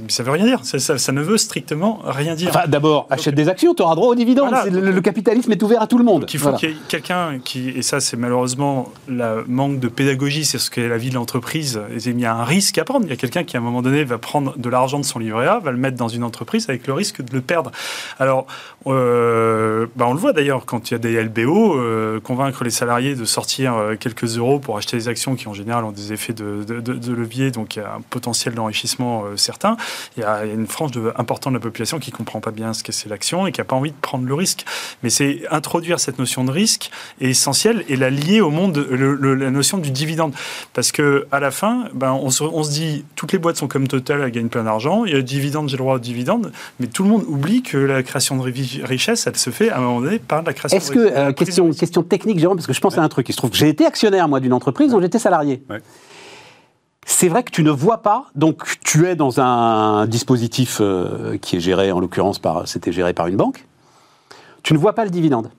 mais 0.04 0.10
ça 0.10 0.24
veut 0.24 0.32
rien 0.32 0.46
dire. 0.46 0.60
Ça, 0.64 0.80
ça- 0.80 0.98
ça 0.98 1.12
ne 1.12 1.22
veut 1.22 1.38
strictement 1.38 2.00
rien 2.06 2.36
dire. 2.36 2.50
Enfin, 2.50 2.68
d'abord, 2.68 3.08
achète 3.10 3.36
des 3.36 3.50
actions, 3.50 3.74
tu 3.74 3.82
auras 3.84 3.96
droit 3.96 4.08
aux 4.10 4.16
dividendes. 4.16 4.50
Voilà. 4.50 4.70
Le, 4.70 4.92
le 4.92 5.02
capitalisme 5.02 5.52
est 5.52 5.62
ouvert 5.64 5.82
à 5.82 5.88
tout 5.88 5.98
le 5.98 6.04
monde. 6.04 6.22
Donc 6.22 6.34
il 6.34 6.40
faut 6.40 6.44
Voilà. 6.46 6.58
qu'il 6.58 6.70
y 6.70 6.74
ait 6.74 6.78
quelqu'un 6.88 7.40
qui, 7.44 7.70
et 7.70 7.82
ça 7.82 8.00
c'est 8.00 8.18
malheureusement 8.18 8.92
le 9.08 9.44
manque 9.48 9.80
de 9.80 9.88
pédagogie, 9.88 10.46
c'est 10.46 10.58
ce 10.58 10.70
qu'est 10.72 10.88
la 10.88 10.98
vie 10.98 11.10
de 11.10 11.16
l'entreprise, 11.16 11.80
il 12.06 12.20
y 12.20 12.26
a 12.26 12.34
un 12.36 12.44
risque 12.44 12.78
à 12.78 12.84
prendre. 12.84 13.06
Il 13.06 13.10
y 13.10 13.14
a 13.14 13.18
quelqu'un 13.18 13.44
qui 13.44 13.56
à 13.58 13.60
un 13.60 13.64
moment 13.64 13.82
donné 13.82 14.04
va 14.04 14.18
prendre 14.18 14.58
de 14.58 14.70
l'argent 14.70 15.00
de 15.00 15.06
son 15.06 15.20
livret 15.20 15.48
A, 15.48 15.60
va 15.60 15.72
le 15.72 15.78
mettre 15.78 15.98
dans 15.98 16.08
une 16.08 16.24
entreprise 16.24 16.70
avec 16.70 16.88
le 16.88 16.94
risque 16.94 17.22
de 17.24 17.34
le 17.34 17.42
perdre. 17.42 17.72
Alors, 18.20 18.48
euh, 18.88 19.88
bah, 19.96 20.06
on 20.08 20.14
le 20.14 20.20
voit 20.20 20.34
d'ailleurs 20.34 20.66
quand 20.66 20.90
il 20.90 20.94
y 20.94 20.96
a 20.96 21.00
des 21.00 21.22
LBO, 21.24 21.76
euh, 21.78 22.20
convaincre 22.20 22.64
les 22.64 22.70
salariés 22.70 23.16
de 23.16 23.26
sortir 23.26 23.76
euh, 23.76 23.96
quelques 23.96 24.38
euros 24.38 24.60
pour 24.60 24.78
acheter 24.78 24.98
des 24.98 25.08
actions 25.08 25.36
qui 25.36 25.48
en 25.48 25.54
général 25.54 25.84
ont 25.86 25.92
des 25.92 26.14
effets 26.14 26.34
de, 26.34 26.64
de- 26.68 26.80
de- 26.80 26.94
de 26.94 27.14
levier, 27.14 27.52
donc 27.52 27.76
il 27.76 27.80
y 27.80 27.82
a 27.82 27.96
un 27.96 28.02
potentiel 28.10 28.54
d'enrichissement 28.56 29.03
euh, 29.26 29.38
certain. 29.38 29.78
Il 30.18 30.22
y, 30.22 30.24
a, 30.24 30.46
une 30.46 30.68
frange 30.68 30.92
de, 30.92 31.12
importante 31.18 31.54
de 31.54 31.58
la 31.58 31.62
population 31.62 32.00
qui 32.00 32.12
comprend 32.12 32.40
pas 32.40 32.52
bien 32.52 32.74
ce 32.74 32.84
que 32.84 32.92
c'est 32.92 33.10
l'action 33.10 33.48
et 33.48 33.52
qui 33.52 33.60
n'a 33.60 33.66
pas 33.66 33.76
envie 33.76 33.92
de 33.92 33.98
prendre 34.02 34.26
le 34.28 34.34
risque. 34.34 34.66
Mais 35.04 35.10
c'est 35.10 35.42
introduire 35.52 36.00
cette 36.00 36.20
notion 36.20 36.44
de 36.44 36.52
risque 36.52 36.90
est 37.22 37.30
essentiel 37.30 37.84
et 37.90 37.96
la 37.96 38.10
lier 38.10 38.42
au 38.42 38.50
monde, 38.50 38.86
le- 38.90 39.16
le- 39.16 39.36
la 39.36 39.52
notion 39.52 39.78
du 39.78 39.92
dividende. 39.92 40.34
Parce 40.74 40.92
que 40.92 41.28
à 41.32 41.40
la 41.40 41.52
fin, 41.52 41.86
ben, 41.94 42.12
on, 42.12 42.30
se, 42.30 42.44
on 42.44 42.64
se 42.64 42.72
dit, 42.72 43.06
toutes 43.16 43.32
les 43.32 43.40
boîtes 43.40 43.58
sont 43.58 43.68
comme 43.68 43.88
Total, 43.88 44.22
elles 44.22 44.32
gagnent 44.32 44.48
plein 44.50 44.64
d'argent, 44.64 45.06
il 45.06 45.12
y 45.12 45.14
a 45.14 45.18
le 45.18 45.24
dividende, 45.24 45.68
j'ai 45.70 45.78
le 45.78 45.84
droit 45.84 45.96
au 45.96 46.00
dividende, 46.00 46.52
mais 46.80 46.88
tout 46.88 47.04
le 47.04 47.10
monde 47.10 47.24
oublie 47.28 47.62
que 47.64 47.78
la 47.78 48.02
création 48.04 48.38
de 48.38 48.42
ri- 48.44 48.82
richesse, 48.84 49.28
elle 49.28 49.36
se 49.38 49.50
fait 49.50 49.70
à 49.70 49.78
un 49.78 49.82
moment 49.82 50.02
donné 50.02 50.20
par 50.20 50.42
la 50.44 50.54
création 50.54 50.78
Est-ce 50.78 50.90
de 50.92 50.96
que, 50.96 51.00
richesse. 51.02 51.18
euh, 51.18 51.32
question, 51.34 51.72
question 51.72 52.04
technique, 52.04 52.40
Jérôme, 52.40 52.58
parce 52.58 52.68
que 52.68 52.74
je 52.74 52.80
pense 52.82 52.98
à 52.98 53.02
un 53.02 53.10
truc. 53.10 53.28
Il 53.30 53.34
se 53.34 53.38
trouve 53.38 53.50
que 53.52 53.58
j'ai 53.58 53.70
été 53.70 53.86
actionnaire, 53.86 54.28
moi, 54.28 54.40
d'une 54.40 54.54
entreprise 54.54 54.92
dont 54.92 55.02
j'étais 55.02 55.20
salarié. 55.20 55.62
Ouais. 55.70 55.82
C'est 57.06 57.28
vrai 57.28 57.44
que 57.44 57.52
tu 57.52 57.64
ne 57.64 57.72
vois 57.72 58.02
pas, 58.02 58.26
donc 58.36 58.64
tu 58.84 59.08
es 59.08 59.16
dans 59.16 59.40
un 59.40 60.08
dispositif 60.08 60.80
euh, 60.82 61.38
qui 61.38 61.58
est 61.58 61.60
géré, 61.60 61.92
en 61.92 62.00
l'occurrence, 62.00 62.40
par, 62.40 62.68
c'était 62.68 62.92
géré 62.92 63.14
par 63.14 63.28
une 63.28 63.36
banque. 63.36 63.66
Tu 64.64 64.74
ne 64.74 64.78
vois 64.78 64.94
pas 64.94 65.04
le 65.04 65.10
dividende. 65.10 65.50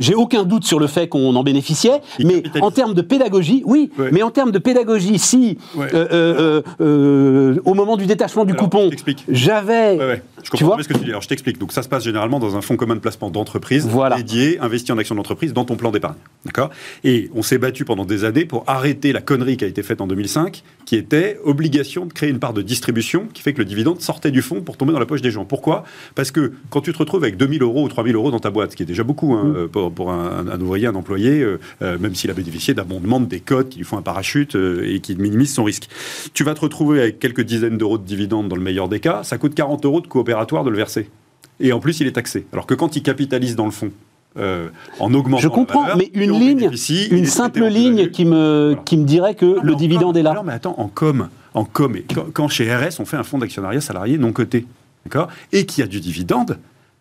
J'ai 0.00 0.14
aucun 0.14 0.44
doute 0.44 0.64
sur 0.64 0.78
le 0.80 0.86
fait 0.86 1.08
qu'on 1.08 1.34
en 1.36 1.42
bénéficiait, 1.42 2.00
mais 2.24 2.42
en 2.60 2.70
termes 2.70 2.94
de 2.94 3.02
pédagogie, 3.02 3.62
oui, 3.66 3.90
Ouais. 3.98 4.08
mais 4.12 4.22
en 4.22 4.30
termes 4.30 4.50
de 4.52 4.58
pédagogie, 4.58 5.18
si 5.18 5.58
Ouais. 5.76 5.86
euh, 5.94 6.06
euh, 6.12 6.62
euh, 6.80 7.60
au 7.64 7.74
moment 7.74 7.96
du 7.96 8.06
détachement 8.06 8.44
du 8.44 8.52
Alors, 8.52 8.64
coupon, 8.64 8.90
j'avais 9.28 9.96
Ouais. 9.98 10.22
Je 10.38 10.42
Tu 10.44 10.50
comprends 10.50 10.66
vois 10.66 10.76
bien 10.76 10.82
ce 10.82 10.88
que 10.88 10.94
tu 10.98 11.04
dis. 11.04 11.10
Alors, 11.10 11.22
je 11.22 11.28
t'explique. 11.28 11.58
Donc, 11.58 11.72
ça 11.72 11.82
se 11.82 11.88
passe 11.88 12.02
généralement 12.04 12.40
dans 12.40 12.56
un 12.56 12.60
fonds 12.62 12.76
commun 12.76 12.94
de 12.96 13.00
placement 13.00 13.30
d'entreprise 13.30 13.86
Voilà. 13.86 14.16
dédié, 14.16 14.58
investi 14.60 14.90
en 14.92 14.98
actions 14.98 15.14
d'entreprise 15.14 15.52
dans 15.52 15.64
ton 15.64 15.76
plan 15.76 15.90
d'épargne. 15.92 16.16
D'accord? 16.44 16.70
Et 17.04 17.30
on 17.34 17.42
s'est 17.42 17.58
battu 17.58 17.84
pendant 17.84 18.04
des 18.04 18.24
années 18.24 18.44
pour 18.44 18.64
arrêter 18.66 19.12
la 19.12 19.20
connerie 19.20 19.56
qui 19.56 19.64
a 19.64 19.68
été 19.68 19.82
faite 19.84 20.00
en 20.00 20.06
2005, 20.08 20.62
qui 20.84 20.96
était 20.96 21.38
obligation 21.44 22.06
de 22.06 22.12
créer 22.12 22.30
une 22.30 22.40
part 22.40 22.52
de 22.54 22.62
distribution 22.62 23.26
qui 23.32 23.42
fait 23.42 23.52
que 23.52 23.58
le 23.58 23.64
dividende 23.64 24.00
sortait 24.00 24.30
du 24.32 24.42
fonds 24.42 24.62
pour 24.62 24.76
tomber 24.76 24.92
dans 24.92 24.98
la 24.98 25.06
poche 25.06 25.22
des 25.22 25.30
gens. 25.30 25.44
Pourquoi? 25.44 25.84
Parce 26.16 26.30
que 26.32 26.52
quand 26.70 26.80
tu 26.80 26.92
te 26.92 26.98
retrouves 26.98 27.22
avec 27.22 27.36
2000 27.36 27.62
euros 27.62 27.84
ou 27.84 27.88
3000 27.88 28.14
euros 28.16 28.30
dans 28.32 28.40
ta 28.40 28.50
boîte, 28.50 28.72
ce 28.72 28.76
qui 28.76 28.82
est 28.82 28.86
déjà 28.86 29.04
beaucoup 29.04 29.34
hein, 29.34 29.42
Mm. 29.44 29.68
Pour, 29.72 29.90
pour 29.92 30.12
un, 30.12 30.46
un 30.46 30.60
ouvrier, 30.60 30.86
un 30.86 30.94
employé, 30.94 31.40
euh, 31.40 31.58
euh, 31.82 31.98
même 31.98 32.14
s'il 32.14 32.30
a 32.30 32.34
bénéficié 32.34 32.74
d'abondement 32.74 33.18
de 33.18 33.26
des 33.26 33.40
codes 33.40 33.68
qui 33.70 33.78
lui 33.78 33.84
font 33.84 33.98
un 33.98 34.02
parachute 34.02 34.54
euh, 34.54 34.84
et 34.88 35.00
qui 35.00 35.16
minimisent 35.16 35.54
son 35.54 35.64
risque. 35.64 35.88
Tu 36.34 36.44
vas 36.44 36.54
te 36.54 36.60
retrouver 36.60 37.00
avec 37.00 37.18
quelques 37.18 37.42
dizaines 37.42 37.78
d'euros 37.78 37.98
de 37.98 38.04
dividendes 38.04 38.48
dans 38.48 38.56
le 38.56 38.62
meilleur 38.62 38.88
des 38.88 39.00
cas, 39.00 39.22
ça 39.24 39.38
coûte 39.38 39.54
40 39.54 39.84
euros 39.84 40.00
de 40.00 40.06
coopératoire 40.06 40.62
de 40.64 40.70
le 40.70 40.76
verser. 40.76 41.08
Et 41.60 41.72
en 41.72 41.80
plus, 41.80 42.00
il 42.00 42.06
est 42.06 42.12
taxé. 42.12 42.46
Alors 42.52 42.66
que 42.66 42.74
quand 42.74 42.94
il 42.96 43.02
capitalise 43.02 43.56
dans 43.56 43.64
le 43.66 43.70
fonds, 43.70 43.92
euh, 44.38 44.68
en 44.98 45.12
augmentant 45.14 45.42
Je 45.42 45.48
comprends, 45.48 45.82
valeur, 45.82 45.96
mais 45.98 46.10
une 46.14 46.32
ligne, 46.32 46.70
une 47.10 47.26
simple 47.26 47.64
ligne 47.66 48.08
qui 48.10 48.24
me, 48.24 48.68
Voilà. 48.70 48.82
qui 48.84 48.96
me 48.96 49.04
dirait 49.04 49.34
que 49.34 49.44
Non, 49.46 49.62
le 49.62 49.74
en 49.74 49.76
dividende 49.76 50.12
com- 50.14 50.16
est 50.20 50.22
là. 50.22 50.32
Non, 50.34 50.42
mais 50.42 50.52
attends, 50.54 50.74
en 50.78 50.88
com, 50.88 51.28
en 51.54 51.64
com, 51.64 51.94
et 51.96 52.04
quand, 52.12 52.26
quand 52.32 52.48
chez 52.48 52.74
RS, 52.74 52.98
on 52.98 53.04
fait 53.04 53.16
un 53.18 53.22
fonds 53.24 53.38
d'actionnariat 53.38 53.80
salarié 53.82 54.16
non 54.18 54.32
coté, 54.32 54.66
d'accord 55.04 55.28
Et 55.52 55.66
qui 55.66 55.82
a 55.82 55.86
du 55.86 56.00
dividende, 56.00 56.58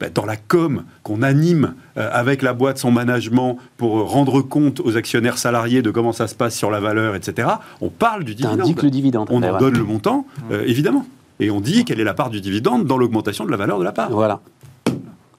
dans 0.10 0.26
la 0.26 0.38
com 0.38 0.84
qu'on 1.04 1.22
anime 1.22 1.74
euh, 1.97 2.10
avec 2.12 2.41
la 2.41 2.54
boîte, 2.54 2.78
son 2.78 2.91
management, 2.91 3.58
pour 3.78 3.99
euh, 3.99 4.04
rendre 4.04 4.41
compte 4.41 4.80
aux 4.80 4.97
actionnaires 4.97 5.38
salariés 5.38 5.82
de 5.82 5.91
comment 5.91 6.14
ça 6.14 6.28
se 6.28 6.36
passe 6.36 6.56
sur 6.56 6.72
la 6.72 6.80
valeur, 6.80 7.16
etc., 7.16 7.47
on 7.82 7.89
parle 7.89 8.24
du 8.24 8.36
dividende. 8.36 8.76
Le 8.82 8.89
dividende. 8.89 9.28
On 9.32 9.39
Ben 9.39 9.56
en 9.56 9.60
donne 9.60 9.78
le 9.78 9.84
montant, 9.84 10.26
euh, 10.52 10.64
évidemment. 10.66 11.06
Et 11.39 11.52
on 11.52 11.62
dit 11.62 11.86
quelle 11.86 11.99
est 11.99 12.06
la 12.06 12.14
part 12.14 12.30
du 12.30 12.41
dividende 12.41 12.86
dans 12.86 12.97
l'augmentation 12.97 13.45
de 13.45 13.52
la 13.52 13.58
valeur 13.58 13.80
de 13.80 13.84
la 13.84 13.91
part. 13.91 14.10
Voilà. 14.12 14.39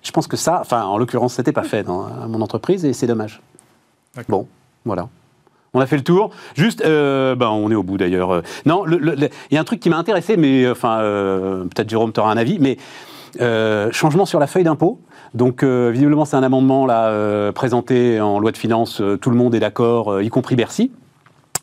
Je 0.02 0.10
pense 0.10 0.26
que 0.26 0.36
ça, 0.36 0.58
enfin, 0.60 0.84
en 0.84 0.98
l'occurrence, 0.98 1.34
c'était 1.34 1.52
pas 1.52 1.62
fait 1.62 1.84
dans 1.84 2.08
mon 2.28 2.40
entreprise 2.40 2.84
et 2.84 2.92
c'est 2.92 3.06
dommage. 3.06 3.40
Bon, 4.28 4.48
voilà. 4.84 5.08
On 5.74 5.80
a 5.80 5.86
fait 5.86 5.96
le 5.96 6.04
tour. 6.04 6.30
Juste, 6.54 6.82
euh, 6.84 7.34
ben, 7.34 7.48
on 7.48 7.70
est 7.70 7.74
au 7.74 7.82
bout 7.82 7.96
d'ailleurs. 7.96 8.42
Non, 8.66 8.84
il 8.86 9.30
y 9.50 9.56
a 9.56 9.60
un 9.60 9.64
truc 9.64 9.80
qui 9.80 9.88
m'a 9.88 9.96
intéressé, 9.96 10.36
mais 10.36 10.68
enfin, 10.68 11.00
euh, 11.00 11.64
peut-être 11.64 11.88
Jérôme 11.88 12.12
t'aura 12.12 12.30
un 12.30 12.36
avis, 12.36 12.58
mais 12.58 12.76
euh, 13.40 13.88
changement 13.92 14.26
sur 14.26 14.38
la 14.40 14.46
feuille 14.46 14.64
d'impôt. 14.64 15.00
Donc, 15.34 15.62
euh, 15.62 15.90
visiblement, 15.92 16.24
c'est 16.24 16.36
un 16.36 16.42
amendement 16.42 16.84
là 16.86 17.06
euh, 17.08 17.52
présenté 17.52 18.20
en 18.20 18.38
loi 18.38 18.52
de 18.52 18.56
finances. 18.58 19.00
tout 19.20 19.30
le 19.30 19.36
monde 19.36 19.54
est 19.54 19.60
d'accord, 19.60 20.20
y 20.20 20.28
compris 20.28 20.56
Bercy. 20.56 20.92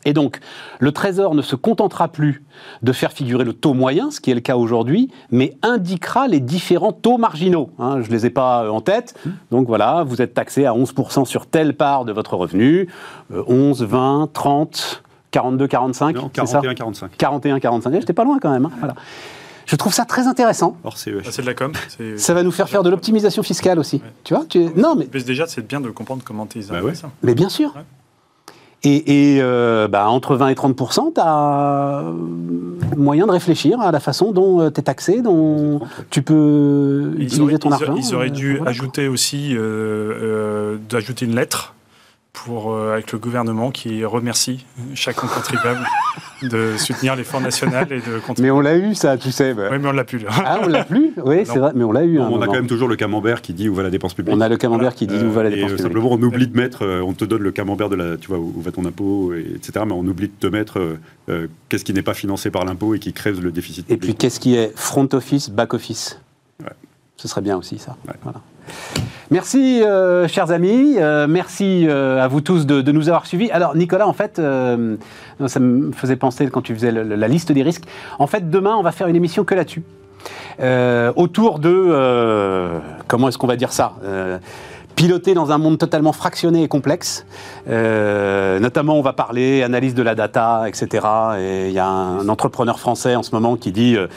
Et 0.06 0.14
donc, 0.14 0.40
le 0.78 0.92
Trésor 0.92 1.34
ne 1.34 1.42
se 1.42 1.56
contentera 1.56 2.08
plus 2.08 2.42
de 2.82 2.90
faire 2.90 3.12
figurer 3.12 3.44
le 3.44 3.52
taux 3.52 3.74
moyen, 3.74 4.10
ce 4.10 4.18
qui 4.20 4.30
est 4.30 4.34
le 4.34 4.40
cas 4.40 4.56
aujourd'hui, 4.56 5.10
mais 5.30 5.58
indiquera 5.62 6.26
les 6.26 6.40
différents 6.40 6.92
taux 6.92 7.18
marginaux. 7.18 7.68
hein. 7.78 7.98
je 8.00 8.08
ne 8.08 8.12
les 8.14 8.24
ai 8.24 8.30
pas 8.30 8.70
en 8.72 8.80
tête. 8.80 9.14
Donc 9.50 9.66
voilà, 9.66 10.02
vous 10.06 10.22
êtes 10.22 10.32
taxé 10.32 10.64
à 10.64 10.72
11% 10.72 11.26
sur 11.26 11.46
telle 11.46 11.74
part 11.76 12.06
de 12.06 12.12
votre 12.12 12.34
revenu, 12.34 12.88
euh, 13.30 13.42
11, 13.46 13.82
20, 13.82 14.30
30, 14.32 15.02
42, 15.32 15.66
45, 15.68 16.16
Non, 16.16 16.30
c'est 16.34 16.46
ça? 16.46 16.60
41, 16.60 16.74
45. 16.74 17.10
41, 17.18 17.60
45. 17.60 17.90
Eh, 17.94 18.00
J'étais 18.00 18.12
pas 18.14 18.24
loin 18.24 18.38
quand 18.40 18.50
même. 18.50 18.64
hein. 18.64 18.70
Voilà. 18.78 18.94
Je 19.70 19.76
trouve 19.76 19.94
ça 19.94 20.04
très 20.04 20.26
intéressant. 20.26 20.76
Ah, 20.84 20.88
c'est 20.96 21.12
de 21.12 21.46
la 21.46 21.54
com. 21.54 21.70
Ça 22.16 22.34
va 22.34 22.42
nous 22.42 22.50
faire 22.50 22.68
faire 22.68 22.82
de 22.82 22.90
l'optimisation 22.90 23.44
fiscale 23.44 23.78
aussi. 23.78 23.96
Ouais. 23.96 24.02
Tu 24.24 24.34
vois 24.34 24.44
tu- 24.48 24.68
Non, 24.74 24.96
mais 24.96 25.06
Mais 25.14 25.22
déjà, 25.22 25.46
c'est 25.46 25.64
bien 25.64 25.80
de 25.80 25.88
comprendre 25.90 26.22
comment 26.24 26.48
ils 26.56 26.66
Bah 26.66 26.82
ouais. 26.82 26.96
ça. 26.96 27.08
Mais 27.22 27.36
bien 27.36 27.48
sûr. 27.48 27.72
Ouais. 27.76 27.82
Et, 28.82 29.36
et, 29.36 29.42
euh, 29.42 29.86
bah, 29.86 30.08
entre 30.08 30.34
20 30.34 30.48
et 30.48 30.54
30 30.56 30.74
tu 31.14 31.20
as 31.20 32.02
moyen 32.96 33.26
de 33.28 33.30
réfléchir 33.30 33.80
à 33.80 33.92
la 33.92 34.00
façon 34.00 34.32
dont 34.32 34.68
tu 34.72 34.80
es 34.80 34.82
taxé, 34.82 35.22
dont 35.22 35.82
tu 36.10 36.22
peux 36.22 37.12
utiliser 37.18 37.40
auraient, 37.42 37.58
ton 37.58 37.68
ils 37.70 37.74
argent. 37.74 37.94
ils 37.96 38.14
auraient 38.16 38.26
euh, 38.26 38.30
dû 38.30 38.56
voilà. 38.56 38.70
ajouter 38.70 39.06
aussi, 39.06 39.54
euh, 39.54 39.58
euh, 39.60 40.76
d'ajouter 40.88 41.26
une 41.26 41.36
lettre 41.36 41.74
pour, 42.32 42.72
euh, 42.72 42.92
avec 42.94 43.12
le 43.12 43.18
gouvernement 43.18 43.70
qui 43.70 44.04
remercie 44.04 44.64
chaque 44.94 45.16
contribuable 45.16 45.80
de 46.42 46.76
soutenir 46.78 47.16
l'effort 47.16 47.40
national 47.40 47.88
et 47.92 47.96
de 47.96 48.18
contribuer. 48.18 48.42
Mais 48.44 48.50
on 48.50 48.60
l'a 48.60 48.76
eu, 48.76 48.94
ça, 48.94 49.16
tu 49.18 49.30
sais. 49.32 49.52
bah. 49.52 49.68
Oui, 49.70 49.78
mais 49.80 49.88
on 49.88 49.92
l'a 49.92 50.04
plus 50.04 50.18
là. 50.20 50.30
Ah, 50.32 50.60
on 50.64 50.68
l'a 50.68 50.84
plus 50.84 51.12
Oui, 51.24 51.40
c'est 51.44 51.58
vrai, 51.58 51.72
mais 51.74 51.84
on 51.84 51.92
l'a 51.92 52.04
eu. 52.04 52.18
un 52.20 52.28
on 52.28 52.40
a 52.40 52.46
quand 52.46 52.52
même 52.54 52.66
toujours 52.66 52.88
le 52.88 52.96
camembert 52.96 53.42
qui 53.42 53.52
dit 53.52 53.68
où 53.68 53.74
va 53.74 53.82
la 53.82 53.90
dépense 53.90 54.14
publique. 54.14 54.34
On 54.34 54.40
a 54.40 54.48
le 54.48 54.56
camembert 54.56 54.94
qui 54.94 55.06
dit 55.06 55.16
Euh, 55.16 55.26
où 55.28 55.32
va 55.32 55.42
la 55.42 55.50
et, 55.50 55.56
dépense 55.56 55.72
euh, 55.72 55.76
publique. 55.76 55.92
Simplement, 55.92 56.12
on 56.12 56.22
oublie 56.22 56.46
de 56.46 56.56
mettre, 56.56 56.82
euh, 56.86 57.02
on 57.02 57.12
te 57.12 57.24
donne 57.24 57.42
le 57.42 57.50
camembert 57.52 57.88
de 57.88 57.96
la, 57.96 58.16
tu 58.16 58.28
vois, 58.28 58.38
où, 58.38 58.54
va 58.60 58.70
ton 58.70 58.84
impôt, 58.84 59.34
et- 59.34 59.40
etc. 59.56 59.84
Mais 59.86 59.92
on 59.92 60.06
oublie 60.06 60.28
de 60.28 60.32
te 60.38 60.46
mettre 60.46 60.78
euh, 60.78 60.98
euh, 61.28 61.46
qu'est-ce 61.68 61.84
qui 61.84 61.92
n'est 61.92 62.02
pas 62.02 62.14
financé 62.14 62.50
par 62.50 62.64
l'impôt 62.64 62.94
et 62.94 62.98
qui 63.00 63.12
crève 63.12 63.42
le 63.42 63.50
déficit 63.52 63.84
Et 63.90 63.94
public. 63.96 64.00
puis, 64.02 64.14
qu'est-ce 64.14 64.40
qui 64.40 64.54
est 64.54 64.72
front 64.76 65.08
office, 65.12 65.50
back 65.50 65.74
office? 65.74 66.20
Ce 67.20 67.28
serait 67.28 67.42
bien 67.42 67.58
aussi, 67.58 67.76
ça. 67.78 67.96
Ouais. 68.08 68.14
Voilà. 68.22 68.38
Merci, 69.30 69.82
euh, 69.84 70.26
chers 70.26 70.50
amis. 70.52 70.94
Euh, 70.98 71.26
merci 71.28 71.86
euh, 71.86 72.18
à 72.22 72.28
vous 72.28 72.40
tous 72.40 72.64
de, 72.64 72.80
de 72.80 72.92
nous 72.92 73.08
avoir 73.10 73.26
suivis. 73.26 73.50
Alors, 73.50 73.76
Nicolas, 73.76 74.08
en 74.08 74.14
fait, 74.14 74.36
ça 74.36 75.60
me 75.60 75.92
faisait 75.92 76.16
penser 76.16 76.48
quand 76.48 76.62
tu 76.62 76.72
faisais 76.74 76.90
le- 76.90 77.02
la 77.02 77.28
liste 77.28 77.52
des 77.52 77.62
risques. 77.62 77.84
En 78.18 78.26
fait, 78.26 78.48
demain, 78.48 78.74
on 78.74 78.82
va 78.82 78.90
faire 78.90 79.06
une 79.08 79.16
émission 79.16 79.44
que 79.44 79.54
là-dessus. 79.54 79.82
Autour 81.16 81.58
de. 81.58 82.70
comment 83.06 83.28
est-ce 83.28 83.36
qu'on 83.36 83.46
va 83.46 83.56
dire 83.56 83.72
ça 83.72 83.92
Piloter 85.00 85.32
dans 85.32 85.50
un 85.50 85.56
monde 85.56 85.78
totalement 85.78 86.12
fractionné 86.12 86.62
et 86.62 86.68
complexe. 86.68 87.24
Euh, 87.70 88.58
notamment, 88.60 88.98
on 88.98 89.00
va 89.00 89.14
parler 89.14 89.62
analyse 89.62 89.94
de 89.94 90.02
la 90.02 90.14
data, 90.14 90.64
etc. 90.68 91.06
Et 91.38 91.68
il 91.68 91.72
y 91.72 91.78
a 91.78 91.86
un 91.86 92.28
entrepreneur 92.28 92.78
français 92.78 93.16
en 93.16 93.22
ce 93.22 93.34
moment 93.34 93.56
qui 93.56 93.72
dit 93.72 93.96
euh, 93.96 94.08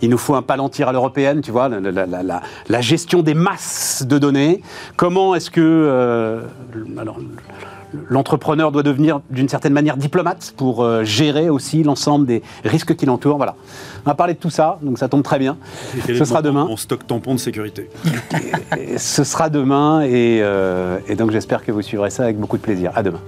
il 0.00 0.08
nous 0.08 0.16
faut 0.16 0.34
un 0.36 0.40
palantir 0.42 0.88
à 0.88 0.92
l'européenne, 0.92 1.42
tu 1.42 1.50
vois, 1.50 1.68
la, 1.68 1.78
la- 1.80 2.06
la- 2.06 2.40
la- 2.68 2.80
gestion 2.80 3.20
des 3.20 3.34
masses 3.34 4.04
de 4.08 4.16
données. 4.16 4.62
Comment 4.96 5.34
est-ce 5.34 5.50
que 5.50 5.60
euh, 5.60 6.40
alors, 6.98 7.18
l'entrepreneur 8.08 8.72
doit 8.72 8.82
devenir 8.82 9.20
d'une 9.30 9.48
certaine 9.48 9.72
manière 9.72 9.96
diplomate 9.96 10.54
pour 10.56 10.82
euh, 10.82 11.04
gérer 11.04 11.48
aussi 11.48 11.82
l'ensemble 11.82 12.26
des 12.26 12.42
risques 12.64 12.94
qui 12.96 13.06
l'entourent. 13.06 13.36
Voilà. 13.36 13.56
On 14.04 14.10
va 14.10 14.14
parler 14.14 14.34
de 14.34 14.38
tout 14.38 14.50
ça, 14.50 14.78
donc 14.82 14.98
ça 14.98 15.08
tombe 15.08 15.22
très 15.22 15.38
bien. 15.38 15.56
Et 16.08 16.14
Ce 16.14 16.24
sera 16.24 16.42
demain. 16.42 16.64
de 16.64 16.68
Mon 16.68 16.76
stock 16.76 17.06
tampon 17.06 17.34
de 17.34 17.40
sécurité. 17.40 17.90
Et 18.78 18.98
ce 18.98 19.24
sera 19.24 19.48
demain 19.48 20.02
et, 20.02 20.40
euh, 20.42 20.98
et 21.08 21.16
donc 21.16 21.30
j'espère 21.30 21.64
que 21.64 21.72
vous 21.72 21.82
suivrez 21.82 22.10
ça 22.10 22.24
avec 22.24 22.38
beaucoup 22.38 22.56
de 22.56 22.62
plaisir. 22.62 22.92
À 22.94 23.02
demain. 23.02 23.20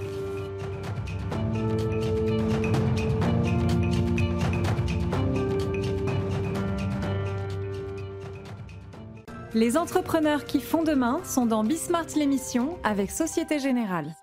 Les 9.55 9.77
entrepreneurs 9.77 10.45
qui 10.45 10.59
font 10.59 10.83
demain 10.83 11.19
sont 11.23 11.45
dans 11.45 11.63
Bismart 11.63 12.07
l'émission 12.15 12.77
avec 12.83 13.11
Société 13.11 13.59
Générale. 13.59 14.15